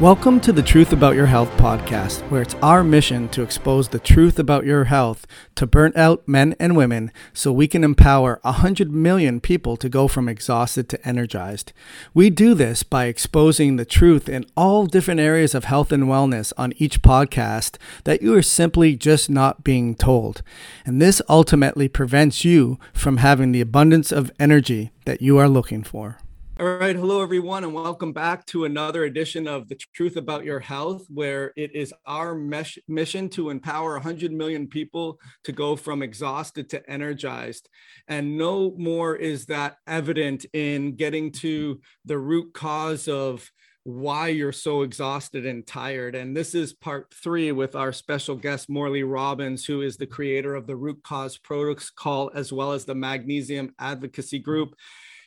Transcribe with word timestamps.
Welcome 0.00 0.38
to 0.42 0.52
the 0.52 0.62
Truth 0.62 0.92
About 0.92 1.16
Your 1.16 1.26
Health 1.26 1.50
podcast, 1.56 2.20
where 2.30 2.40
it's 2.40 2.54
our 2.62 2.84
mission 2.84 3.28
to 3.30 3.42
expose 3.42 3.88
the 3.88 3.98
truth 3.98 4.38
about 4.38 4.64
your 4.64 4.84
health 4.84 5.26
to 5.56 5.66
burnt 5.66 5.96
out 5.96 6.22
men 6.28 6.54
and 6.60 6.76
women 6.76 7.10
so 7.32 7.50
we 7.50 7.66
can 7.66 7.82
empower 7.82 8.38
100 8.42 8.92
million 8.92 9.40
people 9.40 9.76
to 9.76 9.88
go 9.88 10.06
from 10.06 10.28
exhausted 10.28 10.88
to 10.90 11.04
energized. 11.04 11.72
We 12.14 12.30
do 12.30 12.54
this 12.54 12.84
by 12.84 13.06
exposing 13.06 13.74
the 13.74 13.84
truth 13.84 14.28
in 14.28 14.46
all 14.56 14.86
different 14.86 15.18
areas 15.18 15.52
of 15.52 15.64
health 15.64 15.90
and 15.90 16.04
wellness 16.04 16.52
on 16.56 16.74
each 16.76 17.02
podcast 17.02 17.76
that 18.04 18.22
you 18.22 18.36
are 18.36 18.42
simply 18.42 18.94
just 18.94 19.28
not 19.28 19.64
being 19.64 19.96
told. 19.96 20.42
And 20.86 21.02
this 21.02 21.20
ultimately 21.28 21.88
prevents 21.88 22.44
you 22.44 22.78
from 22.92 23.16
having 23.16 23.50
the 23.50 23.62
abundance 23.62 24.12
of 24.12 24.30
energy 24.38 24.92
that 25.06 25.20
you 25.20 25.38
are 25.38 25.48
looking 25.48 25.82
for. 25.82 26.18
All 26.60 26.66
right. 26.66 26.96
Hello, 26.96 27.22
everyone, 27.22 27.62
and 27.62 27.72
welcome 27.72 28.12
back 28.12 28.44
to 28.46 28.64
another 28.64 29.04
edition 29.04 29.46
of 29.46 29.68
The 29.68 29.76
Truth 29.94 30.16
About 30.16 30.44
Your 30.44 30.58
Health, 30.58 31.06
where 31.08 31.52
it 31.56 31.72
is 31.72 31.94
our 32.04 32.34
mesh- 32.34 32.80
mission 32.88 33.28
to 33.28 33.50
empower 33.50 33.92
100 33.92 34.32
million 34.32 34.66
people 34.66 35.20
to 35.44 35.52
go 35.52 35.76
from 35.76 36.02
exhausted 36.02 36.68
to 36.70 36.90
energized. 36.90 37.68
And 38.08 38.36
no 38.36 38.74
more 38.76 39.14
is 39.14 39.46
that 39.46 39.76
evident 39.86 40.46
in 40.52 40.96
getting 40.96 41.30
to 41.34 41.80
the 42.04 42.18
root 42.18 42.54
cause 42.54 43.06
of 43.06 43.48
why 43.84 44.26
you're 44.26 44.50
so 44.50 44.82
exhausted 44.82 45.46
and 45.46 45.64
tired. 45.64 46.16
And 46.16 46.36
this 46.36 46.56
is 46.56 46.72
part 46.72 47.14
three 47.14 47.52
with 47.52 47.76
our 47.76 47.92
special 47.92 48.34
guest, 48.34 48.68
Morley 48.68 49.04
Robbins, 49.04 49.64
who 49.64 49.82
is 49.82 49.96
the 49.96 50.08
creator 50.08 50.56
of 50.56 50.66
the 50.66 50.76
Root 50.76 51.04
Cause 51.04 51.38
Protocol, 51.38 52.32
as 52.34 52.52
well 52.52 52.72
as 52.72 52.84
the 52.84 52.96
Magnesium 52.96 53.76
Advocacy 53.78 54.40
Group. 54.40 54.74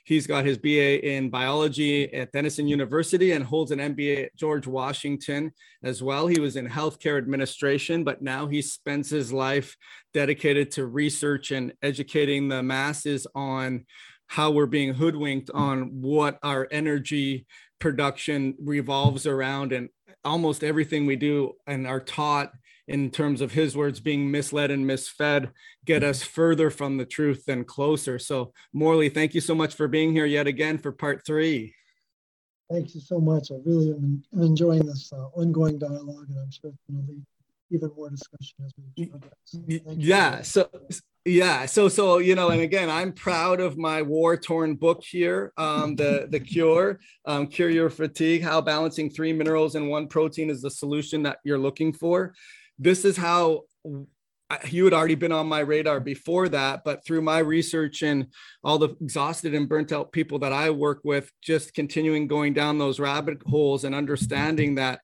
He's 0.04 0.28
got 0.28 0.46
his 0.46 0.58
BA 0.58 1.06
in 1.08 1.30
biology 1.30 2.12
at 2.14 2.32
Denison 2.32 2.68
University 2.68 3.34
and 3.34 3.46
holds 3.46 3.72
an 3.72 3.80
MBA 3.80 4.26
at 4.26 4.36
George 4.36 4.68
Washington 4.68 5.52
as 5.84 6.02
well. 6.02 6.28
He 6.28 6.40
was 6.40 6.56
in 6.56 6.68
healthcare 6.68 7.18
administration, 7.18 8.04
but 8.04 8.22
now 8.22 8.48
he 8.48 8.62
spends 8.62 9.10
his 9.10 9.32
life 9.32 9.76
dedicated 10.14 10.72
to 10.72 10.86
research 10.86 11.52
and 11.52 11.74
educating 11.82 12.48
the 12.48 12.64
masses 12.64 13.28
on 13.36 13.86
how 14.28 14.50
we're 14.50 14.66
being 14.66 14.94
hoodwinked 14.94 15.52
on 15.54 16.02
what 16.02 16.40
our 16.42 16.68
energy 16.72 17.46
production 17.80 18.56
revolves 18.64 19.28
around 19.28 19.74
and 19.74 19.90
almost 20.24 20.64
everything 20.64 21.06
we 21.06 21.16
do 21.16 21.54
and 21.68 21.86
are 21.88 22.00
taught 22.00 22.52
in 22.92 23.10
terms 23.10 23.40
of 23.40 23.54
his 23.54 23.76
words 23.76 24.02
being 24.02 24.30
misled 24.30 24.70
and 24.70 24.86
misfed 24.86 25.50
get 25.86 26.04
us 26.04 26.22
further 26.22 26.70
from 26.70 26.98
the 26.98 27.06
truth 27.06 27.46
than 27.46 27.64
closer. 27.64 28.20
So 28.20 28.52
morley 28.74 29.08
thank 29.08 29.34
you 29.34 29.40
so 29.40 29.56
much 29.56 29.76
for 29.76 29.88
being 29.88 30.12
here 30.12 30.26
yet 30.26 30.46
again 30.46 30.78
for 30.78 30.92
part 30.92 31.26
three. 31.26 31.74
Thank 32.70 32.94
you 32.94 33.02
so 33.02 33.20
much. 33.20 33.52
I 33.52 33.56
really 33.66 33.92
am, 33.92 34.24
am 34.34 34.44
enjoying 34.44 34.86
this 34.86 35.12
uh, 35.14 35.28
ongoing 35.34 35.80
dialogue 35.80 36.28
and 36.30 36.40
i'm 36.40 36.52
sure 36.52 36.70
it's 36.70 36.84
going 36.90 37.06
to 37.06 37.12
lead 37.12 37.24
even 37.74 37.90
more 37.96 38.10
discussion 38.10 38.56
as 38.66 38.74
we 38.98 39.14
so 39.46 39.64
yeah 39.96 40.42
so 40.42 40.70
yeah 41.24 41.66
so 41.66 41.88
so 41.88 42.18
you 42.18 42.36
know 42.36 42.50
and 42.50 42.62
again 42.62 42.90
i'm 42.90 43.14
proud 43.14 43.62
of 43.62 43.78
my 43.78 44.02
war 44.02 44.36
torn 44.36 44.76
book 44.76 45.02
here 45.02 45.54
um 45.56 45.96
the 45.96 46.28
the 46.32 46.40
cure 46.40 47.00
um 47.26 47.48
cure 47.48 47.70
your 47.70 47.90
fatigue. 47.90 48.44
How 48.44 48.60
balancing 48.60 49.10
three 49.10 49.32
minerals 49.32 49.76
and 49.76 49.90
one 49.90 50.08
protein 50.08 50.50
is 50.50 50.62
the 50.62 50.70
solution 50.70 51.24
that 51.24 51.38
you're 51.46 51.58
looking 51.58 51.94
for 51.94 52.34
this 52.80 53.06
is 53.06 53.18
how 53.18 53.64
you 54.70 54.84
had 54.84 54.94
already 54.94 55.16
been 55.16 55.32
on 55.32 55.48
my 55.48 55.60
radar 55.60 56.00
before 56.00 56.50
that, 56.50 56.84
but 56.84 57.06
through 57.06 57.22
my 57.22 57.40
research 57.40 58.02
and 58.02 58.28
all 58.64 58.78
the 58.78 58.90
exhausted 59.02 59.54
and 59.54 59.70
burnt 59.70 59.92
out 59.92 60.12
people 60.12 60.40
that 60.40 60.52
I 60.52 60.70
work 60.70 61.02
with, 61.04 61.32
just 61.42 61.74
continuing 61.74 62.28
going 62.28 62.54
down 62.54 62.78
those 62.78 63.00
rabbit 63.00 63.42
holes 63.46 63.84
and 63.84 63.96
understanding 63.96 64.76
that 64.76 65.02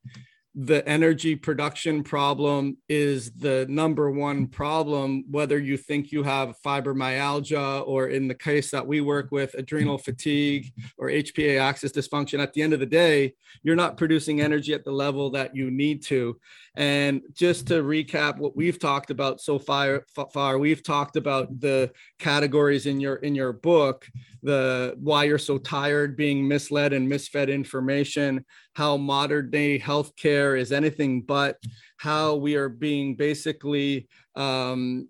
the 0.60 0.88
energy 0.90 1.36
production 1.36 2.04
problem 2.04 2.78
is 2.90 3.30
the 3.34 3.68
number 3.70 4.10
one 4.10 4.48
problem, 4.48 5.24
whether 5.30 5.60
you 5.60 5.78
think 5.78 6.12
you 6.12 6.24
have 6.24 6.58
fibromyalgia 6.66 7.88
or 7.88 8.08
in 8.08 8.28
the 8.28 8.34
case 8.34 8.72
that 8.72 8.86
we 8.86 9.00
work 9.00 9.28
with, 9.30 9.54
adrenal 9.54 10.00
fatigue 10.00 10.74
or 10.98 11.10
HPA 11.10 11.62
axis 11.62 11.92
dysfunction. 11.92 12.40
At 12.40 12.54
the 12.54 12.64
end 12.64 12.74
of 12.74 12.80
the 12.80 12.88
day, 12.88 13.36
you're 13.62 13.76
not 13.76 13.98
producing 13.98 14.42
energy 14.42 14.74
at 14.74 14.84
the 14.84 14.92
level 14.92 15.30
that 15.30 15.56
you 15.56 15.70
need 15.70 16.02
to. 16.06 16.40
And 16.76 17.22
just 17.34 17.68
to 17.68 17.84
recap 17.84 18.40
what 18.40 18.56
we've 18.56 18.80
talked 18.80 19.12
about 19.12 19.40
so 19.40 19.60
far, 19.60 20.06
far 20.34 20.58
we've 20.58 20.82
talked 20.82 21.18
about 21.18 21.60
the 21.60 21.92
categories 22.18 22.88
in 22.88 23.00
your 23.00 23.18
in 23.18 23.36
your 23.36 23.54
book, 23.54 24.08
the 24.48 24.96
why 24.98 25.26
you're 25.26 25.38
so 25.38 25.58
tired, 25.58 26.16
being 26.16 26.48
misled 26.48 26.94
and 26.94 27.12
misfed 27.12 27.50
information, 27.54 28.44
how 28.74 28.96
modern 28.98 29.52
day 29.52 29.78
healthcare 29.78 30.58
is 30.58 30.72
anything 30.72 31.22
but, 31.22 31.58
how 31.98 32.36
we 32.36 32.56
are 32.56 32.70
being 32.70 33.16
basically 33.16 34.08
um, 34.36 35.10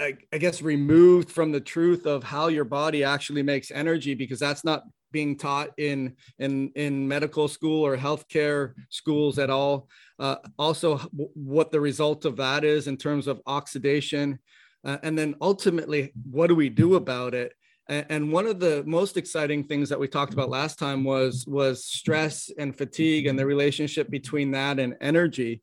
I, 0.00 0.16
I, 0.32 0.38
guess 0.38 0.62
removed 0.62 1.30
from 1.30 1.52
the 1.52 1.60
truth 1.60 2.06
of 2.06 2.24
how 2.24 2.48
your 2.48 2.64
body 2.64 3.04
actually 3.04 3.42
makes 3.42 3.70
energy 3.70 4.14
because 4.14 4.40
that's 4.40 4.64
not 4.64 4.82
being 5.12 5.36
taught 5.36 5.70
in 5.76 6.16
in 6.38 6.70
in 6.74 7.06
medical 7.06 7.48
school 7.48 7.84
or 7.84 7.96
healthcare 7.96 8.74
schools 8.90 9.38
at 9.38 9.50
all. 9.50 9.88
Uh, 10.18 10.36
also, 10.58 10.98
w- 10.98 11.30
what 11.34 11.70
the 11.70 11.80
result 11.80 12.24
of 12.24 12.36
that 12.36 12.64
is 12.64 12.86
in 12.86 12.96
terms 12.96 13.26
of 13.26 13.40
oxidation, 13.46 14.38
uh, 14.84 14.98
and 15.02 15.18
then 15.18 15.34
ultimately, 15.40 16.12
what 16.30 16.46
do 16.48 16.54
we 16.54 16.68
do 16.68 16.94
about 16.94 17.34
it? 17.34 17.52
And, 17.88 18.30
one 18.30 18.46
of 18.46 18.60
the 18.60 18.84
most 18.86 19.16
exciting 19.16 19.64
things 19.64 19.88
that 19.88 19.98
we 19.98 20.08
talked 20.08 20.34
about 20.34 20.50
last 20.50 20.78
time 20.78 21.04
was 21.04 21.46
was 21.46 21.84
stress 21.84 22.50
and 22.58 22.76
fatigue 22.76 23.26
and 23.26 23.38
the 23.38 23.46
relationship 23.46 24.10
between 24.10 24.50
that 24.50 24.78
and 24.78 24.94
energy 25.00 25.60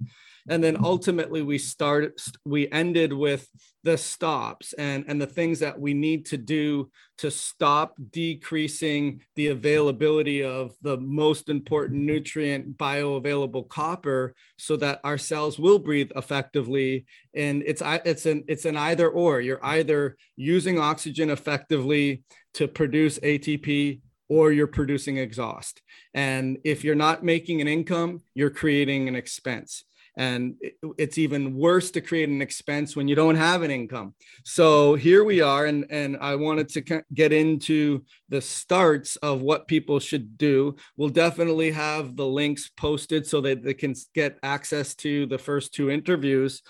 and 0.49 0.63
then 0.63 0.77
ultimately 0.83 1.41
we 1.41 1.57
started 1.57 2.11
we 2.45 2.69
ended 2.71 3.11
with 3.11 3.49
the 3.83 3.97
stops 3.97 4.73
and 4.73 5.05
and 5.07 5.21
the 5.21 5.27
things 5.27 5.59
that 5.59 5.79
we 5.79 5.93
need 5.93 6.25
to 6.25 6.37
do 6.37 6.89
to 7.17 7.31
stop 7.31 7.95
decreasing 8.11 9.21
the 9.35 9.47
availability 9.47 10.43
of 10.43 10.73
the 10.81 10.97
most 10.97 11.49
important 11.49 12.01
nutrient 12.01 12.77
bioavailable 12.77 13.67
copper 13.69 14.35
so 14.57 14.75
that 14.75 14.99
our 15.03 15.17
cells 15.17 15.57
will 15.57 15.79
breathe 15.79 16.11
effectively. 16.15 17.05
And 17.33 17.63
it's 17.65 17.81
it's 17.85 18.25
an 18.25 18.43
it's 18.47 18.65
an 18.65 18.75
either 18.75 19.09
or. 19.09 19.39
You're 19.39 19.63
either 19.63 20.17
using 20.35 20.79
oxygen 20.79 21.29
effectively 21.29 22.23
to 22.55 22.67
produce 22.67 23.19
ATP 23.19 24.01
or 24.27 24.51
you're 24.51 24.67
producing 24.67 25.17
exhaust. 25.17 25.81
And 26.13 26.57
if 26.63 26.83
you're 26.83 26.95
not 26.95 27.23
making 27.23 27.61
an 27.61 27.67
income, 27.67 28.21
you're 28.33 28.49
creating 28.49 29.07
an 29.07 29.15
expense 29.15 29.83
and 30.17 30.55
it's 30.97 31.17
even 31.17 31.55
worse 31.55 31.91
to 31.91 32.01
create 32.01 32.29
an 32.29 32.41
expense 32.41 32.95
when 32.95 33.07
you 33.07 33.15
don't 33.15 33.35
have 33.35 33.63
an 33.63 33.71
income. 33.71 34.13
So 34.43 34.95
here 34.95 35.23
we 35.23 35.41
are 35.41 35.65
and 35.65 35.85
and 35.89 36.17
i 36.21 36.35
wanted 36.35 36.69
to 36.69 37.03
get 37.13 37.33
into 37.33 38.03
the 38.29 38.41
starts 38.41 39.15
of 39.17 39.41
what 39.41 39.67
people 39.67 39.99
should 39.99 40.37
do. 40.37 40.75
We'll 40.97 41.09
definitely 41.09 41.71
have 41.71 42.15
the 42.15 42.25
links 42.27 42.69
posted 42.77 43.27
so 43.27 43.41
that 43.41 43.63
they 43.63 43.73
can 43.73 43.93
get 44.13 44.39
access 44.43 44.95
to 44.95 45.25
the 45.25 45.37
first 45.37 45.73
two 45.73 45.89
interviews. 45.89 46.61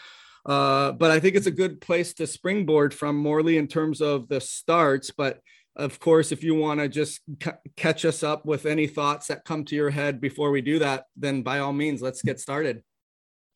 Uh, 0.45 0.91
but 0.91 1.09
i 1.09 1.19
think 1.19 1.35
it's 1.35 1.47
a 1.47 1.51
good 1.51 1.81
place 1.81 2.13
to 2.13 2.27
springboard 2.27 2.93
from 2.93 3.15
morley 3.17 3.57
in 3.57 3.67
terms 3.67 4.01
of 4.01 4.27
the 4.27 4.39
starts. 4.41 5.11
But 5.11 5.39
of 5.75 5.99
course, 5.99 6.31
if 6.31 6.43
you 6.43 6.55
want 6.55 6.79
to 6.79 6.87
just 6.87 7.21
c- 7.43 7.51
catch 7.75 8.05
us 8.05 8.23
up 8.23 8.45
with 8.45 8.65
any 8.65 8.87
thoughts 8.87 9.27
that 9.27 9.43
come 9.43 9.65
to 9.65 9.75
your 9.75 9.89
head 9.89 10.21
before 10.21 10.51
we 10.51 10.61
do 10.61 10.79
that, 10.79 11.05
then 11.17 11.41
by 11.41 11.59
all 11.59 11.73
means, 11.73 12.01
let's 12.01 12.21
get 12.21 12.39
started. 12.39 12.81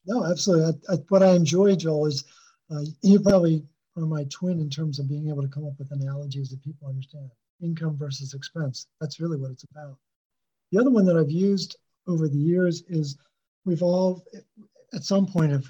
No, 0.10 0.26
absolutely. 0.26 0.74
I, 0.90 0.94
I, 0.94 0.98
what 1.10 1.22
I 1.22 1.34
enjoy, 1.34 1.76
Joel, 1.76 2.08
is 2.08 2.24
uh, 2.72 2.82
you 3.04 3.20
probably 3.20 3.64
are 3.96 4.08
my 4.08 4.24
twin 4.32 4.60
in 4.60 4.68
terms 4.68 4.98
of 4.98 5.08
being 5.08 5.30
able 5.30 5.44
to 5.44 5.48
come 5.48 5.66
up 5.66 5.78
with 5.78 5.92
analogies 5.92 6.50
that 6.50 6.64
people 6.64 6.88
understand. 6.88 7.30
Income 7.62 7.98
versus 7.98 8.34
expense. 8.34 8.88
That's 9.00 9.20
really 9.20 9.38
what 9.38 9.52
it's 9.52 9.66
about. 9.66 9.98
The 10.72 10.80
other 10.80 10.90
one 10.90 11.06
that 11.06 11.16
I've 11.16 11.30
used 11.30 11.76
over 12.08 12.28
the 12.28 12.40
years 12.40 12.82
is 12.90 13.18
we've 13.66 13.84
all, 13.84 14.26
at 14.94 15.04
some 15.04 15.28
point, 15.28 15.52
have, 15.52 15.68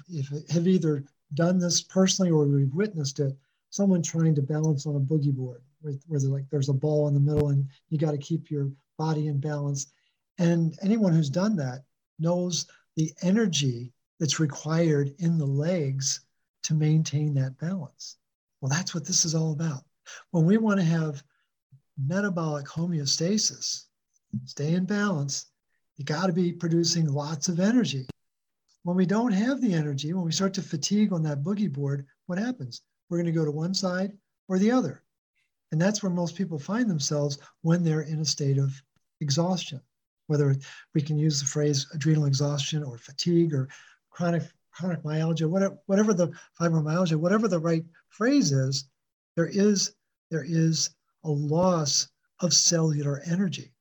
have 0.48 0.66
either 0.66 1.04
done 1.34 1.58
this 1.58 1.82
personally 1.82 2.30
or 2.30 2.46
we've 2.46 2.74
witnessed 2.74 3.20
it. 3.20 3.36
Someone 3.68 4.02
trying 4.02 4.34
to 4.36 4.42
balance 4.42 4.86
on 4.86 4.96
a 4.96 5.00
boogie 5.00 5.34
board, 5.34 5.60
where, 5.82 5.94
where 6.06 6.20
like 6.20 6.48
there's 6.50 6.70
a 6.70 6.74
ball 6.74 7.08
in 7.08 7.14
the 7.14 7.20
middle 7.20 7.50
and 7.50 7.68
you 7.90 7.98
got 7.98 8.12
to 8.12 8.18
keep 8.18 8.50
your 8.50 8.70
body 8.96 9.26
in 9.26 9.38
balance. 9.38 9.92
And 10.38 10.78
anyone 10.82 11.12
who's 11.12 11.28
done 11.28 11.56
that 11.56 11.84
knows 12.18 12.66
the 12.96 13.12
energy 13.20 13.92
that's 14.20 14.38
required 14.38 15.12
in 15.18 15.38
the 15.38 15.46
legs 15.46 16.20
to 16.62 16.74
maintain 16.74 17.34
that 17.34 17.58
balance. 17.58 18.18
Well, 18.60 18.68
that's 18.68 18.94
what 18.94 19.04
this 19.04 19.24
is 19.24 19.34
all 19.34 19.52
about. 19.52 19.82
When 20.30 20.44
we 20.44 20.58
want 20.58 20.78
to 20.78 20.86
have 20.86 21.24
metabolic 21.98 22.66
homeostasis, 22.66 23.86
stay 24.44 24.74
in 24.74 24.84
balance, 24.84 25.46
you 25.96 26.04
got 26.04 26.26
to 26.26 26.32
be 26.32 26.52
producing 26.52 27.06
lots 27.06 27.48
of 27.48 27.60
energy. 27.60 28.06
When 28.82 28.96
we 28.96 29.06
don't 29.06 29.32
have 29.32 29.60
the 29.60 29.74
energy, 29.74 30.12
when 30.12 30.24
we 30.24 30.32
start 30.32 30.54
to 30.54 30.62
fatigue 30.62 31.12
on 31.12 31.22
that 31.24 31.42
boogie 31.42 31.72
board, 31.72 32.06
what 32.26 32.38
happens? 32.38 32.82
We're 33.08 33.18
going 33.18 33.26
to 33.26 33.32
go 33.32 33.44
to 33.44 33.50
one 33.50 33.74
side 33.74 34.12
or 34.48 34.58
the 34.58 34.70
other. 34.70 35.02
And 35.72 35.80
that's 35.80 36.02
where 36.02 36.10
most 36.10 36.36
people 36.36 36.58
find 36.58 36.88
themselves 36.90 37.38
when 37.62 37.84
they're 37.84 38.02
in 38.02 38.20
a 38.20 38.24
state 38.24 38.58
of 38.58 38.82
exhaustion. 39.20 39.80
whether 40.30 40.54
we 40.94 41.02
can 41.02 41.18
use 41.18 41.40
the 41.40 41.46
phrase 41.46 41.88
adrenal 41.92 42.26
exhaustion 42.26 42.84
or 42.84 42.96
fatigue 42.96 43.52
or 43.52 43.68
chronic 44.10 44.42
chronic 44.72 45.04
myalgia, 45.04 45.48
whatever, 45.48 45.76
whatever 45.86 46.14
the 46.14 46.30
fibromyalgia, 46.58 47.16
whatever 47.16 47.48
the 47.48 47.58
right 47.58 47.84
phrase 48.08 48.52
is, 48.52 48.88
there 49.36 49.48
is 49.48 49.94
there 50.30 50.44
is 50.46 50.90
a 51.24 51.30
loss 51.30 52.08
of 52.40 52.54
cellular 52.54 53.20
energy, 53.26 53.72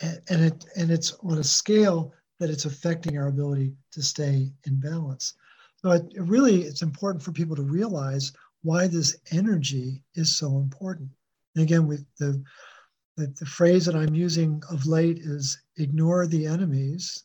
and, 0.00 0.20
and 0.28 0.44
it 0.44 0.64
and 0.76 0.90
it's 0.90 1.12
on 1.22 1.38
a 1.38 1.44
scale 1.44 2.12
that 2.38 2.50
it's 2.50 2.64
affecting 2.64 3.16
our 3.18 3.28
ability 3.28 3.72
to 3.92 4.02
stay 4.02 4.52
in 4.66 4.80
balance. 4.80 5.34
So 5.76 5.90
it, 5.92 6.04
it 6.14 6.22
really 6.22 6.62
it's 6.62 6.82
important 6.82 7.22
for 7.22 7.32
people 7.32 7.56
to 7.56 7.62
realize 7.62 8.32
why 8.62 8.86
this 8.86 9.16
energy 9.32 10.02
is 10.14 10.36
so 10.36 10.58
important. 10.58 11.10
And 11.54 11.64
again, 11.64 11.86
with 11.86 12.04
the, 12.18 12.42
the 13.16 13.26
the 13.38 13.46
phrase 13.46 13.86
that 13.86 13.96
I'm 13.96 14.14
using 14.14 14.62
of 14.70 14.86
late 14.86 15.18
is 15.18 15.58
ignore 15.76 16.26
the 16.26 16.46
enemies, 16.46 17.24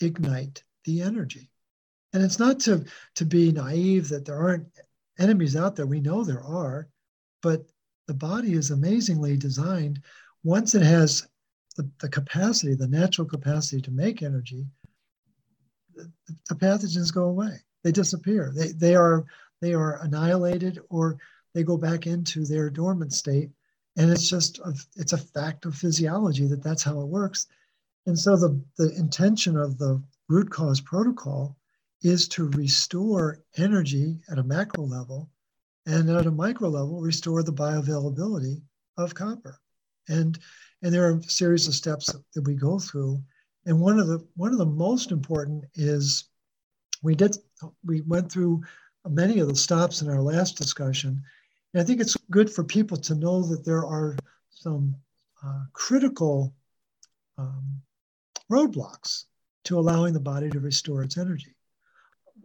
ignite 0.00 0.62
the 0.84 1.02
energy. 1.02 1.51
And 2.12 2.22
it's 2.22 2.38
not 2.38 2.60
to, 2.60 2.84
to 3.14 3.24
be 3.24 3.52
naive 3.52 4.08
that 4.08 4.24
there 4.24 4.38
aren't 4.38 4.66
enemies 5.18 5.56
out 5.56 5.76
there. 5.76 5.86
We 5.86 6.00
know 6.00 6.24
there 6.24 6.42
are, 6.42 6.88
but 7.42 7.66
the 8.06 8.14
body 8.14 8.52
is 8.52 8.70
amazingly 8.70 9.36
designed. 9.36 10.02
Once 10.44 10.74
it 10.74 10.82
has 10.82 11.26
the, 11.76 11.88
the 12.00 12.08
capacity, 12.08 12.74
the 12.74 12.88
natural 12.88 13.26
capacity 13.26 13.80
to 13.82 13.90
make 13.90 14.22
energy, 14.22 14.66
the, 15.94 16.10
the 16.48 16.54
pathogens 16.54 17.12
go 17.12 17.24
away. 17.24 17.60
They 17.84 17.92
disappear. 17.92 18.52
They, 18.54 18.68
they 18.68 18.94
are 18.94 19.24
they 19.60 19.74
are 19.74 20.02
annihilated 20.02 20.80
or 20.90 21.18
they 21.54 21.62
go 21.62 21.76
back 21.76 22.06
into 22.06 22.44
their 22.44 22.68
dormant 22.68 23.12
state. 23.12 23.50
And 23.96 24.10
it's 24.10 24.28
just 24.28 24.58
a, 24.58 24.74
it's 24.96 25.12
a 25.12 25.18
fact 25.18 25.66
of 25.66 25.74
physiology 25.74 26.46
that 26.46 26.62
that's 26.62 26.82
how 26.82 27.00
it 27.00 27.06
works. 27.06 27.46
And 28.06 28.18
so 28.18 28.36
the, 28.36 28.60
the 28.76 28.92
intention 28.96 29.56
of 29.56 29.78
the 29.78 30.02
root 30.28 30.50
cause 30.50 30.80
protocol 30.80 31.56
is 32.02 32.26
to 32.28 32.50
restore 32.50 33.42
energy 33.56 34.20
at 34.30 34.38
a 34.38 34.42
macro 34.42 34.84
level 34.84 35.30
and 35.86 36.10
at 36.10 36.26
a 36.26 36.30
micro 36.30 36.68
level 36.68 37.00
restore 37.00 37.42
the 37.42 37.52
bioavailability 37.52 38.60
of 38.96 39.14
copper. 39.14 39.58
And 40.08 40.38
and 40.82 40.92
there 40.92 41.08
are 41.08 41.16
a 41.16 41.22
series 41.22 41.68
of 41.68 41.74
steps 41.74 42.12
that 42.34 42.42
we 42.42 42.54
go 42.54 42.78
through. 42.78 43.22
And 43.66 43.80
one 43.80 44.00
of 44.00 44.08
the 44.08 44.26
one 44.34 44.52
of 44.52 44.58
the 44.58 44.66
most 44.66 45.12
important 45.12 45.64
is 45.74 46.24
we 47.02 47.14
did 47.14 47.36
we 47.84 48.00
went 48.02 48.30
through 48.30 48.62
many 49.08 49.38
of 49.38 49.48
the 49.48 49.56
stops 49.56 50.02
in 50.02 50.08
our 50.08 50.22
last 50.22 50.56
discussion. 50.56 51.22
And 51.72 51.82
i 51.82 51.84
think 51.84 52.00
it's 52.00 52.16
good 52.30 52.50
for 52.52 52.64
people 52.64 52.96
to 52.98 53.14
know 53.14 53.42
that 53.42 53.64
there 53.64 53.84
are 53.84 54.16
some 54.50 54.94
uh, 55.44 55.64
critical 55.72 56.54
um, 57.38 57.82
roadblocks 58.50 59.24
to 59.64 59.78
allowing 59.78 60.12
the 60.12 60.20
body 60.20 60.50
to 60.50 60.60
restore 60.60 61.02
its 61.02 61.16
energy 61.16 61.51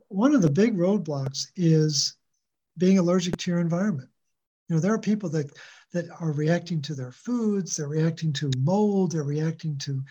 one 0.09 0.33
of 0.33 0.41
the 0.41 0.49
big 0.49 0.75
roadblocks 0.77 1.47
is 1.55 2.15
being 2.77 2.99
allergic 2.99 3.37
to 3.37 3.51
your 3.51 3.59
environment. 3.59 4.09
You 4.69 4.75
know, 4.75 4.79
there 4.79 4.93
are 4.93 4.99
people 4.99 5.29
that 5.29 5.51
that 5.93 6.05
are 6.19 6.31
reacting 6.31 6.81
to 6.81 6.93
their 6.93 7.11
foods, 7.11 7.75
they're 7.75 7.87
reacting 7.87 8.33
to 8.33 8.51
mold, 8.57 9.13
they're 9.13 9.23
reacting 9.23 9.77
to 9.79 10.03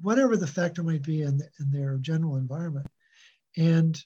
whatever 0.00 0.36
the 0.36 0.46
factor 0.46 0.82
might 0.82 1.02
be 1.02 1.22
in, 1.22 1.40
in 1.58 1.70
their 1.70 1.96
general 1.98 2.36
environment. 2.36 2.86
And 3.56 4.00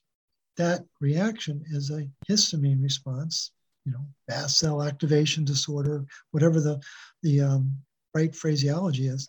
that 0.57 0.85
reaction 1.01 1.63
is 1.71 1.91
a 1.91 2.09
histamine 2.29 2.83
response, 2.83 3.53
you 3.85 3.93
know, 3.93 4.07
mast 4.29 4.59
cell 4.59 4.83
activation 4.83 5.45
disorder, 5.45 6.07
whatever 6.31 6.61
the, 6.61 6.81
the 7.23 7.43
um, 7.43 7.77
right 8.15 8.35
phraseology 8.35 9.09
is. 9.09 9.29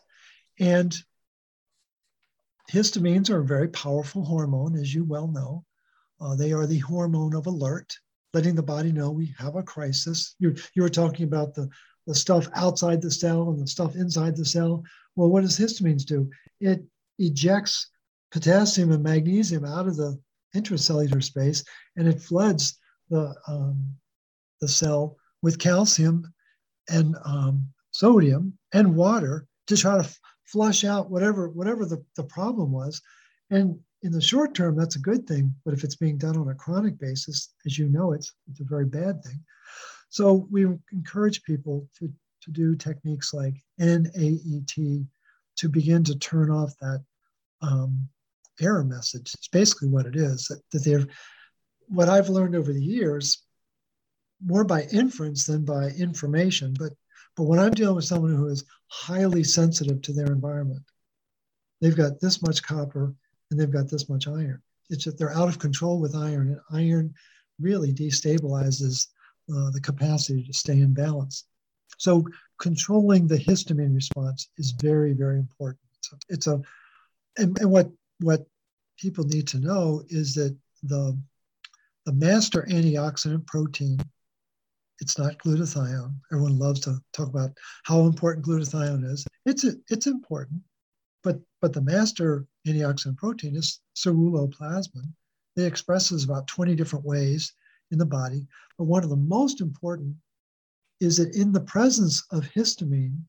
And 0.59 0.95
histamines 2.71 3.29
are 3.29 3.39
a 3.39 3.45
very 3.45 3.67
powerful 3.67 4.23
hormone, 4.23 4.77
as 4.77 4.93
you 4.93 5.03
well 5.03 5.27
know. 5.27 5.65
Uh, 6.25 6.35
they 6.35 6.51
are 6.51 6.65
the 6.65 6.79
hormone 6.79 7.35
of 7.35 7.45
alert, 7.45 7.93
letting 8.33 8.55
the 8.55 8.63
body 8.63 8.91
know 8.91 9.11
we 9.11 9.33
have 9.37 9.55
a 9.55 9.63
crisis. 9.63 10.35
You, 10.39 10.55
you 10.73 10.81
were 10.81 10.89
talking 10.89 11.25
about 11.25 11.53
the, 11.53 11.69
the 12.07 12.15
stuff 12.15 12.47
outside 12.55 13.01
the 13.01 13.11
cell 13.11 13.49
and 13.49 13.61
the 13.61 13.67
stuff 13.67 13.95
inside 13.95 14.35
the 14.35 14.45
cell. 14.45 14.83
Well, 15.15 15.29
what 15.29 15.41
does 15.41 15.59
histamines 15.59 16.03
do? 16.03 16.29
It 16.59 16.83
ejects 17.19 17.91
potassium 18.31 18.91
and 18.91 19.03
magnesium 19.03 19.65
out 19.65 19.87
of 19.87 19.97
the 19.97 20.19
intracellular 20.55 21.23
space 21.23 21.63
and 21.95 22.07
it 22.07 22.21
floods 22.21 22.79
the, 23.09 23.35
um, 23.47 23.95
the 24.61 24.67
cell 24.67 25.17
with 25.43 25.59
calcium 25.59 26.33
and 26.89 27.15
um, 27.23 27.67
sodium 27.91 28.57
and 28.73 28.95
water 28.95 29.45
to 29.67 29.77
try 29.77 29.93
to 29.93 30.03
f- 30.03 30.19
flush 30.45 30.83
out 30.83 31.11
whatever 31.11 31.49
whatever 31.49 31.85
the, 31.85 32.03
the 32.15 32.23
problem 32.23 32.71
was. 32.71 33.01
And 33.49 33.79
in 34.05 34.11
the 34.11 34.21
short 34.21 34.53
term, 34.53 34.75
that's 34.75 34.95
a 34.95 34.99
good 34.99 35.27
thing. 35.27 35.53
But 35.65 35.73
if 35.73 35.83
it's 35.83 35.95
being 35.95 36.17
done 36.17 36.37
on 36.37 36.49
a 36.49 36.55
chronic 36.55 36.99
basis, 36.99 37.53
as 37.65 37.77
you 37.77 37.89
know, 37.89 38.13
it's, 38.13 38.31
it's 38.47 38.59
a 38.59 38.65
very 38.65 38.85
bad 38.85 39.23
thing. 39.23 39.43
So 40.09 40.47
we 40.51 40.67
encourage 40.93 41.43
people 41.43 41.89
to, 41.97 42.13
to 42.43 42.51
do 42.51 42.75
techniques 42.75 43.33
like 43.33 43.55
NAET 43.79 45.07
to 45.57 45.69
begin 45.69 46.03
to 46.03 46.19
turn 46.19 46.51
off 46.51 46.77
that 46.81 47.03
um, 47.61 48.07
error 48.61 48.83
message. 48.83 49.33
It's 49.33 49.47
basically 49.47 49.89
what 49.89 50.05
it 50.05 50.15
is 50.15 50.47
that, 50.49 50.61
that 50.71 50.83
they're, 50.85 51.07
what 51.87 52.07
I've 52.07 52.29
learned 52.29 52.55
over 52.55 52.71
the 52.71 52.83
years, 52.83 53.41
more 54.45 54.63
by 54.63 54.83
inference 54.91 55.47
than 55.47 55.65
by 55.65 55.89
information, 55.89 56.75
but 56.77 56.91
but 57.35 57.43
when 57.43 57.59
I'm 57.59 57.71
dealing 57.73 57.97
with 57.97 58.05
someone 58.05 58.33
who 58.33 58.47
is 58.47 58.63
highly 58.87 59.43
sensitive 59.43 60.01
to 60.03 60.13
their 60.13 60.27
environment, 60.27 60.83
they've 61.81 61.95
got 61.95 62.21
this 62.21 62.41
much 62.41 62.63
copper 62.63 63.13
and 63.49 63.59
they've 63.59 63.71
got 63.71 63.89
this 63.89 64.09
much 64.09 64.27
iron. 64.27 64.61
It's 64.89 65.05
that 65.05 65.17
they're 65.17 65.35
out 65.35 65.49
of 65.49 65.59
control 65.59 65.99
with 65.99 66.15
iron, 66.15 66.49
and 66.49 66.59
iron 66.71 67.13
really 67.59 67.91
destabilizes 67.93 69.07
uh, 69.53 69.71
the 69.71 69.81
capacity 69.81 70.43
to 70.43 70.53
stay 70.53 70.79
in 70.79 70.93
balance. 70.93 71.45
So 71.97 72.25
controlling 72.59 73.27
the 73.27 73.37
histamine 73.37 73.95
response 73.95 74.49
is 74.57 74.71
very, 74.71 75.13
very 75.13 75.37
important. 75.37 75.79
A, 76.11 76.17
it's 76.29 76.47
a 76.47 76.61
and, 77.37 77.57
and 77.59 77.71
what 77.71 77.89
what 78.19 78.45
people 78.97 79.25
need 79.25 79.47
to 79.47 79.59
know 79.59 80.03
is 80.09 80.33
that 80.35 80.55
the 80.83 81.17
the 82.05 82.13
master 82.13 82.65
antioxidant 82.69 83.45
protein 83.47 83.99
it's 84.99 85.17
not 85.17 85.37
glutathione 85.39 86.13
everyone 86.31 86.57
loves 86.57 86.79
to 86.79 86.97
talk 87.11 87.27
about 87.27 87.51
how 87.83 88.01
important 88.01 88.45
glutathione 88.45 89.03
is 89.03 89.25
it's 89.45 89.65
it's 89.89 90.07
important 90.07 90.61
but 91.25 91.41
but 91.59 91.73
the 91.73 91.81
master 91.81 92.45
antioxidant 92.67 93.17
protein 93.17 93.55
is 93.55 93.81
ceruloplasmin. 93.97 95.11
It 95.57 95.63
expresses 95.63 96.23
about 96.23 96.47
20 96.47 96.75
different 96.75 97.03
ways 97.03 97.51
in 97.91 97.97
the 97.97 98.05
body. 98.05 98.47
But 98.77 98.85
one 98.85 99.03
of 99.03 99.09
the 99.09 99.15
most 99.15 99.59
important 99.59 100.15
is 101.01 101.17
that 101.17 101.35
in 101.35 101.51
the 101.51 101.61
presence 101.61 102.23
of 102.31 102.47
histamine, 102.55 103.19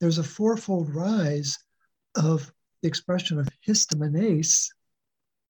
there's 0.00 0.18
a 0.18 0.24
fourfold 0.24 0.94
rise 0.94 1.58
of 2.14 2.52
the 2.82 2.88
expression 2.88 3.38
of 3.40 3.48
histaminase. 3.66 4.68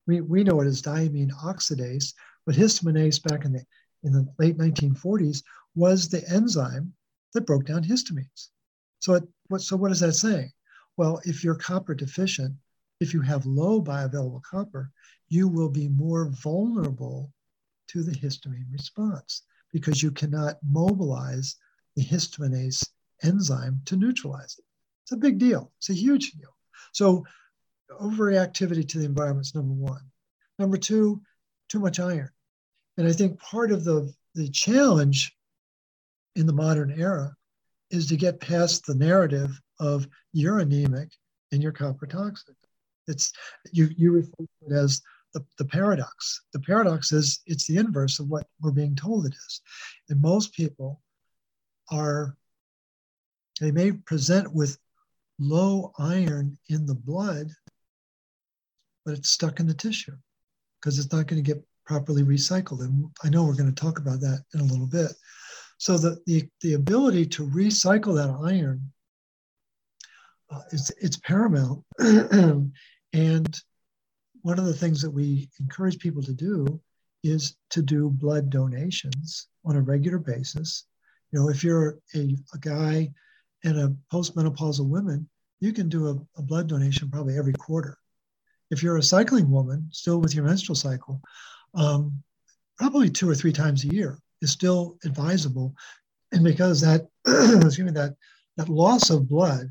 We, 0.07 0.23
we 0.23 0.43
know 0.43 0.61
it 0.63 0.67
as 0.67 0.83
diamine 0.83 1.31
oxidase, 1.45 2.15
but 2.47 2.55
histaminase 2.55 3.23
back 3.23 3.45
in 3.45 3.53
the, 3.53 3.65
in 4.03 4.13
the 4.13 4.27
late 4.39 4.57
1940s 4.57 5.43
was 5.75 6.09
the 6.09 6.27
enzyme 6.31 6.95
that 7.35 7.47
broke 7.47 7.67
down 7.67 7.85
histamines. 7.85 8.49
So, 9.01 9.15
it, 9.15 9.25
what, 9.49 9.61
so 9.61 9.77
what 9.77 9.93
is 9.93 10.01
that 10.01 10.15
saying? 10.15 10.53
Well, 11.01 11.19
if 11.25 11.43
you're 11.43 11.55
copper 11.55 11.95
deficient, 11.95 12.55
if 13.01 13.15
you 13.15 13.23
have 13.23 13.47
low 13.47 13.81
bioavailable 13.81 14.43
copper, 14.43 14.93
you 15.31 15.49
will 15.49 15.71
be 15.71 15.89
more 15.89 16.29
vulnerable 16.29 17.33
to 17.89 18.03
the 18.03 18.13
histamine 18.13 18.71
response 18.71 19.45
because 19.73 20.03
you 20.03 20.11
cannot 20.11 20.59
mobilize 20.63 21.57
the 21.97 22.05
histaminase 22.05 22.87
enzyme 23.23 23.81
to 23.87 23.97
neutralize 23.97 24.57
it. 24.59 24.65
It's 25.05 25.13
a 25.13 25.17
big 25.17 25.39
deal. 25.39 25.73
It's 25.79 25.89
a 25.89 25.95
huge 25.95 26.33
deal. 26.33 26.55
So 26.93 27.25
overreactivity 27.99 28.87
to 28.87 28.99
the 28.99 29.07
environment 29.07 29.47
is 29.47 29.55
number 29.55 29.73
one. 29.73 30.03
Number 30.59 30.77
two, 30.77 31.23
too 31.71 31.81
much 31.81 31.99
iron. 31.99 32.29
And 32.99 33.09
I 33.09 33.13
think 33.13 33.41
part 33.41 33.73
of 33.73 33.85
the, 33.85 34.13
the 34.35 34.51
challenge 34.51 35.35
in 36.37 36.45
the 36.45 36.53
modern 36.53 36.91
era 36.91 37.35
is 37.91 38.09
to 38.09 38.19
get 38.19 38.39
past 38.39 38.85
the 38.85 38.95
narrative 38.95 39.59
of 39.81 40.07
you're 40.33 40.61
anemic 40.61 41.11
and 41.51 41.63
you're 41.63 41.73
copper 41.73 42.07
toxic. 42.07 42.55
It's 43.09 43.33
you 43.73 43.89
you 43.97 44.13
refer 44.13 44.37
to 44.39 44.67
it 44.69 44.73
as 44.73 45.03
the, 45.35 45.45
the 45.59 45.65
paradox. 45.65 46.43
The 46.53 46.61
paradox 46.61 47.13
is 47.13 47.41
it's 47.47 47.67
the 47.67 47.79
inverse 47.79 48.21
of 48.21 48.29
what 48.29 48.47
we're 48.61 48.71
being 48.71 48.95
told 48.95 49.27
it 49.27 49.35
is. 49.35 49.61
And 50.09 50.21
most 50.21 50.55
people 50.55 51.01
are 51.91 52.37
they 53.61 53.73
may 53.73 53.93
present 53.93 54.55
with 54.55 54.79
low 55.39 55.93
iron 55.99 56.57
in 56.69 56.87
the 56.87 56.95
blood, 56.95 57.51
but 59.05 59.15
it's 59.15 59.31
stuck 59.31 59.61
in 59.61 59.67
the 59.67 59.75
tissue 59.75 60.17
because 60.81 60.99
it's 60.99 61.13
not 61.13 61.27
going 61.27 61.43
to 61.43 61.55
get 61.55 61.63
properly 61.87 62.23
recycled. 62.23 62.81
And 62.81 63.11
I 63.25 63.29
know 63.29 63.45
we're 63.45 63.57
going 63.57 63.73
to 63.73 63.83
talk 63.83 63.99
about 63.99 64.21
that 64.21 64.45
in 64.55 64.61
a 64.61 64.65
little 64.65 64.87
bit. 64.87 65.13
So 65.79 65.99
the, 65.99 66.19
the, 66.27 66.49
the 66.61 66.75
ability 66.75 67.27
to 67.27 67.47
recycle 67.47 68.15
that 68.15 68.31
iron 68.47 68.93
uh, 70.51 70.63
it's, 70.73 70.91
it's 71.01 71.17
paramount. 71.19 71.83
and 71.99 73.61
one 74.43 74.59
of 74.59 74.65
the 74.65 74.75
things 74.75 75.03
that 75.03 75.11
we 75.11 75.49
encourage 75.61 75.99
people 75.99 76.23
to 76.23 76.33
do 76.33 76.81
is 77.23 77.57
to 77.71 77.83
do 77.83 78.11
blood 78.11 78.51
donations 78.51 79.49
on 79.65 79.77
a 79.77 79.81
regular 79.81 80.19
basis. 80.19 80.85
You 81.31 81.41
know, 81.41 81.49
if 81.51 81.63
you're 81.63 81.99
a, 82.15 82.37
a 82.55 82.59
guy 82.59 83.13
and 83.65 83.79
a 83.79 83.95
postmenopausal 84.13 84.89
woman, 84.89 85.29
you 85.61 85.73
can 85.73 85.89
do 85.89 86.09
a, 86.09 86.39
a 86.39 86.43
blood 86.43 86.69
donation 86.69 87.11
probably 87.11 87.37
every 87.37 87.53
quarter. 87.53 87.99
If 88.71 88.83
you're 88.83 88.97
a 88.97 89.03
cycling 89.03 89.51
woman, 89.51 89.89
still 89.91 90.19
with 90.19 90.35
your 90.35 90.45
menstrual 90.45 90.77
cycle, 90.77 91.21
um, 91.75 92.23
probably 92.79 93.11
two 93.11 93.29
or 93.29 93.35
three 93.35 93.53
times 93.53 93.85
a 93.85 93.89
year 93.89 94.19
is 94.41 94.51
still 94.51 94.97
advisable. 95.05 95.75
And 96.33 96.43
because 96.43 96.81
that, 96.81 97.07
excuse 97.27 97.81
me, 97.81 97.91
that, 97.93 98.15
that 98.57 98.69
loss 98.69 99.11
of 99.11 99.29
blood 99.29 99.71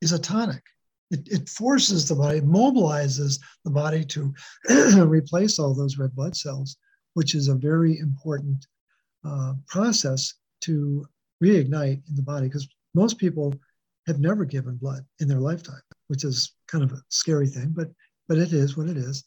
is 0.00 0.12
a 0.12 0.18
tonic. 0.18 0.62
It, 1.10 1.26
it 1.26 1.48
forces 1.48 2.06
the 2.06 2.14
body, 2.14 2.40
mobilizes 2.40 3.40
the 3.64 3.70
body 3.70 4.04
to 4.06 4.34
replace 5.06 5.58
all 5.58 5.74
those 5.74 5.98
red 5.98 6.14
blood 6.14 6.36
cells, 6.36 6.76
which 7.14 7.34
is 7.34 7.48
a 7.48 7.54
very 7.54 7.98
important 7.98 8.66
uh, 9.24 9.54
process 9.66 10.34
to 10.62 11.06
reignite 11.42 12.02
in 12.08 12.14
the 12.14 12.22
body 12.22 12.46
because 12.46 12.68
most 12.94 13.18
people 13.18 13.54
have 14.06 14.20
never 14.20 14.44
given 14.44 14.76
blood 14.76 15.04
in 15.20 15.28
their 15.28 15.40
lifetime, 15.40 15.80
which 16.08 16.24
is 16.24 16.52
kind 16.66 16.84
of 16.84 16.92
a 16.92 17.02
scary 17.08 17.46
thing, 17.46 17.72
but 17.74 17.88
but 18.28 18.38
it 18.38 18.52
is 18.52 18.76
what 18.76 18.88
it 18.88 18.96
is. 18.96 19.24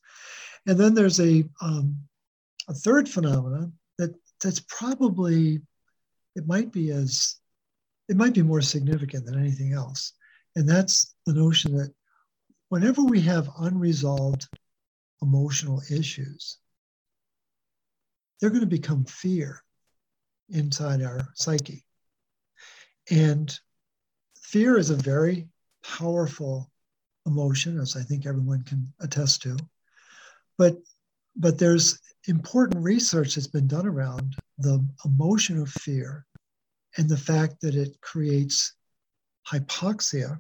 And 0.67 0.77
then 0.77 0.93
there's 0.93 1.19
a 1.19 1.43
um, 1.61 1.95
a 2.69 2.73
third 2.73 3.09
phenomenon 3.09 3.73
that 3.97 4.13
that's 4.41 4.61
probably 4.67 5.61
it 6.35 6.47
might 6.47 6.71
be 6.71 6.91
as 6.91 7.35
it 8.09 8.17
might 8.17 8.33
be 8.33 8.43
more 8.43 8.61
significant 8.61 9.25
than 9.25 9.39
anything 9.39 9.73
else 9.73 10.13
and 10.55 10.67
that's 10.67 11.15
the 11.25 11.33
notion 11.33 11.77
that 11.77 11.93
whenever 12.69 13.03
we 13.03 13.21
have 13.21 13.49
unresolved 13.59 14.47
emotional 15.21 15.81
issues 15.89 16.57
they're 18.41 18.49
going 18.49 18.61
to 18.61 18.67
become 18.67 19.05
fear 19.05 19.63
inside 20.49 21.01
our 21.01 21.27
psyche. 21.35 21.85
And 23.09 23.57
fear 24.41 24.77
is 24.77 24.89
a 24.89 24.95
very 24.95 25.47
powerful 25.83 26.69
emotion 27.27 27.79
as 27.79 27.95
i 27.95 28.01
think 28.01 28.25
everyone 28.25 28.63
can 28.63 28.91
attest 28.99 29.43
to. 29.43 29.55
But 30.57 30.77
but 31.35 31.57
there's 31.59 31.99
important 32.27 32.83
research 32.83 33.35
that's 33.35 33.47
been 33.47 33.67
done 33.67 33.87
around 33.87 34.35
the 34.57 34.85
emotion 35.05 35.59
of 35.59 35.69
fear 35.69 36.25
and 36.97 37.07
the 37.07 37.17
fact 37.17 37.61
that 37.61 37.75
it 37.75 37.99
creates 38.01 38.73
hypoxia, 39.51 40.39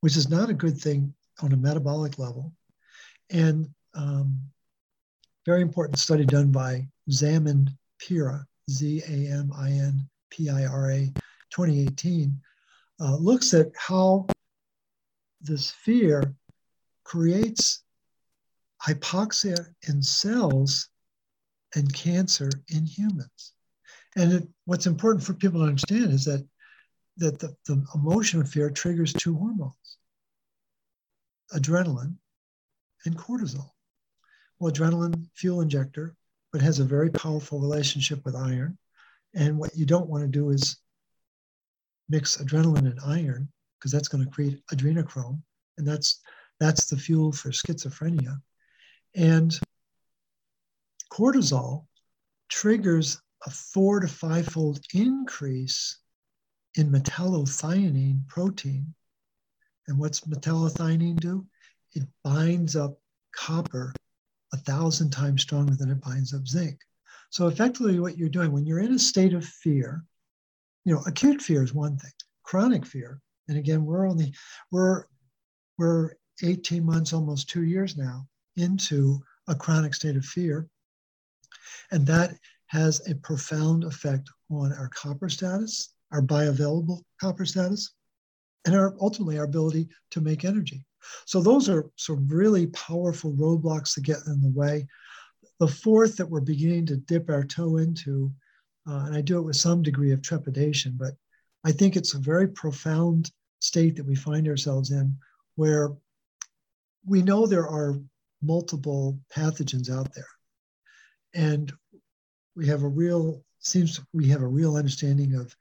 which 0.00 0.16
is 0.16 0.28
not 0.28 0.50
a 0.50 0.54
good 0.54 0.76
thing 0.76 1.14
on 1.42 1.52
a 1.52 1.56
metabolic 1.56 2.18
level. 2.18 2.52
And 3.30 3.68
um, 3.94 4.40
very 5.46 5.62
important 5.62 5.98
study 5.98 6.24
done 6.24 6.50
by 6.50 6.88
Zamin 7.10 7.68
Pira, 7.98 8.46
Z 8.70 9.02
A 9.08 9.32
M 9.32 9.52
I 9.56 9.70
N 9.70 10.08
P 10.30 10.48
I 10.48 10.66
R 10.66 10.90
A, 10.90 11.12
2018, 11.50 12.40
uh, 13.00 13.16
looks 13.16 13.54
at 13.54 13.68
how 13.76 14.26
this 15.40 15.70
fear 15.70 16.34
creates 17.04 17.82
hypoxia 18.82 19.66
in 19.88 20.02
cells 20.02 20.88
and 21.74 21.92
cancer 21.92 22.50
in 22.68 22.84
humans. 22.84 23.52
And 24.16 24.32
it, 24.32 24.48
what's 24.66 24.86
important 24.86 25.24
for 25.24 25.34
people 25.34 25.60
to 25.60 25.66
understand 25.66 26.12
is 26.12 26.24
that, 26.26 26.46
that 27.16 27.38
the, 27.38 27.54
the 27.66 27.84
emotion 27.94 28.40
of 28.40 28.48
fear 28.48 28.70
triggers 28.70 29.12
two 29.12 29.34
hormones 29.34 29.98
adrenaline 31.54 32.16
and 33.04 33.16
cortisol. 33.16 33.70
Well, 34.58 34.72
adrenaline, 34.72 35.26
fuel 35.34 35.60
injector, 35.60 36.14
but 36.52 36.62
has 36.62 36.78
a 36.78 36.84
very 36.84 37.10
powerful 37.10 37.60
relationship 37.60 38.24
with 38.24 38.36
iron. 38.36 38.78
And 39.34 39.58
what 39.58 39.76
you 39.76 39.86
don't 39.86 40.08
want 40.08 40.24
to 40.24 40.28
do 40.28 40.50
is 40.50 40.76
mix 42.08 42.36
adrenaline 42.36 42.90
and 42.90 43.00
iron 43.04 43.48
because 43.78 43.92
that's 43.92 44.08
going 44.08 44.24
to 44.24 44.30
create 44.30 44.62
adrenochrome, 44.72 45.42
and 45.78 45.86
that's 45.86 46.20
that's 46.60 46.84
the 46.86 46.96
fuel 46.96 47.32
for 47.32 47.50
schizophrenia. 47.50 48.40
And 49.16 49.58
cortisol 51.10 51.86
triggers 52.48 53.20
a 53.44 53.50
four 53.50 54.00
to 54.00 54.06
five 54.06 54.46
fold 54.46 54.78
increase 54.94 55.98
in 56.76 56.90
metallothionein 56.90 58.26
protein. 58.28 58.94
And 59.88 59.98
what's 59.98 60.20
metallothionein 60.20 61.18
do? 61.20 61.46
It 61.94 62.04
binds 62.24 62.76
up 62.76 62.98
copper 63.34 63.92
a 64.52 64.56
thousand 64.56 65.10
times 65.10 65.42
stronger 65.42 65.74
than 65.74 65.90
it 65.90 66.00
binds 66.00 66.34
up 66.34 66.46
zinc. 66.46 66.78
So 67.30 67.48
effectively 67.48 67.98
what 67.98 68.18
you're 68.18 68.28
doing 68.28 68.52
when 68.52 68.66
you're 68.66 68.80
in 68.80 68.92
a 68.92 68.98
state 68.98 69.32
of 69.32 69.44
fear, 69.44 70.04
you 70.84 70.94
know, 70.94 71.02
acute 71.06 71.40
fear 71.40 71.62
is 71.62 71.72
one 71.72 71.96
thing, 71.96 72.12
chronic 72.42 72.84
fear, 72.84 73.20
and 73.48 73.58
again, 73.58 73.84
we're 73.84 74.08
only 74.08 74.34
we're 74.70 75.04
we're 75.78 76.12
18 76.42 76.84
months, 76.84 77.12
almost 77.12 77.48
two 77.48 77.64
years 77.64 77.96
now 77.96 78.26
into 78.56 79.20
a 79.48 79.54
chronic 79.54 79.94
state 79.94 80.16
of 80.16 80.24
fear. 80.24 80.68
And 81.90 82.06
that 82.06 82.34
has 82.66 83.06
a 83.08 83.14
profound 83.16 83.84
effect 83.84 84.28
on 84.50 84.72
our 84.72 84.88
copper 84.88 85.28
status, 85.28 85.94
our 86.12 86.22
bioavailable 86.22 87.00
copper 87.20 87.44
status, 87.44 87.94
and 88.64 88.74
our 88.74 88.94
ultimately 89.00 89.38
our 89.38 89.44
ability 89.44 89.88
to 90.10 90.20
make 90.20 90.44
energy. 90.44 90.84
So 91.26 91.40
those 91.40 91.68
are 91.68 91.90
some 91.96 92.28
really 92.28 92.68
powerful 92.68 93.32
roadblocks 93.32 93.94
to 93.94 94.00
get 94.00 94.18
in 94.26 94.40
the 94.40 94.52
way. 94.54 94.86
The 95.58 95.68
fourth 95.68 96.16
that 96.16 96.28
we're 96.28 96.40
beginning 96.40 96.86
to 96.86 96.96
dip 96.96 97.28
our 97.28 97.44
toe 97.44 97.78
into, 97.78 98.30
uh, 98.88 99.04
and 99.06 99.16
I 99.16 99.20
do 99.20 99.38
it 99.38 99.42
with 99.42 99.56
some 99.56 99.82
degree 99.82 100.12
of 100.12 100.22
trepidation, 100.22 100.96
but 100.98 101.14
I 101.64 101.72
think 101.72 101.96
it's 101.96 102.14
a 102.14 102.18
very 102.18 102.48
profound 102.48 103.30
state 103.60 103.96
that 103.96 104.06
we 104.06 104.14
find 104.14 104.48
ourselves 104.48 104.90
in 104.90 105.16
where 105.54 105.90
we 107.06 107.22
know 107.22 107.46
there 107.46 107.68
are 107.68 107.96
multiple 108.42 109.18
pathogens 109.34 109.90
out 109.90 110.12
there. 110.14 110.26
And 111.34 111.72
we 112.56 112.66
have 112.66 112.82
a 112.82 112.88
real, 112.88 113.44
seems 113.60 114.00
we 114.12 114.28
have 114.28 114.42
a 114.42 114.46
real 114.46 114.76
understanding 114.76 115.34
of 115.34 115.54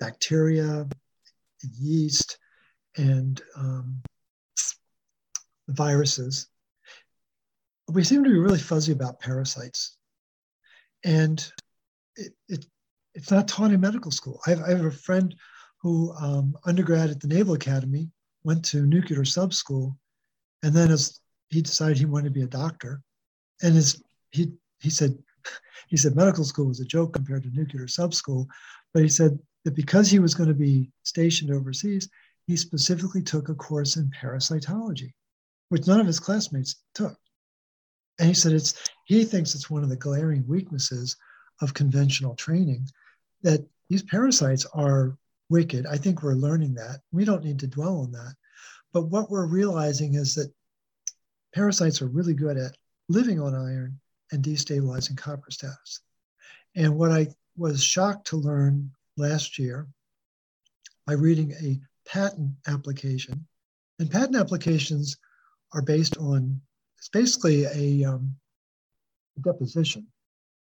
bacteria 0.00 0.86
yeast 1.78 2.38
and 2.96 3.40
um, 3.56 4.02
viruses. 5.68 6.48
We 7.88 8.04
seem 8.04 8.24
to 8.24 8.30
be 8.30 8.38
really 8.38 8.58
fuzzy 8.58 8.92
about 8.92 9.20
parasites. 9.20 9.96
And 11.04 11.44
it, 12.16 12.32
it, 12.48 12.66
it's 13.14 13.30
not 13.30 13.48
taught 13.48 13.72
in 13.72 13.80
medical 13.80 14.10
school. 14.10 14.40
I 14.46 14.50
have, 14.50 14.62
I 14.62 14.70
have 14.70 14.84
a 14.84 14.90
friend 14.90 15.34
who 15.82 16.12
um, 16.14 16.56
undergrad 16.64 17.10
at 17.10 17.20
the 17.20 17.28
Naval 17.28 17.54
Academy, 17.54 18.10
went 18.44 18.64
to 18.66 18.86
nuclear 18.86 19.24
sub 19.24 19.52
school, 19.52 19.96
and 20.62 20.74
then 20.74 20.90
as 20.90 21.20
he 21.48 21.62
decided 21.62 21.98
he 21.98 22.04
wanted 22.04 22.24
to 22.24 22.30
be 22.30 22.42
a 22.42 22.46
doctor. 22.46 23.02
And 23.62 23.74
his 23.74 24.02
he 24.30 24.52
he 24.80 24.90
said 24.90 25.16
he 25.88 25.96
said 25.96 26.16
medical 26.16 26.44
school 26.44 26.66
was 26.66 26.80
a 26.80 26.84
joke 26.84 27.14
compared 27.14 27.42
to 27.44 27.50
nuclear 27.50 27.88
sub 27.88 28.14
school, 28.14 28.46
but 28.92 29.02
he 29.02 29.08
said 29.08 29.38
that 29.64 29.74
because 29.74 30.10
he 30.10 30.18
was 30.18 30.34
going 30.34 30.48
to 30.48 30.54
be 30.54 30.90
stationed 31.02 31.50
overseas, 31.50 32.08
he 32.46 32.56
specifically 32.56 33.22
took 33.22 33.48
a 33.48 33.54
course 33.54 33.96
in 33.96 34.10
parasitology, 34.10 35.12
which 35.68 35.86
none 35.86 36.00
of 36.00 36.06
his 36.06 36.20
classmates 36.20 36.76
took. 36.94 37.16
And 38.18 38.28
he 38.28 38.34
said 38.34 38.52
it's 38.52 38.74
he 39.06 39.24
thinks 39.24 39.54
it's 39.54 39.70
one 39.70 39.82
of 39.82 39.88
the 39.88 39.96
glaring 39.96 40.46
weaknesses 40.46 41.16
of 41.60 41.74
conventional 41.74 42.34
training 42.34 42.88
that 43.42 43.66
these 43.88 44.02
parasites 44.02 44.66
are 44.74 45.16
wicked. 45.48 45.86
I 45.86 45.96
think 45.96 46.22
we're 46.22 46.34
learning 46.34 46.74
that. 46.74 47.00
We 47.12 47.24
don't 47.24 47.44
need 47.44 47.58
to 47.60 47.66
dwell 47.66 48.00
on 48.00 48.12
that. 48.12 48.34
But 48.92 49.08
what 49.08 49.30
we're 49.30 49.46
realizing 49.46 50.14
is 50.14 50.34
that 50.34 50.52
parasites 51.54 52.02
are 52.02 52.08
really 52.08 52.34
good 52.34 52.56
at 52.56 52.76
living 53.08 53.40
on 53.40 53.54
iron 53.54 54.00
and 54.32 54.44
destabilizing 54.44 55.16
copper 55.16 55.50
status. 55.50 56.00
And 56.76 56.96
what 56.96 57.10
I 57.10 57.28
was 57.56 57.82
shocked 57.82 58.28
to 58.28 58.36
learn 58.36 58.90
last 59.20 59.58
year 59.58 59.86
by 61.06 61.12
reading 61.12 61.52
a 61.52 61.78
patent 62.08 62.52
application, 62.66 63.46
and 63.98 64.10
patent 64.10 64.36
applications 64.36 65.16
are 65.72 65.82
based 65.82 66.16
on 66.18 66.60
it's 66.98 67.08
basically 67.08 67.64
a, 67.64 68.04
um, 68.08 68.34
deposition. 69.42 70.06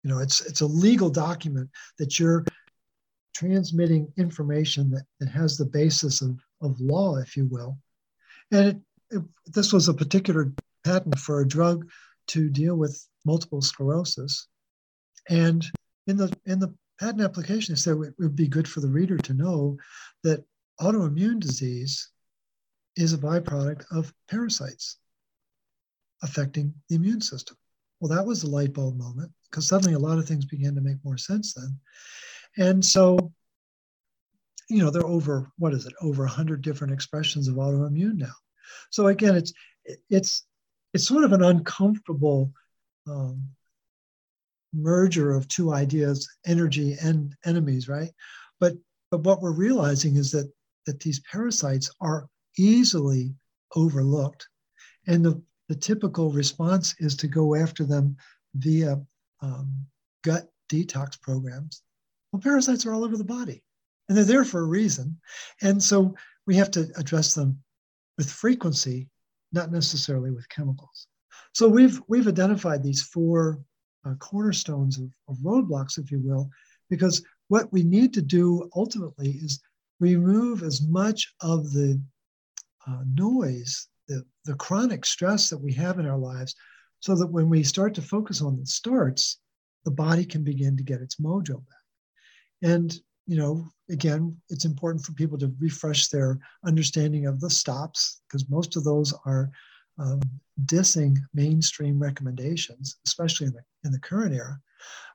You 0.05 0.11
know, 0.11 0.19
it's 0.21 0.41
it's 0.47 0.61
a 0.61 0.67
legal 0.67 1.11
document 1.11 1.69
that 1.99 2.21
you're 2.21 2.45
transmitting 3.35 4.13
information 4.17 4.91
that, 4.91 5.05
that 5.21 5.29
has 5.29 5.57
the 5.57 5.65
basis 5.65 6.23
of, 6.23 6.39
of 6.61 6.81
law, 6.81 7.17
if 7.17 7.37
you 7.37 7.47
will. 7.47 7.79
And 8.51 8.67
it, 8.69 8.77
it, 9.11 9.23
this 9.47 9.73
was 9.73 9.89
a 9.89 9.95
particular 9.95 10.53
patent 10.85 11.19
for 11.19 11.41
a 11.41 11.49
drug 11.49 11.89
to 12.29 12.49
deal 12.49 12.77
with 12.77 13.05
multiple 13.25 13.61
sclerosis. 13.61 14.49
And 15.29 15.65
in 16.07 16.17
the 16.17 16.37
in 16.47 16.59
the 16.59 16.75
patent 16.99 17.23
application, 17.23 17.75
it 17.75 17.79
said 17.79 17.97
it 17.97 18.15
would 18.19 18.37
be 18.37 18.49
good 18.49 18.69
for 18.69 18.81
the 18.81 18.89
reader 18.89 19.19
to 19.19 19.35
know 19.35 19.77
that 20.25 20.45
autoimmune 20.81 21.41
disease 21.41 22.11
is 22.97 23.13
a 23.13 23.19
byproduct 23.19 23.85
of 23.91 24.13
parasites 24.29 24.99
affecting 26.23 26.75
the 26.89 26.97
immune 26.97 27.21
system. 27.21 27.57
Well, 28.01 28.15
that 28.17 28.27
was 28.27 28.43
the 28.43 28.51
light 28.51 28.73
bulb 28.73 28.97
moment 28.97 29.33
because 29.51 29.67
suddenly 29.67 29.95
a 29.95 29.99
lot 29.99 30.19
of 30.19 30.27
things 30.27 30.45
began 30.45 30.75
to 30.75 30.81
make 30.81 31.05
more 31.05 31.19
sense 31.19 31.55
then. 31.55 31.79
And 32.57 32.85
so, 32.85 33.33
you 34.69 34.83
know, 34.83 34.91
there 34.91 35.03
are 35.03 35.09
over, 35.09 35.51
what 35.59 35.73
is 35.73 35.87
it, 35.87 35.95
over 36.03 36.25
100 36.25 36.63
different 36.63 36.93
expressions 36.93 37.49
of 37.49 37.55
autoimmune 37.55 38.17
now. 38.17 38.35
So 38.91 39.07
again, 39.07 39.35
it's, 39.37 39.53
it's, 40.11 40.45
it's 40.93 41.07
sort 41.07 41.25
of 41.25 41.33
an 41.33 41.43
uncomfortable 41.43 42.53
um, 43.07 43.49
merger 44.73 45.33
of 45.33 45.49
two 45.49 45.73
ideas, 45.73 46.29
energy 46.47 46.97
and 47.01 47.35
enemies, 47.45 47.89
right? 47.89 48.11
But, 48.61 48.75
but 49.11 49.23
what 49.23 49.41
we're 49.41 49.53
realizing 49.53 50.17
is 50.17 50.31
that, 50.33 50.51
that 50.87 51.01
these 51.01 51.21
parasites 51.21 51.91
are 52.01 52.29
easily 52.57 53.35
overlooked. 53.77 54.47
And 55.07 55.25
the, 55.25 55.43
the 55.69 55.75
typical 55.75 56.31
response 56.31 56.95
is 56.99 57.17
to 57.17 57.29
go 57.29 57.55
after 57.55 57.85
them 57.85 58.17
via 58.55 59.01
um, 59.41 59.87
gut 60.23 60.49
detox 60.71 61.21
programs. 61.21 61.83
Well, 62.33 62.43
parasites 62.43 62.85
are 62.85 62.93
all 62.93 63.05
over 63.05 63.17
the 63.17 63.25
body 63.25 63.63
and 64.09 64.17
they're 64.17 64.25
there 64.25 64.45
for 64.45 64.61
a 64.61 64.67
reason. 64.67 65.19
And 65.63 65.83
so 65.83 66.15
we 66.47 66.57
have 66.57 66.71
to 66.73 66.91
address 66.97 67.35
them 67.35 67.63
with 68.17 68.31
frequency, 68.31 69.09
not 69.53 69.71
necessarily 69.71 70.31
with 70.31 70.49
chemicals. 70.49 71.07
So 71.55 71.69
we've, 71.69 72.01
we've 72.09 72.29
identified 72.29 72.83
these 72.83 73.03
four 73.03 73.61
uh, 74.05 74.15
cornerstones 74.15 74.99
of, 74.99 75.11
of 75.29 75.37
roadblocks, 75.39 75.99
if 75.99 76.11
you 76.11 76.21
will, 76.21 76.49
because 76.91 77.23
what 77.49 77.73
we 77.73 77.83
need 77.83 78.13
to 78.15 78.23
do 78.23 78.69
ultimately 78.75 79.31
is 79.31 79.61
remove 80.01 80.63
as 80.63 80.83
much 80.83 81.35
of 81.41 81.73
the 81.73 82.01
uh, 82.87 83.03
noise, 83.15 83.89
the, 84.07 84.23
the 84.45 84.55
chronic 84.55 85.05
stress 85.05 85.51
that 85.51 85.59
we 85.59 85.73
have 85.73 85.99
in 85.99 86.07
our 86.07 86.19
lives, 86.19 86.55
so 87.01 87.15
that 87.15 87.27
when 87.27 87.49
we 87.49 87.63
start 87.63 87.95
to 87.95 88.03
focus 88.03 88.43
on 88.43 88.59
the 88.59 88.67
starts, 88.67 89.39
the 89.85 89.91
body 89.91 90.25
can 90.25 90.43
begin 90.43 90.77
to 90.77 90.83
get 90.83 91.01
its 91.01 91.17
mojo 91.17 91.57
back. 91.57 91.79
And, 92.63 92.99
you 93.27 93.37
know, 93.37 93.69
again, 93.91 94.37
it's 94.49 94.65
important 94.65 95.05
for 95.05 95.13
people 95.13 95.39
to 95.39 95.55
refresh 95.61 96.09
their 96.09 96.39
understanding 96.65 97.27
of 97.27 97.41
the 97.41 97.51
stops 97.51 98.21
because 98.27 98.49
most 98.49 98.77
of 98.77 98.85
those 98.85 99.15
are 99.25 99.51
um, 99.99 100.21
dissing 100.65 101.17
mainstream 101.35 101.99
recommendations, 101.99 102.99
especially 103.07 103.47
in 103.47 103.53
the, 103.53 103.63
in 103.85 103.93
the 103.93 104.01
current 104.01 104.35
era. 104.35 104.59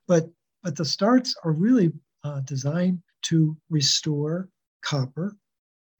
But, 0.07 0.29
but 0.63 0.75
the 0.75 0.85
starts 0.85 1.35
are 1.43 1.51
really 1.51 1.91
uh, 2.23 2.41
designed 2.41 3.01
to 3.23 3.57
restore 3.69 4.49
copper 4.81 5.35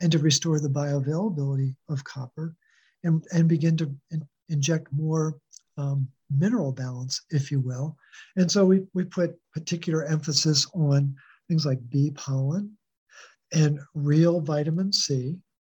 and 0.02 0.12
to 0.12 0.20
restore 0.20 0.60
the 0.60 0.70
bioavailability 0.70 1.76
of 1.90 2.04
copper 2.04 2.56
and, 3.04 3.24
and 3.34 3.48
begin 3.48 3.78
to 3.78 3.94
in, 4.12 4.28
inject 4.50 4.88
more 4.92 5.38
um, 5.78 6.08
mineral 6.30 6.72
balance, 6.72 7.22
if 7.30 7.52
you 7.52 7.60
will. 7.60 7.96
And 8.36 8.52
so 8.52 8.66
we, 8.66 8.84
we 8.94 9.04
put 9.04 9.40
particular 9.54 10.04
emphasis 10.04 10.68
on 10.74 11.16
things 11.48 11.66
like 11.66 11.90
bee 11.90 12.12
pollen 12.12 12.78
and 13.54 13.80
real 13.94 14.40
vitamin 14.42 14.92
C, 14.92 15.38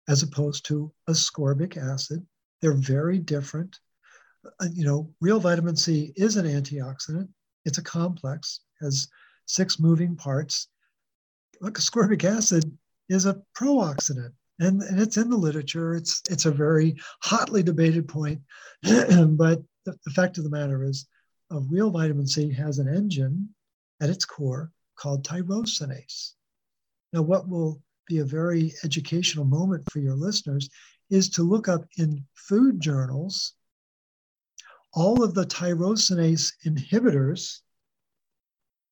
as 0.09 0.23
opposed 0.23 0.65
to 0.67 0.93
ascorbic 1.09 1.77
acid. 1.77 2.25
They're 2.65 2.73
very 2.73 3.19
different. 3.19 3.79
Uh, 4.59 4.69
you 4.73 4.87
know, 4.87 5.11
real 5.21 5.39
vitamin 5.39 5.77
C 5.77 6.15
is 6.17 6.39
an 6.39 6.47
antioxidant. 6.47 7.29
It's 7.67 7.77
a 7.77 7.83
complex, 7.83 8.61
has 8.81 9.07
six 9.45 9.79
moving 9.79 10.17
parts. 10.17 10.69
Look, 11.61 11.79
ascorbic 11.79 12.25
acid 12.25 12.65
is 13.11 13.27
a 13.27 13.43
pro-oxidant 13.55 14.33
and, 14.61 14.81
and 14.81 14.99
it's 14.99 15.19
in 15.19 15.29
the 15.29 15.37
literature. 15.37 15.95
It's 15.95 16.23
it's 16.31 16.47
a 16.47 16.51
very 16.51 16.97
hotly 17.23 17.63
debated 17.63 18.09
point, 18.09 18.41
but 18.83 19.63
the, 19.85 19.99
the, 20.07 20.11
fact 20.15 20.39
of 20.39 20.45
the 20.45 20.51
matter 20.51 20.85
is, 20.85 21.07
a 21.51 21.61
real 21.71 21.91
vitamin 21.91 22.27
C 22.27 22.51
has 22.55 22.79
an 22.79 22.89
engine 22.89 23.51
at 24.01 24.09
its 24.09 24.25
core 24.25 24.73
called 24.97 25.23
tyrosinase. 25.23 26.33
Now, 27.13 27.21
what 27.21 27.47
will 27.47 27.83
be 28.07 28.21
a 28.21 28.25
very 28.25 28.73
educational 28.85 29.45
moment 29.45 29.91
for 29.91 29.99
your 29.99 30.15
listeners 30.15 30.71
is 31.11 31.29
to 31.31 31.43
look 31.43 31.69
up 31.69 31.85
in 31.99 32.25
food 32.35 32.81
journals 32.81 33.55
all 34.95 35.25
of 35.25 35.35
the 35.35 35.45
tyrosinase 35.45 36.53
inhibitors. 36.65 37.61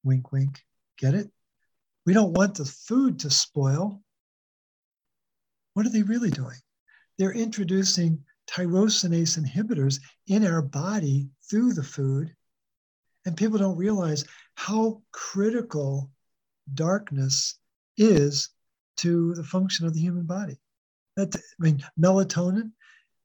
Wink, 0.02 0.32
wink. 0.32 0.60
Get 0.98 1.14
it? 1.14 1.30
We 2.04 2.12
don't 2.12 2.32
want 2.32 2.56
the 2.56 2.64
food 2.64 3.20
to 3.20 3.30
spoil. 3.30 4.02
What 5.74 5.86
are 5.86 5.90
they 5.90 6.02
really 6.02 6.30
doing? 6.30 6.58
They're 7.18 7.32
introducing 7.32 8.24
tyrosinase 8.48 9.38
inhibitors 9.38 10.00
in 10.26 10.44
our 10.44 10.60
body 10.60 11.28
through 11.48 11.74
the 11.74 11.84
food. 11.84 12.34
And 13.24 13.36
people 13.36 13.58
don't 13.58 13.78
realize 13.78 14.24
how 14.56 15.02
critical 15.12 16.10
darkness 16.74 17.58
is 17.96 18.50
to 18.96 19.34
the 19.34 19.44
function 19.44 19.86
of 19.86 19.94
the 19.94 20.00
human 20.00 20.24
body. 20.24 20.60
That, 21.16 21.34
I 21.36 21.40
mean, 21.58 21.84
melatonin, 22.00 22.72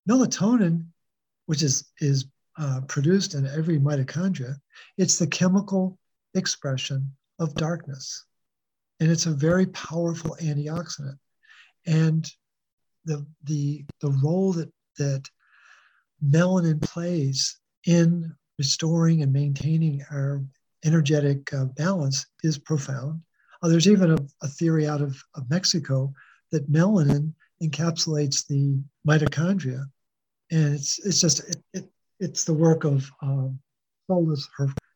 melatonin, 0.09 0.87
which 1.45 1.63
is, 1.63 1.85
is 1.99 2.25
uh, 2.57 2.81
produced 2.87 3.33
in 3.33 3.47
every 3.47 3.79
mitochondria, 3.79 4.55
it's 4.97 5.17
the 5.17 5.27
chemical 5.27 5.97
expression 6.33 7.11
of 7.39 7.55
darkness. 7.55 8.25
And 8.99 9.11
it's 9.11 9.27
a 9.27 9.31
very 9.31 9.67
powerful 9.67 10.35
antioxidant 10.41 11.17
and 11.87 12.29
the 13.05 13.25
the 13.45 13.83
the 14.01 14.11
role 14.23 14.53
that 14.53 14.71
that 14.97 15.23
melanin 16.23 16.81
plays 16.81 17.59
in 17.85 18.35
restoring 18.59 19.23
and 19.23 19.31
maintaining 19.31 20.03
our 20.11 20.43
energetic 20.83 21.51
uh, 21.53 21.65
balance 21.65 22.25
is 22.43 22.57
profound. 22.57 23.21
Uh, 23.61 23.67
there's 23.67 23.87
even 23.87 24.11
a, 24.11 24.17
a 24.43 24.47
theory 24.47 24.87
out 24.87 25.01
of, 25.01 25.21
of, 25.35 25.49
Mexico 25.49 26.11
that 26.51 26.71
melanin 26.71 27.33
encapsulates 27.61 28.45
the 28.47 28.79
mitochondria, 29.07 29.85
and 30.51 30.75
it's 30.75 30.99
it's 31.05 31.19
just 31.19 31.39
it, 31.49 31.57
it 31.73 31.89
it's 32.19 32.43
the 32.43 32.53
work 32.53 32.83
of 32.83 33.09
um, 33.21 33.59
Solis 34.07 34.47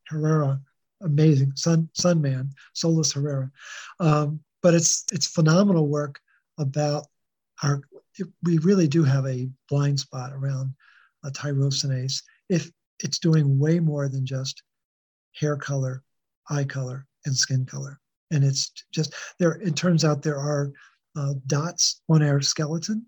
Herrera, 0.07 0.59
amazing 1.01 1.53
sun 1.55 1.89
sun 1.93 2.21
man 2.21 2.51
Solis 2.73 3.13
Herrera, 3.13 3.51
um, 3.99 4.39
but 4.61 4.73
it's 4.73 5.05
it's 5.11 5.27
phenomenal 5.27 5.87
work 5.87 6.19
about 6.57 7.05
our, 7.63 7.81
we 8.43 8.57
really 8.59 8.87
do 8.87 9.03
have 9.03 9.25
a 9.25 9.49
blind 9.69 9.99
spot 9.99 10.33
around 10.33 10.73
a 11.23 11.31
tyrosinase 11.31 12.21
if 12.49 12.71
it's 13.03 13.19
doing 13.19 13.59
way 13.59 13.79
more 13.79 14.07
than 14.07 14.25
just 14.25 14.63
hair 15.35 15.55
color, 15.55 16.03
eye 16.49 16.63
color, 16.63 17.05
and 17.25 17.35
skin 17.35 17.65
color. 17.65 17.99
And 18.31 18.43
it's 18.43 18.71
just 18.91 19.13
there, 19.39 19.53
it 19.61 19.75
turns 19.75 20.05
out 20.05 20.21
there 20.21 20.39
are 20.39 20.71
uh, 21.15 21.33
dots 21.47 22.01
on 22.09 22.23
our 22.23 22.41
skeleton. 22.41 23.05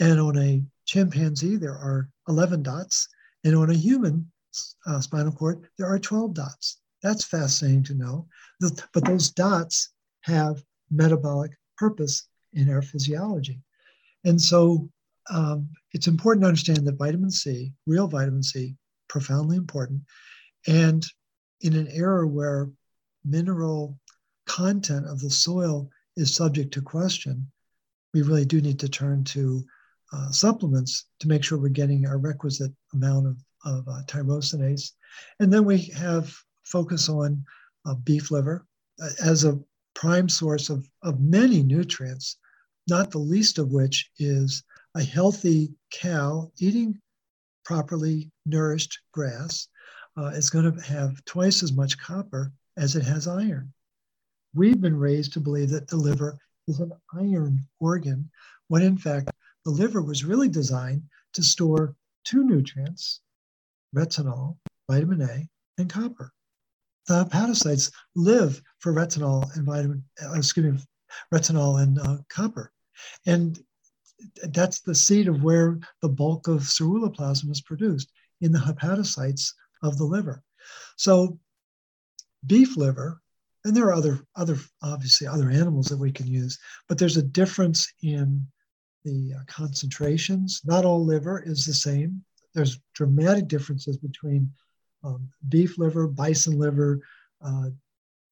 And 0.00 0.20
on 0.20 0.38
a 0.38 0.62
chimpanzee, 0.84 1.56
there 1.56 1.74
are 1.74 2.08
11 2.28 2.62
dots. 2.62 3.08
And 3.44 3.54
on 3.54 3.70
a 3.70 3.74
human 3.74 4.30
uh, 4.86 5.00
spinal 5.00 5.32
cord, 5.32 5.66
there 5.78 5.86
are 5.86 5.98
12 5.98 6.34
dots. 6.34 6.80
That's 7.02 7.24
fascinating 7.24 7.84
to 7.84 7.94
know. 7.94 8.26
But 8.60 9.04
those 9.04 9.30
dots 9.30 9.90
have 10.22 10.62
metabolic 10.90 11.52
purpose 11.76 12.28
in 12.52 12.70
our 12.70 12.82
physiology. 12.82 13.60
And 14.24 14.40
so 14.40 14.90
um, 15.30 15.68
it's 15.92 16.06
important 16.06 16.42
to 16.42 16.48
understand 16.48 16.86
that 16.86 16.98
vitamin 16.98 17.30
C, 17.30 17.72
real 17.86 18.08
vitamin 18.08 18.42
C, 18.42 18.76
profoundly 19.08 19.56
important. 19.56 20.02
And 20.66 21.04
in 21.60 21.74
an 21.74 21.88
era 21.92 22.26
where 22.26 22.70
mineral 23.24 23.98
content 24.46 25.06
of 25.06 25.20
the 25.20 25.30
soil 25.30 25.90
is 26.16 26.34
subject 26.34 26.72
to 26.74 26.82
question, 26.82 27.50
we 28.14 28.22
really 28.22 28.44
do 28.44 28.60
need 28.60 28.78
to 28.80 28.88
turn 28.88 29.24
to 29.24 29.64
uh, 30.12 30.30
supplements 30.30 31.06
to 31.20 31.28
make 31.28 31.44
sure 31.44 31.58
we're 31.58 31.68
getting 31.68 32.06
our 32.06 32.18
requisite 32.18 32.72
amount 32.94 33.26
of, 33.26 33.36
of 33.64 33.88
uh, 33.88 34.02
tyrosinase. 34.06 34.92
And 35.40 35.52
then 35.52 35.64
we 35.64 35.78
have 35.96 36.34
focus 36.64 37.08
on 37.08 37.44
uh, 37.84 37.94
beef 37.94 38.30
liver 38.30 38.64
uh, 39.02 39.10
as 39.22 39.44
a 39.44 39.58
prime 39.94 40.28
source 40.28 40.70
of, 40.70 40.88
of 41.02 41.20
many 41.20 41.62
nutrients 41.62 42.36
not 42.88 43.10
the 43.10 43.18
least 43.18 43.58
of 43.58 43.72
which 43.72 44.10
is 44.18 44.62
a 44.94 45.02
healthy 45.02 45.72
cow 45.90 46.50
eating 46.58 47.00
properly 47.64 48.30
nourished 48.44 49.00
grass 49.12 49.68
uh, 50.16 50.26
is 50.26 50.50
going 50.50 50.72
to 50.72 50.80
have 50.82 51.22
twice 51.24 51.62
as 51.62 51.72
much 51.72 51.98
copper 51.98 52.52
as 52.76 52.96
it 52.96 53.02
has 53.02 53.26
iron. 53.26 53.72
We've 54.56 54.80
been 54.80 54.98
raised 54.98 55.34
to 55.34 55.40
believe 55.40 55.68
that 55.70 55.86
the 55.86 55.98
liver 55.98 56.38
is 56.66 56.80
an 56.80 56.90
iron 57.12 57.60
organ, 57.78 58.30
when 58.68 58.80
in 58.80 58.96
fact, 58.96 59.30
the 59.66 59.70
liver 59.70 60.00
was 60.00 60.24
really 60.24 60.48
designed 60.48 61.02
to 61.34 61.42
store 61.42 61.94
two 62.24 62.42
nutrients 62.42 63.20
retinol, 63.94 64.56
vitamin 64.90 65.20
A, 65.20 65.46
and 65.76 65.90
copper. 65.90 66.32
The 67.06 67.26
hepatocytes 67.26 67.92
live 68.14 68.62
for 68.78 68.94
retinol 68.94 69.54
and 69.56 69.66
vitamin, 69.66 70.02
uh, 70.24 70.32
excuse 70.32 70.72
me, 70.72 70.80
retinol 71.30 71.82
and 71.82 71.98
uh, 71.98 72.16
copper. 72.30 72.72
And 73.26 73.62
that's 74.44 74.80
the 74.80 74.94
seat 74.94 75.28
of 75.28 75.42
where 75.42 75.78
the 76.00 76.08
bulk 76.08 76.48
of 76.48 76.62
ceruloplasmin 76.62 77.50
is 77.50 77.60
produced 77.60 78.10
in 78.40 78.52
the 78.52 78.58
hepatocytes 78.58 79.52
of 79.82 79.98
the 79.98 80.04
liver. 80.04 80.42
So 80.96 81.38
beef 82.46 82.78
liver, 82.78 83.20
and 83.66 83.76
there 83.76 83.86
are 83.86 83.92
other, 83.92 84.20
other 84.36 84.56
obviously 84.82 85.26
other 85.26 85.50
animals 85.50 85.86
that 85.86 85.98
we 85.98 86.12
can 86.12 86.26
use, 86.26 86.58
but 86.88 86.98
there's 86.98 87.16
a 87.16 87.22
difference 87.22 87.92
in 88.02 88.46
the 89.04 89.32
uh, 89.34 89.42
concentrations. 89.48 90.60
Not 90.64 90.84
all 90.84 91.04
liver 91.04 91.42
is 91.44 91.66
the 91.66 91.74
same. 91.74 92.22
There's 92.54 92.78
dramatic 92.94 93.48
differences 93.48 93.96
between 93.96 94.50
um, 95.02 95.28
beef 95.48 95.78
liver, 95.78 96.06
bison 96.06 96.58
liver, 96.58 97.00
uh, 97.44 97.70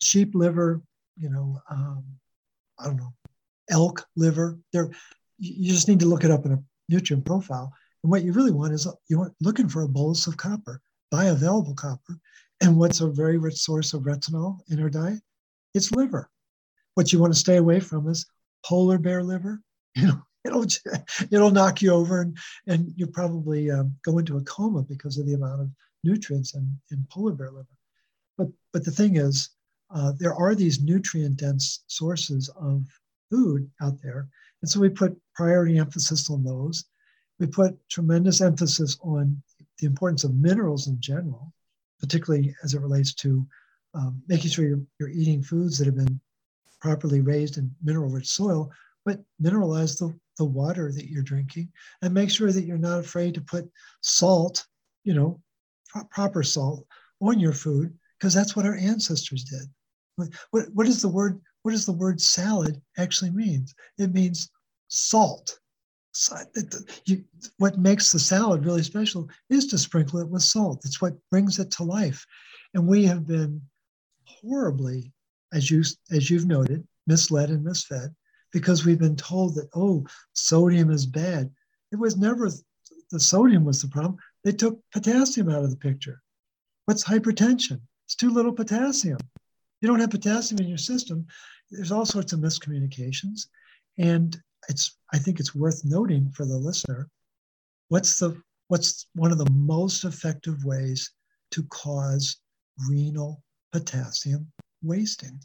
sheep 0.00 0.34
liver, 0.34 0.82
you 1.16 1.30
know, 1.30 1.60
um, 1.68 2.04
I 2.78 2.86
don't 2.86 2.96
know, 2.96 3.12
elk 3.70 4.06
liver. 4.16 4.58
There, 4.72 4.90
you 5.38 5.72
just 5.72 5.88
need 5.88 6.00
to 6.00 6.06
look 6.06 6.24
it 6.24 6.30
up 6.30 6.46
in 6.46 6.52
a 6.52 6.62
nutrient 6.88 7.24
profile. 7.24 7.72
And 8.02 8.10
what 8.10 8.22
you 8.22 8.32
really 8.32 8.52
want 8.52 8.72
is 8.72 8.86
you're 9.08 9.32
looking 9.40 9.68
for 9.68 9.82
a 9.82 9.88
bolus 9.88 10.28
of 10.28 10.36
copper, 10.36 10.80
bioavailable 11.12 11.76
copper. 11.76 12.18
And 12.60 12.76
what's 12.76 13.00
a 13.00 13.08
very 13.08 13.38
rich 13.38 13.56
source 13.56 13.94
of 13.94 14.02
retinol 14.02 14.60
in 14.68 14.80
our 14.80 14.90
diet? 14.90 15.20
It's 15.74 15.92
liver. 15.92 16.30
What 16.94 17.12
you 17.12 17.18
want 17.18 17.32
to 17.32 17.38
stay 17.38 17.56
away 17.56 17.80
from 17.80 18.08
is 18.08 18.26
polar 18.64 18.98
bear 18.98 19.22
liver. 19.22 19.60
You 19.96 20.06
know, 20.06 20.22
it'll 20.44 20.66
it'll 21.30 21.50
knock 21.50 21.82
you 21.82 21.92
over, 21.92 22.20
and 22.20 22.36
and 22.66 22.92
you 22.96 23.06
probably 23.06 23.70
um, 23.70 23.94
go 24.04 24.18
into 24.18 24.36
a 24.36 24.44
coma 24.44 24.82
because 24.82 25.18
of 25.18 25.26
the 25.26 25.34
amount 25.34 25.62
of 25.62 25.70
nutrients 26.04 26.54
in, 26.54 26.78
in 26.90 27.06
polar 27.10 27.32
bear 27.32 27.50
liver. 27.50 27.66
But 28.38 28.48
but 28.72 28.84
the 28.84 28.90
thing 28.90 29.16
is, 29.16 29.50
uh, 29.94 30.12
there 30.18 30.34
are 30.34 30.54
these 30.54 30.80
nutrient 30.80 31.38
dense 31.38 31.84
sources 31.86 32.48
of 32.56 32.86
food 33.30 33.68
out 33.82 34.00
there, 34.02 34.28
and 34.62 34.70
so 34.70 34.80
we 34.80 34.88
put 34.88 35.20
priority 35.34 35.78
emphasis 35.78 36.30
on 36.30 36.44
those. 36.44 36.84
We 37.40 37.46
put 37.46 37.76
tremendous 37.88 38.40
emphasis 38.40 38.96
on 39.02 39.42
the 39.80 39.86
importance 39.86 40.22
of 40.22 40.34
minerals 40.36 40.86
in 40.86 41.00
general, 41.00 41.52
particularly 42.00 42.54
as 42.62 42.74
it 42.74 42.80
relates 42.80 43.14
to 43.14 43.46
um, 43.94 44.22
making 44.28 44.50
sure 44.50 44.66
you're, 44.66 44.82
you're 44.98 45.08
eating 45.08 45.42
foods 45.42 45.78
that 45.78 45.86
have 45.86 45.96
been 45.96 46.20
properly 46.80 47.20
raised 47.20 47.58
in 47.58 47.74
mineral 47.82 48.10
rich 48.10 48.28
soil, 48.28 48.70
but 49.04 49.20
mineralize 49.42 49.98
the, 49.98 50.14
the 50.38 50.44
water 50.44 50.92
that 50.92 51.08
you're 51.08 51.22
drinking 51.22 51.68
and 52.02 52.12
make 52.12 52.30
sure 52.30 52.52
that 52.52 52.64
you're 52.64 52.76
not 52.76 52.98
afraid 52.98 53.34
to 53.34 53.40
put 53.40 53.70
salt, 54.00 54.66
you 55.04 55.14
know, 55.14 55.40
pro- 55.88 56.04
proper 56.04 56.42
salt 56.42 56.84
on 57.20 57.38
your 57.38 57.52
food, 57.52 57.96
because 58.18 58.34
that's 58.34 58.56
what 58.56 58.66
our 58.66 58.76
ancestors 58.76 59.44
did. 59.44 59.68
What, 60.16 60.28
what, 60.50 60.64
what 60.74 60.86
is 60.86 61.00
the 61.00 61.08
word? 61.08 61.40
What 61.62 61.72
does 61.72 61.86
the 61.86 61.92
word 61.92 62.20
salad 62.20 62.80
actually 62.98 63.30
mean? 63.30 63.66
It 63.98 64.12
means 64.12 64.50
salt. 64.88 65.58
You, 67.04 67.24
what 67.58 67.78
makes 67.78 68.12
the 68.12 68.18
salad 68.18 68.64
really 68.64 68.82
special 68.82 69.28
is 69.50 69.66
to 69.68 69.78
sprinkle 69.78 70.20
it 70.20 70.28
with 70.28 70.42
salt. 70.42 70.84
It's 70.84 71.00
what 71.00 71.18
brings 71.30 71.58
it 71.58 71.70
to 71.72 71.82
life. 71.82 72.24
And 72.74 72.86
we 72.86 73.04
have 73.04 73.26
been 73.26 73.60
horribly, 74.24 75.12
as 75.52 75.70
you 75.70 75.82
as 76.10 76.30
you've 76.30 76.46
noted, 76.46 76.86
misled 77.06 77.50
and 77.50 77.64
misfed 77.64 78.14
because 78.52 78.84
we've 78.84 78.98
been 78.98 79.16
told 79.16 79.56
that 79.56 79.68
oh, 79.74 80.04
sodium 80.32 80.90
is 80.90 81.06
bad. 81.06 81.50
It 81.92 81.96
was 81.96 82.16
never 82.16 82.48
the 83.10 83.20
sodium 83.20 83.64
was 83.64 83.82
the 83.82 83.88
problem. 83.88 84.16
They 84.44 84.52
took 84.52 84.80
potassium 84.92 85.48
out 85.48 85.64
of 85.64 85.70
the 85.70 85.76
picture. 85.76 86.20
What's 86.84 87.04
hypertension? 87.04 87.80
It's 88.06 88.16
too 88.16 88.30
little 88.30 88.52
potassium. 88.52 89.18
You 89.80 89.88
don't 89.88 90.00
have 90.00 90.10
potassium 90.10 90.60
in 90.60 90.68
your 90.68 90.78
system. 90.78 91.26
There's 91.70 91.92
all 91.92 92.06
sorts 92.06 92.32
of 92.32 92.40
miscommunications. 92.40 93.46
And 93.98 94.36
it's 94.68 94.96
I 95.12 95.18
think 95.18 95.40
it's 95.40 95.54
worth 95.54 95.84
noting 95.84 96.30
for 96.30 96.44
the 96.44 96.56
listener, 96.56 97.08
what's 97.88 98.18
the 98.18 98.40
what's 98.68 99.06
one 99.14 99.32
of 99.32 99.38
the 99.38 99.50
most 99.50 100.04
effective 100.04 100.64
ways 100.64 101.10
to 101.52 101.62
cause 101.64 102.38
renal 102.88 103.42
potassium 103.72 104.50
wasting? 104.82 105.40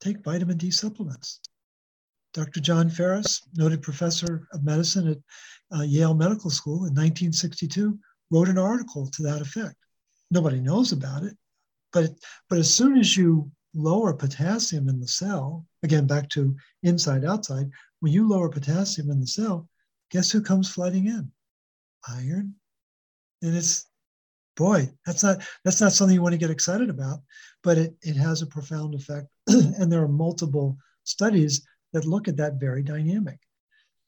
Take 0.00 0.22
vitamin 0.22 0.58
D 0.58 0.70
supplements. 0.70 1.40
Dr. 2.34 2.60
John 2.60 2.90
Ferris, 2.90 3.42
noted 3.54 3.80
professor 3.80 4.48
of 4.52 4.64
medicine 4.64 5.08
at 5.08 5.78
uh, 5.78 5.82
Yale 5.82 6.14
Medical 6.14 6.50
School 6.50 6.78
in 6.78 6.92
1962, 6.92 7.96
wrote 8.30 8.48
an 8.48 8.58
article 8.58 9.06
to 9.06 9.22
that 9.22 9.40
effect. 9.40 9.76
Nobody 10.32 10.60
knows 10.60 10.90
about 10.90 11.22
it, 11.22 11.36
but, 11.92 12.10
but 12.50 12.58
as 12.58 12.74
soon 12.74 12.98
as 12.98 13.16
you 13.16 13.50
lower 13.72 14.12
potassium 14.12 14.88
in 14.88 15.00
the 15.00 15.06
cell, 15.06 15.64
again, 15.84 16.06
back 16.06 16.28
to 16.30 16.56
inside 16.82 17.24
outside, 17.24 17.70
when 18.00 18.12
you 18.12 18.28
lower 18.28 18.48
potassium 18.48 19.10
in 19.10 19.20
the 19.20 19.26
cell, 19.26 19.68
guess 20.10 20.30
who 20.30 20.40
comes 20.40 20.68
flooding 20.68 21.06
in? 21.06 21.30
Iron. 22.08 22.54
And 23.42 23.54
it's, 23.54 23.86
boy, 24.56 24.90
that's 25.06 25.22
not 25.22 25.42
that's 25.64 25.80
not 25.80 25.92
something 25.92 26.14
you 26.14 26.22
want 26.22 26.32
to 26.32 26.38
get 26.38 26.50
excited 26.50 26.88
about, 26.88 27.20
but 27.62 27.78
it, 27.78 27.94
it 28.02 28.16
has 28.16 28.42
a 28.42 28.46
profound 28.46 28.94
effect. 28.94 29.28
and 29.46 29.92
there 29.92 30.02
are 30.02 30.08
multiple 30.08 30.76
studies 31.04 31.66
that 31.92 32.06
look 32.06 32.26
at 32.26 32.36
that 32.38 32.58
very 32.58 32.82
dynamic. 32.82 33.38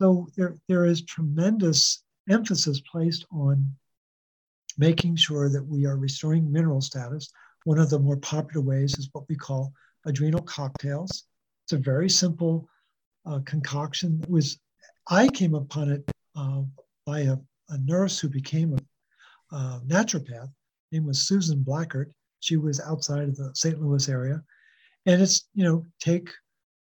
So 0.00 0.28
there, 0.36 0.56
there 0.68 0.86
is 0.86 1.02
tremendous 1.02 2.02
emphasis 2.28 2.80
placed 2.80 3.26
on 3.30 3.66
making 4.78 5.16
sure 5.16 5.48
that 5.48 5.64
we 5.64 5.86
are 5.86 5.96
restoring 5.96 6.50
mineral 6.50 6.80
status. 6.80 7.30
One 7.64 7.78
of 7.78 7.90
the 7.90 7.98
more 7.98 8.16
popular 8.16 8.64
ways 8.64 8.98
is 8.98 9.08
what 9.12 9.28
we 9.28 9.36
call 9.36 9.72
adrenal 10.06 10.42
cocktails. 10.42 11.24
It's 11.66 11.72
a 11.72 11.78
very 11.78 12.08
simple 12.08 12.68
uh, 13.26 13.40
concoction. 13.44 14.20
It 14.22 14.30
was 14.30 14.56
I 15.10 15.26
came 15.26 15.56
upon 15.56 15.90
it 15.90 16.08
uh, 16.36 16.62
by 17.04 17.20
a, 17.22 17.36
a, 17.70 17.78
nurse 17.78 18.20
who 18.20 18.28
became 18.28 18.78
a, 19.52 19.80
naturopath. 19.84 20.48
name 20.92 21.06
was 21.06 21.26
Susan 21.26 21.64
Blackert. 21.64 22.12
She 22.38 22.56
was 22.56 22.78
outside 22.78 23.28
of 23.28 23.34
the 23.34 23.50
St. 23.54 23.82
Louis 23.82 24.08
area, 24.08 24.44
and 25.06 25.20
it's 25.20 25.48
you 25.54 25.64
know 25.64 25.84
take 25.98 26.30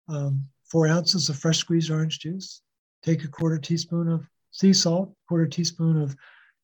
um, 0.08 0.46
four 0.66 0.88
ounces 0.88 1.30
of 1.30 1.36
fresh 1.36 1.58
squeezed 1.58 1.90
orange 1.90 2.20
juice, 2.20 2.62
take 3.02 3.24
a 3.24 3.28
quarter 3.28 3.58
teaspoon 3.58 4.08
of 4.08 4.30
sea 4.52 4.74
salt, 4.74 5.12
quarter 5.28 5.48
teaspoon 5.48 6.00
of 6.00 6.16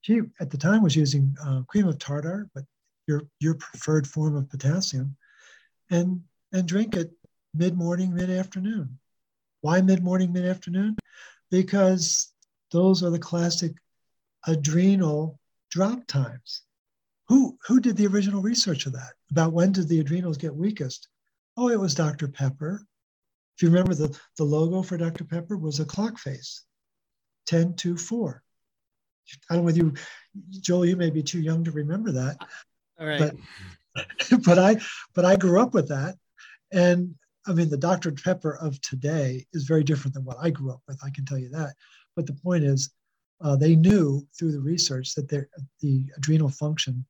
she 0.02 0.22
at 0.40 0.52
the 0.52 0.60
time 0.60 0.84
was 0.84 0.96
using 0.96 1.36
uh, 1.44 1.64
cream 1.64 1.88
of 1.88 1.98
tartar, 1.98 2.48
but 2.54 2.66
your 3.08 3.24
your 3.40 3.56
preferred 3.56 4.06
form 4.06 4.36
of 4.36 4.48
potassium, 4.48 5.18
and 5.90 6.22
and 6.54 6.68
drink 6.68 6.96
it 6.96 7.12
mid 7.54 7.78
morning, 7.78 8.14
mid 8.14 8.30
afternoon. 8.30 9.00
Why 9.62 9.82
mid 9.82 10.04
morning, 10.04 10.34
mid 10.34 10.46
afternoon? 10.46 10.98
Because 11.50 12.32
those 12.72 13.04
are 13.04 13.10
the 13.10 13.20
classic 13.20 13.74
adrenal 14.48 15.40
drop 15.70 16.06
times. 16.08 16.64
Who, 17.28 17.58
who 17.66 17.80
did 17.80 17.96
the 17.96 18.08
original 18.08 18.42
research 18.42 18.86
of 18.86 18.94
that? 18.94 19.14
About 19.30 19.54
when 19.54 19.72
did 19.72 19.88
the 19.88 20.00
adrenals 20.00 20.38
get 20.38 20.56
weakest? 20.56 21.08
Oh, 21.58 21.70
it 21.70 21.80
was 21.80 21.96
Dr. 21.96 22.28
Pepper. 22.28 22.86
If 23.56 23.64
you 23.64 23.70
remember, 23.70 23.94
the, 23.94 24.18
the 24.38 24.44
logo 24.44 24.82
for 24.82 24.98
Dr. 24.98 25.24
Pepper 25.24 25.58
was 25.58 25.80
a 25.80 25.86
clock 25.86 26.18
face 26.18 26.64
10 27.46 27.76
to 27.76 27.98
4. 27.98 28.44
I 29.50 29.54
don't 29.54 29.62
know 29.62 29.66
whether 29.66 29.78
you, 29.78 29.94
Joel, 30.50 30.86
you 30.86 30.96
may 30.96 31.10
be 31.10 31.24
too 31.24 31.40
young 31.40 31.64
to 31.64 31.72
remember 31.72 32.12
that. 32.12 32.38
All 33.00 33.08
right. 33.08 33.20
But, 33.20 33.36
but 34.46 34.60
I 34.60 34.78
but 35.14 35.26
I 35.26 35.36
grew 35.36 35.62
up 35.62 35.74
with 35.74 35.90
that. 35.90 36.16
And 36.72 37.16
I 37.48 37.54
mean, 37.54 37.70
the 37.70 37.78
Dr. 37.78 38.12
Pepper 38.12 38.58
of 38.58 38.80
today 38.82 39.46
is 39.54 39.64
very 39.64 39.84
different 39.84 40.14
than 40.14 40.26
what 40.26 40.38
I 40.40 40.52
grew 40.52 40.72
up 40.72 40.82
with. 40.88 41.00
I 41.04 41.10
can 41.10 41.26
tell 41.26 41.40
you 41.40 41.50
that. 41.50 41.74
But 42.16 42.28
the 42.28 42.34
point 42.34 42.64
is, 42.64 42.92
uh, 43.42 43.56
they 43.56 43.76
knew 43.76 44.28
through 44.38 44.52
the 44.52 44.62
research 44.62 45.16
that 45.16 45.28
the 45.28 46.06
adrenal 46.16 46.50
function 46.50 47.06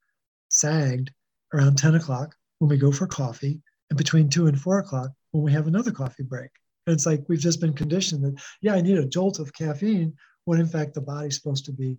sagged 0.49 1.11
around 1.53 1.77
10 1.77 1.95
o'clock 1.95 2.35
when 2.59 2.69
we 2.69 2.77
go 2.77 2.91
for 2.91 3.07
coffee, 3.07 3.61
and 3.89 3.97
between 3.97 4.29
two 4.29 4.47
and 4.47 4.59
four 4.59 4.79
o'clock 4.79 5.11
when 5.31 5.43
we 5.43 5.51
have 5.51 5.67
another 5.67 5.91
coffee 5.91 6.23
break. 6.23 6.51
And 6.87 6.93
it's 6.93 7.05
like 7.05 7.25
we've 7.27 7.39
just 7.39 7.59
been 7.59 7.73
conditioned 7.73 8.23
that, 8.23 8.41
yeah, 8.61 8.75
I 8.75 8.81
need 8.81 8.97
a 8.97 9.05
jolt 9.05 9.39
of 9.39 9.53
caffeine, 9.53 10.15
when 10.45 10.59
in 10.59 10.67
fact 10.67 10.93
the 10.93 11.01
body's 11.01 11.35
supposed 11.35 11.65
to 11.65 11.73
be 11.73 11.97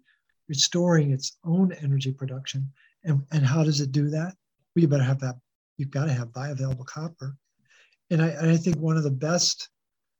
restoring 0.48 1.10
its 1.10 1.36
own 1.44 1.72
energy 1.72 2.12
production. 2.12 2.70
And, 3.04 3.22
and 3.32 3.44
how 3.44 3.64
does 3.64 3.80
it 3.80 3.92
do 3.92 4.08
that? 4.10 4.34
Well, 4.74 4.82
you 4.82 4.88
better 4.88 5.02
have 5.02 5.20
that, 5.20 5.36
you've 5.76 5.90
got 5.90 6.06
to 6.06 6.12
have 6.12 6.28
bioavailable 6.28 6.86
copper 6.86 7.36
and 8.12 8.20
I, 8.20 8.28
and 8.28 8.50
I 8.50 8.58
think 8.58 8.76
one 8.76 8.98
of 8.98 9.04
the 9.04 9.10
best 9.10 9.70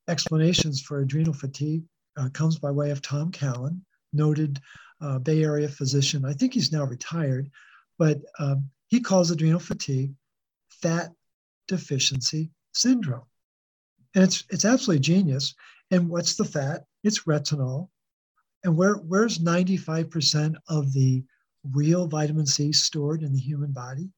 explanations 0.09 0.81
for 0.81 1.01
adrenal 1.01 1.35
fatigue 1.35 1.85
uh, 2.17 2.31
comes 2.31 2.59
by 2.59 2.71
way 2.71 2.91
of 2.91 3.03
Tom 3.03 3.31
Cowan, 3.31 3.85
noted 4.15 4.61
uh, 5.03 5.19
Bay 5.19 5.43
Area 5.43 5.69
physician. 5.69 6.25
I 6.25 6.33
think 6.33 6.55
he's 6.55 6.73
now 6.73 6.85
retired, 6.85 7.51
but 7.99 8.19
um, 8.39 8.71
he 8.89 8.99
calls 8.99 9.31
adrenal 9.31 9.61
fatigue 9.61 10.15
fat 10.71 11.11
deficiency 11.69 12.51
syndrome. 12.73 13.27
And 14.15 14.25
it's, 14.25 14.45
it's 14.49 14.65
absolutely 14.65 15.01
genius. 15.01 15.55
And 15.91 16.09
what's 16.09 16.35
the 16.35 16.45
fat? 16.47 16.85
It's 17.05 17.25
retinol. 17.25 17.89
And 18.65 18.75
where, 18.75 18.95
where's 18.95 19.39
95% 19.39 20.55
of 20.69 20.95
the 20.95 21.25
real 21.73 22.07
vitamin 22.07 22.47
C 22.47 22.73
stored 22.73 23.23
in 23.23 23.35
the 23.35 23.41
human 23.41 23.73
body? 23.73 24.09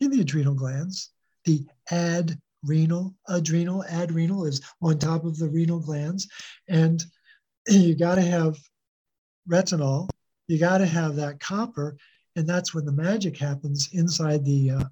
In 0.00 0.10
the 0.10 0.20
adrenal 0.20 0.54
glands. 0.54 1.10
The 1.44 1.64
ad 1.90 2.40
renal, 2.64 3.14
adrenal, 3.28 3.84
adrenal 3.90 4.44
is 4.44 4.60
on 4.82 4.98
top 4.98 5.24
of 5.24 5.38
the 5.38 5.48
renal 5.48 5.80
glands. 5.80 6.28
And 6.68 7.02
you 7.68 7.94
got 7.94 8.16
to 8.16 8.22
have 8.22 8.56
retinol, 9.48 10.08
you 10.48 10.58
got 10.58 10.78
to 10.78 10.86
have 10.86 11.16
that 11.16 11.40
copper. 11.40 11.96
And 12.36 12.48
that's 12.48 12.74
when 12.74 12.84
the 12.84 12.92
magic 12.92 13.36
happens 13.38 13.90
inside 13.92 14.44
the 14.44 14.70
uh, 14.70 14.84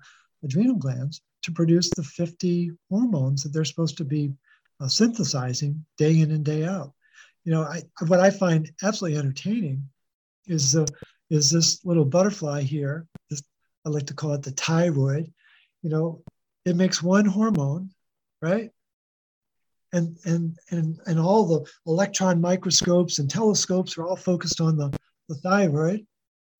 adrenal 0.44 0.76
glands 0.76 1.20
to 1.42 1.52
produce 1.52 1.90
the 1.90 2.04
50 2.04 2.70
hormones 2.88 3.42
that 3.42 3.52
they're 3.52 3.64
supposed 3.64 3.96
to 3.98 4.04
be 4.04 4.32
uh, 4.80 4.88
synthesizing 4.88 5.84
day 5.98 6.20
in 6.20 6.30
and 6.30 6.44
day 6.44 6.64
out. 6.64 6.92
You 7.44 7.52
know, 7.52 7.62
I, 7.62 7.82
what 8.06 8.20
I 8.20 8.30
find 8.30 8.70
absolutely 8.82 9.18
entertaining 9.18 9.88
is 10.46 10.76
uh, 10.76 10.86
is 11.30 11.50
this 11.50 11.84
little 11.84 12.04
butterfly 12.04 12.62
here. 12.62 13.06
This, 13.30 13.42
I 13.84 13.88
like 13.88 14.06
to 14.06 14.14
call 14.14 14.34
it 14.34 14.42
the 14.42 14.50
thyroid. 14.52 15.32
You 15.82 15.90
know, 15.90 16.22
it 16.64 16.76
makes 16.76 17.02
one 17.02 17.24
hormone, 17.24 17.90
right? 18.40 18.70
And 19.92 20.16
and 20.24 20.56
and 20.70 20.98
and 21.06 21.20
all 21.20 21.44
the 21.44 21.70
electron 21.86 22.40
microscopes 22.40 23.18
and 23.18 23.28
telescopes 23.28 23.98
are 23.98 24.06
all 24.06 24.16
focused 24.16 24.60
on 24.60 24.76
the, 24.76 24.96
the 25.28 25.34
thyroid. 25.36 26.06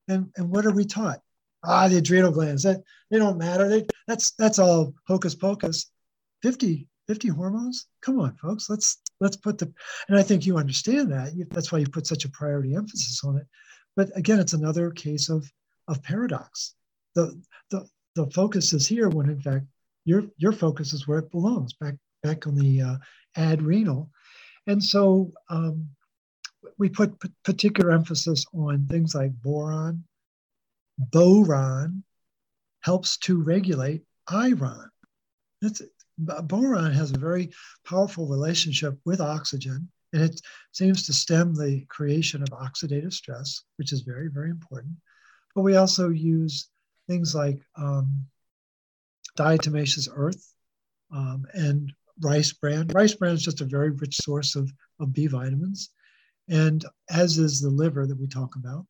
And 0.09 0.31
and 0.37 0.51
what 0.51 0.67
are 0.67 0.73
we 0.73 0.85
taught? 0.85 1.21
Ah, 1.65 1.88
the 1.88 1.99
adrenal 1.99 2.33
glands. 2.33 2.65
That 2.65 2.83
they 3.11 3.19
don't 3.19 3.38
matter. 3.38 3.69
They, 3.69 3.87
that's 4.07 4.33
that's 4.33 4.59
all 4.59 4.95
hocus 5.07 5.35
pocus. 5.35 5.91
50 6.43 6.88
50 7.09 7.29
hormones 7.29 7.87
come 8.01 8.21
on 8.21 8.35
folks 8.37 8.69
let's 8.69 8.99
let's 9.21 9.37
put 9.37 9.59
the 9.59 9.73
and 10.09 10.19
i 10.19 10.23
think 10.23 10.47
you 10.47 10.57
understand 10.57 11.11
that 11.11 11.33
that's 11.51 11.73
why 11.73 11.79
you 11.79 11.87
put 11.87 12.07
such 12.07 12.25
a 12.25 12.29
priority 12.31 12.75
emphasis 12.75 13.23
on 13.25 13.37
it 13.37 13.47
but 13.97 14.11
again 14.17 14.38
it's 14.41 14.53
another 14.53 14.91
case 14.91 15.29
of 15.29 15.49
of 15.88 16.03
paradox 16.03 16.75
the 17.15 17.41
the 17.71 17.87
the 18.15 18.27
focus 18.31 18.73
is 18.73 18.87
here 18.87 19.09
when 19.09 19.29
in 19.29 19.41
fact 19.41 19.65
your 20.05 20.25
your 20.37 20.53
focus 20.53 20.93
is 20.93 21.07
where 21.07 21.19
it 21.19 21.31
belongs 21.31 21.73
back 21.75 21.95
back 22.23 22.47
on 22.47 22.55
the 22.55 22.81
uh, 22.81 22.97
adrenal 23.37 24.11
and 24.67 24.83
so 24.83 25.33
um, 25.51 25.88
we 26.79 26.88
put 26.88 27.19
p- 27.21 27.31
particular 27.45 27.91
emphasis 27.91 28.45
on 28.55 28.87
things 28.87 29.15
like 29.15 29.33
boron. 29.43 30.05
Boron 30.99 32.05
helps 32.81 33.17
to 33.19 33.43
regulate 33.43 34.03
iron. 34.29 34.91
It's 35.61 35.83
boron 36.19 36.93
has 36.93 37.12
a 37.12 37.19
very 37.19 37.51
powerful 37.85 38.29
relationship 38.29 38.99
with 39.05 39.21
oxygen, 39.21 39.88
and 40.12 40.23
it 40.23 40.41
seems 40.73 41.07
to 41.07 41.12
stem 41.12 41.55
the 41.55 41.85
creation 41.88 42.43
of 42.43 42.49
oxidative 42.49 43.12
stress, 43.12 43.62
which 43.77 43.93
is 43.93 44.03
very, 44.03 44.29
very 44.29 44.51
important. 44.51 44.95
But 45.55 45.62
we 45.62 45.77
also 45.77 46.11
use 46.11 46.69
things 47.09 47.35
like 47.35 47.61
um, 47.77 48.27
diatomaceous 49.38 50.09
earth 50.14 50.53
um, 51.12 51.47
and 51.55 51.92
rice 52.21 52.53
bran. 52.53 52.88
Rice 52.88 53.14
bran 53.14 53.35
is 53.35 53.42
just 53.42 53.61
a 53.61 53.66
very 53.66 53.90
rich 53.90 54.16
source 54.16 54.57
of, 54.57 54.71
of 55.01 55.12
B 55.12 55.27
vitamins, 55.27 55.90
and 56.49 56.85
as 57.11 57.38
is 57.38 57.61
the 57.61 57.71
liver 57.71 58.07
that 58.07 58.18
we 58.18 58.27
talk 58.27 58.57
about. 58.57 58.87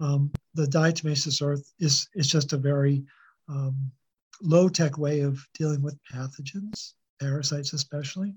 Um, 0.00 0.30
the 0.54 0.66
diatomaceous 0.66 1.42
earth 1.42 1.72
is, 1.80 2.08
is 2.14 2.28
just 2.28 2.52
a 2.52 2.56
very 2.56 3.04
um, 3.48 3.90
low 4.42 4.68
tech 4.68 4.98
way 4.98 5.20
of 5.20 5.44
dealing 5.54 5.82
with 5.82 5.98
pathogens, 6.12 6.92
parasites 7.20 7.72
especially. 7.72 8.34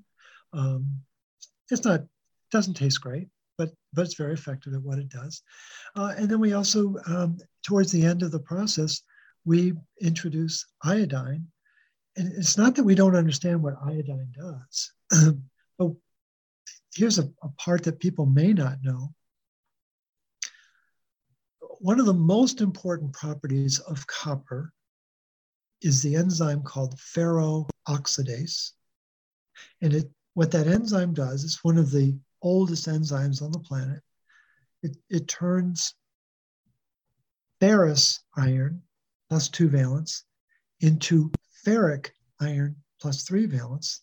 Um, 0.53 1.01
it's 1.69 1.85
not 1.85 2.01
doesn't 2.51 2.73
taste 2.73 3.01
great, 3.01 3.29
but 3.57 3.69
but 3.93 4.03
it's 4.03 4.15
very 4.15 4.33
effective 4.33 4.73
at 4.73 4.81
what 4.81 4.99
it 4.99 5.09
does. 5.09 5.41
Uh, 5.95 6.13
and 6.17 6.29
then 6.29 6.39
we 6.39 6.53
also 6.53 6.95
um, 7.07 7.37
towards 7.63 7.91
the 7.91 8.05
end 8.05 8.23
of 8.23 8.31
the 8.31 8.39
process 8.39 9.01
we 9.45 9.73
introduce 9.99 10.65
iodine, 10.83 11.47
and 12.17 12.31
it's 12.33 12.57
not 12.57 12.75
that 12.75 12.83
we 12.83 12.95
don't 12.95 13.15
understand 13.15 13.61
what 13.61 13.75
iodine 13.83 14.33
does, 14.37 14.91
but 15.77 15.91
here's 16.93 17.19
a, 17.19 17.29
a 17.41 17.49
part 17.57 17.83
that 17.83 17.99
people 17.99 18.25
may 18.25 18.53
not 18.53 18.77
know. 18.83 19.13
One 21.79 21.99
of 21.99 22.05
the 22.05 22.13
most 22.13 22.61
important 22.61 23.13
properties 23.13 23.79
of 23.79 24.05
copper 24.05 24.71
is 25.81 26.01
the 26.01 26.15
enzyme 26.15 26.61
called 26.61 26.95
ferroxidase. 26.97 28.71
And 29.81 29.93
it, 29.93 30.09
what 30.35 30.51
that 30.51 30.67
enzyme 30.67 31.13
does 31.13 31.43
is 31.43 31.63
one 31.63 31.77
of 31.77 31.91
the 31.91 32.15
oldest 32.41 32.87
enzymes 32.87 33.41
on 33.41 33.51
the 33.51 33.59
planet. 33.59 34.01
It, 34.83 34.95
it 35.09 35.27
turns 35.27 35.95
ferrous 37.59 38.23
iron 38.35 38.81
plus 39.31 39.47
two 39.47 39.69
valence 39.69 40.25
into 40.81 41.31
ferric 41.65 42.09
iron 42.41 42.75
plus 42.99 43.23
three 43.23 43.45
valence 43.45 44.01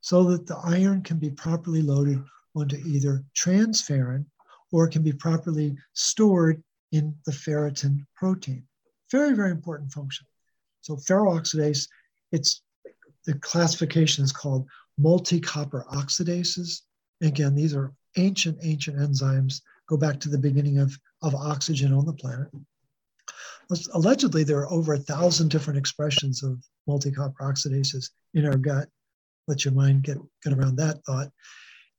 so 0.00 0.24
that 0.24 0.48
the 0.48 0.56
iron 0.64 1.00
can 1.00 1.16
be 1.16 1.30
properly 1.30 1.80
loaded 1.80 2.20
onto 2.56 2.76
either 2.84 3.22
transferrin 3.36 4.26
or 4.72 4.88
can 4.88 5.00
be 5.04 5.12
properly 5.12 5.76
stored 5.92 6.60
in 6.90 7.14
the 7.24 7.30
ferritin 7.30 8.04
protein. 8.16 8.66
Very, 9.12 9.32
very 9.36 9.52
important 9.52 9.92
function. 9.92 10.26
So 10.80 10.96
ferroxidase, 10.96 11.86
it's 12.32 12.60
the 13.26 13.34
classification 13.34 14.24
is 14.24 14.32
called 14.32 14.66
multi-copper 14.98 15.86
oxidases. 15.92 16.80
Again, 17.22 17.54
these 17.54 17.76
are 17.76 17.92
ancient, 18.16 18.58
ancient 18.60 18.98
enzymes, 18.98 19.60
go 19.86 19.96
back 19.96 20.18
to 20.18 20.28
the 20.28 20.36
beginning 20.36 20.78
of, 20.78 20.98
of 21.22 21.32
oxygen 21.36 21.92
on 21.92 22.06
the 22.06 22.12
planet. 22.12 22.48
Allegedly, 23.92 24.44
there 24.44 24.58
are 24.58 24.70
over 24.70 24.94
a 24.94 24.98
thousand 24.98 25.50
different 25.50 25.78
expressions 25.78 26.42
of 26.42 26.62
multi-copper 26.86 27.42
oxidases 27.42 28.10
in 28.34 28.46
our 28.46 28.56
gut. 28.56 28.88
Let 29.48 29.64
your 29.64 29.74
mind 29.74 30.02
get, 30.02 30.18
get 30.42 30.52
around 30.52 30.76
that 30.76 31.04
thought. 31.04 31.30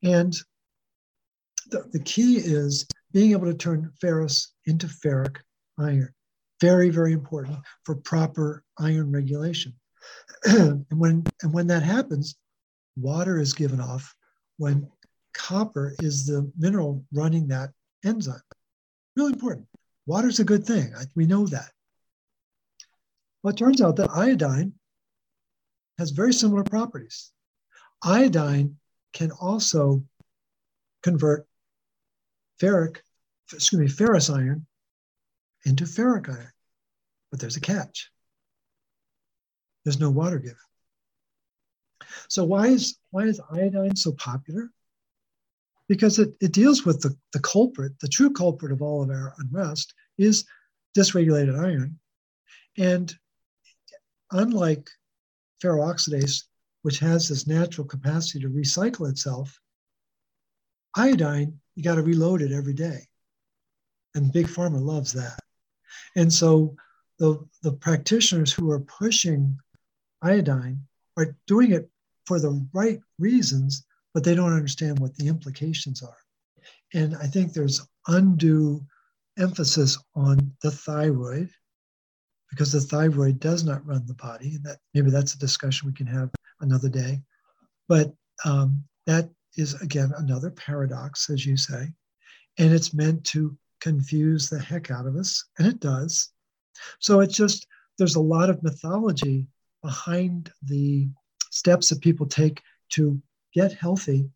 And 0.03 0.35
the, 1.67 1.87
the 1.91 1.99
key 1.99 2.37
is 2.37 2.87
being 3.11 3.31
able 3.31 3.47
to 3.47 3.53
turn 3.53 3.91
ferrous 3.99 4.53
into 4.65 4.87
ferric 4.87 5.37
iron. 5.79 6.13
Very, 6.61 6.89
very 6.89 7.13
important 7.13 7.57
for 7.83 7.95
proper 7.95 8.63
iron 8.79 9.11
regulation. 9.11 9.73
and 10.45 10.85
when 10.89 11.25
and 11.41 11.53
when 11.53 11.67
that 11.67 11.83
happens, 11.83 12.35
water 12.95 13.39
is 13.39 13.53
given 13.53 13.79
off 13.81 14.13
when 14.57 14.87
copper 15.33 15.95
is 15.99 16.25
the 16.25 16.49
mineral 16.57 17.03
running 17.13 17.47
that 17.47 17.71
enzyme. 18.05 18.39
Really 19.15 19.33
important. 19.33 19.67
Water's 20.05 20.39
a 20.39 20.43
good 20.43 20.65
thing. 20.65 20.93
We 21.15 21.25
know 21.25 21.47
that. 21.47 21.71
Well, 23.41 23.53
it 23.53 23.57
turns 23.57 23.81
out 23.81 23.95
that 23.97 24.11
iodine 24.11 24.73
has 25.97 26.11
very 26.11 26.33
similar 26.33 26.63
properties. 26.63 27.31
Iodine 28.03 28.77
can 29.13 29.31
also 29.31 30.03
convert 31.03 31.47
ferric, 32.61 32.97
excuse 33.51 33.79
me, 33.79 33.87
ferrous 33.87 34.29
iron 34.29 34.65
into 35.65 35.85
ferric 35.85 36.29
iron. 36.29 36.51
But 37.31 37.39
there's 37.39 37.57
a 37.57 37.61
catch. 37.61 38.11
There's 39.83 39.99
no 39.99 40.09
water 40.09 40.39
given. 40.39 40.57
So 42.27 42.43
why 42.43 42.67
is 42.67 42.97
why 43.11 43.23
is 43.23 43.41
iodine 43.51 43.95
so 43.95 44.11
popular? 44.13 44.71
Because 45.87 46.19
it, 46.19 46.35
it 46.41 46.51
deals 46.51 46.85
with 46.85 47.01
the, 47.01 47.15
the 47.33 47.39
culprit, 47.39 47.99
the 47.99 48.07
true 48.07 48.31
culprit 48.31 48.71
of 48.71 48.81
all 48.81 49.03
of 49.03 49.09
our 49.09 49.33
unrest 49.37 49.93
is 50.17 50.45
dysregulated 50.97 51.59
iron. 51.59 51.99
And 52.77 53.13
unlike 54.31 54.89
ferroxidase, 55.63 56.43
which 56.81 56.99
has 56.99 57.29
this 57.29 57.47
natural 57.47 57.87
capacity 57.87 58.39
to 58.39 58.49
recycle 58.49 59.09
itself, 59.09 59.59
iodine, 60.95 61.59
you 61.75 61.83
got 61.83 61.95
to 61.95 62.03
reload 62.03 62.41
it 62.41 62.51
every 62.51 62.73
day. 62.73 63.07
And 64.15 64.31
Big 64.31 64.47
Pharma 64.47 64.81
loves 64.81 65.11
that. 65.13 65.39
And 66.15 66.31
so 66.31 66.75
the, 67.19 67.45
the 67.63 67.73
practitioners 67.73 68.53
who 68.53 68.71
are 68.71 68.79
pushing 68.79 69.57
iodine 70.21 70.79
are 71.17 71.35
doing 71.47 71.71
it 71.71 71.89
for 72.25 72.39
the 72.39 72.65
right 72.73 72.99
reasons, 73.19 73.85
but 74.15 74.23
they 74.23 74.33
don't 74.33 74.53
understand 74.53 74.97
what 74.97 75.13
the 75.17 75.27
implications 75.27 76.01
are. 76.01 76.17
And 76.93 77.17
I 77.17 77.27
think 77.27 77.51
there's 77.51 77.85
undue 78.07 78.81
emphasis 79.37 79.97
on 80.15 80.53
the 80.61 80.71
thyroid 80.71 81.49
because 82.49 82.71
the 82.71 82.79
thyroid 82.79 83.41
does 83.41 83.65
not 83.65 83.85
run 83.85 84.05
the 84.05 84.13
body. 84.13 84.55
And 84.55 84.63
that 84.63 84.77
maybe 84.93 85.11
that's 85.11 85.33
a 85.33 85.39
discussion 85.39 85.85
we 85.85 85.93
can 85.93 86.07
have 86.07 86.31
another 86.61 86.87
day. 86.87 87.21
But 87.89 88.13
um, 88.45 88.85
that 89.05 89.29
is 89.57 89.73
again 89.81 90.13
another 90.17 90.49
paradox, 90.49 91.29
as 91.29 91.45
you 91.45 91.57
say, 91.57 91.91
and 92.57 92.73
it's 92.73 92.93
meant 92.93 93.21
to 93.25 93.57
confuse 93.81 94.49
the 94.49 94.59
heck 94.59 94.91
out 94.91 95.05
of 95.05 95.17
us, 95.17 95.43
and 95.59 95.67
it 95.67 95.81
does. 95.81 96.31
So 96.99 97.19
it's 97.19 97.35
just, 97.35 97.67
there's 97.97 98.15
a 98.15 98.21
lot 98.21 98.49
of 98.49 98.63
mythology 98.63 99.45
behind 99.83 100.53
the 100.63 101.09
steps 101.51 101.89
that 101.89 102.01
people 102.01 102.25
take 102.25 102.61
to 102.91 103.21
get 103.55 103.73
healthy, 103.73 104.29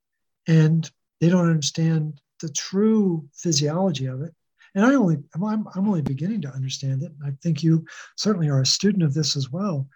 and 0.47 0.89
they 1.19 1.29
don't 1.29 1.49
understand 1.49 2.19
the 2.39 2.49
true 2.49 3.27
physiology 3.33 4.05
of 4.05 4.21
it. 4.21 4.33
And 4.75 4.85
I 4.85 4.93
only, 4.93 5.17
I'm, 5.35 5.43
I'm 5.43 5.87
only 5.87 6.01
beginning 6.01 6.41
to 6.41 6.53
understand 6.53 7.03
it. 7.03 7.11
I 7.25 7.31
think 7.43 7.63
you 7.63 7.85
certainly 8.15 8.49
are 8.49 8.61
a 8.61 8.65
student 8.65 9.03
of 9.03 9.13
this 9.13 9.35
as 9.35 9.51
well. 9.51 9.87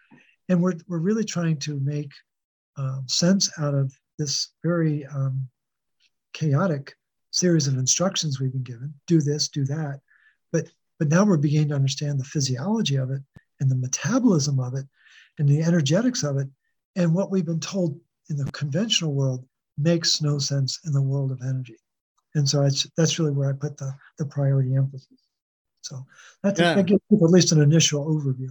And 0.50 0.62
we're, 0.62 0.74
we're 0.88 0.98
really 0.98 1.24
trying 1.24 1.58
to 1.60 1.80
make 1.80 2.12
uh, 2.76 3.00
sense 3.08 3.50
out 3.60 3.74
of 3.74 3.94
this 4.18 4.50
very 4.64 5.06
um, 5.06 5.48
chaotic 6.34 6.96
series 7.32 7.68
of 7.68 7.78
instructions 7.78 8.40
we've 8.40 8.52
been 8.52 8.64
given 8.64 8.94
do 9.08 9.20
this 9.20 9.48
do 9.48 9.66
that 9.66 10.00
but 10.52 10.68
but 11.00 11.10
now 11.10 11.24
we're 11.24 11.38
beginning 11.38 11.70
to 11.70 11.76
understand 11.76 12.20
the 12.20 12.24
physiology 12.24 12.96
of 12.96 13.10
it 13.10 13.22
and 13.60 13.70
the 13.70 13.76
metabolism 13.76 14.60
of 14.60 14.76
it 14.76 14.86
and 15.40 15.50
the 15.50 15.62
energetics 15.64 16.24
of 16.24 16.38
it 16.38 16.48
and 16.96 17.14
what 17.14 17.32
we've 17.32 17.46
been 17.46 17.60
told 17.60 18.00
in 18.30 18.38
the 18.38 18.50
conventional 18.52 19.14
world 19.14 19.46
makes 19.78 20.22
no 20.22 20.38
sense 20.38 20.80
in 20.86 20.94
the 20.94 21.02
world 21.02 21.32
of 21.32 21.42
energy 21.42 21.78
and 22.36 22.48
so 22.48 22.68
that's 22.98 23.20
really 23.20 23.32
where 23.32 23.50
i 23.50 23.54
put 23.54 23.78
the, 23.78 23.94
the 24.18 24.26
priority 24.26 24.76
emphasis 24.76 25.08
so 25.82 26.06
that's 26.42 26.60
yeah. 26.60 26.74
that 26.74 26.86
gives 26.86 27.02
people 27.10 27.28
at 27.28 27.34
least 27.34 27.52
an 27.52 27.62
initial 27.62 28.06
overview 28.06 28.50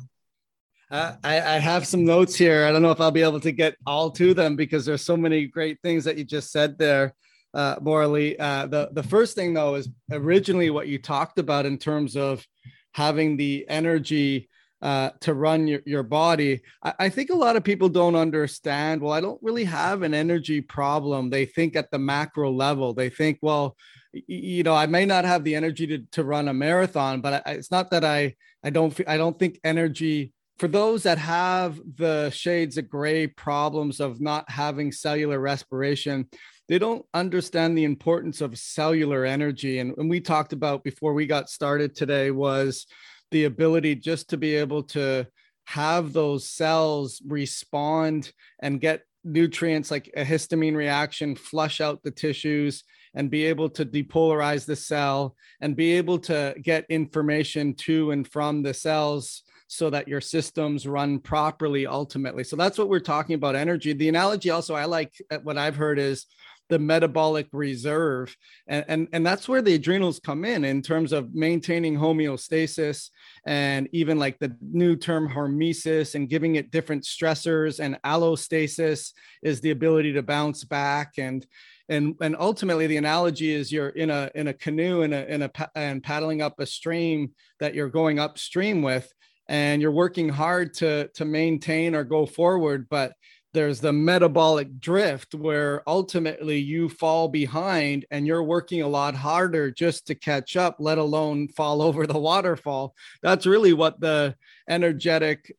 uh, 0.90 1.16
I, 1.24 1.36
I, 1.36 1.58
have 1.58 1.86
some 1.86 2.04
notes 2.04 2.36
here. 2.36 2.66
I 2.66 2.70
don't 2.70 2.82
know 2.82 2.90
if 2.90 3.00
I'll 3.00 3.10
be 3.10 3.22
able 3.22 3.40
to 3.40 3.50
get 3.50 3.76
all 3.86 4.10
to 4.10 4.34
them 4.34 4.56
because 4.56 4.84
there's 4.84 5.00
so 5.00 5.16
many 5.16 5.46
great 5.46 5.80
things 5.80 6.04
that 6.04 6.18
you 6.18 6.24
just 6.24 6.52
said 6.52 6.76
there, 6.76 7.14
uh, 7.54 7.76
Morley. 7.80 8.38
Uh, 8.38 8.66
the 8.66 8.90
the 8.92 9.02
first 9.02 9.34
thing 9.34 9.54
though 9.54 9.76
is 9.76 9.88
originally 10.10 10.68
what 10.68 10.88
you 10.88 10.98
talked 10.98 11.38
about 11.38 11.64
in 11.64 11.78
terms 11.78 12.14
of 12.14 12.46
having 12.92 13.38
the 13.38 13.64
energy 13.70 14.50
uh, 14.82 15.10
to 15.20 15.32
run 15.32 15.68
your, 15.68 15.80
your 15.86 16.02
body. 16.02 16.60
I, 16.82 16.94
I, 16.98 17.08
think 17.08 17.30
a 17.30 17.36
lot 17.36 17.54
of 17.54 17.62
people 17.62 17.88
don't 17.88 18.16
understand. 18.16 19.00
Well, 19.00 19.12
I 19.12 19.20
don't 19.20 19.40
really 19.40 19.64
have 19.64 20.02
an 20.02 20.12
energy 20.12 20.60
problem. 20.60 21.30
They 21.30 21.46
think 21.46 21.76
at 21.76 21.90
the 21.92 22.00
macro 22.00 22.50
level. 22.50 22.92
They 22.92 23.08
think, 23.08 23.38
well, 23.40 23.76
you 24.12 24.64
know, 24.64 24.74
I 24.74 24.86
may 24.86 25.06
not 25.06 25.24
have 25.24 25.44
the 25.44 25.54
energy 25.54 25.86
to, 25.86 25.98
to 26.12 26.24
run 26.24 26.48
a 26.48 26.52
marathon, 26.52 27.20
but 27.20 27.46
I, 27.46 27.52
it's 27.52 27.70
not 27.70 27.90
that 27.92 28.04
I 28.04 28.34
I 28.64 28.70
don't 28.70 28.98
I 29.06 29.16
don't 29.16 29.38
think 29.38 29.60
energy 29.64 30.32
for 30.58 30.68
those 30.68 31.02
that 31.04 31.18
have 31.18 31.80
the 31.96 32.30
shades 32.30 32.76
of 32.76 32.88
gray 32.88 33.26
problems 33.26 34.00
of 34.00 34.20
not 34.20 34.48
having 34.50 34.92
cellular 34.92 35.40
respiration, 35.40 36.28
they 36.68 36.78
don't 36.78 37.04
understand 37.14 37.76
the 37.76 37.84
importance 37.84 38.40
of 38.40 38.58
cellular 38.58 39.24
energy. 39.24 39.78
And, 39.80 39.96
and 39.98 40.08
we 40.08 40.20
talked 40.20 40.52
about 40.52 40.84
before 40.84 41.14
we 41.14 41.26
got 41.26 41.50
started 41.50 41.94
today 41.94 42.30
was 42.30 42.86
the 43.32 43.44
ability 43.44 43.96
just 43.96 44.30
to 44.30 44.36
be 44.36 44.54
able 44.54 44.84
to 44.84 45.26
have 45.64 46.12
those 46.12 46.48
cells 46.48 47.20
respond 47.26 48.32
and 48.60 48.80
get 48.80 49.02
nutrients 49.24 49.90
like 49.90 50.10
a 50.16 50.24
histamine 50.24 50.76
reaction, 50.76 51.34
flush 51.36 51.80
out 51.80 52.02
the 52.02 52.10
tissues, 52.10 52.84
and 53.14 53.30
be 53.30 53.44
able 53.44 53.68
to 53.68 53.84
depolarize 53.84 54.64
the 54.64 54.76
cell 54.76 55.36
and 55.60 55.76
be 55.76 55.92
able 55.92 56.18
to 56.18 56.54
get 56.62 56.86
information 56.88 57.74
to 57.74 58.10
and 58.10 58.26
from 58.26 58.62
the 58.62 58.74
cells 58.74 59.42
so 59.68 59.88
that 59.90 60.08
your 60.08 60.20
systems 60.20 60.86
run 60.86 61.18
properly 61.18 61.86
ultimately. 61.86 62.44
So 62.44 62.56
that's 62.56 62.78
what 62.78 62.88
we're 62.88 63.00
talking 63.00 63.34
about 63.34 63.56
energy. 63.56 63.92
The 63.92 64.08
analogy 64.08 64.50
also 64.50 64.74
I 64.74 64.84
like 64.84 65.14
what 65.42 65.58
I've 65.58 65.76
heard 65.76 65.98
is 65.98 66.26
the 66.72 66.78
metabolic 66.78 67.48
reserve. 67.52 68.34
And, 68.66 68.84
and 68.88 69.08
and 69.12 69.26
that's 69.26 69.46
where 69.46 69.60
the 69.60 69.74
adrenals 69.74 70.18
come 70.18 70.42
in 70.42 70.64
in 70.64 70.80
terms 70.80 71.12
of 71.12 71.34
maintaining 71.34 71.98
homeostasis 71.98 73.10
and 73.46 73.90
even 73.92 74.18
like 74.18 74.38
the 74.38 74.56
new 74.62 74.96
term 74.96 75.28
hormesis 75.28 76.14
and 76.14 76.30
giving 76.30 76.54
it 76.54 76.70
different 76.70 77.04
stressors. 77.04 77.78
And 77.78 77.98
allostasis 78.06 79.12
is 79.42 79.60
the 79.60 79.70
ability 79.70 80.14
to 80.14 80.22
bounce 80.22 80.64
back. 80.64 81.18
And 81.18 81.46
and 81.90 82.14
and 82.22 82.34
ultimately 82.40 82.86
the 82.86 82.96
analogy 82.96 83.52
is 83.52 83.70
you're 83.70 83.90
in 83.90 84.08
a 84.08 84.30
in 84.34 84.48
a 84.48 84.54
canoe 84.54 85.02
in 85.02 85.12
a 85.12 85.24
in 85.26 85.42
a 85.42 85.50
and 85.74 86.02
paddling 86.02 86.40
up 86.40 86.58
a 86.58 86.64
stream 86.64 87.32
that 87.60 87.74
you're 87.74 87.90
going 87.90 88.18
upstream 88.18 88.80
with 88.80 89.12
and 89.46 89.82
you're 89.82 89.90
working 89.92 90.30
hard 90.30 90.72
to 90.72 91.08
to 91.08 91.26
maintain 91.26 91.94
or 91.94 92.02
go 92.02 92.24
forward. 92.24 92.86
But 92.88 93.12
there's 93.54 93.80
the 93.80 93.92
metabolic 93.92 94.80
drift 94.80 95.34
where 95.34 95.82
ultimately 95.86 96.58
you 96.58 96.88
fall 96.88 97.28
behind 97.28 98.06
and 98.10 98.26
you're 98.26 98.42
working 98.42 98.80
a 98.80 98.88
lot 98.88 99.14
harder 99.14 99.70
just 99.70 100.06
to 100.06 100.14
catch 100.14 100.56
up 100.56 100.76
let 100.78 100.98
alone 100.98 101.48
fall 101.48 101.82
over 101.88 102.06
the 102.06 102.18
waterfall. 102.18 102.94
That's 103.22 103.46
really 103.46 103.72
what 103.72 104.00
the 104.00 104.34
energetic 104.68 105.54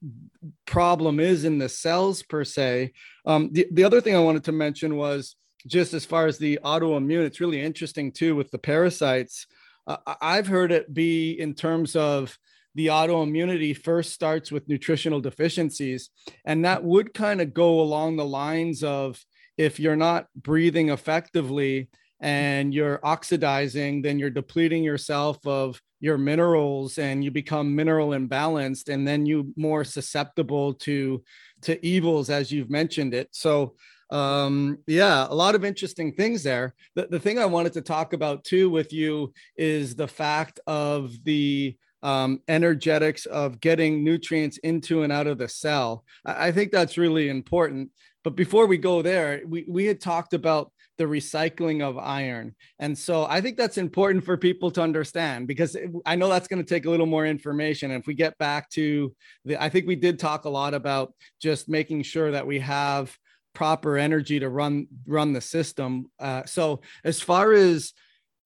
problem 0.65 1.19
is 1.19 1.45
in 1.45 1.57
the 1.57 1.69
cells 1.69 2.23
per 2.23 2.43
se. 2.43 2.93
Um, 3.25 3.49
the, 3.51 3.67
the 3.71 3.83
other 3.83 4.01
thing 4.01 4.15
i 4.15 4.19
wanted 4.19 4.43
to 4.45 4.51
mention 4.51 4.95
was 4.95 5.35
just 5.67 5.93
as 5.93 6.03
far 6.03 6.27
as 6.27 6.37
the 6.37 6.59
autoimmune 6.63 7.25
it's 7.25 7.39
really 7.39 7.61
interesting 7.61 8.11
too 8.11 8.35
with 8.35 8.51
the 8.51 8.57
parasites. 8.57 9.47
Uh, 9.85 9.97
i've 10.21 10.47
heard 10.47 10.71
it 10.71 10.93
be 10.93 11.31
in 11.33 11.53
terms 11.53 11.95
of 11.95 12.37
the 12.75 12.87
autoimmunity 12.87 13.75
first 13.75 14.13
starts 14.13 14.51
with 14.51 14.67
nutritional 14.67 15.21
deficiencies. 15.21 16.09
And 16.45 16.65
that 16.65 16.83
would 16.83 17.13
kind 17.13 17.41
of 17.41 17.53
go 17.53 17.81
along 17.81 18.15
the 18.15 18.25
lines 18.25 18.83
of 18.83 19.19
if 19.57 19.79
you're 19.79 19.95
not 19.95 20.27
breathing 20.35 20.89
effectively 20.89 21.89
and 22.19 22.73
you're 22.73 22.99
oxidizing, 23.03 24.01
then 24.01 24.17
you're 24.17 24.29
depleting 24.29 24.83
yourself 24.83 25.45
of 25.45 25.79
your 26.03 26.17
minerals 26.17 26.97
and 26.97 27.23
you 27.23 27.31
become 27.31 27.73
mineral 27.73 28.09
imbalanced 28.09 28.93
and 28.93 29.07
then 29.07 29.25
you 29.25 29.53
more 29.55 29.85
susceptible 29.85 30.73
to 30.73 31.23
to 31.61 31.83
evils 31.83 32.29
as 32.29 32.51
you've 32.51 32.69
mentioned 32.69 33.13
it 33.13 33.29
so 33.31 33.73
um 34.09 34.77
yeah 34.85 35.25
a 35.29 35.33
lot 35.33 35.55
of 35.55 35.63
interesting 35.63 36.11
things 36.11 36.43
there 36.43 36.75
the, 36.95 37.07
the 37.09 37.19
thing 37.19 37.39
i 37.39 37.45
wanted 37.45 37.71
to 37.71 37.81
talk 37.81 38.11
about 38.11 38.43
too 38.43 38.69
with 38.69 38.91
you 38.91 39.33
is 39.55 39.95
the 39.95 40.07
fact 40.07 40.59
of 40.67 41.15
the 41.23 41.73
um, 42.03 42.41
energetics 42.47 43.25
of 43.25 43.59
getting 43.59 44.03
nutrients 44.03 44.57
into 44.59 45.01
and 45.01 45.11
out 45.11 45.25
of 45.25 45.39
the 45.39 45.47
cell. 45.47 46.03
I, 46.25 46.47
I 46.47 46.51
think 46.51 46.71
that's 46.71 46.97
really 46.97 47.29
important. 47.29 47.89
But 48.23 48.35
before 48.35 48.67
we 48.67 48.77
go 48.77 49.01
there, 49.01 49.41
we, 49.47 49.65
we 49.67 49.85
had 49.85 49.99
talked 49.99 50.33
about 50.33 50.71
the 50.97 51.05
recycling 51.05 51.81
of 51.81 51.97
iron. 51.97 52.55
And 52.77 52.95
so 52.95 53.25
I 53.25 53.41
think 53.41 53.57
that's 53.57 53.77
important 53.79 54.23
for 54.23 54.37
people 54.37 54.69
to 54.71 54.81
understand 54.81 55.47
because 55.47 55.75
I 56.05 56.15
know 56.15 56.29
that's 56.29 56.47
going 56.47 56.63
to 56.63 56.69
take 56.69 56.85
a 56.85 56.89
little 56.89 57.07
more 57.07 57.25
information. 57.25 57.91
And 57.91 57.99
if 57.99 58.05
we 58.05 58.13
get 58.13 58.37
back 58.37 58.69
to 58.71 59.13
the, 59.43 59.61
I 59.61 59.69
think 59.69 59.87
we 59.87 59.95
did 59.95 60.19
talk 60.19 60.45
a 60.45 60.49
lot 60.49 60.73
about 60.73 61.13
just 61.41 61.67
making 61.67 62.03
sure 62.03 62.31
that 62.31 62.45
we 62.45 62.59
have 62.59 63.17
proper 63.53 63.97
energy 63.97 64.39
to 64.39 64.49
run 64.49 64.87
run 65.07 65.33
the 65.33 65.41
system. 65.41 66.11
Uh, 66.19 66.43
so 66.45 66.81
as 67.03 67.19
far 67.21 67.53
as 67.53 67.93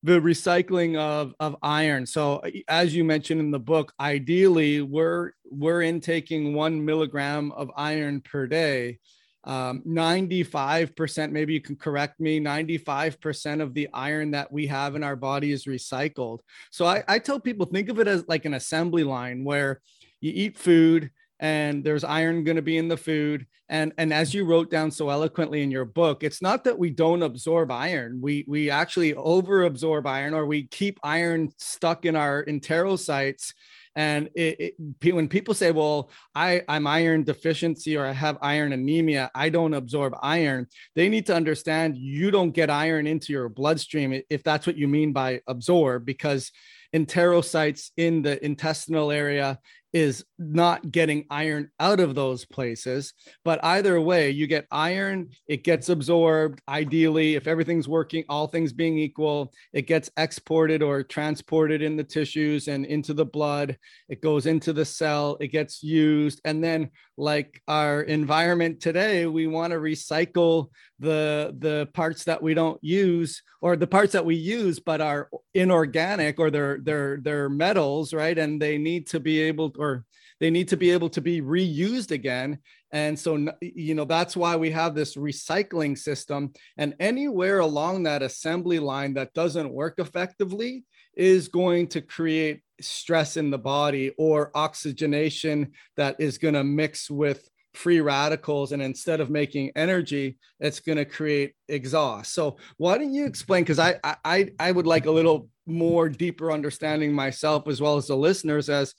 the 0.08 0.22
recycling 0.22 0.98
of 0.98 1.34
of 1.42 1.58
iron. 1.62 2.06
So 2.06 2.42
as 2.70 2.96
you 2.96 3.04
mentioned 3.04 3.42
in 3.42 3.52
the 3.52 3.60
book 3.60 3.92
ideally 4.00 4.82
we're 4.82 5.32
we're 5.44 5.82
intaking 5.82 6.54
one 6.54 6.84
milligram 6.84 7.52
of 7.52 7.70
iron 7.76 8.22
per 8.22 8.48
day. 8.48 9.00
Um, 9.44 9.82
95% 9.86 11.32
maybe 11.32 11.54
you 11.54 11.62
can 11.62 11.76
correct 11.76 12.22
me 12.22 12.40
95% 12.40 13.62
of 13.62 13.74
the 13.74 13.90
iron 13.94 14.32
that 14.32 14.50
we 14.50 14.68
have 14.68 14.96
in 14.96 15.04
our 15.04 15.18
body 15.18 15.52
is 15.52 15.66
recycled. 15.66 16.40
So 16.72 16.86
I, 16.86 17.04
I 17.08 17.20
tell 17.20 17.40
people 17.40 17.66
think 17.66 17.90
of 17.90 18.00
it 18.00 18.08
as 18.08 18.24
like 18.30 18.46
an 18.46 18.54
assembly 18.54 19.04
line 19.04 19.44
where 19.44 19.82
you 20.22 20.32
eat 20.34 20.58
food 20.58 21.12
and 21.40 21.84
there's 21.84 22.04
iron 22.04 22.44
going 22.44 22.56
to 22.56 22.62
be 22.62 22.78
in 22.78 22.88
the 22.88 22.98
food. 22.98 23.46
And 23.70 23.94
and 23.98 24.14
as 24.14 24.34
you 24.34 24.46
wrote 24.46 24.72
down 24.72 24.92
so 24.92 25.10
eloquently 25.10 25.62
in 25.62 25.72
your 25.72 25.86
book 25.86 26.24
it's 26.24 26.42
not 26.42 26.64
that 26.64 26.80
we 26.80 26.90
don't 26.90 27.24
absorb 27.24 27.72
iron. 27.72 28.20
We 28.22 28.46
we 28.48 28.70
actually 28.70 29.14
over 29.14 29.64
absorb 29.64 30.08
iron 30.08 30.34
or 30.34 30.46
we 30.46 30.68
keep 30.68 31.00
iron 31.04 31.52
stuck 31.58 32.06
in 32.06 32.16
our 32.16 32.46
enterocytes 32.46 33.54
and 33.98 34.30
it, 34.36 34.76
it, 35.02 35.14
when 35.14 35.28
people 35.28 35.54
say 35.54 35.72
well 35.72 36.10
i 36.36 36.62
i'm 36.70 36.86
iron 36.88 37.24
deficiency 37.24 37.98
or 37.98 38.06
i 38.06 38.12
have 38.12 38.38
iron 38.42 38.72
anemia 38.72 39.30
i 39.34 39.50
don't 39.50 39.74
absorb 39.74 40.14
iron 40.22 40.68
they 40.96 41.10
need 41.10 41.26
to 41.26 41.36
understand 41.36 41.98
you 41.98 42.30
don't 42.32 42.52
get 42.52 42.70
iron 42.70 43.08
into 43.08 43.34
your 43.34 43.50
bloodstream 43.50 44.22
if 44.30 44.44
that's 44.44 44.68
what 44.68 44.78
you 44.78 44.88
mean 44.88 45.12
by 45.12 45.42
absorb 45.48 46.06
because 46.06 46.52
enterocytes 46.96 47.90
in 47.98 48.22
the 48.22 48.44
intestinal 48.46 49.12
area 49.12 49.60
is 49.94 50.24
not 50.40 50.92
getting 50.92 51.26
iron 51.30 51.72
out 51.80 52.00
of 52.00 52.16
those 52.16 52.46
places. 52.46 53.14
But 53.44 53.64
either 53.64 54.00
way, 54.00 54.30
you 54.30 54.48
get 54.48 54.68
iron, 54.72 55.30
it 55.48 55.64
gets 55.64 55.90
absorbed. 55.90 56.62
Ideally, 56.68 57.36
if 57.36 57.48
everything's 57.48 57.88
working, 57.88 58.24
all 58.30 58.48
things 58.48 58.74
being 58.74 58.98
equal, 58.98 59.54
it 59.74 59.88
gets 59.88 60.10
exported 60.18 60.82
or 60.82 61.04
transported 61.04 61.82
in 61.82 61.96
the 61.96 62.04
tissues 62.04 62.68
and 62.68 62.86
into 62.86 63.14
the 63.14 63.26
blood. 63.26 63.78
It 64.10 64.22
goes 64.22 64.46
into 64.46 64.74
the 64.74 64.86
cell, 64.86 65.38
it 65.40 65.48
gets 65.48 65.84
used. 65.84 66.42
And 66.46 66.64
then, 66.64 66.92
like 67.18 67.62
our 67.68 68.02
environment 68.02 68.80
today, 68.80 69.26
we 69.26 69.48
want 69.48 69.72
to 69.72 69.80
recycle 69.80 70.70
the 71.00 71.56
the 71.60 71.88
parts 71.94 72.24
that 72.24 72.42
we 72.42 72.54
don't 72.54 72.84
use 72.84 73.44
or 73.62 73.76
the 73.76 73.86
parts 73.86 74.14
that 74.14 74.26
we 74.26 74.36
use 74.36 74.80
but 74.80 75.00
are 75.00 75.30
inorganic 75.54 76.40
or 76.40 76.50
they're 76.50 76.80
they're 76.82 77.20
they're 77.22 77.50
metals 77.50 78.14
right 78.14 78.38
and 78.38 78.60
they 78.60 78.78
need 78.78 79.06
to 79.06 79.20
be 79.20 79.40
able 79.40 79.72
or 79.78 80.06
they 80.40 80.50
need 80.50 80.68
to 80.70 80.78
be 80.78 80.92
able 80.92 81.10
to 81.10 81.22
be 81.22 81.42
reused 81.42 82.12
again. 82.12 82.60
And 82.92 83.18
so 83.20 83.48
you 83.62 83.96
know 83.96 84.06
that's 84.06 84.38
why 84.38 84.56
we 84.56 84.72
have 84.72 84.96
this 84.96 85.16
recycling 85.16 85.98
system. 85.98 86.54
And 86.78 86.96
anywhere 87.00 87.60
along 87.60 88.04
that 88.04 88.22
assembly 88.22 88.80
line 88.80 89.14
that 89.16 89.34
doesn't 89.34 89.74
work 89.74 89.96
effectively 90.00 90.86
is 91.16 91.48
going 91.48 91.88
to 91.88 92.02
create 92.02 92.62
stress 92.80 93.38
in 93.38 93.50
the 93.50 93.58
body 93.58 94.14
or 94.18 94.52
oxygenation 94.56 95.72
that 95.98 96.16
is 96.20 96.38
going 96.38 96.54
to 96.54 96.64
mix 96.64 97.10
with 97.10 97.50
free 97.74 98.02
radicals. 98.02 98.72
And 98.72 98.82
instead 98.82 99.20
of 99.20 99.30
making 99.30 99.72
energy 99.76 100.38
it's 100.60 100.80
going 100.80 100.98
to 100.98 101.06
create 101.06 101.54
exhaust. 101.68 102.34
So 102.34 102.58
why 102.78 102.98
don't 102.98 103.14
you 103.14 103.26
explain 103.26 103.64
because 103.64 103.80
I, 103.80 104.00
I 104.04 104.50
i 104.60 104.72
would 104.72 104.88
like 104.88 105.06
a 105.06 105.12
little 105.12 105.50
more 105.66 106.10
deeper 106.10 106.52
understanding 106.52 107.14
myself 107.14 107.68
as 107.68 107.82
well 107.82 107.98
as 107.98 108.08
the 108.08 108.16
listeners 108.16 108.70
as 108.70 108.94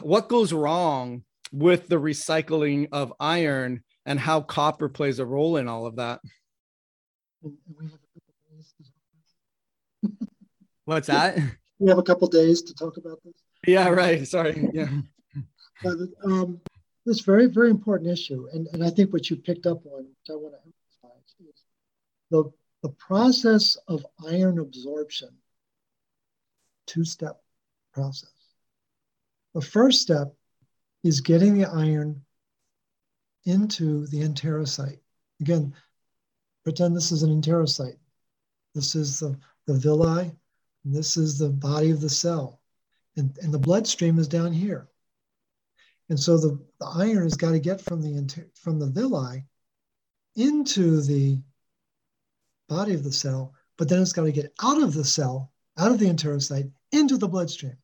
what 0.00 0.28
goes 0.28 0.52
wrong 0.52 1.24
with 1.52 1.88
the 1.88 1.96
recycling 2.00 2.88
of 2.92 3.12
iron 3.18 3.82
and 4.06 4.18
how 4.18 4.40
copper 4.40 4.88
plays 4.88 5.18
a 5.18 5.26
role 5.26 5.56
in 5.56 5.68
all 5.68 5.86
of 5.86 5.96
that? 5.96 6.20
What's 10.84 11.08
that? 11.08 11.38
We 11.78 11.88
have 11.88 11.98
a 11.98 12.02
couple 12.02 12.28
days 12.28 12.62
to 12.62 12.74
talk 12.74 12.96
about 12.96 13.18
this. 13.24 13.34
Yeah 13.66 13.88
right. 13.88 14.26
Sorry. 14.26 14.68
Yeah. 14.72 14.88
But, 15.82 15.96
um, 16.24 16.60
this 17.06 17.20
very, 17.20 17.46
very 17.46 17.70
important 17.70 18.10
issue. 18.10 18.46
And, 18.52 18.68
and 18.72 18.84
I 18.84 18.90
think 18.90 19.12
what 19.12 19.30
you 19.30 19.36
picked 19.36 19.66
up 19.66 19.84
on, 19.86 20.04
which 20.04 20.28
I 20.30 20.34
want 20.34 20.54
to 20.54 20.60
emphasize, 20.64 21.34
is 21.40 21.62
the, 22.30 22.52
the 22.82 22.90
process 22.90 23.76
of 23.88 24.04
iron 24.28 24.58
absorption, 24.58 25.30
two 26.86 27.04
step 27.04 27.40
process. 27.94 28.30
The 29.54 29.60
first 29.60 30.00
step 30.00 30.34
is 31.02 31.20
getting 31.20 31.58
the 31.58 31.68
iron 31.68 32.22
into 33.44 34.06
the 34.08 34.20
enterocyte. 34.20 35.00
Again, 35.40 35.74
pretend 36.62 36.96
this 36.96 37.10
is 37.10 37.22
an 37.22 37.30
enterocyte. 37.30 37.98
This 38.74 38.94
is 38.94 39.18
the, 39.18 39.36
the 39.66 39.74
villi, 39.74 40.30
and 40.84 40.94
this 40.94 41.16
is 41.16 41.38
the 41.38 41.48
body 41.48 41.90
of 41.90 42.00
the 42.00 42.10
cell. 42.10 42.60
And, 43.16 43.36
and 43.42 43.52
the 43.52 43.58
bloodstream 43.58 44.18
is 44.18 44.28
down 44.28 44.52
here. 44.52 44.88
And 46.08 46.18
so 46.18 46.38
the, 46.38 46.60
the 46.78 46.86
iron 46.86 47.22
has 47.22 47.36
got 47.36 47.52
to 47.52 47.60
get 47.60 47.80
from 47.80 48.02
the 48.02 48.44
from 48.54 48.78
the 48.78 48.86
villi 48.86 49.44
into 50.36 51.00
the 51.00 51.40
body 52.68 52.94
of 52.94 53.04
the 53.04 53.12
cell, 53.12 53.54
but 53.76 53.88
then 53.88 54.00
it's 54.00 54.12
got 54.12 54.24
to 54.24 54.32
get 54.32 54.52
out 54.62 54.82
of 54.82 54.94
the 54.94 55.04
cell, 55.04 55.52
out 55.78 55.90
of 55.92 55.98
the 55.98 56.06
enterocyte, 56.06 56.70
into 56.92 57.16
the 57.16 57.28
bloodstream. 57.28 57.76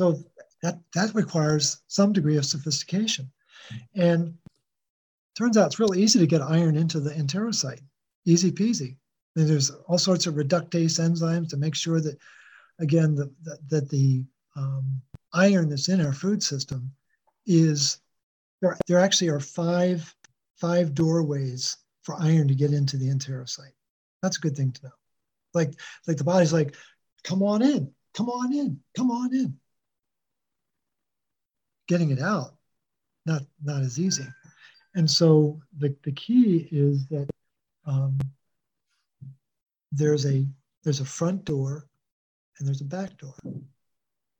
So 0.00 0.16
that 0.62 0.78
that 0.94 1.14
requires 1.14 1.82
some 1.88 2.14
degree 2.14 2.38
of 2.38 2.46
sophistication. 2.46 3.30
And 3.94 4.32
turns 5.36 5.58
out 5.58 5.66
it's 5.66 5.78
really 5.78 6.00
easy 6.02 6.18
to 6.18 6.26
get 6.26 6.40
iron 6.40 6.74
into 6.74 7.00
the 7.00 7.10
enterocyte. 7.10 7.82
Easy 8.24 8.50
peasy. 8.50 8.96
And 9.36 9.46
there's 9.46 9.68
all 9.88 9.98
sorts 9.98 10.26
of 10.26 10.36
reductase 10.36 10.98
enzymes 10.98 11.50
to 11.50 11.58
make 11.58 11.74
sure 11.74 12.00
that, 12.00 12.16
again, 12.78 13.14
the, 13.14 13.30
that, 13.68 13.90
the 13.90 14.24
um, 14.56 15.02
iron 15.34 15.68
that's 15.68 15.90
in 15.90 16.00
our 16.00 16.14
food 16.14 16.42
system 16.42 16.90
is 17.44 17.98
there, 18.62 18.78
there 18.86 19.00
actually 19.00 19.28
are 19.28 19.38
five 19.38 20.14
five 20.56 20.94
doorways 20.94 21.76
for 22.04 22.14
iron 22.18 22.48
to 22.48 22.54
get 22.54 22.72
into 22.72 22.96
the 22.96 23.10
enterocyte. 23.10 23.76
That's 24.22 24.38
a 24.38 24.40
good 24.40 24.56
thing 24.56 24.72
to 24.72 24.84
know. 24.84 24.96
Like 25.52 25.74
like 26.08 26.16
the 26.16 26.24
body's 26.24 26.54
like, 26.54 26.74
come 27.22 27.42
on 27.42 27.60
in, 27.60 27.92
come 28.14 28.30
on 28.30 28.54
in, 28.54 28.80
come 28.96 29.10
on 29.10 29.34
in. 29.34 29.59
Getting 31.90 32.12
it 32.12 32.20
out, 32.20 32.54
not 33.26 33.42
not 33.64 33.82
as 33.82 33.98
easy. 33.98 34.22
And 34.94 35.10
so 35.10 35.60
the, 35.76 35.92
the 36.04 36.12
key 36.12 36.68
is 36.70 37.04
that 37.08 37.28
um, 37.84 38.16
there's 39.90 40.24
a 40.24 40.46
there's 40.84 41.00
a 41.00 41.04
front 41.04 41.44
door 41.44 41.88
and 42.58 42.68
there's 42.68 42.80
a 42.80 42.84
back 42.84 43.18
door. 43.18 43.34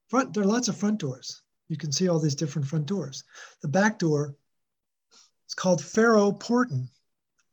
Front, 0.07 0.33
there 0.33 0.45
are 0.45 0.47
lots 0.47 0.69
of 0.69 0.77
front 0.77 1.01
doors. 1.01 1.43
You 1.69 1.77
can 1.77 1.91
see 1.91 2.07
all 2.07 2.21
these 2.21 2.37
different 2.37 2.69
front 2.69 2.87
doors. 2.87 3.25
The 3.63 3.69
back 3.69 3.99
door 3.99 4.37
is 5.49 5.55
called 5.55 5.83
ferroportin 5.83 6.89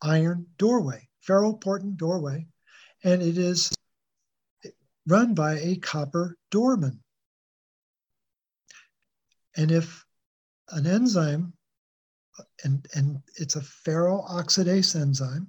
iron 0.03 0.45
doorway, 0.59 1.09
ferroportin 1.27 1.97
doorway, 1.97 2.45
and 3.03 3.23
it 3.23 3.39
is 3.39 3.73
run 5.07 5.33
by 5.33 5.57
a 5.57 5.77
copper 5.77 6.37
doorman. 6.51 6.99
And 9.57 9.71
if 9.71 10.05
an 10.69 10.85
enzyme, 10.85 11.53
and, 12.63 12.85
and 12.93 13.17
it's 13.35 13.55
a 13.55 13.61
ferroxidase 13.61 14.95
enzyme, 14.95 15.47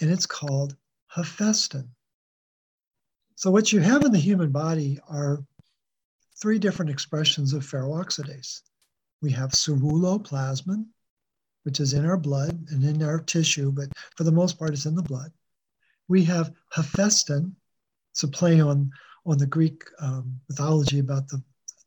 and 0.00 0.10
it's 0.10 0.26
called 0.26 0.76
hephaestin. 1.14 1.88
So 3.36 3.50
what 3.50 3.72
you 3.72 3.80
have 3.80 4.04
in 4.04 4.12
the 4.12 4.18
human 4.18 4.50
body 4.50 4.98
are 5.08 5.44
three 6.40 6.58
different 6.58 6.90
expressions 6.90 7.52
of 7.52 7.62
ferroxidase. 7.62 8.62
We 9.22 9.30
have 9.32 9.50
ceruloplasmin, 9.50 10.86
which 11.62 11.80
is 11.80 11.94
in 11.94 12.04
our 12.04 12.16
blood 12.16 12.66
and 12.70 12.84
in 12.84 13.02
our 13.02 13.20
tissue, 13.20 13.70
but 13.70 13.88
for 14.16 14.24
the 14.24 14.32
most 14.32 14.58
part, 14.58 14.72
it's 14.72 14.86
in 14.86 14.94
the 14.94 15.02
blood. 15.02 15.32
We 16.08 16.24
have 16.24 16.52
hephaestin, 16.74 17.52
it's 18.12 18.22
a 18.22 18.28
play 18.28 18.60
on, 18.60 18.90
on 19.24 19.38
the 19.38 19.46
Greek 19.46 19.84
um, 20.00 20.40
mythology 20.48 20.98
about 20.98 21.28
the, 21.28 21.42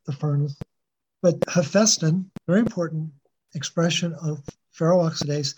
the 0.05 0.13
furnace. 0.13 0.57
But 1.21 1.39
hephaestin, 1.41 2.25
very 2.47 2.59
important 2.59 3.11
expression 3.55 4.13
of 4.15 4.43
ferroxidase, 4.77 5.55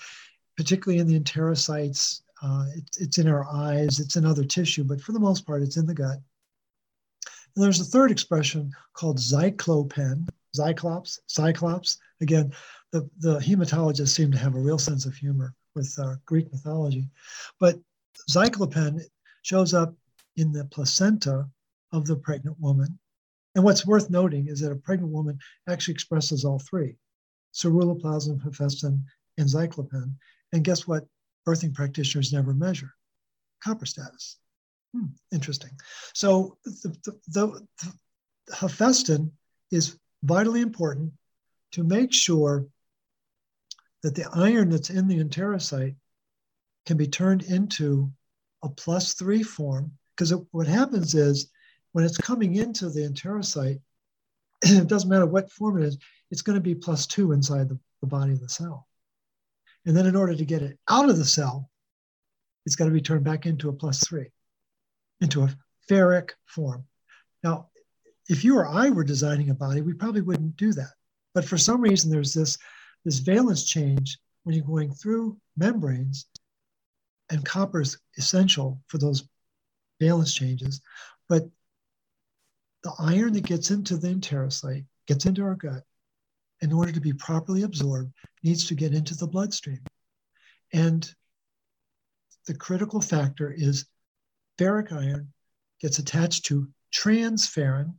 particularly 0.55 0.99
in 0.99 1.07
the 1.07 1.19
enterocytes. 1.19 2.21
Uh, 2.41 2.65
it, 2.75 2.83
it's 2.97 3.17
in 3.17 3.27
our 3.27 3.45
eyes, 3.45 3.99
it's 3.99 4.15
in 4.15 4.25
other 4.25 4.45
tissue, 4.45 4.83
but 4.83 5.01
for 5.01 5.11
the 5.11 5.19
most 5.19 5.45
part, 5.45 5.61
it's 5.61 5.77
in 5.77 5.85
the 5.85 5.93
gut. 5.93 6.19
And 7.55 7.63
there's 7.63 7.81
a 7.81 7.85
third 7.85 8.11
expression 8.11 8.71
called 8.93 9.17
zyklopen, 9.17 10.29
Cyclops, 10.53 11.19
Cyclops. 11.27 11.97
Again, 12.21 12.53
the, 12.91 13.09
the 13.19 13.39
hematologists 13.39 14.09
seem 14.09 14.31
to 14.31 14.37
have 14.37 14.55
a 14.55 14.59
real 14.59 14.79
sense 14.79 15.05
of 15.05 15.15
humor 15.15 15.53
with 15.75 15.93
uh, 15.99 16.15
Greek 16.25 16.51
mythology. 16.51 17.09
But 17.59 17.79
zyklopen 18.29 19.01
shows 19.41 19.73
up 19.73 19.93
in 20.37 20.51
the 20.51 20.65
placenta 20.65 21.49
of 21.91 22.05
the 22.05 22.15
pregnant 22.15 22.59
woman. 22.59 22.97
And 23.55 23.63
what's 23.63 23.85
worth 23.85 24.09
noting 24.09 24.47
is 24.47 24.59
that 24.61 24.71
a 24.71 24.75
pregnant 24.75 25.11
woman 25.11 25.39
actually 25.67 25.93
expresses 25.93 26.45
all 26.45 26.59
three 26.59 26.95
ceruloplasmin, 27.53 28.41
hephaestin, 28.41 29.01
and 29.37 29.49
zyklopen. 29.49 30.13
And 30.53 30.63
guess 30.63 30.87
what? 30.87 31.05
Birthing 31.47 31.73
practitioners 31.73 32.31
never 32.31 32.53
measure 32.53 32.93
copper 33.63 33.85
status. 33.85 34.37
Hmm, 34.93 35.07
interesting. 35.31 35.71
So 36.13 36.57
the, 36.63 36.95
the, 37.03 37.19
the, 37.27 37.67
the 38.47 38.53
hephaestin 38.53 39.31
is 39.71 39.97
vitally 40.23 40.61
important 40.61 41.13
to 41.73 41.83
make 41.83 42.13
sure 42.13 42.65
that 44.01 44.15
the 44.15 44.29
iron 44.33 44.69
that's 44.69 44.89
in 44.89 45.07
the 45.07 45.23
enterocyte 45.23 45.95
can 46.85 46.97
be 46.97 47.07
turned 47.07 47.43
into 47.43 48.11
a 48.63 48.69
plus 48.69 49.13
three 49.13 49.43
form. 49.43 49.91
Because 50.15 50.33
what 50.51 50.67
happens 50.67 51.15
is 51.15 51.49
when 51.91 52.05
it's 52.05 52.17
coming 52.17 52.55
into 52.55 52.89
the 52.89 53.01
enterocyte, 53.01 53.79
it 54.61 54.87
doesn't 54.87 55.09
matter 55.09 55.25
what 55.25 55.51
form 55.51 55.81
it 55.81 55.85
is, 55.85 55.97
it's 56.31 56.41
going 56.41 56.57
to 56.57 56.61
be 56.61 56.75
plus 56.75 57.07
two 57.07 57.31
inside 57.31 57.69
the, 57.69 57.79
the 58.01 58.07
body 58.07 58.33
of 58.33 58.39
the 58.39 58.49
cell. 58.49 58.87
And 59.85 59.95
then 59.95 60.05
in 60.05 60.15
order 60.15 60.35
to 60.35 60.45
get 60.45 60.61
it 60.61 60.77
out 60.89 61.09
of 61.09 61.17
the 61.17 61.25
cell, 61.25 61.69
it's 62.65 62.75
got 62.75 62.85
to 62.85 62.91
be 62.91 63.01
turned 63.01 63.23
back 63.23 63.45
into 63.45 63.69
a 63.69 63.73
plus 63.73 64.05
three 64.07 64.31
into 65.21 65.41
a 65.41 65.49
ferric 65.89 66.31
form. 66.45 66.85
Now, 67.43 67.69
if 68.29 68.43
you 68.43 68.57
or 68.57 68.67
I 68.67 68.89
were 68.89 69.03
designing 69.03 69.49
a 69.49 69.55
body, 69.55 69.81
we 69.81 69.93
probably 69.93 70.21
wouldn't 70.21 70.55
do 70.55 70.71
that. 70.73 70.93
But 71.33 71.45
for 71.45 71.57
some 71.57 71.81
reason, 71.81 72.11
there's 72.11 72.33
this, 72.33 72.57
this 73.05 73.19
valence 73.19 73.65
change 73.65 74.17
when 74.43 74.55
you're 74.55 74.65
going 74.65 74.93
through 74.93 75.37
membranes, 75.57 76.25
and 77.29 77.45
copper 77.45 77.81
is 77.81 77.97
essential 78.17 78.81
for 78.87 78.97
those 78.97 79.27
valence 79.99 80.33
changes. 80.33 80.81
But 81.27 81.49
the 82.83 82.93
iron 82.99 83.33
that 83.33 83.45
gets 83.45 83.71
into 83.71 83.97
the 83.97 84.07
enterocyte, 84.07 84.85
gets 85.07 85.25
into 85.25 85.43
our 85.43 85.55
gut, 85.55 85.83
in 86.61 86.73
order 86.73 86.91
to 86.91 87.01
be 87.01 87.13
properly 87.13 87.63
absorbed, 87.63 88.13
needs 88.43 88.67
to 88.67 88.75
get 88.75 88.93
into 88.93 89.15
the 89.15 89.27
bloodstream. 89.27 89.79
And 90.73 91.09
the 92.47 92.53
critical 92.53 93.01
factor 93.01 93.51
is 93.51 93.85
ferric 94.57 94.91
iron 94.91 95.33
gets 95.81 95.99
attached 95.99 96.45
to 96.45 96.67
transferrin, 96.93 97.93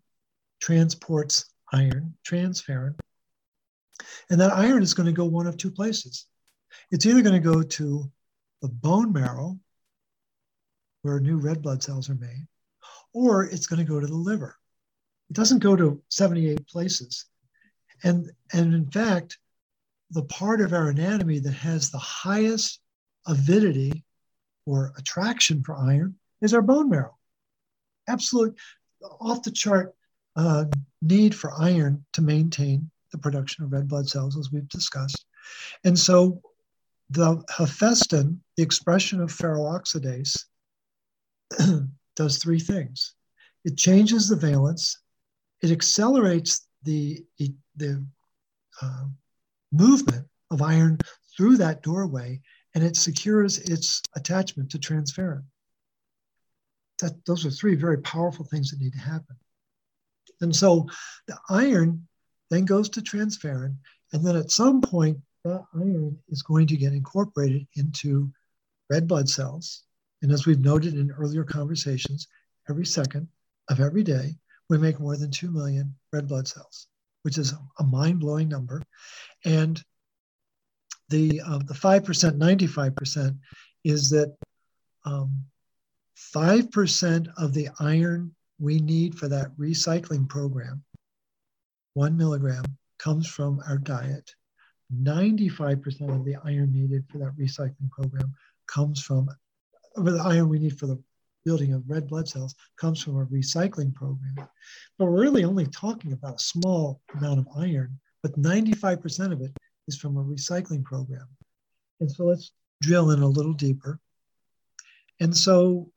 transports 0.60 1.46
iron, 1.72 2.14
transferrin. 2.28 2.94
And 4.28 4.40
that 4.40 4.52
iron 4.52 4.82
is 4.82 4.94
going 4.94 5.06
to 5.06 5.12
go 5.12 5.24
one 5.24 5.46
of 5.46 5.56
two 5.56 5.70
places. 5.70 6.26
It's 6.90 7.06
either 7.06 7.22
going 7.22 7.40
to 7.40 7.52
go 7.52 7.62
to 7.62 8.10
the 8.60 8.68
bone 8.68 9.12
marrow, 9.12 9.58
where 11.02 11.20
new 11.20 11.38
red 11.38 11.62
blood 11.62 11.82
cells 11.82 12.10
are 12.10 12.14
made, 12.14 12.46
or 13.14 13.44
it's 13.44 13.66
going 13.66 13.84
to 13.84 13.90
go 13.90 13.98
to 13.98 14.06
the 14.06 14.14
liver. 14.14 14.56
It 15.30 15.34
doesn't 15.34 15.60
go 15.60 15.76
to 15.76 16.02
78 16.08 16.66
places. 16.66 17.26
And, 18.02 18.30
and 18.52 18.74
in 18.74 18.90
fact, 18.90 19.38
the 20.10 20.24
part 20.24 20.60
of 20.60 20.72
our 20.72 20.88
anatomy 20.88 21.38
that 21.38 21.52
has 21.52 21.90
the 21.90 21.98
highest 21.98 22.80
avidity 23.26 24.04
or 24.66 24.92
attraction 24.98 25.62
for 25.62 25.76
iron 25.76 26.16
is 26.42 26.52
our 26.52 26.62
bone 26.62 26.90
marrow. 26.90 27.16
Absolute 28.08 28.58
off 29.20 29.42
the 29.42 29.50
chart 29.50 29.94
uh, 30.36 30.64
need 31.02 31.34
for 31.34 31.52
iron 31.58 32.04
to 32.12 32.22
maintain 32.22 32.90
the 33.12 33.18
production 33.18 33.64
of 33.64 33.72
red 33.72 33.88
blood 33.88 34.08
cells, 34.08 34.36
as 34.36 34.52
we've 34.52 34.68
discussed. 34.68 35.24
And 35.84 35.98
so 35.98 36.40
the 37.10 37.42
hephaestin, 37.50 38.38
the 38.56 38.62
expression 38.62 39.20
of 39.20 39.32
ferroxidase, 39.32 40.44
does 42.16 42.38
three 42.38 42.60
things. 42.60 43.14
It 43.64 43.76
changes 43.76 44.28
the 44.28 44.36
valence, 44.36 44.98
it 45.62 45.70
accelerates 45.70 46.66
the, 46.84 47.24
the 47.76 48.04
uh, 48.80 49.04
movement 49.72 50.26
of 50.50 50.62
iron 50.62 50.98
through 51.36 51.56
that 51.58 51.82
doorway, 51.82 52.40
and 52.74 52.84
it 52.84 52.96
secures 52.96 53.58
its 53.58 54.02
attachment 54.16 54.70
to 54.70 54.78
transferrin. 54.78 55.44
That, 57.00 57.24
those 57.24 57.46
are 57.46 57.50
three 57.50 57.74
very 57.74 57.98
powerful 57.98 58.44
things 58.44 58.70
that 58.70 58.80
need 58.80 58.92
to 58.92 58.98
happen. 58.98 59.36
And 60.40 60.54
so 60.54 60.86
the 61.26 61.36
iron 61.48 62.06
then 62.50 62.64
goes 62.64 62.88
to 62.90 63.00
transferrin, 63.00 63.76
and 64.12 64.24
then 64.24 64.36
at 64.36 64.50
some 64.50 64.80
point, 64.80 65.18
that 65.44 65.64
iron 65.74 66.18
is 66.28 66.42
going 66.42 66.66
to 66.66 66.76
get 66.76 66.92
incorporated 66.92 67.66
into 67.76 68.30
red 68.90 69.06
blood 69.06 69.28
cells. 69.28 69.84
And 70.22 70.32
as 70.32 70.46
we've 70.46 70.60
noted 70.60 70.94
in 70.94 71.10
earlier 71.12 71.44
conversations, 71.44 72.26
every 72.68 72.84
second 72.84 73.28
of 73.68 73.80
every 73.80 74.02
day, 74.02 74.36
we 74.70 74.78
make 74.78 75.00
more 75.00 75.16
than 75.16 75.30
2 75.30 75.50
million 75.50 75.94
red 76.12 76.28
blood 76.28 76.46
cells, 76.46 76.86
which 77.22 77.36
is 77.36 77.52
a 77.80 77.84
mind 77.84 78.20
blowing 78.20 78.48
number. 78.48 78.80
And 79.44 79.82
the, 81.08 81.42
uh, 81.44 81.58
the 81.58 81.74
5%, 81.74 82.38
95% 82.38 83.36
is 83.84 84.08
that 84.10 84.34
um, 85.04 85.44
5% 86.34 87.28
of 87.36 87.52
the 87.52 87.68
iron 87.80 88.34
we 88.60 88.78
need 88.78 89.18
for 89.18 89.26
that 89.26 89.50
recycling 89.58 90.28
program, 90.28 90.84
one 91.94 92.16
milligram, 92.16 92.64
comes 92.98 93.26
from 93.26 93.60
our 93.66 93.78
diet. 93.78 94.30
95% 95.02 96.14
of 96.14 96.24
the 96.24 96.36
iron 96.44 96.72
needed 96.72 97.04
for 97.10 97.18
that 97.18 97.36
recycling 97.36 97.90
program 97.90 98.32
comes 98.68 99.02
from, 99.02 99.28
the 99.96 100.22
iron 100.24 100.48
we 100.48 100.60
need 100.60 100.78
for 100.78 100.86
the 100.86 101.02
building 101.44 101.72
of 101.72 101.88
red 101.88 102.08
blood 102.08 102.28
cells 102.28 102.54
comes 102.76 103.02
from 103.02 103.16
a 103.16 103.26
recycling 103.26 103.94
program. 103.94 104.34
But 104.98 105.06
we're 105.06 105.22
really 105.22 105.44
only 105.44 105.66
talking 105.66 106.12
about 106.12 106.36
a 106.36 106.40
small 106.40 107.00
amount 107.16 107.40
of 107.40 107.48
iron, 107.56 107.98
but 108.22 108.40
95% 108.40 109.32
of 109.32 109.40
it 109.40 109.56
is 109.88 109.96
from 109.96 110.16
a 110.16 110.24
recycling 110.24 110.84
program. 110.84 111.26
And 112.00 112.10
so 112.10 112.24
let's 112.24 112.52
drill 112.80 113.10
in 113.10 113.22
a 113.22 113.28
little 113.28 113.52
deeper. 113.52 114.00
And 115.20 115.36
so 115.36 115.90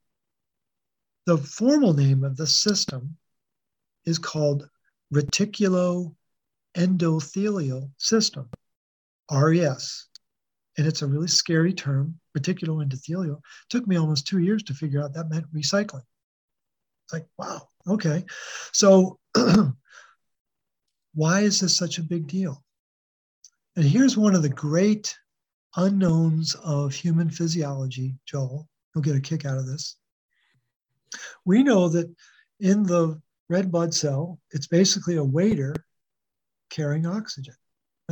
the 1.26 1.38
formal 1.38 1.94
name 1.94 2.24
of 2.24 2.36
the 2.36 2.48
system 2.48 3.18
is 4.06 4.20
called 4.20 4.68
reticuloendothelial 5.14 7.92
system, 7.98 8.50
RES. 9.32 10.08
And 10.78 10.88
it's 10.88 11.02
a 11.02 11.08
really 11.08 11.28
scary 11.28 11.74
term, 11.74 12.20
reticuloendothelial. 12.38 13.38
It 13.38 13.70
took 13.70 13.88
me 13.88 13.98
almost 13.98 14.28
two 14.28 14.40
years 14.40 14.64
to 14.64 14.74
figure 14.74 15.02
out 15.04 15.14
that 15.14 15.30
meant 15.30 15.54
recycling. 15.54 16.04
It's 17.06 17.14
like, 17.14 17.28
wow, 17.38 17.68
okay. 17.88 18.26
So 18.72 19.20
why 21.14 21.42
is 21.42 21.60
this 21.60 21.78
such 21.78 21.98
a 21.98 22.04
big 22.04 22.28
deal? 22.28 22.64
And 23.76 23.86
here's 23.86 24.18
one 24.18 24.36
of 24.36 24.42
the 24.42 24.50
great 24.50 25.16
unknowns 25.76 26.56
of 26.56 26.94
human 26.94 27.30
physiology, 27.30 28.16
Joel. 28.26 28.68
You'll 28.94 29.04
get 29.04 29.16
a 29.16 29.22
kick 29.22 29.46
out 29.46 29.58
of 29.58 29.66
this. 29.66 29.96
We 31.46 31.64
know 31.64 31.90
that 31.90 32.14
in 32.60 32.84
the 32.84 33.22
red 33.50 33.72
blood 33.72 33.94
cell, 33.94 34.40
it's 34.52 34.68
basically 34.68 35.16
a 35.16 35.24
waiter 35.24 35.76
carrying 36.70 37.06
oxygen. 37.06 37.56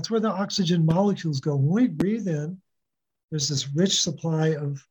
That's 0.02 0.10
where 0.10 0.20
the 0.20 0.32
oxygen 0.32 0.84
molecules 0.84 1.40
go. 1.42 1.56
When 1.56 1.70
we 1.70 1.88
breathe 1.88 2.28
in, 2.28 2.60
there's 3.30 3.48
this 3.48 3.70
rich 3.70 4.02
supply 4.02 4.56
of, 4.56 4.84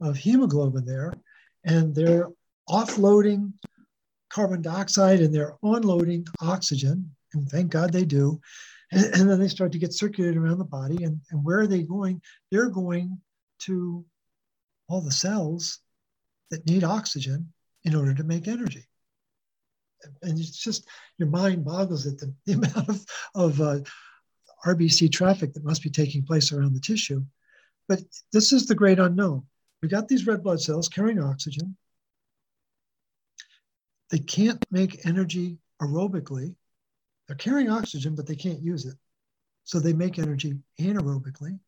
of 0.00 0.16
hemoglobin 0.16 0.84
there, 0.84 1.12
and 1.64 1.92
they're 1.92 2.28
offloading 2.68 3.54
carbon 4.30 4.62
dioxide 4.62 5.18
and 5.18 5.34
they're 5.34 5.56
onloading 5.64 6.28
oxygen. 6.40 7.10
And 7.34 7.48
thank 7.48 7.72
God 7.72 7.92
they 7.92 8.04
do. 8.04 8.40
And, 8.92 9.04
and 9.14 9.30
then 9.30 9.40
they 9.40 9.48
start 9.48 9.72
to 9.72 9.78
get 9.78 9.94
circulated 9.94 10.36
around 10.36 10.58
the 10.58 10.64
body. 10.64 11.02
And, 11.02 11.18
and 11.30 11.42
where 11.42 11.60
are 11.60 11.66
they 11.66 11.82
going? 11.82 12.20
They're 12.50 12.68
going 12.68 13.18
to 13.60 14.04
all 14.86 15.00
the 15.00 15.10
cells 15.10 15.78
that 16.50 16.66
need 16.66 16.84
oxygen 16.84 17.52
in 17.84 17.94
order 17.94 18.12
to 18.12 18.22
make 18.22 18.46
energy. 18.46 18.86
And 20.20 20.38
it's 20.38 20.62
just 20.62 20.86
your 21.16 21.28
mind 21.30 21.64
boggles 21.64 22.06
at 22.06 22.18
the, 22.18 22.34
the 22.44 22.52
amount 22.52 22.88
of, 22.90 23.04
of 23.34 23.60
uh, 23.62 23.78
RBC 24.64 25.10
traffic 25.10 25.52
that 25.52 25.64
must 25.64 25.82
be 25.82 25.90
taking 25.90 26.22
place 26.22 26.52
around 26.52 26.74
the 26.74 26.80
tissue. 26.80 27.24
But 27.88 28.00
this 28.32 28.52
is 28.52 28.66
the 28.66 28.74
great 28.74 28.98
unknown. 28.98 29.44
We 29.82 29.88
got 29.88 30.08
these 30.08 30.26
red 30.26 30.42
blood 30.42 30.60
cells 30.60 30.88
carrying 30.88 31.20
oxygen. 31.20 31.76
They 34.10 34.18
can't 34.18 34.64
make 34.70 35.06
energy 35.06 35.58
aerobically. 35.80 36.54
They're 37.26 37.36
carrying 37.36 37.70
oxygen, 37.70 38.14
but 38.14 38.26
they 38.26 38.36
can't 38.36 38.62
use 38.62 38.86
it. 38.86 38.96
So 39.64 39.78
they 39.78 39.92
make 39.92 40.18
energy 40.18 40.58
anaerobically 40.80 41.58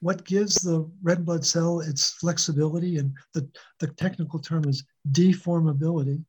what 0.00 0.24
gives 0.24 0.60
the 0.60 0.88
red 1.02 1.24
blood 1.24 1.44
cell 1.44 1.80
its 1.80 2.12
flexibility, 2.12 2.98
and 2.98 3.14
the, 3.34 3.48
the 3.80 3.88
technical 3.88 4.38
term 4.38 4.64
is 4.68 4.84
deformability. 5.10 6.24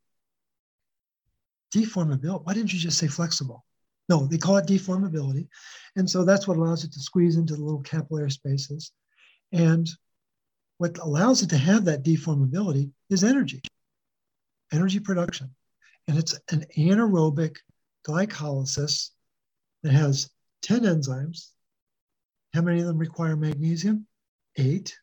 Deformability, 1.74 2.44
why 2.44 2.54
didn't 2.54 2.72
you 2.72 2.78
just 2.78 2.98
say 2.98 3.06
flexible? 3.06 3.64
No, 4.10 4.26
they 4.26 4.36
call 4.36 4.58
it 4.58 4.66
deformability. 4.66 5.48
And 5.96 6.08
so 6.08 6.24
that's 6.24 6.46
what 6.46 6.58
allows 6.58 6.84
it 6.84 6.92
to 6.92 7.00
squeeze 7.00 7.36
into 7.36 7.54
the 7.54 7.62
little 7.62 7.80
capillary 7.80 8.30
spaces. 8.30 8.92
And 9.52 9.88
what 10.76 10.98
allows 10.98 11.42
it 11.42 11.48
to 11.50 11.56
have 11.56 11.86
that 11.86 12.04
deformability 12.04 12.90
is 13.08 13.24
energy, 13.24 13.62
energy 14.72 15.00
production. 15.00 15.54
And 16.08 16.18
it's 16.18 16.38
an 16.50 16.66
anaerobic 16.76 17.56
glycolysis 18.06 19.10
that 19.82 19.92
has 19.92 20.28
10 20.62 20.82
enzymes 20.82 21.52
how 22.54 22.62
many 22.62 22.80
of 22.80 22.86
them 22.86 22.98
require 22.98 23.36
magnesium? 23.36 24.06
Eight. 24.56 24.96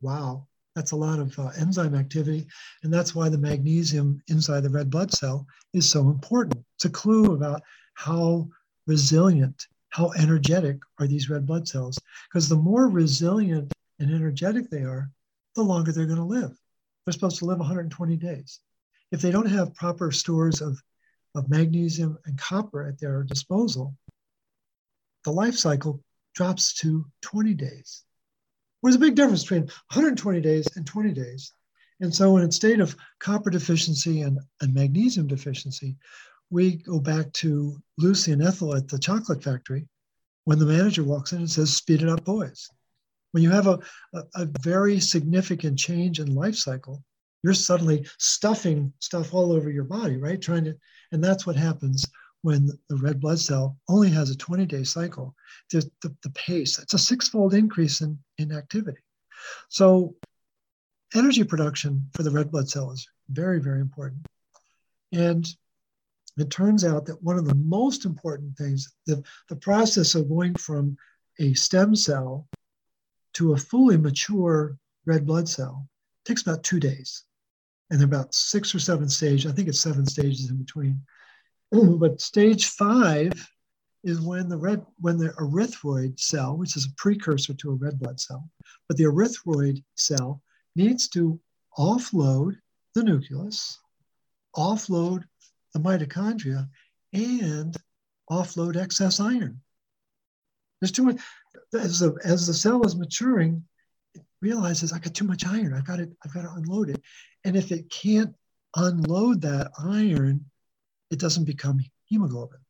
Wow, 0.00 0.46
that's 0.74 0.92
a 0.92 0.96
lot 0.96 1.18
of 1.18 1.38
uh, 1.38 1.50
enzyme 1.58 1.94
activity. 1.94 2.46
And 2.82 2.92
that's 2.92 3.14
why 3.14 3.28
the 3.28 3.38
magnesium 3.38 4.22
inside 4.28 4.62
the 4.62 4.70
red 4.70 4.90
blood 4.90 5.12
cell 5.12 5.46
is 5.74 5.88
so 5.88 6.08
important. 6.08 6.64
It's 6.76 6.86
a 6.86 6.90
clue 6.90 7.34
about 7.34 7.62
how 8.00 8.48
resilient, 8.86 9.66
how 9.90 10.10
energetic 10.12 10.78
are 10.98 11.06
these 11.06 11.28
red 11.28 11.44
blood 11.44 11.68
cells. 11.68 11.98
Because 12.28 12.48
the 12.48 12.56
more 12.56 12.88
resilient 12.88 13.70
and 13.98 14.10
energetic 14.10 14.70
they 14.70 14.84
are, 14.84 15.10
the 15.54 15.62
longer 15.62 15.92
they're 15.92 16.06
going 16.06 16.16
to 16.16 16.24
live. 16.24 16.56
They're 17.04 17.12
supposed 17.12 17.38
to 17.40 17.44
live 17.44 17.58
120 17.58 18.16
days. 18.16 18.60
If 19.12 19.20
they 19.20 19.30
don't 19.30 19.50
have 19.50 19.74
proper 19.74 20.10
stores 20.12 20.62
of, 20.62 20.80
of 21.34 21.50
magnesium 21.50 22.16
and 22.24 22.38
copper 22.38 22.86
at 22.88 22.98
their 22.98 23.22
disposal, 23.22 23.94
the 25.24 25.32
life 25.32 25.56
cycle 25.56 26.02
drops 26.34 26.72
to 26.76 27.04
20 27.20 27.52
days. 27.52 28.04
There's 28.82 28.94
a 28.94 28.98
big 28.98 29.14
difference 29.14 29.42
between 29.42 29.64
120 29.92 30.40
days 30.40 30.74
and 30.74 30.86
20 30.86 31.12
days. 31.12 31.52
And 32.00 32.14
so, 32.14 32.38
in 32.38 32.48
a 32.48 32.50
state 32.50 32.80
of 32.80 32.96
copper 33.18 33.50
deficiency 33.50 34.22
and, 34.22 34.38
and 34.62 34.72
magnesium 34.72 35.26
deficiency, 35.26 35.98
we 36.50 36.76
go 36.76 36.98
back 36.98 37.32
to 37.34 37.80
Lucy 37.98 38.32
and 38.32 38.42
Ethel 38.42 38.76
at 38.76 38.88
the 38.88 38.98
chocolate 38.98 39.42
factory 39.42 39.86
when 40.44 40.58
the 40.58 40.66
manager 40.66 41.04
walks 41.04 41.32
in 41.32 41.38
and 41.38 41.50
says, 41.50 41.76
Speed 41.76 42.02
it 42.02 42.08
up, 42.08 42.24
boys. 42.24 42.68
When 43.32 43.42
you 43.42 43.50
have 43.50 43.68
a, 43.68 43.78
a, 44.12 44.22
a 44.34 44.48
very 44.60 44.98
significant 44.98 45.78
change 45.78 46.18
in 46.18 46.34
life 46.34 46.56
cycle, 46.56 47.04
you're 47.42 47.54
suddenly 47.54 48.06
stuffing 48.18 48.92
stuff 48.98 49.32
all 49.32 49.52
over 49.52 49.70
your 49.70 49.84
body, 49.84 50.16
right? 50.16 50.40
Trying 50.40 50.64
to, 50.64 50.76
and 51.12 51.22
that's 51.22 51.46
what 51.46 51.56
happens 51.56 52.04
when 52.42 52.70
the 52.88 52.96
red 52.96 53.20
blood 53.20 53.38
cell 53.38 53.78
only 53.88 54.10
has 54.10 54.30
a 54.30 54.36
20 54.36 54.66
day 54.66 54.82
cycle, 54.82 55.34
the, 55.70 55.88
the, 56.02 56.14
the 56.22 56.30
pace, 56.30 56.78
it's 56.78 56.94
a 56.94 56.98
six 56.98 57.28
fold 57.28 57.54
increase 57.54 58.00
in, 58.00 58.18
in 58.38 58.52
activity. 58.52 59.00
So, 59.68 60.14
energy 61.14 61.44
production 61.44 62.08
for 62.14 62.22
the 62.22 62.30
red 62.30 62.50
blood 62.50 62.68
cell 62.68 62.90
is 62.92 63.06
very, 63.28 63.60
very 63.60 63.80
important. 63.80 64.26
And 65.12 65.46
it 66.40 66.50
turns 66.50 66.84
out 66.84 67.06
that 67.06 67.22
one 67.22 67.38
of 67.38 67.46
the 67.46 67.54
most 67.54 68.04
important 68.04 68.56
things, 68.56 68.92
the, 69.06 69.22
the 69.48 69.56
process 69.56 70.14
of 70.14 70.28
going 70.28 70.54
from 70.54 70.96
a 71.38 71.54
stem 71.54 71.94
cell 71.94 72.48
to 73.34 73.52
a 73.52 73.56
fully 73.56 73.96
mature 73.96 74.76
red 75.06 75.26
blood 75.26 75.48
cell 75.48 75.88
takes 76.24 76.42
about 76.42 76.62
two 76.62 76.80
days. 76.80 77.24
And 77.90 77.98
there 77.98 78.06
are 78.06 78.12
about 78.20 78.34
six 78.34 78.74
or 78.74 78.78
seven 78.78 79.08
stages, 79.08 79.50
I 79.50 79.54
think 79.54 79.68
it's 79.68 79.80
seven 79.80 80.06
stages 80.06 80.50
in 80.50 80.56
between. 80.56 81.00
but 81.70 82.20
stage 82.20 82.66
five 82.66 83.32
is 84.02 84.20
when 84.20 84.48
the 84.48 84.56
red 84.56 84.84
when 85.00 85.18
the 85.18 85.30
erythroid 85.30 86.18
cell, 86.18 86.56
which 86.56 86.76
is 86.76 86.86
a 86.86 86.94
precursor 86.96 87.54
to 87.54 87.70
a 87.70 87.74
red 87.74 87.98
blood 87.98 88.18
cell, 88.18 88.48
but 88.88 88.96
the 88.96 89.04
erythroid 89.04 89.82
cell 89.96 90.40
needs 90.76 91.08
to 91.08 91.38
offload 91.78 92.56
the 92.94 93.02
nucleus, 93.02 93.78
offload 94.56 95.24
the 95.72 95.80
mitochondria, 95.80 96.68
and 97.12 97.76
offload 98.30 98.76
excess 98.76 99.20
iron. 99.20 99.60
There's 100.80 100.92
too 100.92 101.02
much, 101.02 101.20
as 101.74 101.98
the, 101.98 102.16
as 102.24 102.46
the 102.46 102.54
cell 102.54 102.84
is 102.84 102.96
maturing, 102.96 103.64
it 104.14 104.22
realizes 104.40 104.92
I 104.92 104.98
got 104.98 105.14
too 105.14 105.26
much 105.26 105.46
iron. 105.46 105.74
I've 105.74 105.86
got 105.86 105.96
to, 105.96 106.10
I've 106.24 106.32
got 106.32 106.42
to 106.42 106.52
unload 106.52 106.90
it. 106.90 107.02
And 107.44 107.56
if 107.56 107.72
it 107.72 107.90
can't 107.90 108.34
unload 108.76 109.42
that 109.42 109.72
iron, 109.78 110.44
it 111.10 111.18
doesn't 111.18 111.44
become 111.44 111.80
hemoglobin, 112.06 112.60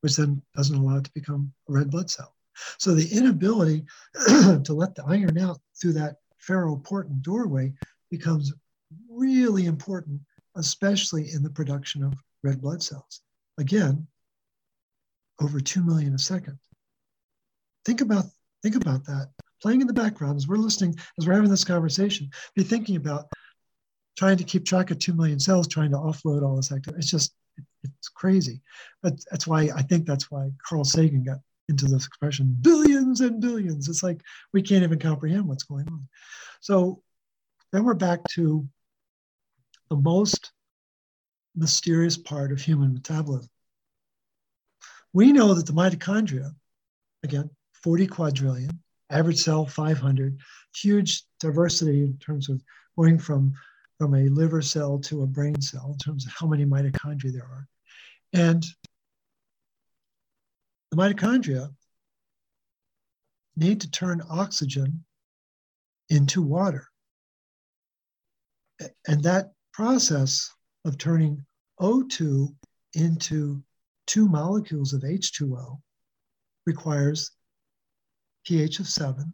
which 0.00 0.16
then 0.16 0.42
doesn't 0.54 0.76
allow 0.76 0.98
it 0.98 1.04
to 1.04 1.12
become 1.12 1.52
a 1.68 1.72
red 1.72 1.90
blood 1.90 2.10
cell. 2.10 2.34
So 2.78 2.94
the 2.94 3.08
inability 3.16 3.84
to 4.14 4.72
let 4.72 4.94
the 4.94 5.04
iron 5.04 5.38
out 5.38 5.58
through 5.80 5.94
that 5.94 6.16
ferroportin 6.46 7.22
doorway 7.22 7.72
becomes 8.10 8.52
really 9.08 9.66
important, 9.66 10.20
especially 10.56 11.32
in 11.32 11.42
the 11.42 11.50
production 11.50 12.02
of 12.02 12.14
red 12.42 12.60
blood 12.60 12.82
cells. 12.82 13.20
Again, 13.58 14.06
over 15.40 15.60
2 15.60 15.82
million 15.82 16.14
a 16.14 16.18
second. 16.18 16.58
Think 17.84 18.00
about, 18.00 18.24
think 18.62 18.76
about 18.76 19.04
that. 19.06 19.30
Playing 19.62 19.80
in 19.82 19.86
the 19.86 19.92
background 19.92 20.36
as 20.36 20.48
we're 20.48 20.56
listening, 20.56 20.94
as 21.18 21.26
we're 21.26 21.34
having 21.34 21.50
this 21.50 21.64
conversation, 21.64 22.30
be 22.54 22.62
thinking 22.62 22.96
about 22.96 23.26
trying 24.16 24.36
to 24.36 24.44
keep 24.44 24.64
track 24.64 24.90
of 24.90 24.98
2 24.98 25.14
million 25.14 25.38
cells, 25.38 25.68
trying 25.68 25.90
to 25.90 25.96
offload 25.96 26.42
all 26.42 26.56
this 26.56 26.72
activity. 26.72 26.98
It's 26.98 27.10
just, 27.10 27.34
it's 27.82 28.08
crazy. 28.08 28.60
But 29.02 29.14
that's 29.30 29.46
why 29.46 29.70
I 29.74 29.82
think 29.82 30.06
that's 30.06 30.30
why 30.30 30.50
Carl 30.66 30.84
Sagan 30.84 31.24
got 31.24 31.38
into 31.68 31.86
this 31.86 32.06
expression 32.06 32.56
billions 32.60 33.20
and 33.20 33.40
billions. 33.40 33.88
It's 33.88 34.02
like 34.02 34.20
we 34.52 34.60
can't 34.60 34.82
even 34.82 34.98
comprehend 34.98 35.46
what's 35.46 35.62
going 35.62 35.88
on. 35.88 36.08
So 36.60 37.02
then 37.72 37.84
we're 37.84 37.94
back 37.94 38.20
to 38.32 38.66
the 39.88 39.96
most 39.96 40.52
mysterious 41.56 42.16
part 42.16 42.52
of 42.52 42.60
human 42.60 42.94
metabolism. 42.94 43.50
We 45.12 45.32
know 45.32 45.54
that 45.54 45.66
the 45.66 45.72
mitochondria, 45.72 46.54
again, 47.22 47.50
40 47.82 48.06
quadrillion, 48.06 48.80
average 49.10 49.38
cell 49.38 49.66
500, 49.66 50.38
huge 50.74 51.24
diversity 51.40 52.04
in 52.04 52.16
terms 52.18 52.48
of 52.48 52.62
going 52.96 53.18
from, 53.18 53.52
from 53.98 54.14
a 54.14 54.28
liver 54.28 54.62
cell 54.62 54.98
to 55.00 55.22
a 55.22 55.26
brain 55.26 55.60
cell 55.60 55.90
in 55.92 55.98
terms 55.98 56.26
of 56.26 56.32
how 56.32 56.46
many 56.46 56.64
mitochondria 56.64 57.32
there 57.32 57.42
are. 57.42 57.66
And 58.32 58.64
the 60.90 60.96
mitochondria 60.96 61.74
need 63.56 63.80
to 63.80 63.90
turn 63.90 64.22
oxygen 64.30 65.04
into 66.08 66.42
water. 66.42 66.88
And 69.06 69.22
that 69.24 69.52
process 69.72 70.50
of 70.84 70.98
turning 70.98 71.44
O2 71.80 72.54
into 72.94 73.62
two 74.06 74.28
molecules 74.28 74.92
of 74.92 75.02
H2O 75.02 75.80
requires 76.66 77.30
pH 78.44 78.80
of 78.80 78.88
seven. 78.88 79.32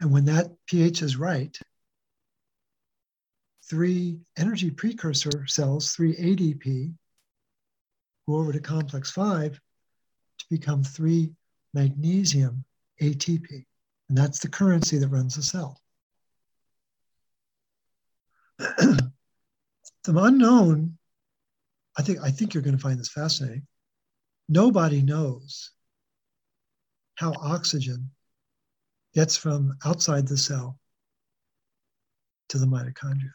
And 0.00 0.12
when 0.12 0.24
that 0.26 0.50
pH 0.66 1.02
is 1.02 1.16
right, 1.16 1.56
three 3.68 4.20
energy 4.36 4.70
precursor 4.70 5.46
cells, 5.46 5.92
three 5.92 6.14
ADP, 6.16 6.94
go 8.26 8.36
over 8.36 8.52
to 8.52 8.60
complex 8.60 9.10
five 9.10 9.60
to 10.38 10.44
become 10.50 10.82
three 10.82 11.32
magnesium 11.74 12.64
ATP. 13.00 13.64
And 14.08 14.18
that's 14.18 14.40
the 14.40 14.48
currency 14.48 14.98
that 14.98 15.08
runs 15.08 15.36
the 15.36 15.42
cell. 15.42 15.80
the 20.04 20.16
unknown, 20.16 20.98
I 21.96 22.02
think, 22.02 22.20
I 22.22 22.30
think 22.30 22.54
you're 22.54 22.62
going 22.62 22.76
to 22.76 22.82
find 22.82 22.98
this 22.98 23.10
fascinating. 23.10 23.66
Nobody 24.48 25.02
knows 25.02 25.70
how 27.16 27.32
oxygen 27.40 28.10
gets 29.14 29.36
from 29.36 29.76
outside 29.84 30.26
the 30.26 30.36
cell 30.36 30.78
to 32.48 32.58
the 32.58 32.66
mitochondria. 32.66 33.32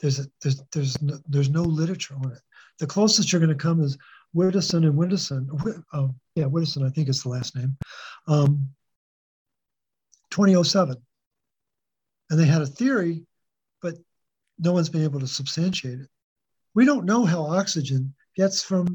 There's, 0.00 0.20
a, 0.20 0.26
there's, 0.42 0.62
there's, 0.72 1.00
no, 1.02 1.18
there's 1.26 1.48
no 1.48 1.62
literature 1.62 2.14
on 2.14 2.32
it. 2.32 2.40
The 2.78 2.86
closest 2.86 3.32
you're 3.32 3.40
going 3.40 3.56
to 3.56 3.62
come 3.62 3.82
is 3.82 3.96
Widdowson 4.34 4.84
and 4.86 4.94
Widdowson. 4.94 5.48
Uh, 5.92 6.08
yeah, 6.34 6.44
Widdowson, 6.44 6.86
I 6.86 6.90
think 6.90 7.08
is 7.08 7.22
the 7.22 7.30
last 7.30 7.56
name. 7.56 7.76
Um, 8.28 8.68
2007. 10.30 10.96
And 12.28 12.38
they 12.38 12.44
had 12.44 12.62
a 12.62 12.66
theory, 12.66 13.25
no 14.58 14.72
one's 14.72 14.88
been 14.88 15.04
able 15.04 15.20
to 15.20 15.26
substantiate 15.26 16.00
it. 16.00 16.08
We 16.74 16.84
don't 16.84 17.04
know 17.04 17.24
how 17.24 17.42
oxygen 17.42 18.14
gets 18.36 18.62
from 18.62 18.86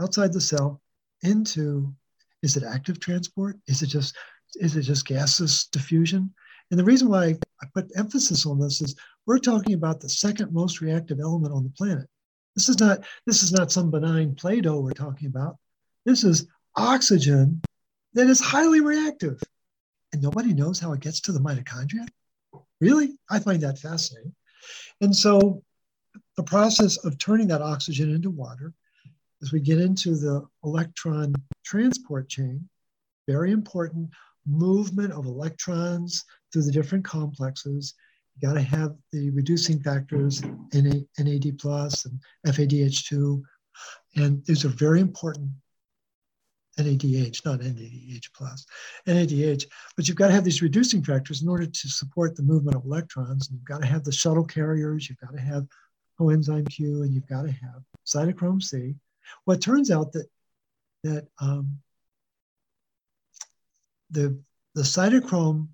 outside 0.00 0.32
the 0.32 0.40
cell 0.40 0.80
into 1.22 1.94
is 2.42 2.56
it 2.56 2.62
active 2.62 3.00
transport? 3.00 3.56
Is 3.66 3.82
it 3.82 3.88
just 3.88 4.16
is 4.56 4.76
it 4.76 4.82
just 4.82 5.06
gaseous 5.06 5.66
diffusion? 5.66 6.32
And 6.70 6.78
the 6.78 6.84
reason 6.84 7.08
why 7.08 7.36
I 7.62 7.66
put 7.74 7.90
emphasis 7.96 8.46
on 8.46 8.58
this 8.58 8.80
is 8.80 8.96
we're 9.26 9.38
talking 9.38 9.74
about 9.74 10.00
the 10.00 10.08
second 10.08 10.52
most 10.52 10.80
reactive 10.80 11.20
element 11.20 11.52
on 11.52 11.62
the 11.64 11.70
planet. 11.70 12.08
This 12.54 12.68
is 12.68 12.78
not 12.78 13.04
this 13.26 13.42
is 13.42 13.52
not 13.52 13.72
some 13.72 13.90
benign 13.90 14.34
Play-Doh 14.34 14.80
we're 14.80 14.92
talking 14.92 15.28
about. 15.28 15.56
This 16.04 16.24
is 16.24 16.46
oxygen 16.76 17.62
that 18.14 18.28
is 18.28 18.40
highly 18.40 18.80
reactive. 18.80 19.40
And 20.12 20.22
nobody 20.22 20.54
knows 20.54 20.78
how 20.78 20.92
it 20.92 21.00
gets 21.00 21.20
to 21.22 21.32
the 21.32 21.40
mitochondria. 21.40 22.06
Really? 22.80 23.18
I 23.28 23.40
find 23.40 23.60
that 23.62 23.78
fascinating. 23.78 24.34
And 25.00 25.14
so 25.14 25.62
the 26.36 26.42
process 26.42 26.96
of 27.04 27.18
turning 27.18 27.48
that 27.48 27.62
oxygen 27.62 28.14
into 28.14 28.30
water, 28.30 28.72
as 29.42 29.52
we 29.52 29.60
get 29.60 29.78
into 29.78 30.16
the 30.16 30.46
electron 30.64 31.34
transport 31.64 32.28
chain, 32.28 32.68
very 33.28 33.52
important 33.52 34.10
movement 34.46 35.12
of 35.12 35.26
electrons 35.26 36.24
through 36.52 36.62
the 36.62 36.72
different 36.72 37.04
complexes 37.04 37.94
you 38.36 38.48
got 38.48 38.54
to 38.54 38.62
have 38.62 38.94
the 39.12 39.30
reducing 39.30 39.80
factors, 39.80 40.42
NAD 40.72 41.58
plus 41.58 42.04
and 42.04 42.20
FADH2. 42.46 43.42
And 44.16 44.44
these 44.44 44.64
are 44.64 44.68
very 44.68 45.00
important 45.00 45.50
NADH, 46.78 47.44
not 47.44 47.60
NADH 47.60 48.32
plus, 48.34 48.66
NADH. 49.06 49.66
But 49.96 50.08
you've 50.08 50.16
got 50.16 50.28
to 50.28 50.34
have 50.34 50.44
these 50.44 50.62
reducing 50.62 51.02
factors 51.02 51.42
in 51.42 51.48
order 51.48 51.66
to 51.66 51.88
support 51.88 52.36
the 52.36 52.42
movement 52.42 52.76
of 52.76 52.84
electrons. 52.84 53.48
And 53.48 53.58
you've 53.58 53.64
got 53.64 53.80
to 53.80 53.86
have 53.86 54.04
the 54.04 54.12
shuttle 54.12 54.44
carriers, 54.44 55.08
you've 55.08 55.20
got 55.20 55.32
to 55.32 55.40
have 55.40 55.66
coenzyme 56.18 56.68
Q, 56.68 57.02
and 57.02 57.14
you've 57.14 57.26
got 57.26 57.42
to 57.42 57.52
have 57.52 57.82
cytochrome 58.06 58.62
C. 58.62 58.94
Well, 59.44 59.56
it 59.56 59.62
turns 59.62 59.90
out 59.90 60.12
that 60.12 60.26
that 61.02 61.28
um, 61.40 61.78
the 64.10 64.38
the 64.74 64.82
cytochrome 64.82 65.68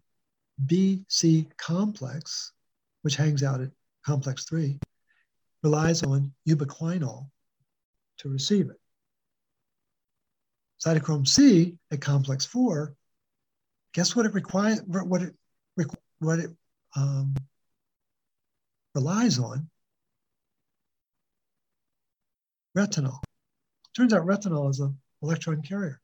BC 0.64 1.46
complex, 1.56 2.52
which 3.02 3.16
hangs 3.16 3.42
out 3.42 3.60
at 3.60 3.70
complex 4.04 4.44
three, 4.44 4.78
relies 5.62 6.02
on 6.02 6.32
ubiquinol 6.48 7.28
to 8.18 8.28
receive 8.28 8.70
it. 8.70 8.81
Cytochrome 10.84 11.26
C 11.28 11.76
at 11.90 12.00
complex 12.00 12.44
four, 12.44 12.94
guess 13.94 14.16
what 14.16 14.26
it 14.26 14.34
requires, 14.34 14.80
what 14.86 15.22
it, 15.22 15.34
what 16.18 16.38
it 16.38 16.50
um, 16.96 17.34
relies 18.94 19.38
on? 19.38 19.68
Retinol. 22.76 23.20
Turns 23.94 24.12
out 24.12 24.26
retinol 24.26 24.70
is 24.70 24.80
an 24.80 24.98
electron 25.22 25.62
carrier. 25.62 26.00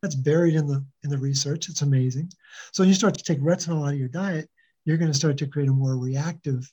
That's 0.00 0.14
buried 0.14 0.54
in 0.54 0.66
the 0.66 0.84
in 1.02 1.10
the 1.10 1.18
research. 1.18 1.68
It's 1.68 1.82
amazing. 1.82 2.30
So 2.72 2.82
when 2.82 2.88
you 2.88 2.94
start 2.94 3.14
to 3.14 3.24
take 3.24 3.40
retinol 3.40 3.86
out 3.86 3.94
of 3.94 3.98
your 3.98 4.08
diet, 4.08 4.48
you're 4.84 4.98
going 4.98 5.10
to 5.10 5.18
start 5.18 5.38
to 5.38 5.46
create 5.46 5.68
a 5.68 5.72
more 5.72 5.96
reactive 5.96 6.70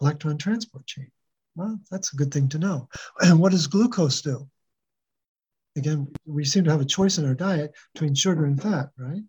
electron 0.00 0.38
transport 0.38 0.86
chain. 0.86 1.10
Well, 1.54 1.78
that's 1.90 2.12
a 2.12 2.16
good 2.16 2.32
thing 2.32 2.48
to 2.50 2.58
know. 2.58 2.88
And 3.20 3.38
what 3.40 3.52
does 3.52 3.66
glucose 3.66 4.22
do? 4.22 4.48
Again, 5.76 6.12
we 6.24 6.44
seem 6.44 6.64
to 6.64 6.70
have 6.70 6.80
a 6.80 6.86
choice 6.86 7.18
in 7.18 7.26
our 7.26 7.34
diet 7.34 7.74
between 7.92 8.14
sugar 8.14 8.44
and 8.44 8.60
fat, 8.60 8.90
right? 8.96 9.16
And 9.16 9.26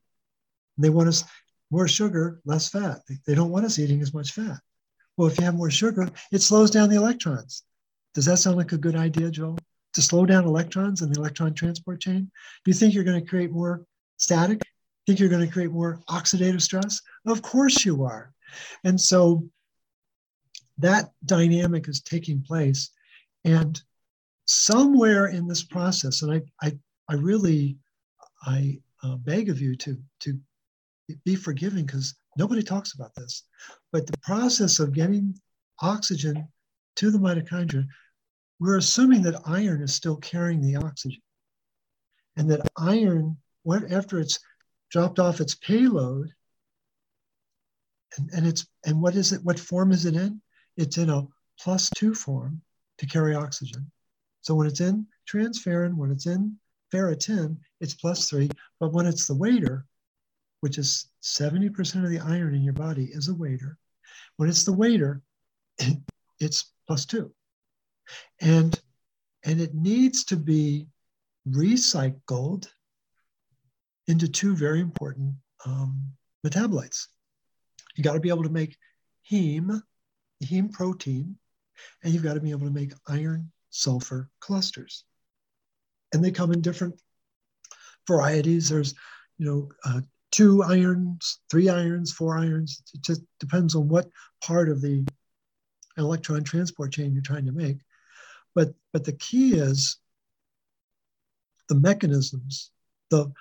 they 0.77 0.89
want 0.89 1.09
us 1.09 1.23
more 1.71 1.87
sugar, 1.87 2.41
less 2.45 2.69
fat. 2.69 2.99
They 3.25 3.35
don't 3.35 3.49
want 3.49 3.65
us 3.65 3.79
eating 3.79 4.01
as 4.01 4.13
much 4.13 4.31
fat. 4.31 4.59
Well, 5.17 5.27
if 5.27 5.39
you 5.39 5.45
have 5.45 5.55
more 5.55 5.71
sugar, 5.71 6.07
it 6.31 6.41
slows 6.41 6.69
down 6.69 6.89
the 6.89 6.97
electrons. 6.97 7.63
Does 8.13 8.25
that 8.25 8.37
sound 8.37 8.57
like 8.57 8.73
a 8.73 8.77
good 8.77 8.95
idea, 8.95 9.31
Joel? 9.31 9.57
to 9.95 10.01
slow 10.01 10.25
down 10.25 10.45
electrons 10.45 11.01
in 11.01 11.11
the 11.11 11.19
electron 11.19 11.53
transport 11.53 12.01
chain? 12.01 12.29
Do 12.63 12.69
you 12.69 12.73
think 12.73 12.93
you're 12.93 13.03
going 13.03 13.19
to 13.19 13.27
create 13.27 13.51
more 13.51 13.85
static? 14.17 14.61
Think 15.07 15.19
you're 15.19 15.29
going 15.29 15.45
to 15.45 15.51
create 15.51 15.71
more 15.71 16.01
oxidative 16.09 16.61
stress? 16.61 17.01
Of 17.25 17.41
course 17.41 17.85
you 17.85 18.03
are. 18.03 18.33
And 18.83 18.99
so 18.99 19.49
that 20.77 21.11
dynamic 21.25 21.87
is 21.87 22.01
taking 22.01 22.41
place. 22.41 22.91
And 23.45 23.81
somewhere 24.47 25.27
in 25.27 25.47
this 25.47 25.63
process, 25.63 26.21
and 26.21 26.33
I, 26.33 26.41
I, 26.65 26.77
I 27.09 27.15
really, 27.15 27.77
I 28.43 28.79
uh, 29.03 29.15
beg 29.17 29.49
of 29.49 29.61
you 29.61 29.75
to, 29.77 29.97
to 30.21 30.39
be 31.23 31.35
forgiving 31.35 31.85
because 31.85 32.15
nobody 32.37 32.63
talks 32.63 32.93
about 32.93 33.13
this. 33.15 33.43
But 33.91 34.07
the 34.07 34.17
process 34.19 34.79
of 34.79 34.93
getting 34.93 35.35
oxygen 35.81 36.47
to 36.97 37.11
the 37.11 37.17
mitochondria 37.17 37.85
we're 38.59 38.77
assuming 38.77 39.21
that 39.23 39.41
iron 39.45 39.81
is 39.81 39.93
still 39.93 40.17
carrying 40.17 40.61
the 40.61 40.77
oxygen 40.77 41.21
and 42.37 42.49
that 42.49 42.67
iron, 42.77 43.37
what, 43.63 43.91
after 43.91 44.19
it's 44.19 44.39
dropped 44.89 45.19
off 45.19 45.41
its 45.41 45.55
payload, 45.55 46.31
and, 48.17 48.29
and 48.31 48.47
it's 48.47 48.65
and 48.85 49.01
what 49.01 49.15
is 49.15 49.33
it? 49.33 49.43
What 49.43 49.59
form 49.59 49.91
is 49.91 50.05
it 50.05 50.15
in? 50.15 50.41
It's 50.77 50.97
in 50.97 51.09
a 51.09 51.27
plus 51.59 51.89
two 51.95 52.13
form 52.13 52.61
to 52.99 53.05
carry 53.05 53.35
oxygen. 53.35 53.91
So 54.45 54.53
when 54.53 54.67
it's 54.67 54.79
in 54.79 55.07
transferrin, 55.27 55.95
when 55.95 56.11
it's 56.11 56.27
in 56.27 56.55
ferritin, 56.93 57.57
it's 57.81 57.95
plus 57.95 58.29
three. 58.29 58.47
But 58.79 58.93
when 58.93 59.07
it's 59.07 59.25
the 59.25 59.33
waiter, 59.33 59.87
which 60.59 60.77
is 60.77 61.09
70% 61.23 62.03
of 62.03 62.11
the 62.11 62.19
iron 62.19 62.53
in 62.53 62.61
your 62.61 62.73
body 62.73 63.05
is 63.05 63.27
a 63.27 63.33
waiter, 63.33 63.79
when 64.37 64.47
it's 64.47 64.63
the 64.63 64.71
waiter, 64.71 65.23
it's 66.39 66.73
plus 66.85 67.05
two. 67.07 67.33
And, 68.39 68.79
and 69.43 69.59
it 69.59 69.73
needs 69.73 70.23
to 70.25 70.35
be 70.35 70.85
recycled 71.49 72.67
into 74.05 74.27
two 74.27 74.55
very 74.55 74.79
important 74.79 75.33
um, 75.65 76.03
metabolites. 76.45 77.07
You 77.95 78.03
got 78.03 78.13
to 78.13 78.19
be 78.19 78.29
able 78.29 78.43
to 78.43 78.49
make 78.49 78.77
heme, 79.31 79.81
heme 80.43 80.71
protein, 80.71 81.35
and 82.03 82.13
you've 82.13 82.21
got 82.21 82.35
to 82.35 82.41
be 82.41 82.51
able 82.51 82.67
to 82.67 82.73
make 82.73 82.93
iron 83.07 83.51
sulfur 83.75 84.29
clusters. 84.39 85.03
And 86.13 86.23
they 86.23 86.31
come 86.31 86.53
in 86.53 86.61
different 86.61 86.99
varieties. 88.07 88.69
There's, 88.69 88.95
you 89.37 89.45
know, 89.45 89.69
uh, 89.83 90.01
two 90.31 90.63
irons, 90.63 91.39
three 91.51 91.67
irons, 91.67 92.13
four 92.13 92.37
irons. 92.37 92.81
It 92.93 93.01
just 93.01 93.21
depends 93.39 93.75
on 93.75 93.89
what 93.89 94.09
part 94.41 94.69
of 94.69 94.81
the 94.81 95.05
electron 95.97 96.43
transport 96.43 96.93
chain 96.93 97.13
you're 97.13 97.21
trying 97.21 97.45
to 97.45 97.51
make. 97.51 97.79
But, 98.53 98.73
but 98.93 99.03
the 99.03 99.13
key 99.13 99.55
is 99.55 99.97
the 101.67 101.75
mechanisms, 101.75 102.71
the, 103.09 103.33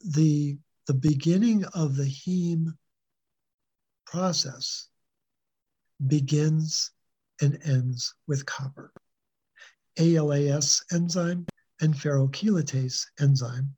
the, 0.00 0.58
the 0.88 0.94
beginning 0.94 1.64
of 1.74 1.94
the 1.94 2.04
heme 2.04 2.74
process 4.04 4.88
begins 6.04 6.90
and 7.40 7.58
ends 7.64 8.14
with 8.26 8.46
copper. 8.46 8.92
ALAS 9.98 10.84
enzyme 10.92 11.46
and 11.80 11.94
ferrochelatase 11.94 13.06
enzyme 13.20 13.74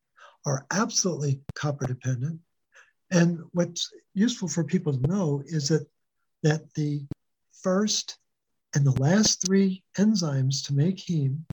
are 0.46 0.66
absolutely 0.70 1.40
copper 1.54 1.86
dependent. 1.86 2.40
And 3.10 3.40
what's 3.52 3.90
useful 4.14 4.48
for 4.48 4.64
people 4.64 4.92
to 4.92 5.06
know 5.06 5.42
is 5.46 5.68
that, 5.68 5.86
that 6.42 6.72
the 6.74 7.06
first 7.62 8.18
and 8.74 8.84
the 8.84 9.02
last 9.02 9.44
three 9.44 9.82
enzymes 9.96 10.66
to 10.66 10.74
make 10.74 10.96
heme 10.98 11.44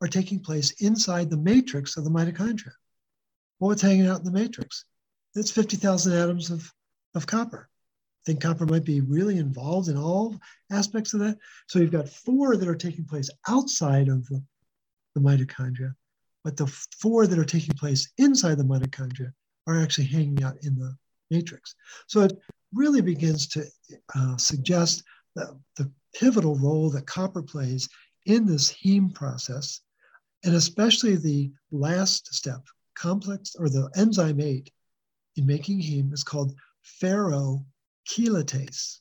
are 0.00 0.08
taking 0.08 0.40
place 0.40 0.72
inside 0.82 1.30
the 1.30 1.36
matrix 1.36 1.96
of 1.96 2.04
the 2.04 2.10
mitochondria. 2.10 2.72
Well, 3.58 3.68
what's 3.68 3.82
hanging 3.82 4.06
out 4.06 4.18
in 4.18 4.24
the 4.24 4.32
matrix? 4.32 4.84
It's 5.34 5.50
50,000 5.50 6.12
atoms 6.12 6.50
of, 6.50 6.72
of 7.14 7.26
copper 7.26 7.68
think 8.24 8.40
copper 8.40 8.66
might 8.66 8.84
be 8.84 9.00
really 9.00 9.38
involved 9.38 9.88
in 9.88 9.96
all 9.96 10.36
aspects 10.70 11.14
of 11.14 11.20
that. 11.20 11.38
So 11.66 11.78
you've 11.78 11.90
got 11.90 12.08
four 12.08 12.56
that 12.56 12.68
are 12.68 12.74
taking 12.74 13.04
place 13.04 13.30
outside 13.48 14.08
of 14.08 14.26
the, 14.28 14.42
the 15.14 15.20
mitochondria, 15.20 15.94
but 16.42 16.56
the 16.56 16.66
four 16.66 17.26
that 17.26 17.38
are 17.38 17.44
taking 17.44 17.74
place 17.74 18.10
inside 18.18 18.58
the 18.58 18.64
mitochondria 18.64 19.32
are 19.66 19.80
actually 19.80 20.06
hanging 20.06 20.42
out 20.42 20.56
in 20.62 20.74
the 20.76 20.96
matrix. 21.30 21.74
So 22.06 22.20
it 22.20 22.38
really 22.72 23.00
begins 23.00 23.46
to 23.48 23.64
uh, 24.14 24.36
suggest 24.36 25.04
the, 25.34 25.58
the 25.76 25.90
pivotal 26.14 26.56
role 26.56 26.90
that 26.90 27.06
copper 27.06 27.42
plays 27.42 27.88
in 28.26 28.46
this 28.46 28.72
heme 28.72 29.12
process, 29.14 29.80
and 30.44 30.54
especially 30.54 31.16
the 31.16 31.50
last 31.70 32.32
step, 32.34 32.62
complex 32.94 33.54
or 33.58 33.68
the 33.68 33.90
enzyme 33.96 34.40
8 34.40 34.70
in 35.36 35.46
making 35.46 35.80
heme 35.80 36.12
is 36.12 36.24
called 36.24 36.54
ferro 36.82 37.64
chelatase. 38.06 38.98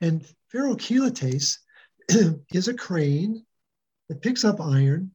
And 0.00 0.26
ferrochelatase 0.52 1.58
is 2.52 2.68
a 2.68 2.74
crane 2.74 3.44
that 4.08 4.22
picks 4.22 4.44
up 4.44 4.60
iron 4.60 5.12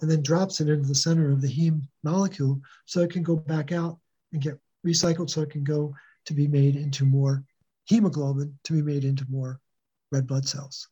and 0.00 0.10
then 0.10 0.22
drops 0.22 0.60
it 0.60 0.68
into 0.68 0.86
the 0.86 0.94
center 0.94 1.30
of 1.30 1.40
the 1.40 1.48
heme 1.48 1.82
molecule 2.04 2.60
so 2.86 3.00
it 3.00 3.10
can 3.10 3.22
go 3.22 3.36
back 3.36 3.72
out 3.72 3.98
and 4.32 4.40
get 4.40 4.58
recycled 4.86 5.30
so 5.30 5.42
it 5.42 5.50
can 5.50 5.64
go 5.64 5.94
to 6.26 6.32
be 6.32 6.46
made 6.46 6.76
into 6.76 7.04
more 7.04 7.44
hemoglobin 7.86 8.56
to 8.64 8.72
be 8.72 8.82
made 8.82 9.04
into 9.04 9.26
more 9.28 9.60
red 10.12 10.26
blood 10.26 10.46
cells. 10.46 10.88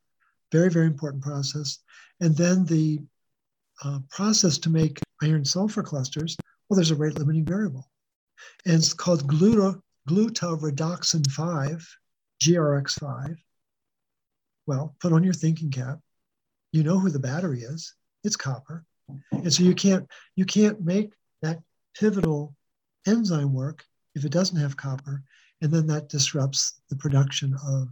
Very, 0.50 0.70
very 0.70 0.86
important 0.86 1.22
process. 1.22 1.78
And 2.20 2.36
then 2.36 2.64
the 2.64 3.00
uh, 3.84 4.00
process 4.10 4.58
to 4.58 4.70
make 4.70 4.98
iron 5.22 5.44
sulfur 5.44 5.82
clusters, 5.82 6.36
well, 6.68 6.76
there's 6.76 6.90
a 6.90 6.96
rate 6.96 7.18
limiting 7.18 7.44
variable. 7.44 7.88
And 8.64 8.74
it's 8.74 8.92
called 8.92 9.26
gluta, 9.26 9.80
glutaredoxin 10.08 11.30
5, 11.30 11.98
GRX5, 12.42 13.36
well, 14.66 14.94
put 15.00 15.12
on 15.12 15.24
your 15.24 15.34
thinking 15.34 15.70
cap. 15.70 15.98
You 16.72 16.82
know 16.82 16.98
who 16.98 17.10
the 17.10 17.18
battery 17.18 17.62
is. 17.62 17.94
It's 18.24 18.36
copper. 18.36 18.84
And 19.32 19.52
so 19.52 19.62
you 19.62 19.74
can't 19.74 20.06
you 20.36 20.44
can't 20.44 20.82
make 20.82 21.12
that 21.40 21.60
pivotal 21.98 22.54
enzyme 23.06 23.54
work 23.54 23.84
if 24.14 24.24
it 24.24 24.32
doesn't 24.32 24.60
have 24.60 24.76
copper, 24.76 25.22
and 25.62 25.72
then 25.72 25.86
that 25.86 26.10
disrupts 26.10 26.80
the 26.90 26.96
production 26.96 27.56
of 27.66 27.88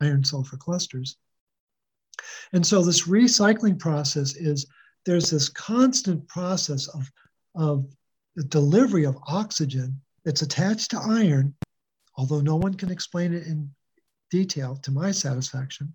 iron 0.00 0.22
sulfur 0.22 0.56
clusters. 0.56 1.16
And 2.52 2.64
so 2.64 2.82
this 2.82 3.08
recycling 3.08 3.78
process 3.78 4.36
is 4.36 4.66
there's 5.06 5.30
this 5.30 5.48
constant 5.48 6.26
process 6.28 6.86
of, 6.88 7.10
of 7.54 7.86
the 8.36 8.44
delivery 8.44 9.04
of 9.04 9.18
oxygen 9.26 10.00
it's 10.24 10.42
attached 10.42 10.90
to 10.90 11.00
iron, 11.00 11.54
although 12.16 12.40
no 12.40 12.56
one 12.56 12.74
can 12.74 12.90
explain 12.90 13.32
it 13.32 13.46
in 13.46 13.70
detail 14.30 14.76
to 14.76 14.90
my 14.90 15.10
satisfaction. 15.10 15.94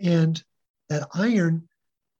And 0.00 0.42
that 0.88 1.08
iron 1.14 1.68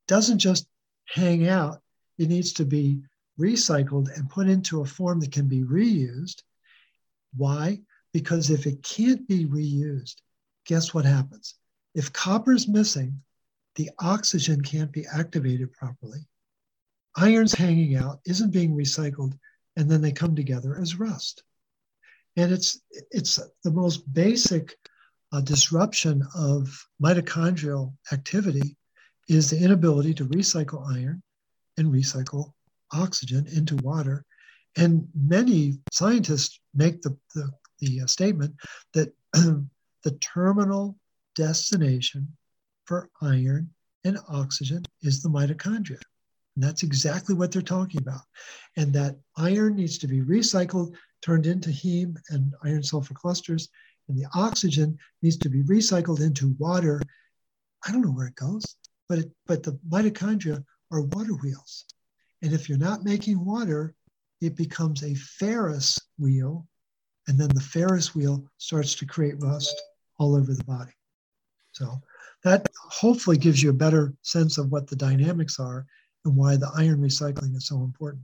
doesn't 0.08 0.38
just 0.38 0.66
hang 1.06 1.48
out, 1.48 1.80
it 2.18 2.28
needs 2.28 2.52
to 2.54 2.64
be 2.64 3.00
recycled 3.38 4.08
and 4.16 4.30
put 4.30 4.48
into 4.48 4.80
a 4.80 4.86
form 4.86 5.20
that 5.20 5.32
can 5.32 5.46
be 5.46 5.62
reused. 5.62 6.42
Why? 7.36 7.80
Because 8.12 8.50
if 8.50 8.66
it 8.66 8.82
can't 8.82 9.26
be 9.28 9.46
reused, 9.46 10.16
guess 10.64 10.94
what 10.94 11.04
happens? 11.04 11.54
If 11.94 12.12
copper 12.12 12.52
is 12.52 12.68
missing, 12.68 13.22
the 13.76 13.90
oxygen 13.98 14.62
can't 14.62 14.90
be 14.90 15.06
activated 15.06 15.72
properly. 15.72 16.26
Iron's 17.16 17.54
hanging 17.54 17.96
out, 17.96 18.20
isn't 18.26 18.52
being 18.52 18.74
recycled, 18.74 19.38
and 19.76 19.90
then 19.90 20.00
they 20.00 20.12
come 20.12 20.34
together 20.34 20.78
as 20.80 20.98
rust. 20.98 21.42
And 22.36 22.52
it's, 22.52 22.80
it's 23.10 23.38
the 23.64 23.70
most 23.70 24.12
basic 24.12 24.76
uh, 25.32 25.40
disruption 25.40 26.22
of 26.34 26.68
mitochondrial 27.02 27.92
activity 28.12 28.76
is 29.28 29.50
the 29.50 29.58
inability 29.58 30.14
to 30.14 30.24
recycle 30.26 30.86
iron 30.88 31.22
and 31.76 31.92
recycle 31.92 32.52
oxygen 32.92 33.46
into 33.48 33.76
water. 33.76 34.24
And 34.76 35.08
many 35.14 35.78
scientists 35.90 36.60
make 36.74 37.02
the, 37.02 37.16
the, 37.34 37.50
the 37.80 38.02
uh, 38.02 38.06
statement 38.06 38.54
that 38.92 39.12
the 39.32 40.10
terminal 40.20 40.96
destination 41.34 42.28
for 42.84 43.10
iron 43.20 43.70
and 44.04 44.18
oxygen 44.28 44.84
is 45.02 45.22
the 45.22 45.28
mitochondria. 45.28 46.00
And 46.56 46.64
that's 46.64 46.82
exactly 46.82 47.34
what 47.34 47.52
they're 47.52 47.62
talking 47.62 48.00
about. 48.00 48.22
And 48.76 48.92
that 48.94 49.16
iron 49.36 49.76
needs 49.76 49.98
to 49.98 50.08
be 50.08 50.22
recycled, 50.22 50.94
turned 51.22 51.46
into 51.46 51.68
heme 51.70 52.16
and 52.30 52.54
iron 52.64 52.82
sulfur 52.82 53.14
clusters, 53.14 53.68
and 54.08 54.18
the 54.18 54.26
oxygen 54.34 54.98
needs 55.22 55.36
to 55.38 55.50
be 55.50 55.62
recycled 55.62 56.20
into 56.20 56.56
water. 56.58 57.00
I 57.86 57.92
don't 57.92 58.00
know 58.00 58.10
where 58.10 58.26
it 58.26 58.36
goes, 58.36 58.64
but 59.08 59.18
it, 59.18 59.30
but 59.46 59.62
the 59.62 59.78
mitochondria 59.88 60.64
are 60.90 61.02
water 61.02 61.34
wheels. 61.34 61.84
And 62.42 62.52
if 62.52 62.68
you're 62.68 62.78
not 62.78 63.04
making 63.04 63.44
water, 63.44 63.94
it 64.40 64.56
becomes 64.56 65.02
a 65.02 65.14
Ferris 65.14 65.98
wheel, 66.18 66.66
and 67.28 67.38
then 67.38 67.48
the 67.48 67.60
Ferris 67.60 68.14
wheel 68.14 68.48
starts 68.58 68.94
to 68.94 69.06
create 69.06 69.42
rust 69.42 69.74
all 70.18 70.36
over 70.36 70.54
the 70.54 70.64
body. 70.64 70.92
So 71.72 72.00
that 72.44 72.68
hopefully 72.90 73.36
gives 73.36 73.62
you 73.62 73.70
a 73.70 73.74
better 73.74 74.14
sense 74.22 74.56
of 74.56 74.70
what 74.70 74.86
the 74.86 74.96
dynamics 74.96 75.58
are 75.58 75.86
and 76.26 76.36
why 76.36 76.56
the 76.56 76.70
iron 76.76 77.00
recycling 77.00 77.56
is 77.56 77.66
so 77.66 77.76
important. 77.76 78.22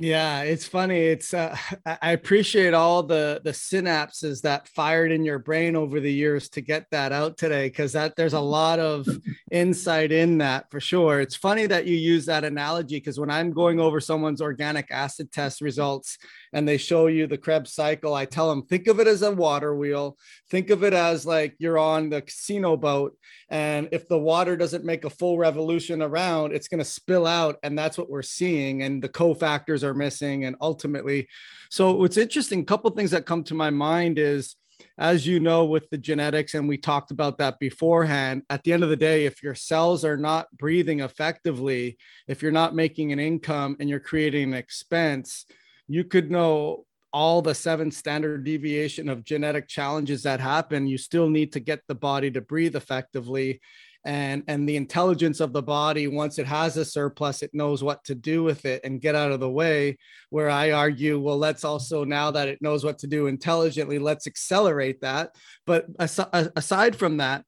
Yeah, 0.00 0.42
it's 0.42 0.64
funny. 0.64 1.00
It's 1.00 1.34
uh, 1.34 1.56
I 2.02 2.12
appreciate 2.12 2.72
all 2.72 3.02
the 3.02 3.40
the 3.42 3.50
synapses 3.50 4.42
that 4.42 4.68
fired 4.68 5.10
in 5.10 5.24
your 5.24 5.40
brain 5.40 5.74
over 5.74 5.98
the 5.98 6.12
years 6.12 6.48
to 6.50 6.60
get 6.60 6.86
that 6.92 7.10
out 7.10 7.36
today 7.36 7.66
because 7.66 7.94
that 7.94 8.14
there's 8.14 8.32
a 8.32 8.40
lot 8.40 8.78
of 8.78 9.08
insight 9.50 10.12
in 10.12 10.38
that 10.38 10.70
for 10.70 10.78
sure. 10.78 11.20
It's 11.20 11.34
funny 11.34 11.66
that 11.66 11.86
you 11.86 11.96
use 11.96 12.26
that 12.26 12.44
analogy 12.44 12.98
because 12.98 13.18
when 13.18 13.30
I'm 13.30 13.50
going 13.50 13.80
over 13.80 14.00
someone's 14.00 14.40
organic 14.40 14.88
acid 14.92 15.32
test 15.32 15.60
results 15.60 16.16
and 16.52 16.66
they 16.66 16.76
show 16.76 17.06
you 17.06 17.26
the 17.26 17.38
Krebs 17.38 17.72
cycle, 17.72 18.14
I 18.14 18.24
tell 18.24 18.48
them 18.48 18.62
think 18.62 18.86
of 18.86 19.00
it 19.00 19.06
as 19.06 19.22
a 19.22 19.32
water 19.32 19.74
wheel. 19.74 20.16
Think 20.50 20.70
of 20.70 20.84
it 20.84 20.92
as 20.92 21.26
like 21.26 21.54
you're 21.58 21.78
on 21.78 22.10
the 22.10 22.22
casino 22.22 22.76
boat 22.76 23.16
and 23.48 23.88
if 23.92 24.08
the 24.08 24.18
water 24.18 24.56
doesn't 24.56 24.84
make 24.84 25.04
a 25.04 25.10
full 25.10 25.38
revolution 25.38 26.02
around, 26.02 26.52
it's 26.52 26.68
going 26.68 26.78
to 26.78 26.84
spill 26.84 27.26
out 27.26 27.56
and 27.62 27.78
that's 27.78 27.98
what 27.98 28.10
we're 28.10 28.22
seeing 28.22 28.82
and 28.82 29.02
the 29.02 29.08
cofactors 29.08 29.82
are 29.82 29.94
missing 29.94 30.44
and 30.44 30.56
ultimately 30.60 31.28
so 31.70 31.92
what's 31.92 32.16
interesting 32.16 32.60
a 32.60 32.64
couple 32.64 32.90
things 32.90 33.10
that 33.10 33.26
come 33.26 33.42
to 33.44 33.54
my 33.54 33.70
mind 33.70 34.18
is 34.18 34.56
as 34.96 35.26
you 35.26 35.40
know 35.40 35.64
with 35.64 35.88
the 35.90 35.98
genetics 35.98 36.54
and 36.54 36.68
we 36.68 36.76
talked 36.76 37.10
about 37.10 37.38
that 37.38 37.58
beforehand 37.58 38.42
at 38.50 38.62
the 38.62 38.72
end 38.72 38.82
of 38.82 38.88
the 38.88 38.96
day 38.96 39.26
if 39.26 39.42
your 39.42 39.54
cells 39.54 40.04
are 40.04 40.16
not 40.16 40.46
breathing 40.56 41.00
effectively 41.00 41.96
if 42.26 42.42
you're 42.42 42.52
not 42.52 42.74
making 42.74 43.12
an 43.12 43.18
income 43.18 43.76
and 43.80 43.88
you're 43.88 44.00
creating 44.00 44.52
an 44.52 44.54
expense 44.54 45.46
you 45.88 46.04
could 46.04 46.30
know 46.30 46.84
all 47.12 47.40
the 47.40 47.54
seven 47.54 47.90
standard 47.90 48.44
deviation 48.44 49.08
of 49.08 49.24
genetic 49.24 49.66
challenges 49.66 50.22
that 50.22 50.40
happen. 50.40 50.86
You 50.86 50.98
still 50.98 51.28
need 51.28 51.52
to 51.54 51.60
get 51.60 51.80
the 51.88 51.94
body 51.94 52.30
to 52.32 52.40
breathe 52.40 52.76
effectively. 52.76 53.60
And 54.04 54.44
and 54.46 54.68
the 54.68 54.76
intelligence 54.76 55.40
of 55.40 55.52
the 55.52 55.62
body 55.62 56.06
once 56.06 56.38
it 56.38 56.46
has 56.46 56.76
a 56.76 56.84
surplus 56.84 57.42
it 57.42 57.50
knows 57.52 57.82
what 57.82 58.04
to 58.04 58.14
do 58.14 58.44
with 58.44 58.64
it 58.64 58.82
and 58.84 59.00
get 59.00 59.16
out 59.16 59.32
of 59.32 59.40
the 59.40 59.50
way. 59.50 59.98
Where 60.30 60.48
i 60.48 60.70
argue 60.70 61.18
well 61.18 61.36
let's 61.36 61.64
also 61.64 62.04
now 62.04 62.30
that 62.30 62.48
it 62.48 62.62
knows 62.62 62.84
what 62.84 62.98
to 63.00 63.06
do 63.08 63.26
intelligently 63.26 63.98
let's 63.98 64.26
accelerate 64.26 65.00
that. 65.00 65.34
But 65.66 65.86
aside 65.98 66.94
from 66.94 67.16
that 67.16 67.44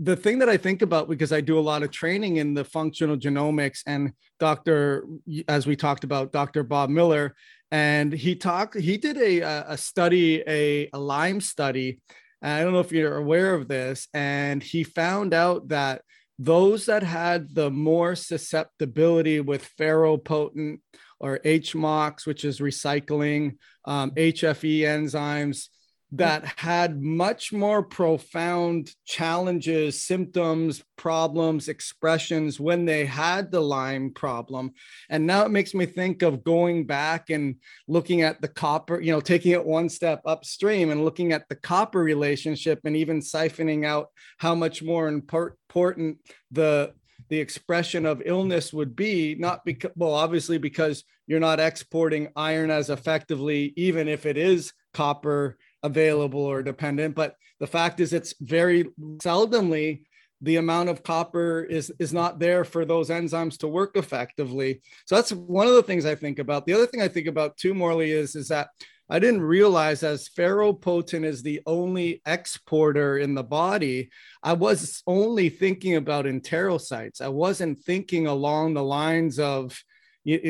the 0.00 0.16
thing 0.16 0.38
that 0.40 0.48
i 0.48 0.56
think 0.56 0.82
about 0.82 1.08
because 1.08 1.32
i 1.32 1.40
do 1.40 1.58
a 1.58 1.60
lot 1.60 1.82
of 1.82 1.90
training 1.90 2.36
in 2.36 2.54
the 2.54 2.64
functional 2.64 3.16
genomics 3.16 3.80
and 3.86 4.12
dr 4.40 5.04
as 5.46 5.66
we 5.66 5.76
talked 5.76 6.04
about 6.04 6.32
dr 6.32 6.62
bob 6.64 6.90
miller 6.90 7.34
and 7.70 8.12
he 8.12 8.34
talked 8.34 8.76
he 8.76 8.96
did 8.96 9.16
a 9.18 9.40
a 9.70 9.76
study 9.76 10.42
a, 10.46 10.88
a 10.92 10.98
lyme 10.98 11.40
study 11.40 12.00
I 12.44 12.62
don't 12.62 12.74
know 12.74 12.80
if 12.80 12.92
you're 12.92 13.16
aware 13.16 13.54
of 13.54 13.68
this. 13.68 14.06
And 14.12 14.62
he 14.62 14.84
found 14.84 15.32
out 15.32 15.68
that 15.68 16.02
those 16.38 16.86
that 16.86 17.02
had 17.02 17.54
the 17.54 17.70
more 17.70 18.14
susceptibility 18.14 19.40
with 19.40 19.70
ferroportin 19.78 20.80
or 21.18 21.38
HMOX, 21.38 22.26
which 22.26 22.44
is 22.44 22.60
recycling, 22.60 23.56
um, 23.86 24.10
HFE 24.10 24.80
enzymes, 24.80 25.68
that 26.12 26.44
had 26.56 27.02
much 27.02 27.52
more 27.52 27.82
profound 27.82 28.90
challenges, 29.04 30.04
symptoms, 30.04 30.82
problems, 30.96 31.68
expressions 31.68 32.60
when 32.60 32.84
they 32.84 33.04
had 33.04 33.50
the 33.50 33.60
Lyme 33.60 34.12
problem. 34.12 34.72
And 35.10 35.26
now 35.26 35.44
it 35.44 35.50
makes 35.50 35.74
me 35.74 35.86
think 35.86 36.22
of 36.22 36.44
going 36.44 36.86
back 36.86 37.30
and 37.30 37.56
looking 37.88 38.22
at 38.22 38.40
the 38.40 38.48
copper, 38.48 39.00
you 39.00 39.12
know, 39.12 39.20
taking 39.20 39.52
it 39.52 39.64
one 39.64 39.88
step 39.88 40.22
upstream 40.24 40.90
and 40.90 41.04
looking 41.04 41.32
at 41.32 41.48
the 41.48 41.56
copper 41.56 42.00
relationship 42.00 42.80
and 42.84 42.96
even 42.96 43.20
siphoning 43.20 43.84
out 43.84 44.08
how 44.38 44.54
much 44.54 44.82
more 44.82 45.08
important 45.08 46.18
the 46.50 46.92
the 47.30 47.40
expression 47.40 48.04
of 48.04 48.22
illness 48.26 48.72
would 48.72 48.94
be 48.94 49.34
not 49.38 49.64
because 49.64 49.90
well 49.96 50.12
obviously 50.12 50.58
because 50.58 51.04
you're 51.26 51.40
not 51.40 51.58
exporting 51.58 52.28
iron 52.36 52.70
as 52.70 52.90
effectively 52.90 53.72
even 53.76 54.08
if 54.08 54.26
it 54.26 54.36
is 54.36 54.72
copper 54.92 55.56
available 55.84 56.40
or 56.40 56.64
dependent. 56.64 57.14
But 57.14 57.36
the 57.60 57.68
fact 57.68 58.00
is, 58.00 58.12
it's 58.12 58.34
very 58.40 58.86
seldomly 59.18 60.02
the 60.40 60.56
amount 60.56 60.88
of 60.88 61.02
copper 61.02 61.62
is 61.62 61.92
is 61.98 62.12
not 62.12 62.38
there 62.38 62.64
for 62.64 62.84
those 62.84 63.08
enzymes 63.08 63.56
to 63.58 63.68
work 63.68 63.96
effectively. 63.96 64.82
So 65.06 65.14
that's 65.14 65.32
one 65.32 65.68
of 65.68 65.74
the 65.74 65.82
things 65.82 66.04
I 66.04 66.16
think 66.16 66.38
about. 66.38 66.66
The 66.66 66.74
other 66.74 66.86
thing 66.86 67.00
I 67.00 67.08
think 67.08 67.28
about 67.28 67.56
too, 67.56 67.72
Morley, 67.72 68.10
is 68.10 68.34
is 68.34 68.48
that 68.48 68.68
I 69.08 69.18
didn't 69.18 69.42
realize 69.42 70.02
as 70.02 70.28
ferroportin 70.28 71.24
is 71.24 71.42
the 71.42 71.60
only 71.66 72.22
exporter 72.26 73.18
in 73.18 73.34
the 73.34 73.42
body, 73.42 74.10
I 74.42 74.54
was 74.54 75.02
only 75.06 75.50
thinking 75.50 75.96
about 75.96 76.24
enterocytes. 76.24 77.20
I 77.20 77.28
wasn't 77.28 77.80
thinking 77.80 78.26
along 78.26 78.74
the 78.74 78.82
lines 78.82 79.38
of 79.38 79.78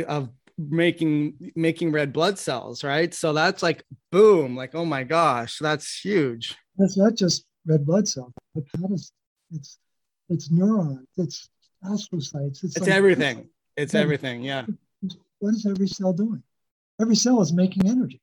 of 0.09 0.30
making 0.59 1.53
making 1.57 1.93
red 1.93 2.13
blood 2.13 2.39
cells 2.39 2.85
right? 2.85 3.13
So 3.13 3.33
that's 3.33 3.63
like 3.63 3.85
boom 4.13 4.57
like 4.57 4.75
oh 4.75 4.85
my 4.85 5.05
gosh 5.05 5.59
that's 5.61 6.01
huge. 6.01 6.57
It's 6.79 6.97
not 6.97 7.15
just 7.15 7.45
red 7.67 7.85
blood 7.87 8.07
cells 8.07 8.33
it's 8.55 9.13
it's 9.51 9.79
it's 10.29 10.51
neurons 10.51 11.07
it's 11.17 11.49
astrocytes 11.85 12.65
it's, 12.65 12.77
it's 12.77 12.81
like, 12.81 12.91
everything. 12.91 13.49
It's 13.77 13.95
everything 13.95 14.43
yeah. 14.43 14.67
What 15.41 15.55
is 15.55 15.67
every 15.67 15.89
cell 15.89 16.13
doing? 16.13 16.43
Every 17.01 17.17
cell 17.17 17.43
is 17.43 17.53
making 17.53 17.89
energy. 17.89 18.21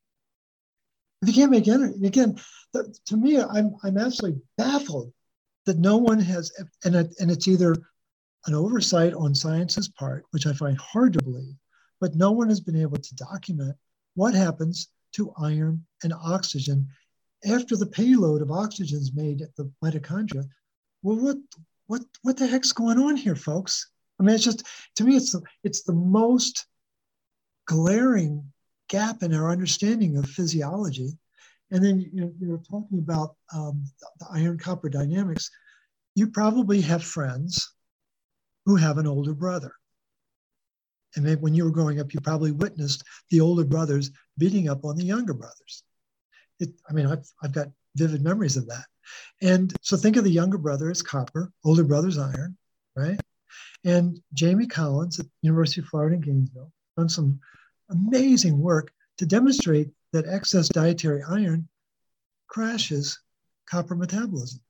If 1.21 1.27
you 1.27 1.33
can't 1.33 1.51
make 1.51 1.67
energy 1.67 2.05
again 2.05 2.39
the, 2.73 2.95
to 3.05 3.17
me 3.17 3.41
i'm 3.41 3.75
i'm 3.83 3.97
absolutely 3.97 4.41
baffled 4.57 5.11
that 5.65 5.77
no 5.77 5.97
one 5.97 6.19
has 6.19 6.51
and, 6.83 6.95
it, 6.95 7.13
and 7.19 7.29
it's 7.29 7.47
either 7.47 7.75
an 8.45 8.55
oversight 8.55 9.13
on 9.13 9.35
science's 9.35 9.89
part 9.89 10.25
which 10.31 10.47
i 10.47 10.53
find 10.53 10.77
hard 10.77 11.13
to 11.13 11.23
believe 11.23 11.55
but 12.01 12.15
no 12.15 12.31
one 12.31 12.49
has 12.49 12.59
been 12.59 12.75
able 12.75 12.97
to 12.97 13.15
document 13.15 13.77
what 14.15 14.33
happens 14.33 14.89
to 15.13 15.31
iron 15.37 15.85
and 16.03 16.13
oxygen 16.13 16.87
after 17.45 17.77
the 17.77 17.85
payload 17.85 18.41
of 18.41 18.51
oxygen 18.51 18.99
is 18.99 19.13
made 19.13 19.41
at 19.41 19.55
the 19.55 19.71
mitochondria. 19.83 20.43
Well, 21.03 21.17
what 21.17 21.37
what 21.87 22.01
what 22.23 22.37
the 22.37 22.47
heck's 22.47 22.71
going 22.73 22.99
on 22.99 23.15
here, 23.15 23.35
folks? 23.35 23.89
I 24.19 24.23
mean, 24.23 24.35
it's 24.35 24.43
just 24.43 24.63
to 24.95 25.03
me, 25.03 25.15
it's 25.15 25.31
the, 25.31 25.41
it's 25.63 25.83
the 25.83 25.93
most 25.93 26.65
glaring 27.65 28.51
gap 28.89 29.23
in 29.23 29.33
our 29.33 29.49
understanding 29.49 30.17
of 30.17 30.29
physiology. 30.29 31.17
And 31.71 31.83
then 31.83 31.99
you 31.99 32.21
know, 32.21 32.33
you're 32.39 32.57
talking 32.69 32.99
about 32.99 33.35
um, 33.53 33.83
the 34.19 34.27
iron 34.31 34.57
copper 34.57 34.89
dynamics. 34.89 35.49
You 36.15 36.27
probably 36.27 36.81
have 36.81 37.03
friends 37.03 37.73
who 38.65 38.75
have 38.75 38.97
an 38.97 39.07
older 39.07 39.33
brother. 39.33 39.71
And 41.15 41.25
maybe 41.25 41.41
when 41.41 41.53
you 41.53 41.65
were 41.65 41.71
growing 41.71 41.99
up, 41.99 42.13
you 42.13 42.21
probably 42.21 42.51
witnessed 42.51 43.03
the 43.29 43.41
older 43.41 43.65
brothers 43.65 44.11
beating 44.37 44.69
up 44.69 44.85
on 44.85 44.95
the 44.95 45.03
younger 45.03 45.33
brothers. 45.33 45.83
It, 46.59 46.69
I 46.89 46.93
mean, 46.93 47.05
I've, 47.05 47.25
I've 47.43 47.53
got 47.53 47.67
vivid 47.95 48.23
memories 48.23 48.57
of 48.57 48.67
that. 48.67 48.85
And 49.41 49.73
so 49.81 49.97
think 49.97 50.15
of 50.15 50.23
the 50.23 50.31
younger 50.31 50.57
brother 50.57 50.89
as 50.89 51.01
copper, 51.01 51.51
older 51.65 51.83
brother's 51.83 52.17
iron, 52.17 52.57
right? 52.95 53.19
And 53.83 54.21
Jamie 54.33 54.67
Collins 54.67 55.19
at 55.19 55.25
University 55.41 55.81
of 55.81 55.87
Florida 55.87 56.15
in 56.15 56.21
Gainesville 56.21 56.71
done 56.97 57.09
some 57.09 57.39
amazing 57.89 58.59
work 58.59 58.91
to 59.17 59.25
demonstrate 59.25 59.89
that 60.13 60.27
excess 60.27 60.69
dietary 60.69 61.23
iron 61.23 61.67
crashes 62.47 63.19
copper 63.69 63.95
metabolism. 63.95 64.61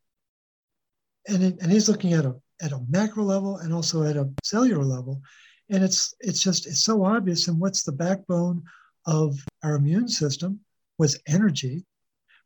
And, 1.27 1.43
it, 1.43 1.57
and 1.61 1.71
he's 1.71 1.89
looking 1.89 2.13
at 2.13 2.25
a, 2.25 2.35
at 2.61 2.71
a 2.71 2.81
macro 2.89 3.23
level 3.23 3.57
and 3.57 3.73
also 3.73 4.03
at 4.03 4.17
a 4.17 4.29
cellular 4.43 4.83
level 4.83 5.21
and 5.69 5.83
it's 5.83 6.13
it's 6.19 6.41
just 6.41 6.67
it's 6.67 6.83
so 6.83 7.03
obvious. 7.03 7.47
And 7.47 7.59
what's 7.59 7.83
the 7.83 7.91
backbone 7.91 8.63
of 9.05 9.37
our 9.63 9.75
immune 9.75 10.07
system 10.07 10.59
was 10.97 11.19
energy. 11.27 11.85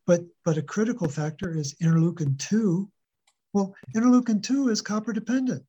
But 0.06 0.22
but 0.44 0.56
a 0.56 0.62
critical 0.62 1.08
factor 1.08 1.56
is 1.56 1.74
interleukin 1.82 2.38
2 2.38 2.88
well 3.52 3.74
interleukin 3.94 4.42
2 4.42 4.68
is 4.68 4.80
copper 4.80 5.12
dependent. 5.12 5.64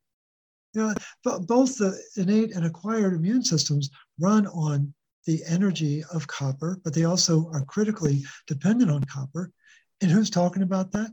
You 0.74 0.94
know, 1.24 1.40
both 1.40 1.78
the 1.78 2.00
innate 2.18 2.56
and 2.56 2.66
acquired 2.66 3.14
immune 3.14 3.44
systems 3.44 3.90
run 4.20 4.46
on 4.48 4.94
the 5.26 5.42
energy 5.48 6.04
of 6.14 6.28
copper 6.28 6.80
but 6.84 6.94
they 6.94 7.04
also 7.04 7.50
are 7.52 7.66
critically 7.66 8.24
dependent 8.46 8.92
on 8.92 9.04
copper. 9.06 9.52
And 10.02 10.12
who's 10.12 10.30
talking 10.30 10.62
about 10.62 10.92
that? 10.92 11.12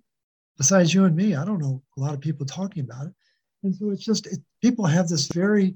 Besides 0.59 0.93
you 0.93 1.05
and 1.07 1.17
me. 1.17 1.35
I 1.35 1.45
don't 1.45 1.61
know 1.61 1.83
a 1.97 2.01
lot 2.01 2.15
of 2.15 2.21
people 2.21 2.47
talking 2.47 2.85
about 2.85 3.07
it. 3.07 3.15
And 3.63 3.75
so 3.75 3.91
it's 3.91 4.05
just 4.05 4.27
it, 4.27 4.41
people 4.63 4.85
have 4.85 5.09
this 5.09 5.27
very 5.29 5.75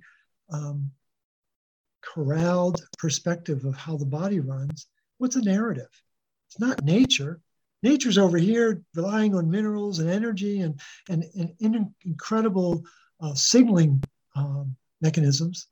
um, 0.51 0.91
corralled 2.03 2.81
perspective 2.99 3.65
of 3.65 3.77
how 3.77 3.97
the 3.97 4.07
body 4.07 4.41
runs, 4.41 4.87
what's 5.19 5.37
a 5.37 5.43
narrative? 5.43 5.89
It's 6.49 6.61
not 6.61 6.85
nature. 6.85 7.41
Nature's 7.83 8.19
over 8.19 8.39
here 8.39 8.83
relying 8.95 9.35
on 9.35 9.51
minerals 9.51 9.99
and 9.99 10.11
energy 10.11 10.61
and, 10.61 10.81
and, 11.09 11.25
and 11.61 11.95
incredible 12.05 12.83
uh, 13.21 13.35
signaling 13.35 14.03
um, 14.35 14.75
mechanisms. 15.01 15.69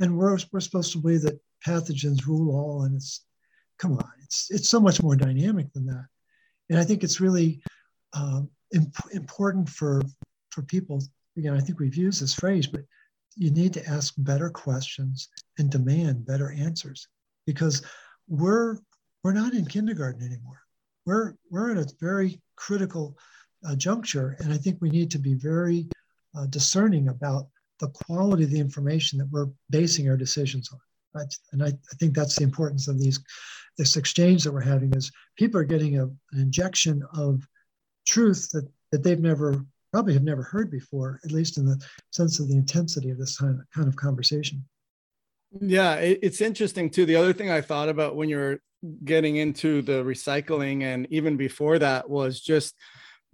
And 0.00 0.16
we're, 0.16 0.38
we're 0.52 0.60
supposed 0.60 0.92
to 0.92 0.98
believe 0.98 1.22
that 1.22 1.40
pathogens 1.64 2.26
rule 2.26 2.54
all. 2.54 2.82
And 2.82 2.94
it's, 2.96 3.24
come 3.78 3.92
on, 3.92 4.10
it's, 4.22 4.50
it's 4.50 4.68
so 4.68 4.80
much 4.80 5.02
more 5.02 5.16
dynamic 5.16 5.72
than 5.72 5.86
that. 5.86 6.06
And 6.70 6.78
I 6.78 6.84
think 6.84 7.04
it's 7.04 7.20
really 7.20 7.62
um, 8.12 8.50
imp- 8.74 9.12
important 9.12 9.68
for, 9.68 10.02
for 10.50 10.62
people. 10.62 11.02
Again, 11.36 11.54
I 11.54 11.60
think 11.60 11.78
we've 11.78 11.96
used 11.96 12.22
this 12.22 12.34
phrase, 12.34 12.66
but 12.66 12.82
you 13.36 13.50
need 13.50 13.72
to 13.74 13.86
ask 13.86 14.14
better 14.18 14.50
questions 14.50 15.28
and 15.58 15.70
demand 15.70 16.26
better 16.26 16.50
answers. 16.50 17.08
because 17.46 17.82
we're 18.28 18.78
we're 19.22 19.32
not 19.32 19.54
in 19.54 19.64
kindergarten 19.66 20.22
anymore. 20.22 20.60
We're 21.04 21.34
we're 21.50 21.70
at 21.72 21.78
a 21.78 21.94
very 22.00 22.40
critical 22.56 23.16
uh, 23.66 23.76
juncture, 23.76 24.36
and 24.40 24.52
I 24.52 24.56
think 24.56 24.78
we 24.80 24.90
need 24.90 25.10
to 25.12 25.18
be 25.18 25.34
very 25.34 25.88
uh, 26.36 26.46
discerning 26.46 27.08
about 27.08 27.48
the 27.80 27.88
quality 27.88 28.44
of 28.44 28.50
the 28.50 28.60
information 28.60 29.18
that 29.18 29.30
we're 29.30 29.48
basing 29.70 30.08
our 30.08 30.16
decisions 30.16 30.70
on. 30.72 30.80
Right? 31.14 31.34
And 31.52 31.62
I, 31.62 31.68
I 31.68 31.94
think 31.98 32.14
that's 32.14 32.36
the 32.36 32.44
importance 32.44 32.88
of 32.88 32.98
these 32.98 33.20
this 33.78 33.96
exchange 33.96 34.42
that 34.44 34.52
we're 34.52 34.60
having 34.60 34.92
is 34.94 35.12
people 35.36 35.60
are 35.60 35.64
getting 35.64 35.98
a, 35.98 36.04
an 36.04 36.38
injection 36.38 37.02
of 37.12 37.46
truth 38.06 38.48
that, 38.52 38.66
that 38.90 39.02
they've 39.02 39.20
never 39.20 39.64
probably 39.96 40.12
have 40.12 40.22
never 40.22 40.42
heard 40.42 40.70
before, 40.70 41.18
at 41.24 41.32
least 41.32 41.56
in 41.56 41.64
the 41.64 41.82
sense 42.10 42.38
of 42.38 42.48
the 42.48 42.54
intensity 42.54 43.08
of 43.08 43.16
this 43.16 43.38
kind 43.38 43.58
of, 43.78 43.96
conversation. 43.96 44.62
Yeah, 45.58 45.94
it's 45.94 46.42
interesting 46.42 46.90
too. 46.90 47.06
The 47.06 47.16
other 47.16 47.32
thing 47.32 47.50
I 47.50 47.62
thought 47.62 47.88
about 47.88 48.14
when 48.14 48.28
you're 48.28 48.58
getting 49.04 49.36
into 49.36 49.80
the 49.80 50.04
recycling 50.04 50.82
and 50.82 51.06
even 51.10 51.38
before 51.38 51.78
that 51.78 52.10
was 52.10 52.42
just 52.42 52.74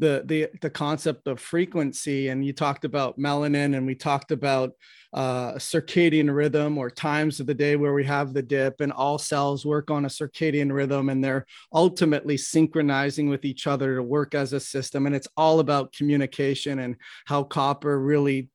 the 0.02 0.24
the 0.26 0.48
the 0.60 0.68
concept 0.68 1.28
of 1.28 1.38
frequency 1.38 2.26
and 2.28 2.44
you 2.44 2.52
talked 2.52 2.84
about 2.84 3.16
melanin 3.20 3.76
and 3.76 3.86
we 3.86 3.94
talked 3.94 4.32
about 4.32 4.72
uh, 5.12 5.52
circadian 5.52 6.34
rhythm 6.34 6.76
or 6.76 6.90
times 6.90 7.38
of 7.38 7.46
the 7.46 7.54
day 7.54 7.76
where 7.76 7.92
we 7.92 8.04
have 8.04 8.32
the 8.32 8.42
dip 8.42 8.80
and 8.80 8.92
all 8.92 9.16
cells 9.16 9.64
work 9.64 9.92
on 9.92 10.06
a 10.06 10.08
circadian 10.08 10.72
rhythm 10.72 11.08
and 11.08 11.22
they're 11.22 11.46
ultimately 11.72 12.36
synchronizing 12.36 13.28
with 13.28 13.44
each 13.44 13.66
other 13.66 13.94
to 13.94 14.02
work 14.02 14.34
as 14.34 14.52
a 14.52 14.58
system. 14.58 15.06
And 15.06 15.14
it's 15.14 15.28
all 15.36 15.60
about 15.60 15.92
communication 15.92 16.80
and 16.80 16.96
how 17.26 17.44
copper 17.44 18.00
really 18.00 18.48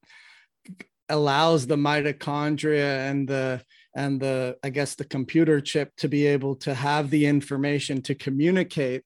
allows 1.10 1.66
the 1.66 1.78
mitochondria 1.78 3.10
and 3.10 3.30
the 3.30 3.62
and 3.96 4.20
the 4.20 4.58
i 4.62 4.70
guess 4.70 4.96
the 4.96 5.06
computer 5.06 5.62
chip 5.62 5.96
to 5.96 6.10
be 6.10 6.26
able 6.26 6.54
to 6.54 6.74
have 6.74 7.10
the 7.10 7.26
information 7.26 8.02
to 8.02 8.14
communicate 8.14 9.04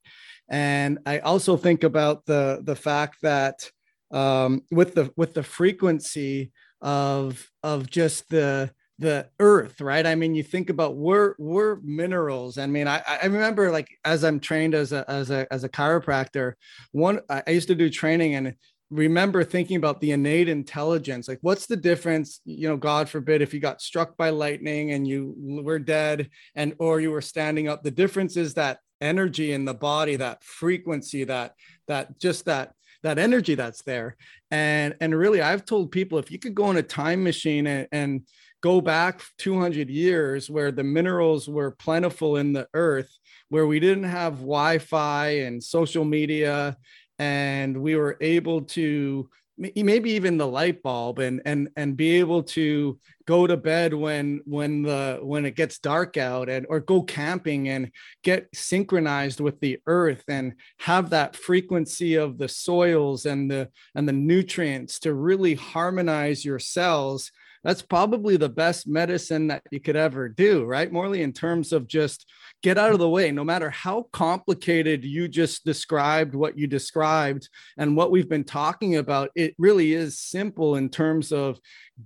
and 0.52 1.00
i 1.08 1.18
also 1.20 1.58
think 1.58 1.84
about 1.84 2.24
the 2.26 2.62
the 2.64 2.76
fact 2.76 3.18
that 3.24 3.72
um, 4.12 4.62
with 4.72 4.94
the 4.94 5.12
with 5.16 5.34
the 5.34 5.44
frequency 5.44 6.52
of 6.82 7.50
of 7.64 7.90
just 7.90 8.30
the 8.30 8.72
the 9.02 9.28
earth 9.40 9.82
right? 9.82 10.06
I 10.06 10.14
mean 10.14 10.36
you 10.36 10.44
think 10.44 10.70
about 10.70 10.96
we're 10.96 11.34
we're 11.40 11.80
minerals. 11.82 12.60
I 12.60 12.68
mean 12.68 12.88
i 12.88 13.02
i 13.08 13.26
remember 13.26 13.72
like 13.72 13.90
as 14.06 14.24
i'm 14.24 14.40
trained 14.40 14.76
as 14.76 14.92
a 14.92 15.04
as 15.10 15.32
a 15.32 15.52
as 15.52 15.64
a 15.64 15.70
chiropractor 15.70 16.54
one 16.92 17.20
i 17.30 17.50
used 17.50 17.68
to 17.70 17.76
do 17.76 17.90
training 17.90 18.36
and 18.36 18.54
remember 18.92 19.44
thinking 19.44 19.78
about 19.78 20.02
the 20.02 20.12
innate 20.12 20.50
intelligence. 20.50 21.28
Like 21.28 21.40
what's 21.42 21.66
the 21.66 21.78
difference 21.78 22.42
you 22.46 22.68
know 22.68 22.78
god 22.78 23.10
forbid 23.10 23.42
if 23.42 23.54
you 23.54 23.60
got 23.60 23.82
struck 23.82 24.16
by 24.18 24.30
lightning 24.30 24.92
and 24.92 25.08
you 25.08 25.34
were 25.38 25.80
dead 25.80 26.30
and 26.56 26.76
or 26.78 27.02
you 27.02 27.10
were 27.10 27.22
standing 27.22 27.68
up 27.68 27.82
the 27.82 27.92
difference 27.92 28.38
is 28.38 28.54
that 28.54 28.80
energy 29.02 29.52
in 29.52 29.66
the 29.66 29.74
body 29.74 30.16
that 30.16 30.44
frequency 30.44 31.24
that 31.26 31.56
that 31.88 32.20
just 32.20 32.46
that 32.46 32.74
that 33.04 33.18
energy 33.18 33.56
that's 33.56 33.82
there. 33.82 34.16
And 34.52 34.96
and 35.02 35.18
really 35.18 35.42
i've 35.42 35.66
told 35.66 35.92
people 35.92 36.20
if 36.20 36.32
you 36.32 36.40
could 36.40 36.56
go 36.56 36.70
in 36.72 36.78
a 36.78 36.84
time 36.84 37.24
machine 37.24 37.68
and, 37.68 37.88
and 37.92 38.22
go 38.62 38.80
back 38.80 39.24
200 39.40 39.90
years 39.90 40.50
where 40.50 40.72
the 40.72 40.84
minerals 40.84 41.50
were 41.50 41.72
plentiful 41.72 42.38
in 42.38 42.54
the 42.54 42.68
earth 42.74 43.12
where 43.50 43.66
we 43.66 43.80
didn't 43.80 44.04
have 44.04 44.36
wi-fi 44.40 45.30
and 45.30 45.64
social 45.64 46.06
media 46.06 46.78
and 47.18 47.76
we 47.76 47.96
were 47.96 48.18
able 48.22 48.62
to 48.62 49.30
maybe 49.76 50.12
even 50.12 50.38
the 50.38 50.48
light 50.48 50.82
bulb 50.82 51.20
and 51.20 51.42
and 51.46 51.70
and 51.76 51.96
be 51.96 52.20
able 52.20 52.42
to 52.42 53.00
go 53.26 53.46
to 53.46 53.56
bed 53.56 53.94
when 53.94 54.42
when 54.46 54.82
the 54.82 55.20
when 55.22 55.46
it 55.46 55.56
gets 55.56 55.78
dark 55.78 56.18
out 56.18 56.50
and 56.50 56.66
or 56.68 56.80
go 56.80 57.02
camping 57.04 57.70
and 57.70 57.92
get 58.24 58.48
synchronized 58.54 59.40
with 59.40 59.60
the 59.60 59.78
earth 59.86 60.24
and 60.28 60.54
have 60.80 61.12
that 61.12 61.36
frequency 61.36 62.16
of 62.16 62.38
the 62.38 62.48
soils 62.48 63.26
and 63.26 63.50
the 63.50 63.70
and 63.96 64.08
the 64.08 64.14
nutrients 64.14 65.00
to 65.00 65.14
really 65.14 65.54
harmonize 65.54 66.44
your 66.44 66.60
cells 66.60 67.32
that's 67.64 67.82
probably 67.82 68.38
the 68.38 68.50
best 68.50 68.88
medicine 68.88 69.48
that 69.48 69.62
you 69.72 69.80
could 69.80 69.96
ever 69.96 70.28
do 70.30 70.66
right 70.66 70.92
morley 70.92 71.22
in 71.22 71.34
terms 71.34 71.72
of 71.72 71.88
just 71.88 72.30
get 72.64 72.78
out 72.78 72.92
of 72.92 73.00
the 73.00 73.10
way 73.10 73.32
no 73.32 73.44
matter 73.44 73.70
how 73.70 74.04
complicated 74.14 75.04
you 75.04 75.28
just 75.28 75.66
described 75.66 76.36
what 76.36 76.58
you 76.58 76.68
described 76.68 77.50
and 77.78 77.96
what 77.96 78.12
we've 78.12 78.30
been 78.30 78.44
talking 78.44 78.98
about 78.98 79.30
it 79.36 79.54
really 79.58 79.94
is 79.94 80.20
simple 80.20 80.76
in 80.76 80.90
terms 80.90 81.32
of 81.32 81.60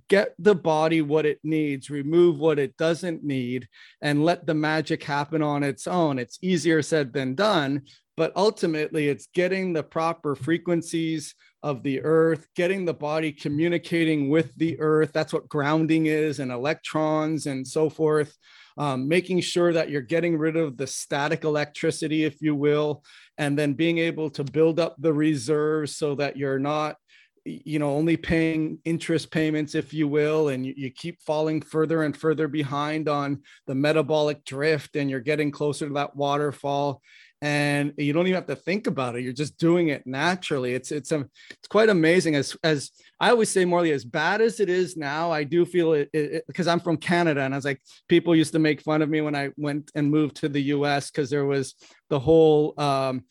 get 0.08 0.34
the 0.38 0.54
body 0.54 1.00
what 1.00 1.24
it 1.26 1.38
needs 1.42 1.90
remove 1.90 2.38
what 2.38 2.58
it 2.58 2.76
doesn't 2.76 3.24
need 3.24 3.68
and 4.02 4.24
let 4.24 4.46
the 4.46 4.54
magic 4.54 5.02
happen 5.02 5.42
on 5.42 5.62
its 5.62 5.86
own. 5.86 6.18
It's 6.18 6.38
easier 6.42 6.82
said 6.82 7.12
than 7.12 7.34
done 7.34 7.82
but 8.16 8.32
ultimately 8.36 9.08
it's 9.08 9.28
getting 9.34 9.72
the 9.72 9.82
proper 9.82 10.34
frequencies 10.34 11.34
of 11.66 11.82
the 11.82 12.00
earth 12.02 12.46
getting 12.54 12.84
the 12.84 12.94
body 12.94 13.32
communicating 13.32 14.28
with 14.28 14.54
the 14.54 14.78
earth. 14.78 15.10
That's 15.12 15.32
what 15.32 15.48
grounding 15.48 16.06
is 16.06 16.38
and 16.38 16.52
electrons 16.52 17.46
and 17.46 17.66
so 17.66 17.90
forth. 17.90 18.36
Um, 18.78 19.08
making 19.08 19.40
sure 19.40 19.72
that 19.72 19.90
you're 19.90 20.02
getting 20.02 20.38
rid 20.38 20.56
of 20.56 20.76
the 20.76 20.86
static 20.86 21.42
electricity, 21.42 22.24
if 22.24 22.40
you 22.40 22.54
will, 22.54 23.02
and 23.36 23.58
then 23.58 23.72
being 23.72 23.98
able 23.98 24.30
to 24.30 24.44
build 24.44 24.78
up 24.78 24.94
the 24.98 25.12
reserves 25.12 25.96
so 25.96 26.14
that 26.16 26.36
you're 26.36 26.60
not 26.60 26.96
you 27.44 27.78
know 27.78 27.90
only 27.90 28.16
paying 28.16 28.78
interest 28.84 29.30
payments 29.30 29.76
if 29.76 29.94
you 29.94 30.08
will 30.08 30.48
and 30.48 30.66
you, 30.66 30.74
you, 30.76 30.90
keep 30.90 31.22
falling 31.22 31.60
further 31.60 32.02
and 32.02 32.16
further 32.16 32.48
behind 32.48 33.08
on 33.08 33.40
the 33.68 33.74
metabolic 33.74 34.44
drift 34.44 34.96
and 34.96 35.08
you're 35.08 35.20
getting 35.20 35.52
closer 35.52 35.86
to 35.86 35.94
that 35.94 36.16
waterfall 36.16 37.00
and 37.42 37.92
you 37.98 38.12
don't 38.12 38.26
even 38.26 38.34
have 38.34 38.46
to 38.46 38.56
think 38.56 38.86
about 38.86 39.16
it. 39.16 39.22
You're 39.22 39.32
just 39.32 39.58
doing 39.58 39.88
it 39.88 40.06
naturally. 40.06 40.74
It's 40.74 40.90
it's 40.90 41.12
a, 41.12 41.26
it's 41.50 41.68
quite 41.68 41.88
amazing. 41.88 42.34
As 42.34 42.56
as 42.62 42.90
i 43.20 43.30
always 43.30 43.48
say 43.48 43.64
morley 43.64 43.92
as 43.92 44.04
bad 44.04 44.40
as 44.40 44.60
it 44.60 44.68
is 44.68 44.96
now 44.96 45.30
i 45.30 45.42
do 45.42 45.64
feel 45.64 45.92
it 45.94 46.10
because 46.46 46.66
i'm 46.66 46.80
from 46.80 46.96
canada 46.96 47.40
and 47.40 47.54
i 47.54 47.56
was 47.56 47.64
like 47.64 47.80
people 48.08 48.34
used 48.34 48.52
to 48.52 48.58
make 48.58 48.80
fun 48.82 49.02
of 49.02 49.08
me 49.08 49.20
when 49.20 49.34
i 49.34 49.50
went 49.56 49.90
and 49.94 50.10
moved 50.10 50.36
to 50.36 50.48
the 50.48 50.60
us 50.60 51.10
because 51.10 51.30
there 51.30 51.46
was 51.46 51.74
the 52.10 52.18
whole 52.18 52.74
um 52.78 53.24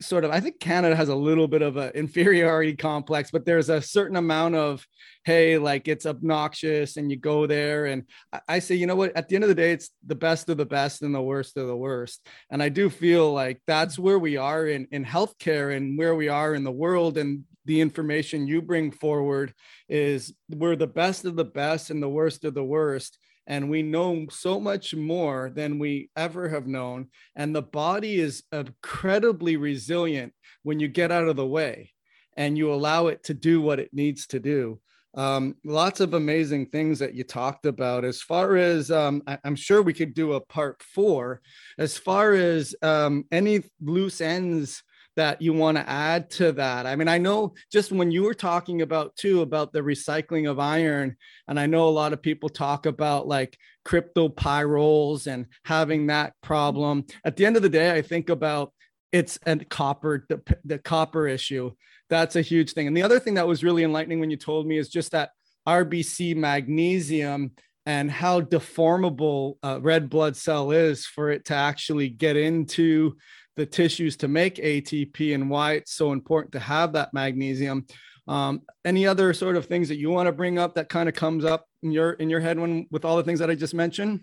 sort 0.00 0.24
of 0.24 0.30
i 0.30 0.38
think 0.38 0.60
canada 0.60 0.94
has 0.94 1.08
a 1.08 1.14
little 1.14 1.48
bit 1.48 1.62
of 1.62 1.76
an 1.76 1.90
inferiority 1.94 2.76
complex 2.76 3.30
but 3.32 3.44
there's 3.44 3.68
a 3.68 3.82
certain 3.82 4.16
amount 4.16 4.54
of 4.54 4.86
hey 5.24 5.58
like 5.58 5.88
it's 5.88 6.06
obnoxious 6.06 6.96
and 6.96 7.10
you 7.10 7.16
go 7.16 7.46
there. 7.46 7.86
And 7.86 8.04
I, 8.48 8.58
say 8.58 8.74
you 8.74 8.86
know 8.86 8.96
what? 8.96 9.16
At 9.16 9.28
the 9.28 9.36
end 9.36 9.44
of 9.44 9.48
the 9.48 9.54
day 9.54 9.72
it's 9.72 9.90
the 10.06 10.14
best 10.14 10.48
of 10.48 10.56
the 10.56 10.66
best 10.66 11.02
and 11.02 11.14
the 11.14 11.22
worst 11.22 11.56
of 11.56 11.66
the 11.66 11.76
worst. 11.76 12.26
And 12.50 12.62
i 12.62 12.68
do 12.68 12.90
feel 12.90 13.32
like 13.32 13.60
that's 13.66 13.98
where 13.98 14.18
we 14.18 14.36
are 14.36 14.66
in 14.66 14.88
in 14.90 15.04
healthcare 15.04 15.76
and 15.76 15.98
where 15.98 16.14
we 16.14 16.28
are 16.28 16.54
in 16.54 16.64
the 16.64 16.72
world. 16.72 17.18
And 17.18 17.44
the 17.64 17.80
information 17.80 18.48
you 18.48 18.60
bring 18.60 18.90
forward 18.90 19.54
is 19.88 20.34
we're 20.50 20.76
the 20.76 20.86
best 20.86 21.24
of 21.24 21.36
the 21.36 21.44
best 21.44 21.90
and 21.90 22.02
the 22.02 22.08
worst 22.08 22.44
of 22.44 22.54
the 22.54 22.64
worst 22.64 23.18
and 23.46 23.68
we 23.68 23.82
know 23.82 24.26
so 24.30 24.60
much 24.60 24.94
more 24.94 25.50
than 25.54 25.78
we 25.78 26.10
ever 26.16 26.48
have 26.48 26.66
known. 26.66 27.08
And 27.34 27.54
the 27.54 27.62
body 27.62 28.20
is 28.20 28.44
incredibly 28.52 29.56
resilient 29.56 30.32
when 30.62 30.80
you 30.80 30.88
get 30.88 31.10
out 31.10 31.28
of 31.28 31.36
the 31.36 31.46
way 31.46 31.92
and 32.36 32.56
you 32.56 32.72
allow 32.72 33.08
it 33.08 33.24
to 33.24 33.34
do 33.34 33.60
what 33.60 33.80
it 33.80 33.90
needs 33.92 34.26
to 34.28 34.40
do. 34.40 34.80
Um, 35.14 35.56
lots 35.64 36.00
of 36.00 36.14
amazing 36.14 36.66
things 36.66 36.98
that 37.00 37.14
you 37.14 37.24
talked 37.24 37.66
about. 37.66 38.04
As 38.04 38.22
far 38.22 38.56
as 38.56 38.90
um, 38.90 39.22
I, 39.26 39.38
am 39.44 39.56
sure 39.56 39.82
we 39.82 39.92
could 39.92 40.14
do 40.14 40.32
a 40.32 40.40
part 40.40 40.82
four, 40.82 41.42
as 41.78 41.98
far 41.98 42.32
as 42.32 42.74
um, 42.80 43.24
any 43.30 43.62
loose 43.80 44.22
ends 44.22 44.82
that 45.16 45.42
you 45.42 45.52
want 45.52 45.76
to 45.76 45.88
add 45.88 46.30
to 46.30 46.52
that? 46.52 46.86
I 46.86 46.96
mean, 46.96 47.08
I 47.08 47.18
know 47.18 47.54
just 47.70 47.92
when 47.92 48.10
you 48.10 48.22
were 48.22 48.34
talking 48.34 48.82
about 48.82 49.16
too 49.16 49.42
about 49.42 49.72
the 49.72 49.80
recycling 49.80 50.50
of 50.50 50.58
iron, 50.58 51.16
and 51.48 51.58
I 51.58 51.66
know 51.66 51.88
a 51.88 51.90
lot 51.90 52.12
of 52.12 52.22
people 52.22 52.48
talk 52.48 52.86
about 52.86 53.26
like 53.26 53.56
cryptopyrroles 53.86 55.26
and 55.26 55.46
having 55.64 56.06
that 56.06 56.34
problem. 56.42 57.04
At 57.24 57.36
the 57.36 57.46
end 57.46 57.56
of 57.56 57.62
the 57.62 57.68
day, 57.68 57.92
I 57.94 58.02
think 58.02 58.30
about 58.30 58.72
it's 59.12 59.38
a 59.44 59.56
copper 59.56 60.24
the, 60.28 60.40
the 60.64 60.78
copper 60.78 61.28
issue. 61.28 61.72
That's 62.08 62.36
a 62.36 62.42
huge 62.42 62.72
thing. 62.72 62.86
And 62.86 62.96
the 62.96 63.02
other 63.02 63.20
thing 63.20 63.34
that 63.34 63.46
was 63.46 63.64
really 63.64 63.84
enlightening 63.84 64.20
when 64.20 64.30
you 64.30 64.36
told 64.36 64.66
me 64.66 64.78
is 64.78 64.88
just 64.88 65.12
that 65.12 65.30
RBC 65.66 66.36
magnesium 66.36 67.52
and 67.84 68.10
how 68.10 68.40
deformable 68.40 69.56
a 69.62 69.80
red 69.80 70.08
blood 70.08 70.36
cell 70.36 70.70
is 70.70 71.04
for 71.04 71.30
it 71.30 71.46
to 71.46 71.54
actually 71.54 72.08
get 72.08 72.36
into 72.36 73.16
the 73.56 73.66
tissues 73.66 74.16
to 74.18 74.28
make 74.28 74.56
ATP 74.56 75.34
and 75.34 75.50
why 75.50 75.72
it's 75.72 75.92
so 75.92 76.12
important 76.12 76.52
to 76.52 76.60
have 76.60 76.92
that 76.92 77.12
magnesium. 77.12 77.86
Um, 78.28 78.62
any 78.84 79.06
other 79.06 79.32
sort 79.32 79.56
of 79.56 79.66
things 79.66 79.88
that 79.88 79.98
you 79.98 80.10
want 80.10 80.26
to 80.26 80.32
bring 80.32 80.58
up 80.58 80.74
that 80.74 80.88
kind 80.88 81.08
of 81.08 81.14
comes 81.14 81.44
up 81.44 81.68
in 81.82 81.90
your 81.90 82.12
in 82.14 82.30
your 82.30 82.40
head 82.40 82.58
when 82.58 82.86
with 82.90 83.04
all 83.04 83.16
the 83.16 83.24
things 83.24 83.40
that 83.40 83.50
I 83.50 83.54
just 83.54 83.74
mentioned? 83.74 84.20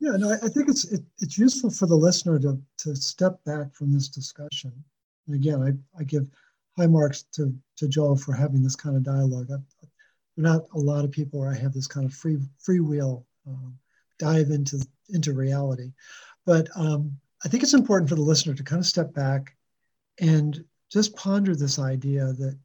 Yeah, 0.00 0.12
no, 0.16 0.32
I 0.32 0.48
think 0.48 0.68
it's 0.68 0.84
it, 0.90 1.02
it's 1.20 1.38
useful 1.38 1.70
for 1.70 1.86
the 1.86 1.94
listener 1.94 2.38
to 2.40 2.60
to 2.78 2.96
step 2.96 3.42
back 3.44 3.74
from 3.74 3.92
this 3.92 4.08
discussion. 4.08 4.72
And 5.26 5.36
again, 5.36 5.62
I, 5.62 6.00
I 6.00 6.04
give 6.04 6.26
high 6.76 6.86
marks 6.86 7.22
to 7.34 7.54
to 7.76 7.88
Joel 7.88 8.16
for 8.16 8.32
having 8.32 8.62
this 8.62 8.76
kind 8.76 8.96
of 8.96 9.02
dialogue. 9.02 9.48
I, 9.52 9.86
not 10.36 10.62
a 10.74 10.78
lot 10.78 11.04
of 11.04 11.12
people 11.12 11.40
where 11.40 11.50
I 11.50 11.56
have 11.56 11.72
this 11.72 11.86
kind 11.86 12.06
of 12.06 12.12
free 12.12 12.38
free 12.58 12.80
wheel 12.80 13.26
um, 13.46 13.78
dive 14.18 14.50
into 14.50 14.84
into 15.10 15.32
reality. 15.32 15.92
But 16.46 16.68
um, 16.74 17.18
I 17.44 17.48
think 17.48 17.62
it's 17.62 17.74
important 17.74 18.08
for 18.08 18.14
the 18.14 18.22
listener 18.22 18.54
to 18.54 18.62
kind 18.62 18.80
of 18.80 18.86
step 18.86 19.12
back 19.12 19.54
and 20.20 20.64
just 20.90 21.14
ponder 21.16 21.54
this 21.54 21.78
idea 21.78 22.32
that 22.32 22.58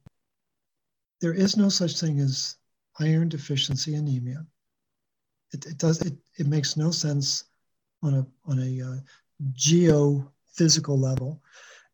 there 1.20 1.34
is 1.34 1.56
no 1.56 1.68
such 1.68 2.00
thing 2.00 2.18
as 2.20 2.56
iron 2.98 3.28
deficiency 3.28 3.94
anemia. 3.94 4.46
It, 5.52 5.66
it 5.66 5.78
does 5.78 6.00
it, 6.00 6.14
it 6.38 6.46
makes 6.46 6.76
no 6.76 6.90
sense 6.90 7.44
on 8.02 8.14
a 8.14 8.26
on 8.46 8.58
a 8.60 8.82
uh, 8.82 8.96
geophysical 9.52 10.98
level 10.98 11.42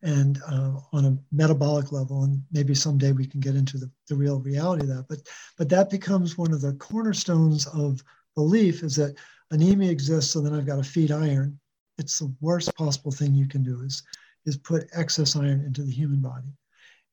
and 0.02 0.40
uh, 0.46 0.78
on 0.92 1.06
a 1.06 1.18
metabolic 1.32 1.90
level. 1.90 2.22
And 2.22 2.42
maybe 2.52 2.74
someday 2.74 3.12
we 3.12 3.26
can 3.26 3.40
get 3.40 3.56
into 3.56 3.78
the, 3.78 3.90
the 4.08 4.14
real 4.14 4.38
reality 4.40 4.82
of 4.82 4.88
that. 4.88 5.06
But 5.08 5.20
but 5.58 5.68
that 5.70 5.90
becomes 5.90 6.38
one 6.38 6.52
of 6.52 6.60
the 6.60 6.74
cornerstones 6.74 7.66
of 7.66 8.02
belief 8.36 8.84
is 8.84 8.94
that 8.96 9.16
anemia 9.50 9.90
exists 9.90 10.32
so 10.32 10.40
then 10.40 10.54
i've 10.54 10.66
got 10.66 10.76
to 10.76 10.82
feed 10.82 11.10
iron 11.10 11.58
it's 11.98 12.18
the 12.18 12.34
worst 12.40 12.74
possible 12.76 13.10
thing 13.10 13.34
you 13.34 13.48
can 13.48 13.62
do 13.62 13.82
is 13.82 14.02
is 14.44 14.56
put 14.56 14.88
excess 14.94 15.36
iron 15.36 15.60
into 15.62 15.82
the 15.82 15.92
human 15.92 16.20
body 16.20 16.52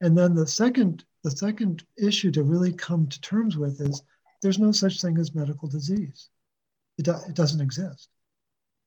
and 0.02 0.18
then 0.18 0.34
the 0.34 0.48
second 0.48 1.04
the 1.24 1.32
second 1.32 1.84
issue 1.98 2.32
to 2.32 2.44
really 2.44 2.74
come 2.74 3.08
to 3.08 3.22
terms 3.22 3.58
with 3.58 3.80
is 3.82 4.04
there's 4.42 4.60
no 4.60 4.72
such 4.72 5.02
thing 5.02 5.18
as 5.18 5.36
medical 5.36 5.68
disease 5.68 6.30
it, 6.98 7.06
do, 7.06 7.14
it 7.28 7.34
doesn't 7.34 7.62
exist 7.62 8.10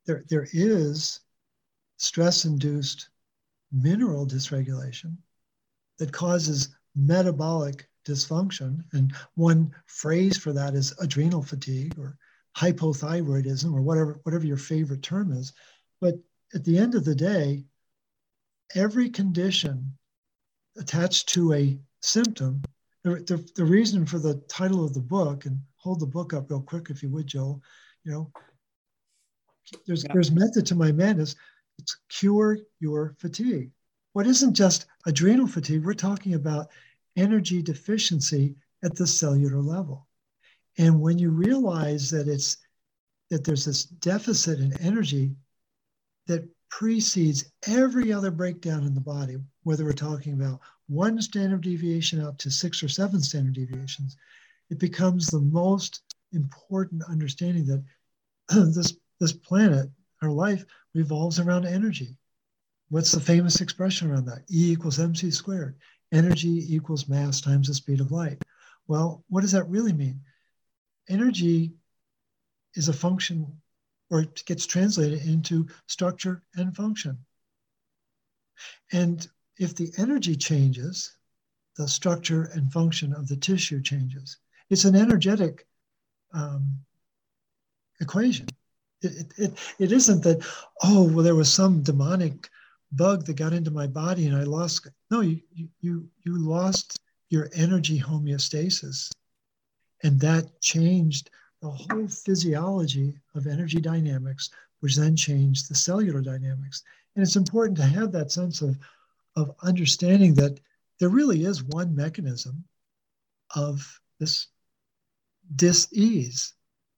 there, 0.07 0.25
there 0.29 0.47
is 0.53 1.21
stress 1.99 2.45
induced 2.45 3.09
mineral 3.73 4.27
dysregulation 4.27 5.17
that 5.99 6.13
causes 6.13 6.77
metabolic 6.95 7.89
dysfunction. 8.07 8.85
And 8.93 9.13
one 9.35 9.75
phrase 9.87 10.39
for 10.39 10.53
that 10.53 10.75
is 10.75 10.95
adrenal 11.01 11.43
fatigue 11.43 11.99
or 11.99 12.17
hypothyroidism 12.57 13.75
or 13.75 13.83
whatever, 13.83 14.21
whatever 14.23 14.47
your 14.47 14.57
favorite 14.57 15.03
term 15.03 15.33
is. 15.33 15.53
But 16.01 16.15
at 16.55 16.65
the 16.65 16.79
end 16.79 16.95
of 16.95 17.05
the 17.05 17.15
day, 17.15 17.65
every 18.75 19.11
condition 19.11 19.97
attached 20.79 21.29
to 21.31 21.53
a 21.53 21.79
symptom, 22.01 22.63
the, 23.03 23.17
the, 23.27 23.51
the 23.57 23.65
reason 23.65 24.05
for 24.05 24.19
the 24.19 24.35
title 24.49 24.85
of 24.85 24.95
the 24.95 25.01
book, 25.01 25.47
and 25.47 25.59
hold 25.77 26.01
the 26.01 26.07
book 26.07 26.35
up 26.35 26.51
real 26.51 26.61
quick 26.61 26.91
if 26.91 27.03
you 27.03 27.09
would, 27.11 27.27
Joel, 27.27 27.63
you 28.05 28.13
know, 28.13 28.31
there's, 29.87 30.05
yeah. 30.05 30.13
there's 30.13 30.31
method 30.31 30.67
to 30.67 30.75
my 30.75 30.93
madness. 30.93 31.35
It's 31.79 31.97
cure 32.09 32.59
your 32.81 33.15
fatigue. 33.19 33.71
What 34.13 34.27
isn't 34.27 34.55
just 34.55 34.87
adrenal 35.07 35.47
fatigue, 35.47 35.85
we're 35.85 35.95
talking 35.95 36.35
about 36.35 36.69
energy 37.17 37.63
deficiency 37.63 38.55
at 38.83 38.97
the 38.97 39.07
cellular 39.07 39.61
level. 39.61 40.07
And 40.79 41.01
when 41.01 41.19
you 41.19 41.31
realize 41.31 42.11
that 42.11 42.29
it's 42.29 42.59
that 43.31 43.45
there's 43.45 43.65
this 43.65 43.85
deficit 43.85 44.61
in 44.61 44.79
energy 44.81 45.35
that 46.27 46.49
precedes 46.69 47.45
every 47.67 48.13
other 48.13 48.31
breakdown 48.31 48.85
in 48.85 48.95
the 48.95 49.01
body, 49.01 49.37
whether 49.63 49.85
we're 49.85 49.93
talking 49.93 50.35
about 50.35 50.61
one 50.89 51.21
standard 51.21 51.63
deviation 51.63 52.21
out 52.21 52.39
to 52.39 52.51
six 52.51 52.83
or 52.83 52.89
seven 52.89 53.21
standard 53.21 53.55
deviations, 53.55 54.17
it 54.71 54.79
becomes 54.79 55.27
the 55.27 55.41
most 55.41 56.03
important 56.33 57.03
understanding 57.09 57.67
that 57.67 57.83
this 58.75 58.97
this 59.19 59.33
planet, 59.33 59.89
our 60.23 60.31
life, 60.31 60.65
revolves 60.95 61.41
around 61.41 61.65
energy. 61.65 62.17
What's 62.91 63.13
the 63.13 63.21
famous 63.21 63.61
expression 63.61 64.11
around 64.11 64.27
that? 64.27 64.45
E 64.51 64.73
equals 64.73 64.99
mc 64.99 65.31
squared. 65.31 65.77
Energy 66.13 66.65
equals 66.75 67.09
mass 67.09 67.41
times 67.41 67.69
the 67.69 67.75
speed 67.75 68.01
of 68.01 68.13
light. 68.13 68.43
Well, 68.87 69.25
what 69.29 69.41
does 69.41 69.53
that 69.53 69.69
really 69.69 69.93
mean? 69.93 70.21
Energy 71.09 71.73
is 72.75 72.89
a 72.89 72.93
function, 72.93 73.61
or 74.11 74.21
it 74.21 74.43
gets 74.47 74.67
translated 74.67 75.27
into 75.27 75.67
structure 75.87 76.43
and 76.55 76.75
function. 76.77 77.19
And 78.93 79.27
if 79.59 79.75
the 79.75 79.93
energy 79.99 80.37
changes, 80.37 81.17
the 81.77 81.89
structure 81.89 82.51
and 82.55 82.73
function 82.73 83.13
of 83.13 83.29
the 83.29 83.37
tissue 83.37 83.83
changes. 83.83 84.39
It's 84.71 84.85
an 84.85 84.97
energetic 84.97 85.67
um, 86.33 86.79
equation. 88.01 88.47
It, 89.03 89.33
it, 89.37 89.59
it 89.79 89.93
isn't 89.93 90.23
that, 90.23 90.45
oh, 90.83 91.05
well, 91.05 91.25
there 91.25 91.35
was 91.35 91.53
some 91.53 91.83
demonic 91.83 92.49
bug 92.93 93.27
that 93.27 93.35
got 93.35 93.53
into 93.53 93.71
my 93.71 93.87
body 93.87 94.27
and 94.27 94.37
I 94.37 94.45
lost. 94.45 94.89
No, 95.11 95.21
you, 95.21 95.41
you, 95.81 96.09
you 96.25 96.39
lost 96.39 96.99
your 97.29 97.51
energy 97.55 98.01
homeostasis. 98.01 99.11
And 100.03 100.19
that 100.21 100.61
changed 100.61 101.31
the 101.67 101.95
whole 101.95 102.09
physiology 102.09 103.19
of 103.35 103.47
energy 103.47 103.81
dynamics, 103.81 104.51
which 104.81 104.97
then 104.97 105.17
changed 105.17 105.69
the 105.69 105.75
cellular 105.75 106.21
dynamics. 106.21 106.83
And 107.15 107.23
it's 107.23 107.37
important 107.37 107.77
to 107.79 107.85
have 107.85 108.13
that 108.13 108.33
sense 108.33 108.63
of, 108.63 108.79
of 109.37 109.55
understanding 109.63 110.35
that 110.35 110.61
there 110.99 111.09
really 111.09 111.45
is 111.45 111.63
one 111.63 111.95
mechanism 111.95 112.65
of 113.55 114.01
this 114.19 114.49
dis-ease 115.55 116.55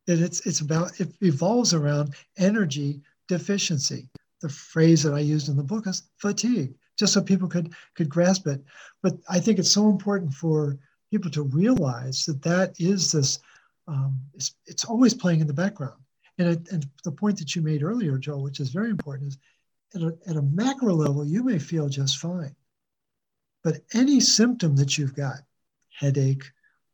it, 0.08 0.22
it's, 0.22 0.44
it's 0.46 0.60
about, 0.60 0.98
it 1.00 1.14
evolves 1.20 1.74
around 1.74 2.14
energy 2.38 3.02
deficiency. 3.28 4.08
The 4.40 4.48
phrase 4.48 5.02
that 5.02 5.14
I 5.14 5.20
used 5.20 5.48
in 5.48 5.56
the 5.56 5.62
book 5.62 5.86
is 5.86 6.04
fatigue, 6.16 6.74
just 6.98 7.12
so 7.12 7.20
people 7.20 7.48
could, 7.48 7.74
could 7.94 8.08
grasp 8.08 8.46
it. 8.46 8.64
But 9.02 9.18
I 9.28 9.38
think 9.38 9.58
it's 9.58 9.70
so 9.70 9.90
important 9.90 10.32
for 10.32 10.78
people 11.10 11.30
to 11.32 11.42
realize 11.42 12.24
that 12.24 12.42
that 12.42 12.74
is 12.80 13.12
this, 13.12 13.38
um, 13.88 14.20
it's, 14.34 14.54
it's 14.66 14.84
always 14.84 15.14
playing 15.14 15.40
in 15.40 15.46
the 15.46 15.52
background. 15.54 16.00
And, 16.38 16.48
it, 16.48 16.70
and 16.70 16.86
the 17.02 17.10
point 17.10 17.38
that 17.38 17.56
you 17.56 17.62
made 17.62 17.82
earlier, 17.82 18.18
Joe, 18.18 18.38
which 18.38 18.60
is 18.60 18.68
very 18.68 18.90
important, 18.90 19.28
is 19.28 19.38
at 19.94 20.02
a, 20.02 20.16
at 20.28 20.36
a 20.36 20.42
macro 20.42 20.94
level, 20.94 21.24
you 21.24 21.42
may 21.42 21.58
feel 21.58 21.88
just 21.88 22.18
fine. 22.18 22.54
But 23.64 23.80
any 23.94 24.20
symptom 24.20 24.76
that 24.76 24.96
you've 24.96 25.16
got, 25.16 25.38
headache, 25.90 26.44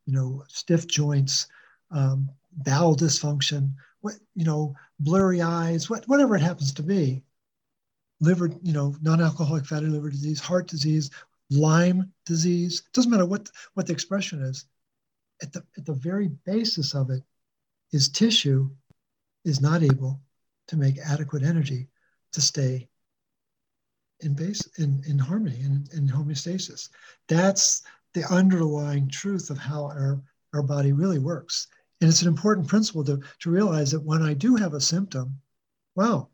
you 0.06 0.14
know, 0.14 0.44
stiff 0.48 0.86
joints, 0.86 1.48
um, 1.90 2.30
bowel 2.52 2.96
dysfunction, 2.96 3.72
what 4.00 4.14
you 4.34 4.44
know, 4.44 4.74
blurry 5.00 5.42
eyes, 5.42 5.90
what, 5.90 6.06
whatever 6.08 6.36
it 6.36 6.42
happens 6.42 6.72
to 6.74 6.82
be, 6.82 7.22
liver, 8.20 8.50
you 8.62 8.72
know, 8.72 8.94
non-alcoholic 9.02 9.66
fatty 9.66 9.86
liver 9.86 10.10
disease, 10.10 10.40
heart 10.40 10.68
disease, 10.68 11.10
Lyme 11.50 12.10
disease, 12.24 12.82
doesn't 12.94 13.10
matter 13.10 13.26
what 13.26 13.50
what 13.74 13.86
the 13.86 13.92
expression 13.92 14.40
is. 14.42 14.64
At 15.44 15.52
the 15.52 15.62
at 15.76 15.84
the 15.84 15.92
very 15.92 16.28
basis 16.46 16.94
of 16.94 17.10
it 17.10 17.22
is 17.92 18.08
tissue 18.08 18.70
is 19.44 19.60
not 19.60 19.82
able 19.82 20.22
to 20.68 20.76
make 20.78 20.96
adequate 20.98 21.42
energy 21.42 21.88
to 22.32 22.40
stay 22.40 22.88
in 24.20 24.32
base 24.32 24.66
in, 24.78 25.02
in 25.06 25.18
harmony 25.18 25.60
and 25.60 25.86
in, 25.92 25.98
in 25.98 26.08
homeostasis. 26.08 26.88
That's 27.28 27.82
the 28.14 28.24
underlying 28.32 29.10
truth 29.10 29.50
of 29.50 29.58
how 29.58 29.84
our, 29.84 30.22
our 30.54 30.62
body 30.62 30.92
really 30.92 31.18
works. 31.18 31.66
And 32.00 32.08
it's 32.08 32.22
an 32.22 32.28
important 32.28 32.66
principle 32.66 33.04
to, 33.04 33.20
to 33.40 33.50
realize 33.50 33.90
that 33.90 34.02
when 34.02 34.22
I 34.22 34.32
do 34.32 34.56
have 34.56 34.72
a 34.72 34.80
symptom, 34.80 35.38
wow, 35.94 36.30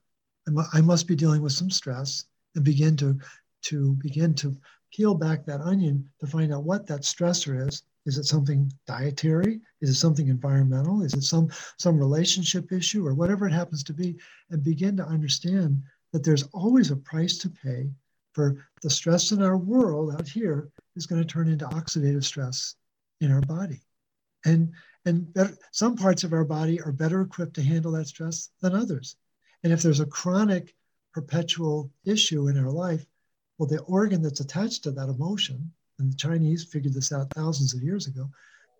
I 0.72 0.80
must 0.80 1.08
be 1.08 1.16
dealing 1.16 1.42
with 1.42 1.52
some 1.52 1.70
stress 1.70 2.26
and 2.54 2.64
begin 2.64 2.96
to, 2.98 3.18
to 3.62 3.94
begin 3.94 4.34
to 4.34 4.56
peel 4.92 5.14
back 5.14 5.44
that 5.46 5.60
onion 5.62 6.08
to 6.20 6.28
find 6.28 6.54
out 6.54 6.64
what 6.64 6.86
that 6.86 7.02
stressor 7.02 7.66
is. 7.66 7.82
Is 8.06 8.18
it 8.18 8.24
something 8.24 8.72
dietary? 8.86 9.60
Is 9.80 9.90
it 9.90 9.94
something 9.94 10.28
environmental? 10.28 11.02
Is 11.02 11.14
it 11.14 11.22
some, 11.22 11.50
some 11.78 11.98
relationship 11.98 12.72
issue 12.72 13.06
or 13.06 13.14
whatever 13.14 13.46
it 13.46 13.52
happens 13.52 13.84
to 13.84 13.92
be? 13.92 14.18
And 14.50 14.64
begin 14.64 14.96
to 14.96 15.06
understand 15.06 15.82
that 16.12 16.24
there's 16.24 16.44
always 16.52 16.90
a 16.90 16.96
price 16.96 17.38
to 17.38 17.50
pay 17.50 17.90
for 18.32 18.64
the 18.82 18.90
stress 18.90 19.32
in 19.32 19.42
our 19.42 19.56
world 19.56 20.14
out 20.14 20.28
here 20.28 20.70
is 20.96 21.06
going 21.06 21.20
to 21.20 21.26
turn 21.26 21.48
into 21.48 21.66
oxidative 21.66 22.24
stress 22.24 22.76
in 23.20 23.30
our 23.30 23.42
body. 23.42 23.80
And 24.44 24.72
and 25.06 25.32
better, 25.32 25.56
some 25.72 25.96
parts 25.96 26.24
of 26.24 26.32
our 26.32 26.44
body 26.44 26.80
are 26.82 26.92
better 26.92 27.22
equipped 27.22 27.54
to 27.54 27.62
handle 27.62 27.92
that 27.92 28.08
stress 28.08 28.50
than 28.60 28.74
others. 28.74 29.16
And 29.62 29.72
if 29.72 29.82
there's 29.82 30.00
a 30.00 30.06
chronic, 30.06 30.74
perpetual 31.12 31.90
issue 32.04 32.48
in 32.48 32.58
our 32.58 32.70
life, 32.70 33.04
well, 33.58 33.68
the 33.68 33.80
organ 33.82 34.22
that's 34.22 34.40
attached 34.40 34.84
to 34.84 34.90
that 34.92 35.08
emotion, 35.08 35.72
and 36.00 36.12
the 36.12 36.16
Chinese 36.16 36.64
figured 36.64 36.94
this 36.94 37.12
out 37.12 37.32
thousands 37.34 37.74
of 37.74 37.82
years 37.82 38.06
ago, 38.06 38.28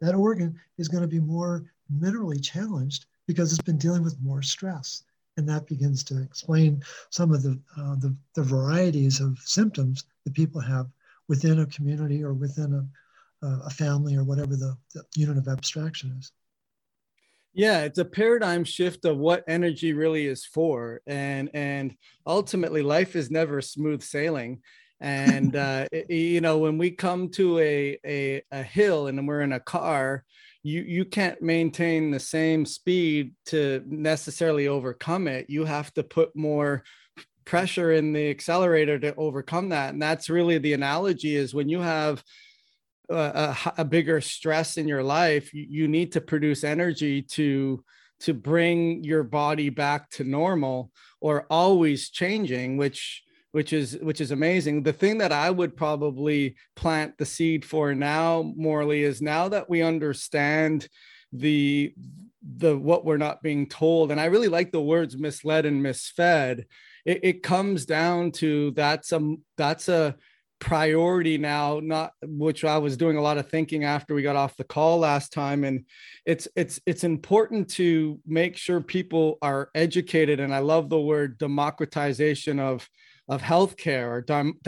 that 0.01 0.15
organ 0.15 0.59
is 0.79 0.89
going 0.89 1.03
to 1.03 1.09
be 1.09 1.21
more 1.21 1.65
minerally 1.95 2.43
challenged 2.43 3.07
because 3.27 3.53
it's 3.53 3.63
been 3.63 3.79
dealing 3.79 4.03
with 4.03 4.21
more 4.23 4.43
stress. 4.43 5.05
And 5.37 5.49
that 5.49 5.67
begins 5.67 6.03
to 6.05 6.21
explain 6.21 6.83
some 7.11 7.33
of 7.33 7.43
the, 7.43 7.61
uh, 7.79 7.95
the, 7.97 8.15
the 8.35 8.43
varieties 8.43 9.21
of 9.21 9.39
symptoms 9.39 10.05
that 10.25 10.35
people 10.35 10.61
have 10.61 10.89
within 11.29 11.61
a 11.61 11.67
community 11.67 12.25
or 12.25 12.35
within 12.35 12.75
a, 13.43 13.47
a 13.47 13.71
family 13.71 14.17
or 14.17 14.25
whatever 14.25 14.57
the, 14.57 14.77
the 14.95 15.05
unit 15.15 15.39
of 15.39 15.49
abstraction 15.49 16.17
is. 16.19 16.33
Yeah, 17.53 17.83
it's 17.83 17.99
a 17.99 18.05
paradigm 18.05 18.65
shift 18.65 19.05
of 19.05 19.19
what 19.19 19.45
energy 19.49 19.93
really 19.93 20.27
is 20.27 20.45
for, 20.45 21.01
and 21.07 21.51
and 21.53 21.97
ultimately, 22.25 22.81
life 22.81 23.17
is 23.17 23.29
never 23.29 23.61
smooth 23.61 24.03
sailing. 24.03 24.63
And 25.01 25.57
uh, 25.57 25.87
it, 25.93 26.11
you 26.11 26.41
know, 26.41 26.59
when 26.59 26.79
we 26.79 26.91
come 26.91 27.31
to 27.31 27.59
a, 27.59 27.99
a 28.05 28.43
a 28.51 28.63
hill 28.63 29.07
and 29.07 29.27
we're 29.27 29.43
in 29.43 29.53
a 29.53 29.61
car, 29.61 30.25
you 30.63 30.83
you 30.83 31.05
can't 31.05 31.41
maintain 31.41 32.11
the 32.11 32.21
same 32.21 32.67
speed 32.67 33.33
to 33.47 33.83
necessarily 33.87 34.69
overcome 34.69 35.29
it. 35.29 35.49
You 35.49 35.65
have 35.65 35.93
to 35.95 36.03
put 36.03 36.37
more 36.37 36.85
pressure 37.45 37.93
in 37.93 38.13
the 38.13 38.31
accelerator 38.31 38.99
to 38.99 39.15
overcome 39.17 39.71
that. 39.71 39.93
And 39.93 40.01
that's 40.01 40.31
really 40.31 40.59
the 40.59 40.75
analogy 40.75 41.35
is 41.35 41.55
when 41.55 41.69
you 41.69 41.81
have 41.81 42.23
a, 43.11 43.57
a, 43.79 43.85
bigger 43.85 44.21
stress 44.21 44.77
in 44.77 44.87
your 44.87 45.03
life 45.03 45.53
you, 45.53 45.67
you 45.69 45.89
need 45.89 46.13
to 46.13 46.21
produce 46.21 46.63
energy 46.63 47.23
to 47.23 47.83
to 48.21 48.35
bring 48.35 49.03
your 49.03 49.25
body 49.25 49.69
back 49.69 50.11
to 50.11 50.23
normal 50.23 50.93
or 51.21 51.47
always 51.51 52.11
changing 52.11 52.77
which 52.77 53.25
which 53.53 53.73
is 53.73 53.99
which 54.01 54.21
is 54.21 54.31
amazing. 54.31 54.83
The 54.83 54.93
thing 54.93 55.19
that 55.19 55.33
i 55.33 55.51
would 55.51 55.77
probably 55.77 56.57
plant 56.77 57.19
the 57.19 57.27
seed 57.27 57.65
for 57.65 57.95
now 57.95 58.53
morley 58.57 59.03
is 59.03 59.21
now 59.21 59.49
that 59.49 59.69
we 59.69 59.83
understand 59.83 60.89
the 61.33 61.93
the 62.43 62.77
what 62.77 63.05
we're 63.05 63.17
not 63.17 63.43
being 63.43 63.69
told 63.69 64.11
and 64.11 64.21
i 64.21 64.25
really 64.25 64.49
like 64.49 64.73
the 64.73 64.81
words 64.81 65.17
misled 65.17 65.67
and 65.67 65.85
misfed 65.85 66.65
it, 67.05 67.21
it 67.23 67.43
comes 67.43 67.85
down 67.85 68.33
to 68.33 68.71
that's 68.73 69.13
a 69.13 69.35
that's 69.57 69.89
a 69.89 70.17
priority 70.59 71.39
now 71.39 71.81
not 71.83 72.13
which 72.23 72.65
i 72.65 72.77
was 72.77 72.97
doing 72.97 73.17
a 73.17 73.23
lot 73.23 73.39
of 73.39 73.49
thinking 73.49 73.85
after 73.85 74.15
we 74.15 74.23
got 74.23 74.37
off 74.37 74.57
the 74.57 74.65
call 74.65 74.99
last 74.99 75.33
time 75.33 75.65
and 75.65 75.85
it's 76.27 76.49
it's 76.57 76.81
it's 76.87 77.05
important 77.05 77.69
to 77.69 78.19
make 78.27 78.57
sure 78.57 78.81
people 78.81 79.39
are 79.41 79.71
educated 79.75 80.41
and 80.41 80.55
i 80.55 80.59
love 80.59 80.91
the 80.91 81.01
word 81.01 81.39
democratization 81.39 82.59
of 82.59 82.87
of 83.31 83.41
healthcare 83.41 84.09
or 84.09 84.21
dem- 84.21 84.59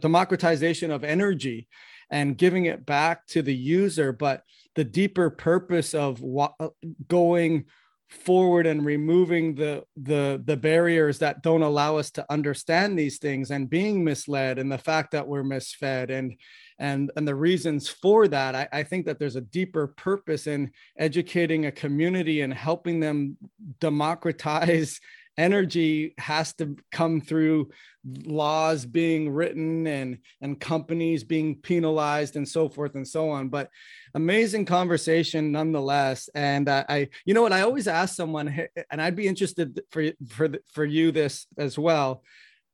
democratization 0.00 0.90
of 0.90 1.02
energy 1.02 1.66
and 2.10 2.36
giving 2.36 2.66
it 2.66 2.84
back 2.86 3.26
to 3.26 3.42
the 3.42 3.54
user 3.54 4.12
but 4.12 4.42
the 4.74 4.84
deeper 4.84 5.30
purpose 5.30 5.94
of 5.94 6.20
what, 6.20 6.52
uh, 6.60 6.68
going 7.08 7.64
forward 8.10 8.66
and 8.66 8.84
removing 8.84 9.54
the 9.54 9.82
the 9.96 10.40
the 10.44 10.56
barriers 10.56 11.18
that 11.18 11.42
don't 11.42 11.62
allow 11.62 11.96
us 11.96 12.10
to 12.10 12.24
understand 12.30 12.98
these 12.98 13.18
things 13.18 13.50
and 13.50 13.70
being 13.70 14.04
misled 14.04 14.58
and 14.58 14.70
the 14.70 14.78
fact 14.78 15.12
that 15.12 15.26
we're 15.26 15.42
misfed 15.42 16.10
and 16.10 16.36
and 16.78 17.10
and 17.16 17.26
the 17.26 17.34
reasons 17.34 17.88
for 17.88 18.28
that 18.28 18.54
I, 18.54 18.68
I 18.70 18.82
think 18.82 19.06
that 19.06 19.18
there's 19.18 19.36
a 19.36 19.40
deeper 19.40 19.86
purpose 19.86 20.46
in 20.46 20.72
educating 20.98 21.64
a 21.66 21.72
community 21.72 22.42
and 22.42 22.52
helping 22.52 23.00
them 23.00 23.38
democratize 23.80 25.00
energy 25.38 26.14
has 26.18 26.52
to 26.54 26.76
come 26.90 27.20
through 27.20 27.70
laws 28.24 28.84
being 28.84 29.30
written 29.30 29.86
and 29.86 30.18
and 30.40 30.60
companies 30.60 31.24
being 31.24 31.56
penalized 31.56 32.36
and 32.36 32.48
so 32.48 32.68
forth 32.68 32.94
and 32.94 33.06
so 33.06 33.30
on. 33.30 33.48
But 33.48 33.70
amazing 34.14 34.66
conversation 34.66 35.52
nonetheless. 35.52 36.28
And 36.34 36.68
uh, 36.68 36.84
i 36.88 37.08
you 37.24 37.34
know 37.34 37.42
what? 37.42 37.52
I 37.52 37.62
always 37.62 37.88
ask 37.88 38.14
someone 38.14 38.66
and 38.90 39.02
i'd 39.02 39.16
be 39.16 39.26
interested 39.26 39.80
for 39.90 40.10
for 40.28 40.50
for 40.72 40.84
you 40.84 41.12
this 41.12 41.46
as 41.56 41.78
well 41.78 42.22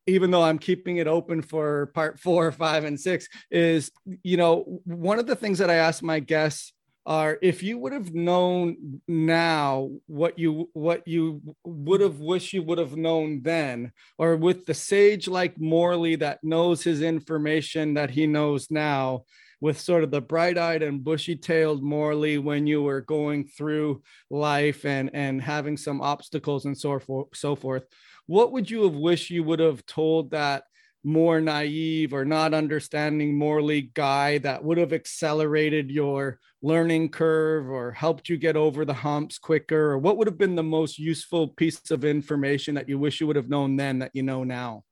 even 0.08 0.30
though 0.30 0.42
I'm 0.42 0.58
keeping 0.58 0.96
it 0.96 1.06
open 1.06 1.42
for 1.42 1.86
part 1.88 2.18
four, 2.18 2.50
five, 2.50 2.84
and 2.84 2.98
six, 2.98 3.28
is 3.50 3.90
you 4.22 4.38
know 4.38 4.80
one 4.84 5.18
of 5.18 5.26
the 5.26 5.36
things 5.36 5.58
that 5.58 5.70
I 5.70 5.74
ask 5.74 6.02
my 6.02 6.18
guests 6.18 6.72
are 7.08 7.38
if 7.40 7.62
you 7.62 7.78
would 7.78 7.94
have 7.94 8.12
known 8.12 9.00
now 9.08 9.88
what 10.06 10.38
you 10.38 10.68
what 10.74 11.08
you 11.08 11.40
would 11.64 12.02
have 12.02 12.20
wished 12.20 12.52
you 12.52 12.62
would 12.62 12.76
have 12.76 12.98
known 12.98 13.40
then 13.42 13.90
or 14.18 14.36
with 14.36 14.66
the 14.66 14.74
sage 14.74 15.26
like 15.26 15.58
morley 15.58 16.16
that 16.16 16.38
knows 16.44 16.82
his 16.82 17.00
information 17.00 17.94
that 17.94 18.10
he 18.10 18.26
knows 18.26 18.70
now 18.70 19.22
with 19.60 19.80
sort 19.80 20.04
of 20.04 20.10
the 20.10 20.20
bright-eyed 20.20 20.82
and 20.82 21.02
bushy-tailed 21.02 21.82
morley 21.82 22.36
when 22.36 22.66
you 22.66 22.82
were 22.82 23.00
going 23.00 23.42
through 23.42 24.02
life 24.28 24.84
and 24.84 25.10
and 25.14 25.40
having 25.40 25.78
some 25.78 26.02
obstacles 26.02 26.66
and 26.66 26.76
so 26.76 26.98
forth 26.98 27.28
so 27.32 27.56
forth 27.56 27.86
what 28.26 28.52
would 28.52 28.70
you 28.70 28.82
have 28.82 28.94
wished 28.94 29.30
you 29.30 29.42
would 29.42 29.60
have 29.60 29.84
told 29.86 30.32
that 30.32 30.64
more 31.08 31.40
naive 31.40 32.12
or 32.12 32.26
not 32.26 32.52
understanding 32.52 33.34
morley 33.34 33.80
guy 33.94 34.36
that 34.36 34.62
would 34.62 34.76
have 34.76 34.92
accelerated 34.92 35.90
your 35.90 36.38
learning 36.60 37.08
curve 37.08 37.66
or 37.66 37.92
helped 37.92 38.28
you 38.28 38.36
get 38.36 38.56
over 38.56 38.84
the 38.84 38.92
humps 38.92 39.38
quicker? 39.38 39.92
Or 39.92 39.98
what 39.98 40.18
would 40.18 40.26
have 40.26 40.36
been 40.36 40.54
the 40.54 40.62
most 40.62 40.98
useful 40.98 41.48
piece 41.48 41.90
of 41.90 42.04
information 42.04 42.74
that 42.74 42.90
you 42.90 42.98
wish 42.98 43.20
you 43.20 43.26
would 43.26 43.36
have 43.36 43.48
known 43.48 43.76
then 43.76 44.00
that 44.00 44.10
you 44.12 44.22
know 44.22 44.44
now? 44.44 44.84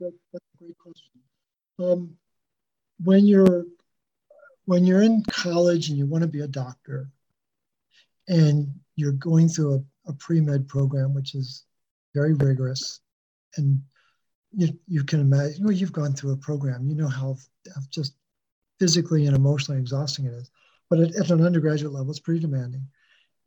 That, 0.00 0.12
that's 0.32 0.44
a 0.54 0.64
great 0.64 0.76
question. 0.76 1.12
Um, 1.78 2.16
when 3.04 3.24
you're 3.24 3.64
when 4.64 4.84
you're 4.84 5.02
in 5.02 5.22
college 5.30 5.88
and 5.88 5.96
you 5.96 6.04
want 6.04 6.22
to 6.22 6.28
be 6.28 6.40
a 6.40 6.48
doctor 6.48 7.08
and 8.26 8.68
you're 8.96 9.12
going 9.12 9.48
through 9.48 9.76
a, 9.76 10.10
a 10.10 10.12
pre-med 10.14 10.66
program 10.66 11.14
which 11.14 11.36
is 11.36 11.64
very 12.12 12.34
rigorous 12.34 13.00
and 13.56 13.80
you, 14.52 14.68
you 14.86 15.04
can 15.04 15.20
imagine 15.20 15.64
well, 15.64 15.72
you've 15.72 15.92
gone 15.92 16.14
through 16.14 16.32
a 16.32 16.36
program 16.36 16.88
you 16.88 16.94
know 16.94 17.08
how, 17.08 17.36
how 17.74 17.80
just 17.90 18.14
physically 18.78 19.26
and 19.26 19.36
emotionally 19.36 19.80
exhausting 19.80 20.26
it 20.26 20.32
is. 20.32 20.50
But 20.88 21.00
at, 21.00 21.14
at, 21.16 21.30
an 21.30 21.44
undergraduate 21.44 21.92
level 21.92 22.10
it's 22.10 22.20
pretty 22.20 22.40
demanding. 22.40 22.86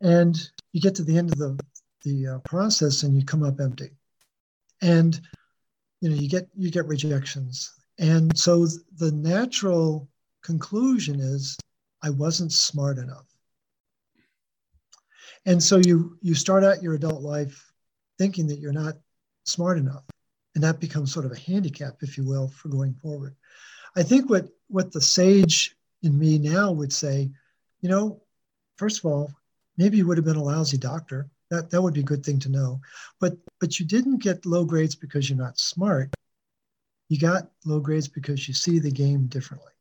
And 0.01 0.37
you 0.73 0.81
get 0.81 0.95
to 0.95 1.03
the 1.03 1.17
end 1.17 1.31
of 1.31 1.37
the, 1.37 1.59
the 2.03 2.27
uh, 2.27 2.39
process 2.39 3.03
and 3.03 3.15
you 3.15 3.23
come 3.23 3.43
up 3.43 3.59
empty. 3.59 3.91
And 4.81 5.19
you 6.01 6.09
know 6.09 6.15
you 6.15 6.27
get 6.27 6.47
you 6.55 6.71
get 6.71 6.87
rejections. 6.87 7.73
And 7.99 8.35
so 8.37 8.65
the 8.97 9.11
natural 9.11 10.09
conclusion 10.43 11.19
is 11.19 11.55
i 12.01 12.09
wasn't 12.09 12.51
smart 12.51 12.97
enough. 12.97 13.27
And 15.45 15.61
so 15.61 15.77
you 15.77 16.17
you 16.21 16.33
start 16.33 16.63
out 16.63 16.81
your 16.81 16.95
adult 16.95 17.21
life 17.21 17.71
thinking 18.17 18.47
that 18.47 18.59
you're 18.59 18.73
not 18.73 18.95
smart 19.45 19.77
enough 19.77 20.03
and 20.55 20.63
that 20.63 20.79
becomes 20.79 21.13
sort 21.13 21.25
of 21.25 21.31
a 21.31 21.39
handicap, 21.39 21.97
if 22.01 22.17
you 22.17 22.25
will, 22.25 22.49
for 22.49 22.69
going 22.69 22.93
forward. 22.95 23.35
I 23.95 24.03
think 24.03 24.29
what 24.29 24.47
what 24.67 24.91
the 24.91 25.01
sage 25.01 25.75
in 26.03 26.17
me 26.17 26.37
now 26.37 26.71
would 26.71 26.93
say, 26.93 27.29
you 27.81 27.89
know, 27.89 28.21
first 28.77 28.99
of 28.99 29.05
all, 29.05 29.31
maybe 29.77 29.97
you 29.97 30.07
would 30.07 30.17
have 30.17 30.25
been 30.25 30.35
a 30.35 30.43
lousy 30.43 30.77
doctor. 30.77 31.29
That 31.49 31.69
that 31.69 31.81
would 31.81 31.93
be 31.93 32.01
a 32.01 32.03
good 32.11 32.25
thing 32.25 32.39
to 32.39 32.49
know. 32.49 32.81
But 33.19 33.37
but 33.59 33.79
you 33.79 33.85
didn't 33.85 34.23
get 34.23 34.45
low 34.45 34.65
grades 34.65 34.95
because 34.95 35.29
you're 35.29 35.37
not 35.37 35.59
smart. 35.59 36.13
You 37.09 37.19
got 37.19 37.51
low 37.65 37.79
grades 37.79 38.07
because 38.07 38.47
you 38.47 38.53
see 38.53 38.79
the 38.79 38.91
game 38.91 39.27
differently. 39.27 39.71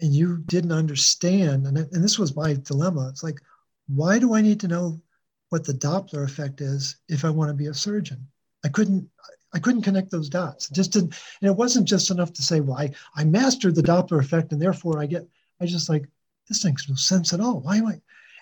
And 0.00 0.12
you 0.12 0.38
didn't 0.46 0.72
understand, 0.72 1.66
and, 1.66 1.78
and 1.78 2.04
this 2.04 2.18
was 2.18 2.36
my 2.36 2.54
dilemma. 2.54 3.08
It's 3.08 3.22
like, 3.22 3.40
why 3.86 4.18
do 4.18 4.34
I 4.34 4.42
need 4.42 4.60
to 4.60 4.68
know 4.68 5.00
what 5.50 5.64
the 5.64 5.72
Doppler 5.72 6.24
effect 6.24 6.60
is 6.60 6.96
if 7.08 7.24
I 7.24 7.30
want 7.30 7.48
to 7.48 7.54
be 7.54 7.68
a 7.68 7.74
surgeon? 7.74 8.26
I 8.64 8.68
couldn't 8.68 9.08
I 9.54 9.60
couldn't 9.60 9.82
connect 9.82 10.10
those 10.10 10.28
dots. 10.28 10.68
It 10.68 10.74
just 10.74 10.92
didn't, 10.92 11.14
and 11.40 11.50
it 11.50 11.56
wasn't 11.56 11.88
just 11.88 12.10
enough 12.10 12.32
to 12.34 12.42
say, 12.42 12.60
well, 12.60 12.76
I, 12.76 12.90
I 13.14 13.24
mastered 13.24 13.74
the 13.74 13.82
Doppler 13.82 14.20
effect 14.20 14.52
and 14.52 14.60
therefore 14.60 15.00
I 15.00 15.06
get, 15.06 15.26
I 15.60 15.66
just 15.66 15.88
like, 15.88 16.08
this 16.48 16.64
makes 16.64 16.88
no 16.88 16.96
sense 16.96 17.32
at 17.32 17.40
all. 17.40 17.60
Why 17.60 17.76
am 17.76 17.86
I? 17.86 18.00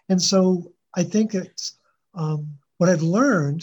And 0.08 0.20
so 0.20 0.72
I 0.94 1.02
think 1.02 1.34
it's 1.34 1.78
um, 2.14 2.58
what 2.78 2.88
I've 2.88 3.02
learned 3.02 3.62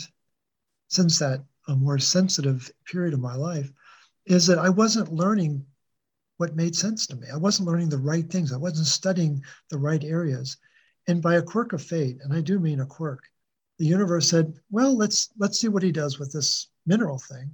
since 0.87 1.19
that 1.19 1.43
a 1.67 1.75
more 1.75 1.99
sensitive 1.99 2.71
period 2.85 3.13
of 3.13 3.19
my 3.19 3.35
life 3.35 3.71
is 4.25 4.47
that 4.47 4.57
I 4.57 4.69
wasn't 4.69 5.13
learning 5.13 5.65
what 6.37 6.55
made 6.55 6.75
sense 6.75 7.05
to 7.07 7.15
me. 7.15 7.27
I 7.31 7.37
wasn't 7.37 7.67
learning 7.67 7.89
the 7.89 7.97
right 7.97 8.29
things. 8.29 8.53
I 8.53 8.57
wasn't 8.57 8.87
studying 8.87 9.43
the 9.69 9.77
right 9.77 10.03
areas. 10.03 10.57
And 11.07 11.21
by 11.21 11.35
a 11.35 11.41
quirk 11.41 11.73
of 11.73 11.81
fate, 11.81 12.17
and 12.23 12.33
I 12.33 12.41
do 12.41 12.59
mean 12.59 12.79
a 12.79 12.85
quirk, 12.85 13.23
the 13.77 13.85
universe 13.85 14.29
said, 14.29 14.53
well, 14.71 14.95
let's 14.95 15.29
let's 15.37 15.59
see 15.59 15.67
what 15.67 15.83
he 15.83 15.91
does 15.91 16.19
with 16.19 16.31
this 16.31 16.67
mineral 16.85 17.19
thing. 17.19 17.51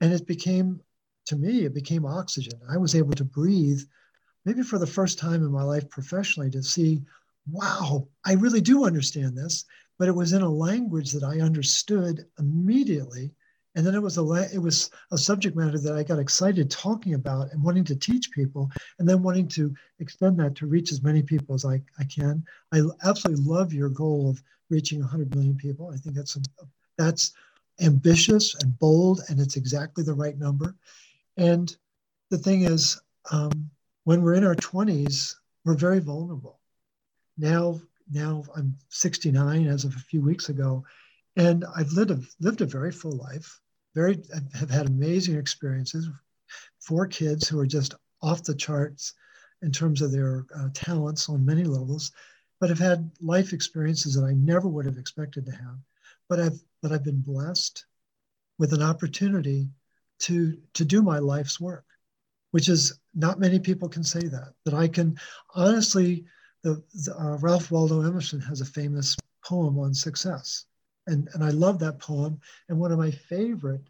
And 0.00 0.12
it 0.12 0.26
became, 0.26 0.80
to 1.26 1.36
me, 1.36 1.64
it 1.64 1.74
became 1.74 2.06
oxygen. 2.06 2.60
I 2.70 2.76
was 2.76 2.94
able 2.94 3.12
to 3.12 3.24
breathe, 3.24 3.80
maybe 4.44 4.62
for 4.62 4.78
the 4.78 4.86
first 4.86 5.18
time 5.18 5.42
in 5.42 5.50
my 5.50 5.62
life 5.62 5.88
professionally, 5.90 6.50
to 6.50 6.62
see, 6.62 7.02
wow, 7.50 8.08
I 8.24 8.34
really 8.34 8.60
do 8.60 8.84
understand 8.84 9.36
this. 9.36 9.64
But 9.98 10.08
it 10.08 10.14
was 10.14 10.32
in 10.32 10.42
a 10.42 10.48
language 10.48 11.10
that 11.12 11.24
I 11.24 11.40
understood 11.40 12.24
immediately. 12.38 13.32
And 13.74 13.86
then 13.86 13.94
it 13.94 14.02
was 14.02 14.18
a 14.18 14.24
it 14.52 14.58
was 14.58 14.90
a 15.12 15.18
subject 15.18 15.56
matter 15.56 15.78
that 15.78 15.94
I 15.94 16.02
got 16.02 16.18
excited 16.18 16.70
talking 16.70 17.14
about 17.14 17.52
and 17.52 17.62
wanting 17.62 17.84
to 17.84 17.96
teach 17.96 18.32
people, 18.32 18.70
and 18.98 19.08
then 19.08 19.22
wanting 19.22 19.46
to 19.48 19.74
extend 20.00 20.38
that 20.38 20.54
to 20.56 20.66
reach 20.66 20.90
as 20.90 21.02
many 21.02 21.22
people 21.22 21.54
as 21.54 21.64
I, 21.64 21.82
I 21.98 22.04
can. 22.04 22.44
I 22.72 22.80
absolutely 23.04 23.44
love 23.44 23.72
your 23.72 23.88
goal 23.88 24.30
of 24.30 24.42
reaching 24.70 25.00
100 25.00 25.34
million 25.34 25.56
people. 25.56 25.90
I 25.92 25.96
think 25.96 26.16
that's 26.16 26.36
a, 26.36 26.40
that's 26.96 27.32
ambitious 27.80 28.54
and 28.56 28.78
bold, 28.78 29.20
and 29.28 29.40
it's 29.40 29.56
exactly 29.56 30.04
the 30.04 30.14
right 30.14 30.38
number. 30.38 30.74
And 31.36 31.74
the 32.30 32.38
thing 32.38 32.62
is, 32.62 33.00
um, 33.30 33.70
when 34.04 34.22
we're 34.22 34.34
in 34.34 34.44
our 34.44 34.54
20s, 34.54 35.34
we're 35.64 35.74
very 35.74 36.00
vulnerable. 36.00 36.60
Now, 37.36 37.80
now 38.10 38.44
I'm 38.56 38.76
69 38.88 39.66
as 39.66 39.84
of 39.84 39.94
a 39.94 40.00
few 40.00 40.22
weeks 40.22 40.48
ago, 40.48 40.84
and 41.36 41.64
I've 41.76 41.92
lived 41.92 42.10
a, 42.10 42.20
lived 42.40 42.62
a 42.62 42.66
very 42.66 42.90
full 42.90 43.12
life. 43.12 43.60
Very 43.94 44.22
have 44.54 44.70
had 44.70 44.86
amazing 44.86 45.36
experiences. 45.36 46.08
Four 46.80 47.06
kids 47.06 47.48
who 47.48 47.58
are 47.60 47.66
just 47.66 47.94
off 48.22 48.42
the 48.42 48.54
charts, 48.54 49.14
in 49.62 49.72
terms 49.72 50.02
of 50.02 50.12
their 50.12 50.46
uh, 50.54 50.68
talents 50.72 51.28
on 51.28 51.44
many 51.44 51.64
levels, 51.64 52.12
but 52.60 52.68
have 52.68 52.78
had 52.78 53.10
life 53.20 53.52
experiences 53.52 54.14
that 54.14 54.24
I 54.24 54.32
never 54.34 54.68
would 54.68 54.86
have 54.86 54.98
expected 54.98 55.46
to 55.46 55.52
have. 55.52 55.78
But 56.28 56.40
I've 56.40 56.60
but 56.82 56.92
I've 56.92 57.04
been 57.04 57.20
blessed 57.20 57.84
with 58.58 58.72
an 58.72 58.82
opportunity 58.82 59.70
to 60.20 60.58
to 60.74 60.84
do 60.84 61.02
my 61.02 61.18
life's 61.18 61.60
work, 61.60 61.86
which 62.50 62.68
is 62.68 62.98
not 63.14 63.40
many 63.40 63.58
people 63.58 63.88
can 63.88 64.04
say 64.04 64.26
that. 64.26 64.54
That 64.64 64.74
I 64.74 64.88
can 64.88 65.18
honestly, 65.54 66.24
the, 66.62 66.82
the 67.04 67.16
uh, 67.18 67.38
Ralph 67.38 67.70
Waldo 67.70 68.02
Emerson 68.02 68.40
has 68.40 68.60
a 68.60 68.66
famous 68.66 69.16
poem 69.44 69.78
on 69.78 69.94
success, 69.94 70.66
and 71.06 71.28
and 71.34 71.44
I 71.44 71.50
love 71.50 71.78
that 71.80 72.00
poem. 72.00 72.40
And 72.68 72.78
one 72.78 72.92
of 72.92 72.98
my 72.98 73.10
favorite 73.10 73.88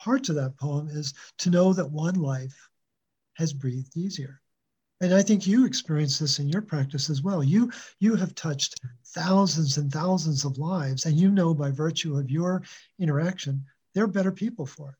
parts 0.00 0.28
of 0.28 0.34
that 0.36 0.56
poem 0.56 0.88
is 0.88 1.14
to 1.38 1.50
know 1.50 1.72
that 1.72 1.90
one 1.90 2.16
life 2.16 2.68
has 3.34 3.52
breathed 3.52 3.96
easier. 3.96 4.41
And 5.02 5.12
I 5.12 5.20
think 5.20 5.48
you 5.48 5.66
experience 5.66 6.20
this 6.20 6.38
in 6.38 6.48
your 6.48 6.62
practice 6.62 7.10
as 7.10 7.22
well. 7.22 7.42
You 7.42 7.72
you 7.98 8.14
have 8.14 8.36
touched 8.36 8.80
thousands 9.04 9.76
and 9.76 9.92
thousands 9.92 10.44
of 10.44 10.58
lives, 10.58 11.06
and 11.06 11.16
you 11.16 11.32
know 11.32 11.52
by 11.52 11.72
virtue 11.72 12.16
of 12.16 12.30
your 12.30 12.62
interaction, 13.00 13.64
they're 13.94 14.06
better 14.06 14.30
people 14.30 14.64
for 14.64 14.90
it. 14.90 14.94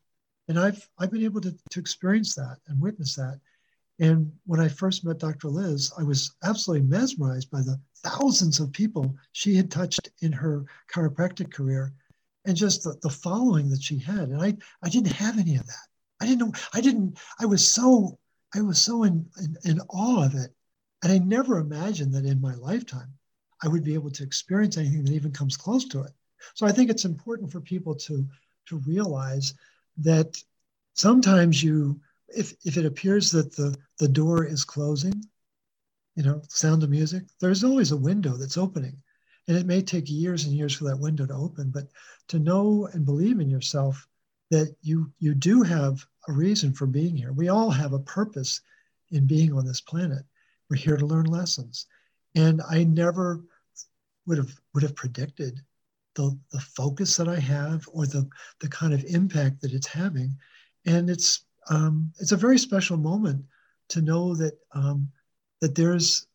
And 0.48 0.58
I've 0.58 0.88
I've 0.98 1.12
been 1.12 1.22
able 1.22 1.40
to, 1.42 1.56
to 1.70 1.80
experience 1.80 2.34
that 2.34 2.56
and 2.66 2.80
witness 2.80 3.14
that. 3.14 3.38
And 4.00 4.32
when 4.44 4.58
I 4.58 4.66
first 4.66 5.04
met 5.04 5.18
Dr. 5.18 5.48
Liz, 5.48 5.92
I 5.96 6.02
was 6.02 6.34
absolutely 6.42 6.88
mesmerized 6.88 7.52
by 7.52 7.60
the 7.60 7.78
thousands 7.98 8.58
of 8.58 8.72
people 8.72 9.14
she 9.30 9.54
had 9.54 9.70
touched 9.70 10.10
in 10.20 10.32
her 10.32 10.64
chiropractic 10.92 11.52
career 11.52 11.92
and 12.44 12.56
just 12.56 12.82
the, 12.82 12.98
the 13.02 13.10
following 13.10 13.70
that 13.70 13.84
she 13.84 13.98
had. 13.98 14.30
And 14.30 14.42
I, 14.42 14.56
I 14.82 14.88
didn't 14.88 15.12
have 15.12 15.38
any 15.38 15.54
of 15.54 15.66
that. 15.68 15.86
I 16.20 16.26
didn't 16.26 16.40
know, 16.40 16.52
I 16.74 16.80
didn't, 16.80 17.18
I 17.40 17.46
was 17.46 17.64
so, 17.64 18.18
I 18.54 18.60
was 18.60 18.80
so 18.80 19.04
in, 19.04 19.26
in, 19.38 19.56
in 19.64 19.80
awe 19.88 20.24
of 20.24 20.34
it. 20.34 20.54
And 21.02 21.12
I 21.12 21.18
never 21.18 21.58
imagined 21.58 22.14
that 22.14 22.24
in 22.24 22.40
my 22.40 22.54
lifetime, 22.54 23.12
I 23.62 23.68
would 23.68 23.84
be 23.84 23.94
able 23.94 24.10
to 24.10 24.22
experience 24.22 24.76
anything 24.76 25.04
that 25.04 25.14
even 25.14 25.32
comes 25.32 25.56
close 25.56 25.84
to 25.86 26.02
it. 26.02 26.12
So 26.54 26.66
I 26.66 26.72
think 26.72 26.90
it's 26.90 27.04
important 27.04 27.50
for 27.50 27.60
people 27.60 27.94
to, 27.94 28.26
to 28.66 28.76
realize 28.78 29.54
that 29.98 30.42
sometimes 30.94 31.62
you, 31.62 32.00
if, 32.28 32.54
if 32.64 32.76
it 32.76 32.86
appears 32.86 33.30
that 33.32 33.54
the, 33.56 33.76
the 33.98 34.08
door 34.08 34.44
is 34.44 34.64
closing, 34.64 35.24
you 36.16 36.22
know, 36.22 36.42
sound 36.48 36.82
of 36.82 36.90
music, 36.90 37.24
there's 37.40 37.64
always 37.64 37.92
a 37.92 37.96
window 37.96 38.36
that's 38.36 38.58
opening. 38.58 38.96
And 39.48 39.56
it 39.56 39.66
may 39.66 39.82
take 39.82 40.08
years 40.08 40.44
and 40.44 40.54
years 40.54 40.74
for 40.74 40.84
that 40.84 40.98
window 40.98 41.26
to 41.26 41.34
open, 41.34 41.70
but 41.70 41.88
to 42.28 42.38
know 42.38 42.88
and 42.92 43.04
believe 43.04 43.40
in 43.40 43.50
yourself 43.50 44.06
that 44.52 44.76
you 44.82 45.10
you 45.18 45.34
do 45.34 45.62
have 45.62 46.06
a 46.28 46.32
reason 46.32 46.74
for 46.74 46.86
being 46.86 47.16
here. 47.16 47.32
We 47.32 47.48
all 47.48 47.70
have 47.70 47.94
a 47.94 47.98
purpose 47.98 48.60
in 49.10 49.26
being 49.26 49.54
on 49.54 49.64
this 49.66 49.80
planet. 49.80 50.24
We're 50.68 50.76
here 50.76 50.98
to 50.98 51.06
learn 51.06 51.24
lessons. 51.24 51.86
And 52.34 52.60
I 52.70 52.84
never 52.84 53.40
would 54.26 54.36
have 54.36 54.52
would 54.74 54.82
have 54.82 54.94
predicted 54.94 55.58
the, 56.14 56.38
the 56.52 56.60
focus 56.60 57.16
that 57.16 57.28
I 57.28 57.38
have 57.40 57.88
or 57.94 58.04
the, 58.04 58.28
the 58.60 58.68
kind 58.68 58.92
of 58.92 59.02
impact 59.04 59.62
that 59.62 59.72
it's 59.72 59.86
having. 59.86 60.36
And 60.84 61.08
it's 61.08 61.46
um, 61.70 62.12
it's 62.20 62.32
a 62.32 62.36
very 62.36 62.58
special 62.58 62.98
moment 62.98 63.42
to 63.88 64.02
know 64.02 64.34
that 64.34 64.58
um, 64.74 65.08
that 65.62 65.74
there's 65.74 66.26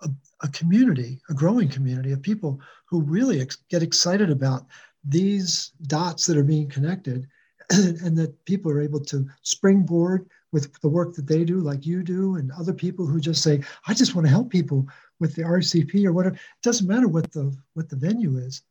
a, 0.00 0.08
a 0.42 0.48
community, 0.48 1.20
a 1.28 1.34
growing 1.34 1.68
community 1.68 2.12
of 2.12 2.22
people 2.22 2.58
who 2.86 3.02
really 3.02 3.42
ex- 3.42 3.58
get 3.68 3.82
excited 3.82 4.30
about 4.30 4.66
these 5.04 5.72
dots 5.86 6.26
that 6.26 6.36
are 6.36 6.44
being 6.44 6.68
connected 6.68 7.26
and 7.70 8.16
that 8.16 8.44
people 8.44 8.70
are 8.70 8.80
able 8.80 9.00
to 9.00 9.26
springboard 9.42 10.28
with 10.52 10.72
the 10.80 10.88
work 10.88 11.14
that 11.14 11.26
they 11.26 11.44
do, 11.44 11.58
like 11.58 11.84
you 11.84 12.02
do, 12.02 12.36
and 12.36 12.52
other 12.52 12.72
people 12.72 13.06
who 13.06 13.20
just 13.20 13.42
say, 13.42 13.62
I 13.88 13.94
just 13.94 14.14
want 14.14 14.26
to 14.26 14.30
help 14.30 14.50
people 14.50 14.86
with 15.18 15.34
the 15.34 15.42
RCP 15.42 16.04
or 16.04 16.12
whatever. 16.12 16.36
It 16.36 16.62
doesn't 16.62 16.86
matter 16.86 17.08
what 17.08 17.32
the 17.32 17.56
what 17.74 17.88
the 17.88 17.96
venue 17.96 18.36
is, 18.38 18.62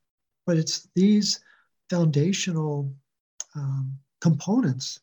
but 0.46 0.58
it's 0.58 0.88
these 0.96 1.40
foundational 1.90 2.94
um, 3.56 3.94
components 4.22 5.00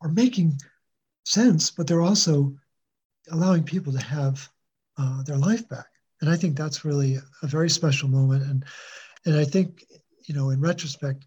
are 0.00 0.10
making 0.10 0.58
sense, 1.24 1.70
but 1.70 1.86
they're 1.86 2.02
also 2.02 2.54
allowing 3.30 3.64
people 3.64 3.92
to 3.92 4.02
have 4.02 4.48
uh, 4.98 5.22
their 5.22 5.38
life 5.38 5.68
back. 5.68 5.86
And 6.20 6.30
I 6.30 6.36
think 6.36 6.56
that's 6.56 6.84
really 6.84 7.18
a 7.42 7.46
very 7.46 7.68
special 7.68 8.08
moment. 8.08 8.44
And 8.44 8.64
and 9.24 9.36
I 9.36 9.44
think, 9.44 9.84
you 10.26 10.34
know, 10.34 10.50
in 10.50 10.60
retrospect, 10.60 11.26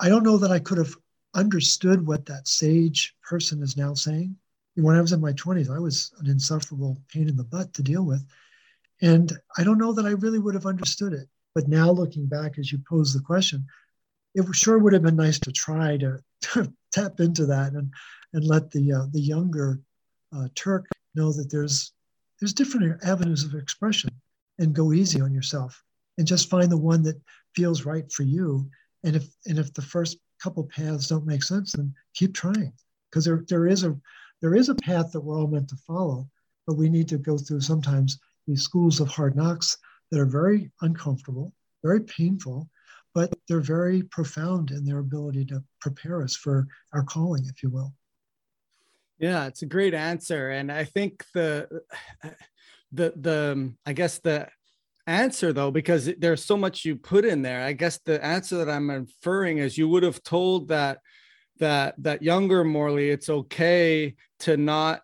I 0.00 0.08
don't 0.08 0.22
know 0.22 0.38
that 0.38 0.50
I 0.50 0.58
could 0.58 0.78
have 0.78 0.94
understood 1.34 2.06
what 2.06 2.26
that 2.26 2.48
sage 2.48 3.14
person 3.22 3.62
is 3.62 3.76
now 3.76 3.94
saying. 3.94 4.36
When 4.76 4.96
I 4.96 5.00
was 5.00 5.12
in 5.12 5.20
my 5.20 5.32
20s, 5.32 5.70
I 5.70 5.78
was 5.78 6.12
an 6.20 6.28
insufferable 6.28 7.00
pain 7.12 7.28
in 7.28 7.36
the 7.36 7.44
butt 7.44 7.74
to 7.74 7.82
deal 7.82 8.04
with. 8.04 8.24
And 9.02 9.32
I 9.58 9.64
don't 9.64 9.78
know 9.78 9.92
that 9.92 10.06
I 10.06 10.10
really 10.10 10.38
would 10.38 10.54
have 10.54 10.66
understood 10.66 11.12
it. 11.12 11.28
But 11.54 11.68
now 11.68 11.90
looking 11.90 12.26
back, 12.26 12.58
as 12.58 12.70
you 12.70 12.80
pose 12.88 13.12
the 13.12 13.20
question, 13.20 13.66
it 14.34 14.44
sure 14.54 14.78
would 14.78 14.92
have 14.92 15.02
been 15.02 15.16
nice 15.16 15.38
to 15.40 15.52
try 15.52 15.96
to, 15.98 16.22
to 16.42 16.72
tap 16.92 17.20
into 17.20 17.46
that 17.46 17.72
and, 17.72 17.92
and 18.32 18.44
let 18.44 18.70
the, 18.70 18.92
uh, 18.92 19.06
the 19.12 19.20
younger 19.20 19.80
uh, 20.34 20.48
Turk 20.54 20.86
know 21.14 21.32
that 21.32 21.50
there's 21.50 21.92
there's 22.40 22.54
different 22.54 23.04
avenues 23.04 23.44
of 23.44 23.54
expression 23.54 24.10
and 24.58 24.74
go 24.74 24.92
easy 24.92 25.20
on 25.20 25.32
yourself 25.32 25.84
and 26.18 26.26
just 26.26 26.48
find 26.50 26.70
the 26.70 26.76
one 26.76 27.02
that 27.02 27.20
feels 27.54 27.84
right 27.84 28.10
for 28.12 28.22
you. 28.22 28.68
And 29.04 29.16
if 29.16 29.28
and 29.46 29.58
if 29.58 29.72
the 29.74 29.82
first 29.82 30.18
couple 30.42 30.64
paths 30.64 31.08
don't 31.08 31.26
make 31.26 31.42
sense 31.42 31.72
then 31.72 31.94
keep 32.14 32.34
trying. 32.34 32.72
Because 33.10 33.24
there, 33.24 33.44
there 33.48 33.66
is 33.66 33.84
a 33.84 33.96
there 34.40 34.54
is 34.54 34.68
a 34.68 34.74
path 34.74 35.12
that 35.12 35.20
we're 35.20 35.38
all 35.38 35.46
meant 35.46 35.68
to 35.68 35.76
follow 35.86 36.28
but 36.66 36.76
we 36.76 36.88
need 36.88 37.08
to 37.08 37.18
go 37.18 37.36
through 37.36 37.60
sometimes 37.60 38.18
these 38.46 38.62
schools 38.62 39.00
of 39.00 39.08
hard 39.08 39.36
knocks 39.36 39.76
that 40.10 40.20
are 40.20 40.26
very 40.26 40.70
uncomfortable 40.82 41.52
very 41.82 42.00
painful 42.00 42.68
but 43.14 43.32
they're 43.48 43.60
very 43.60 44.02
profound 44.02 44.70
in 44.70 44.84
their 44.84 44.98
ability 44.98 45.44
to 45.46 45.62
prepare 45.80 46.22
us 46.22 46.36
for 46.36 46.66
our 46.92 47.02
calling 47.02 47.44
if 47.46 47.62
you 47.62 47.70
will. 47.70 47.92
Yeah, 49.18 49.46
it's 49.46 49.62
a 49.62 49.66
great 49.66 49.92
answer, 49.92 50.50
and 50.50 50.72
I 50.72 50.84
think 50.84 51.24
the 51.34 51.68
the 52.92 53.12
the 53.16 53.74
I 53.84 53.92
guess 53.92 54.18
the 54.18 54.48
answer 55.10 55.52
though 55.52 55.70
because 55.70 56.10
there's 56.18 56.44
so 56.44 56.56
much 56.56 56.84
you 56.84 56.96
put 56.96 57.24
in 57.24 57.42
there. 57.42 57.62
I 57.62 57.72
guess 57.72 57.98
the 57.98 58.24
answer 58.24 58.56
that 58.58 58.70
i'm 58.70 58.90
inferring 58.90 59.58
is 59.58 59.76
you 59.76 59.88
would 59.88 60.02
have 60.02 60.22
told 60.22 60.68
that 60.68 60.98
that 61.58 61.94
that 61.98 62.22
younger 62.22 62.64
morley 62.64 63.10
it's 63.10 63.28
okay 63.28 64.14
to 64.38 64.56
not 64.56 65.02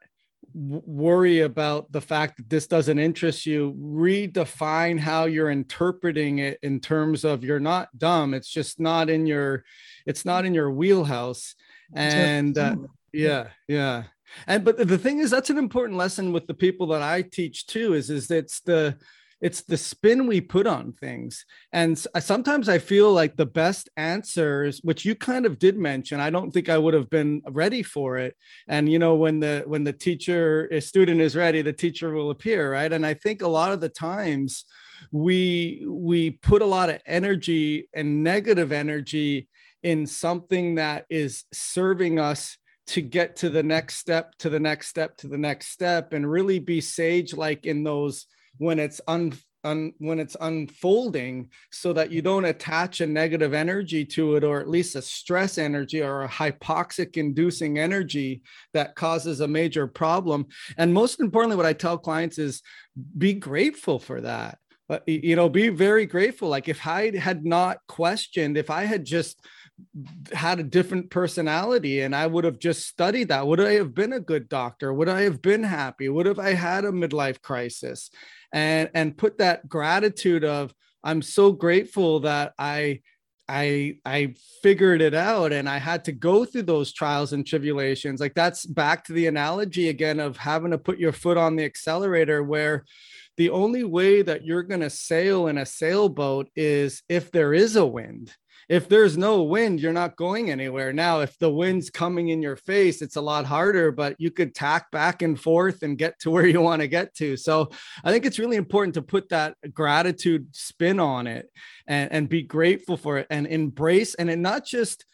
worry 0.56 1.40
about 1.40 1.92
the 1.92 2.00
fact 2.00 2.38
that 2.38 2.48
this 2.48 2.66
doesn't 2.66 2.98
interest 2.98 3.44
you. 3.44 3.74
Redefine 3.78 4.98
how 4.98 5.26
you're 5.26 5.50
interpreting 5.50 6.38
it 6.38 6.58
in 6.62 6.80
terms 6.80 7.24
of 7.24 7.44
you're 7.44 7.60
not 7.60 7.96
dumb. 7.98 8.32
It's 8.32 8.48
just 8.48 8.80
not 8.80 9.10
in 9.10 9.26
your 9.26 9.64
it's 10.06 10.24
not 10.24 10.46
in 10.46 10.54
your 10.54 10.70
wheelhouse. 10.70 11.54
And 11.92 12.56
uh, 12.56 12.76
yeah 13.12 13.48
yeah. 13.68 14.04
And 14.46 14.64
but 14.64 14.78
the 14.78 14.98
thing 14.98 15.18
is 15.18 15.30
that's 15.30 15.50
an 15.50 15.58
important 15.58 15.98
lesson 15.98 16.32
with 16.32 16.46
the 16.46 16.54
people 16.54 16.88
that 16.88 17.02
i 17.02 17.22
teach 17.22 17.66
too 17.66 17.94
is 17.94 18.10
is 18.10 18.30
it's 18.30 18.60
the 18.60 18.96
it's 19.40 19.62
the 19.62 19.76
spin 19.76 20.26
we 20.26 20.40
put 20.40 20.66
on 20.66 20.92
things. 20.92 21.44
And 21.72 21.98
sometimes 21.98 22.68
i 22.68 22.78
feel 22.78 23.12
like 23.12 23.36
the 23.36 23.46
best 23.46 23.88
answers 23.96 24.80
which 24.82 25.04
you 25.04 25.14
kind 25.14 25.46
of 25.46 25.58
did 25.58 25.76
mention 25.76 26.20
i 26.20 26.30
don't 26.30 26.50
think 26.50 26.68
i 26.68 26.78
would 26.78 26.94
have 26.94 27.10
been 27.10 27.42
ready 27.48 27.82
for 27.82 28.16
it. 28.16 28.36
And 28.68 28.90
you 28.90 28.98
know 28.98 29.14
when 29.14 29.40
the 29.40 29.64
when 29.66 29.84
the 29.84 29.92
teacher 29.92 30.68
a 30.72 30.80
student 30.80 31.20
is 31.20 31.36
ready 31.36 31.62
the 31.62 31.72
teacher 31.72 32.12
will 32.12 32.30
appear 32.30 32.72
right? 32.72 32.92
And 32.92 33.04
i 33.04 33.14
think 33.14 33.42
a 33.42 33.48
lot 33.48 33.72
of 33.72 33.80
the 33.80 33.88
times 33.88 34.64
we 35.12 35.84
we 35.86 36.30
put 36.30 36.62
a 36.62 36.66
lot 36.66 36.90
of 36.90 37.00
energy 37.06 37.88
and 37.94 38.22
negative 38.22 38.72
energy 38.72 39.48
in 39.82 40.06
something 40.06 40.76
that 40.76 41.04
is 41.10 41.44
serving 41.52 42.18
us 42.18 42.56
to 42.86 43.00
get 43.00 43.36
to 43.36 43.50
the 43.50 43.62
next 43.62 43.96
step 43.96 44.34
to 44.38 44.48
the 44.48 44.60
next 44.60 44.88
step 44.88 45.16
to 45.16 45.28
the 45.28 45.38
next 45.38 45.68
step 45.68 46.12
and 46.12 46.30
really 46.30 46.58
be 46.58 46.80
sage 46.80 47.34
like 47.34 47.66
in 47.66 47.82
those 47.82 48.26
when 48.58 48.78
it's 48.78 49.00
un, 49.08 49.32
un 49.64 49.92
when 49.98 50.18
it's 50.18 50.36
unfolding 50.40 51.50
so 51.70 51.92
that 51.92 52.10
you 52.10 52.22
don't 52.22 52.44
attach 52.44 53.00
a 53.00 53.06
negative 53.06 53.52
energy 53.52 54.04
to 54.04 54.36
it 54.36 54.44
or 54.44 54.60
at 54.60 54.68
least 54.68 54.96
a 54.96 55.02
stress 55.02 55.58
energy 55.58 56.02
or 56.02 56.22
a 56.22 56.28
hypoxic 56.28 57.16
inducing 57.16 57.78
energy 57.78 58.42
that 58.72 58.94
causes 58.94 59.40
a 59.40 59.48
major 59.48 59.86
problem 59.86 60.46
and 60.78 60.92
most 60.92 61.20
importantly 61.20 61.56
what 61.56 61.66
i 61.66 61.72
tell 61.72 61.98
clients 61.98 62.38
is 62.38 62.62
be 63.18 63.32
grateful 63.32 63.98
for 63.98 64.20
that 64.20 64.58
you 65.06 65.34
know 65.34 65.48
be 65.48 65.68
very 65.68 66.06
grateful 66.06 66.48
like 66.48 66.68
if 66.68 66.86
i 66.86 67.16
had 67.16 67.44
not 67.44 67.78
questioned 67.88 68.56
if 68.56 68.70
i 68.70 68.84
had 68.84 69.04
just 69.04 69.40
had 70.32 70.58
a 70.58 70.64
different 70.64 71.10
personality 71.10 72.00
and 72.00 72.14
I 72.14 72.26
would 72.26 72.44
have 72.44 72.58
just 72.58 72.86
studied 72.86 73.28
that. 73.28 73.46
Would 73.46 73.60
I 73.60 73.74
have 73.74 73.94
been 73.94 74.14
a 74.14 74.20
good 74.20 74.48
doctor? 74.48 74.92
Would 74.92 75.08
I 75.08 75.22
have 75.22 75.42
been 75.42 75.62
happy? 75.62 76.08
Would 76.08 76.26
have 76.26 76.38
I 76.38 76.54
had 76.54 76.84
a 76.84 76.90
midlife 76.90 77.42
crisis? 77.42 78.10
And 78.56 78.88
and 78.94 79.16
put 79.16 79.36
that 79.36 79.68
gratitude 79.68 80.42
of 80.42 80.72
I'm 81.04 81.20
so 81.20 81.52
grateful 81.52 82.20
that 82.20 82.54
I 82.58 83.02
I 83.48 83.98
I 84.06 84.34
figured 84.62 85.02
it 85.02 85.12
out 85.12 85.52
and 85.52 85.68
I 85.68 85.76
had 85.76 86.04
to 86.06 86.12
go 86.12 86.46
through 86.46 86.62
those 86.62 86.94
trials 86.94 87.34
and 87.34 87.46
tribulations. 87.46 88.18
Like 88.18 88.32
that's 88.32 88.64
back 88.64 89.04
to 89.04 89.12
the 89.12 89.26
analogy 89.26 89.90
again 89.90 90.20
of 90.20 90.38
having 90.38 90.70
to 90.70 90.78
put 90.78 90.98
your 90.98 91.12
foot 91.12 91.36
on 91.36 91.54
the 91.54 91.66
accelerator 91.66 92.42
where 92.42 92.86
the 93.36 93.50
only 93.50 93.84
way 93.84 94.22
that 94.22 94.46
you're 94.46 94.62
going 94.62 94.80
to 94.80 94.88
sail 94.88 95.48
in 95.48 95.58
a 95.58 95.66
sailboat 95.66 96.48
is 96.56 97.02
if 97.10 97.30
there 97.30 97.52
is 97.52 97.76
a 97.76 97.84
wind 97.84 98.34
if 98.68 98.88
there's 98.88 99.16
no 99.16 99.42
wind, 99.42 99.80
you're 99.80 99.92
not 99.92 100.16
going 100.16 100.50
anywhere. 100.50 100.92
Now, 100.92 101.20
if 101.20 101.38
the 101.38 101.50
wind's 101.50 101.88
coming 101.88 102.30
in 102.30 102.42
your 102.42 102.56
face, 102.56 103.00
it's 103.00 103.14
a 103.14 103.20
lot 103.20 103.46
harder, 103.46 103.92
but 103.92 104.16
you 104.18 104.32
could 104.32 104.54
tack 104.54 104.90
back 104.90 105.22
and 105.22 105.40
forth 105.40 105.82
and 105.82 105.96
get 105.96 106.18
to 106.20 106.30
where 106.32 106.46
you 106.46 106.60
want 106.60 106.82
to 106.82 106.88
get 106.88 107.14
to. 107.16 107.36
So 107.36 107.70
I 108.02 108.10
think 108.10 108.26
it's 108.26 108.38
really 108.38 108.56
important 108.56 108.94
to 108.94 109.02
put 109.02 109.28
that 109.28 109.56
gratitude 109.72 110.48
spin 110.52 110.98
on 110.98 111.26
it 111.26 111.48
and, 111.86 112.10
and 112.12 112.28
be 112.28 112.42
grateful 112.42 112.96
for 112.96 113.18
it 113.18 113.26
and 113.30 113.46
embrace 113.46 114.14
and 114.14 114.28
it 114.28 114.38
not 114.38 114.64
just 114.66 115.04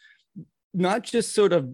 not 0.73 1.03
just 1.03 1.35
sort 1.35 1.53
of 1.53 1.69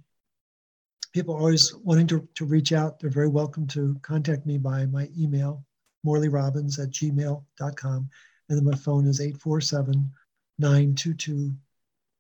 people 1.12 1.34
always 1.34 1.74
wanting 1.76 2.06
to, 2.06 2.28
to 2.36 2.44
reach 2.44 2.72
out. 2.72 3.00
They're 3.00 3.10
very 3.10 3.28
welcome 3.28 3.66
to 3.68 3.96
contact 4.02 4.46
me 4.46 4.58
by 4.58 4.86
my 4.86 5.08
email, 5.18 5.64
morleyrobbins 6.06 6.78
at 6.78 6.90
gmail.com. 6.90 8.10
And 8.48 8.58
then 8.58 8.64
my 8.64 8.76
phone 8.76 9.06
is 9.06 9.20
847 9.20 10.10
922 10.58 11.52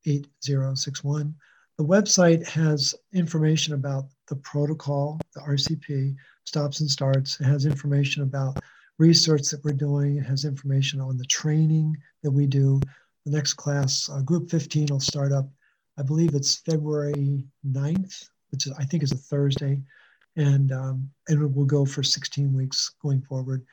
8061. 0.06 1.34
The 1.78 1.84
website 1.84 2.46
has 2.46 2.94
information 3.12 3.74
about 3.74 4.06
the 4.28 4.36
protocol, 4.36 5.20
the 5.34 5.40
RCP, 5.40 6.14
stops 6.44 6.80
and 6.80 6.90
starts. 6.90 7.40
It 7.40 7.44
has 7.44 7.66
information 7.66 8.22
about 8.22 8.58
research 8.98 9.48
that 9.50 9.64
we're 9.64 9.72
doing. 9.72 10.16
It 10.16 10.24
has 10.24 10.44
information 10.44 11.00
on 11.00 11.16
the 11.16 11.24
training 11.24 11.96
that 12.22 12.30
we 12.30 12.46
do. 12.46 12.80
The 13.24 13.32
next 13.32 13.54
class, 13.54 14.08
uh, 14.10 14.22
group 14.22 14.50
15, 14.50 14.88
will 14.90 15.00
start 15.00 15.32
up, 15.32 15.48
I 15.98 16.02
believe 16.02 16.34
it's 16.34 16.56
February 16.56 17.44
9th 17.66 18.28
which 18.50 18.66
I 18.78 18.84
think 18.84 19.02
is 19.02 19.12
a 19.12 19.16
Thursday, 19.16 19.80
and 20.36 20.72
um, 20.72 21.10
and 21.28 21.42
it 21.42 21.54
will 21.54 21.64
go 21.64 21.84
for 21.84 22.02
16 22.02 22.52
weeks 22.52 22.92
going 23.02 23.22
forward. 23.22 23.64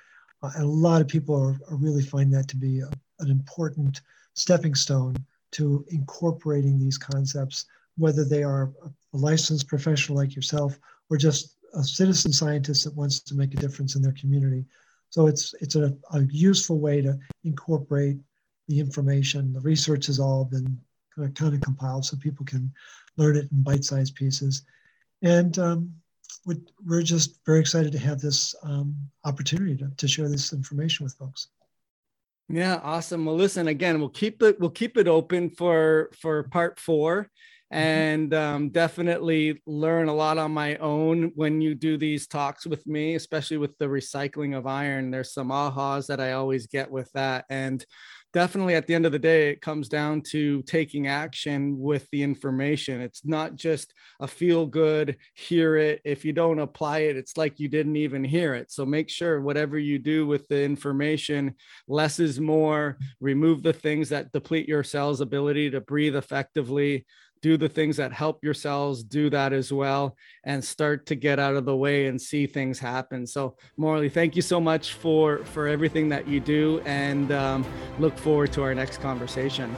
Uh, 0.44 0.52
and 0.56 0.64
a 0.64 0.68
lot 0.68 1.02
of 1.02 1.08
people 1.08 1.36
are, 1.36 1.58
are 1.72 1.78
really 1.78 2.04
find 2.04 2.32
that 2.34 2.48
to 2.48 2.56
be 2.56 2.80
a, 2.80 2.90
an 3.20 3.32
important 3.32 4.02
stepping 4.36 4.76
stone 4.76 5.16
to 5.52 5.84
incorporating 5.90 6.78
these 6.78 6.98
concepts, 6.98 7.66
whether 7.98 8.24
they 8.24 8.44
are 8.44 8.72
a 8.84 9.18
licensed 9.18 9.68
professional 9.68 10.18
like 10.18 10.36
yourself 10.36 10.78
or 11.10 11.18
just 11.18 11.56
a 11.74 11.84
citizen 11.84 12.32
scientist 12.32 12.84
that 12.84 12.96
wants 12.96 13.20
to 13.20 13.36
make 13.36 13.54
a 13.54 13.58
difference 13.58 13.96
in 13.96 14.02
their 14.02 14.14
community. 14.14 14.66
So 15.10 15.28
it's 15.28 15.54
it's 15.62 15.76
a, 15.76 15.96
a 16.12 16.22
useful 16.24 16.80
way 16.80 17.02
to 17.02 17.18
incorporate 17.44 18.18
the 18.68 18.80
information. 18.80 19.54
The 19.54 19.62
research 19.62 20.08
has 20.08 20.20
all 20.20 20.46
been 20.46 20.80
kind 21.18 21.54
of, 21.54 21.62
compiled 21.62 22.06
so 22.06 22.18
people 22.18 22.46
can 22.46 22.72
learn 23.18 23.36
it 23.36 23.50
in 23.52 23.64
bite-sized 23.64 24.16
pieces. 24.16 24.64
And 25.22 25.58
um, 25.58 25.94
we're 26.86 27.02
just 27.02 27.40
very 27.46 27.60
excited 27.60 27.92
to 27.92 28.00
have 28.00 28.20
this 28.20 28.56
um, 28.64 28.96
opportunity 29.26 29.76
to, 29.78 29.92
to 29.98 30.08
share 30.08 30.30
this 30.30 30.54
information 30.54 31.04
with 31.04 31.14
folks. 31.16 31.50
Yeah, 32.50 32.80
awesome. 32.82 33.26
Well, 33.26 33.36
listen 33.36 33.68
again. 33.68 34.00
We'll 34.00 34.10
keep 34.10 34.42
it. 34.42 34.58
We'll 34.60 34.70
keep 34.70 34.96
it 34.96 35.08
open 35.08 35.50
for 35.50 36.10
for 36.22 36.44
part 36.44 36.80
four, 36.80 37.24
mm-hmm. 37.24 37.78
and 37.78 38.34
um, 38.34 38.70
definitely 38.70 39.62
learn 39.66 40.08
a 40.08 40.16
lot 40.16 40.38
on 40.38 40.54
my 40.54 40.78
own 40.78 41.34
when 41.36 41.60
you 41.60 41.76
do 41.76 41.98
these 41.98 42.26
talks 42.26 42.66
with 42.66 42.88
me, 42.88 43.16
especially 43.16 43.58
with 43.58 43.78
the 43.80 43.88
recycling 43.88 44.58
of 44.58 44.66
iron. 44.66 45.12
There's 45.12 45.34
some 45.34 45.50
ahas 45.50 46.08
that 46.08 46.22
I 46.22 46.34
always 46.34 46.68
get 46.68 46.90
with 46.90 47.12
that, 47.12 47.44
and 47.50 47.86
definitely 48.38 48.76
at 48.76 48.86
the 48.86 48.94
end 48.94 49.08
of 49.08 49.12
the 49.12 49.18
day, 49.18 49.50
it 49.50 49.62
comes 49.62 49.90
down 49.90 50.22
to 50.22 50.62
taking 50.68 51.08
action 51.08 51.80
with 51.80 52.08
the 52.12 52.22
information. 52.22 53.02
It's 53.02 53.26
not 53.26 53.56
just 53.56 53.92
a 54.20 54.28
feel 54.28 54.68
good, 54.68 55.18
hear 55.34 55.76
it. 55.76 56.02
If 56.06 56.24
you 56.24 56.34
don't 56.34 56.60
apply 56.60 57.00
it, 57.00 57.18
it's 57.18 57.36
like 57.36 57.60
you 57.60 57.68
didn't 57.68 57.96
even 57.96 58.24
hear 58.24 58.54
it. 58.54 58.72
So 58.72 58.86
make 58.86 59.10
sure 59.10 59.42
whatever 59.42 59.80
you 59.80 59.98
do 59.98 60.28
with 60.28 60.48
the 60.50 60.62
information, 60.62 61.56
less 61.88 62.20
is 62.20 62.40
more, 62.40 63.00
remove 63.20 63.64
the 63.64 63.74
things 63.74 64.10
that 64.10 64.32
deplete 64.32 64.68
your 64.68 64.84
cell's 64.84 65.20
ability 65.20 65.72
to 65.72 65.82
breathe 65.82 66.16
effectively 66.16 67.08
do 67.42 67.58
the 67.58 67.70
things 67.70 67.98
that 67.98 68.12
help 68.12 68.44
yourselves 68.44 69.04
do 69.04 69.30
that 69.30 69.54
as 69.54 69.72
well 69.72 70.16
and 70.44 70.64
start 70.64 71.06
to 71.08 71.16
get 71.16 71.40
out 71.40 71.56
of 71.56 71.66
the 71.66 71.76
way 71.76 72.08
and 72.08 72.22
see 72.22 72.48
things 72.48 72.80
happen. 72.80 73.26
So 73.26 73.56
morley 73.78 74.10
thank 74.10 74.36
you 74.36 74.42
so 74.42 74.60
much 74.60 74.94
for 74.94 75.44
for 75.46 75.68
everything 75.68 76.10
that 76.10 76.28
you 76.28 76.40
do 76.40 76.82
and 76.86 77.32
um, 77.32 77.66
look 78.00 78.18
forward 78.18 78.52
to 78.54 78.64
our 78.64 78.74
next 78.74 79.02
conversation 79.02 79.76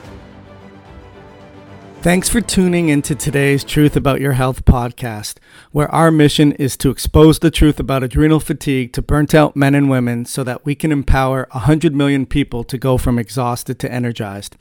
Thanks 2.01 2.29
for 2.29 2.39
tuning 2.39 2.87
into 2.87 3.13
today's 3.13 3.65
Truth 3.65 3.97
About 3.97 4.21
Your 4.21 4.31
Health 4.31 4.63
podcast, 4.63 5.35
where 5.73 5.93
our 5.93 6.11
mission 6.11 6.53
is 6.53 6.77
to 6.77 6.91
expose 6.91 7.39
the 7.39 7.51
truth 7.51 7.77
about 7.77 8.03
adrenal 8.03 8.39
fatigue 8.39 8.93
to 8.93 9.01
burnt 9.01 9.35
out 9.35 9.57
men 9.57 9.75
and 9.75 9.89
women 9.89 10.23
so 10.23 10.45
that 10.45 10.63
we 10.65 10.75
can 10.75 10.93
empower 10.93 11.45
100 11.51 11.93
million 11.93 12.25
people 12.25 12.63
to 12.63 12.77
go 12.77 12.97
from 12.97 13.19
exhausted 13.19 13.79
to 13.79 13.91
energized. 13.91 14.55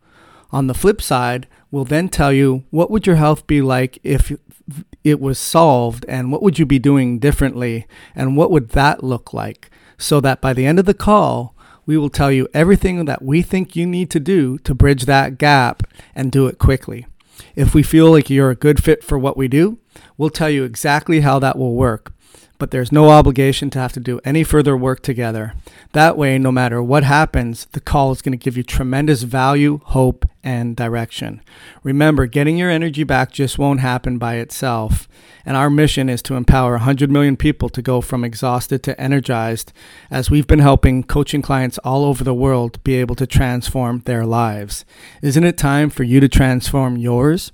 On 0.50 0.66
the 0.66 0.74
flip 0.74 1.02
side, 1.02 1.46
we'll 1.70 1.84
then 1.84 2.08
tell 2.08 2.32
you 2.32 2.64
what 2.70 2.90
would 2.90 3.06
your 3.06 3.16
health 3.16 3.46
be 3.46 3.60
like 3.60 3.98
if 4.02 4.32
it 5.04 5.20
was 5.20 5.38
solved 5.38 6.04
and 6.08 6.30
what 6.30 6.42
would 6.42 6.58
you 6.58 6.66
be 6.66 6.78
doing 6.78 7.18
differently 7.18 7.86
and 8.14 8.36
what 8.36 8.50
would 8.50 8.70
that 8.70 9.02
look 9.02 9.32
like 9.32 9.70
so 9.98 10.20
that 10.20 10.40
by 10.40 10.52
the 10.52 10.66
end 10.66 10.78
of 10.78 10.84
the 10.84 10.94
call, 10.94 11.54
we 11.84 11.96
will 11.96 12.10
tell 12.10 12.30
you 12.30 12.48
everything 12.54 13.04
that 13.06 13.22
we 13.22 13.42
think 13.42 13.74
you 13.74 13.86
need 13.86 14.10
to 14.10 14.20
do 14.20 14.58
to 14.58 14.74
bridge 14.74 15.04
that 15.06 15.36
gap 15.36 15.82
and 16.14 16.30
do 16.30 16.46
it 16.46 16.58
quickly. 16.58 17.06
If 17.54 17.74
we 17.74 17.82
feel 17.82 18.10
like 18.10 18.30
you're 18.30 18.50
a 18.50 18.56
good 18.56 18.82
fit 18.82 19.04
for 19.04 19.18
what 19.18 19.36
we 19.36 19.48
do, 19.48 19.78
we'll 20.16 20.30
tell 20.30 20.50
you 20.50 20.64
exactly 20.64 21.20
how 21.20 21.38
that 21.38 21.58
will 21.58 21.74
work 21.74 22.12
but 22.62 22.70
there's 22.70 22.92
no 22.92 23.10
obligation 23.10 23.70
to 23.70 23.80
have 23.80 23.92
to 23.92 23.98
do 23.98 24.20
any 24.24 24.44
further 24.44 24.76
work 24.76 25.02
together. 25.02 25.52
That 25.94 26.16
way, 26.16 26.38
no 26.38 26.52
matter 26.52 26.80
what 26.80 27.02
happens, 27.02 27.66
the 27.72 27.80
call 27.80 28.12
is 28.12 28.22
going 28.22 28.38
to 28.38 28.44
give 28.44 28.56
you 28.56 28.62
tremendous 28.62 29.24
value, 29.24 29.80
hope, 29.82 30.24
and 30.44 30.76
direction. 30.76 31.42
Remember, 31.82 32.26
getting 32.26 32.56
your 32.56 32.70
energy 32.70 33.02
back 33.02 33.32
just 33.32 33.58
won't 33.58 33.80
happen 33.80 34.16
by 34.16 34.36
itself. 34.36 35.08
And 35.44 35.56
our 35.56 35.70
mission 35.70 36.08
is 36.08 36.22
to 36.22 36.36
empower 36.36 36.74
100 36.74 37.10
million 37.10 37.36
people 37.36 37.68
to 37.68 37.82
go 37.82 38.00
from 38.00 38.22
exhausted 38.22 38.84
to 38.84 39.00
energized, 39.00 39.72
as 40.08 40.30
we've 40.30 40.46
been 40.46 40.60
helping 40.60 41.02
coaching 41.02 41.42
clients 41.42 41.78
all 41.78 42.04
over 42.04 42.22
the 42.22 42.32
world 42.32 42.78
be 42.84 42.94
able 42.94 43.16
to 43.16 43.26
transform 43.26 44.02
their 44.04 44.24
lives. 44.24 44.84
Isn't 45.20 45.42
it 45.42 45.58
time 45.58 45.90
for 45.90 46.04
you 46.04 46.20
to 46.20 46.28
transform 46.28 46.96
yours? 46.96 47.50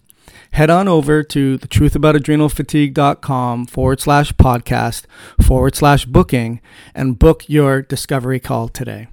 Head 0.53 0.71
on 0.71 0.89
over 0.89 1.23
to 1.23 1.59
thetruthaboutadrenalfatigue.com 1.59 3.67
forward 3.67 4.01
slash 4.01 4.33
podcast 4.35 5.05
forward 5.41 5.75
slash 5.75 6.05
booking 6.05 6.61
and 6.95 7.19
book 7.19 7.49
your 7.49 7.83
discovery 7.83 8.41
call 8.41 8.69
today. 8.69 9.09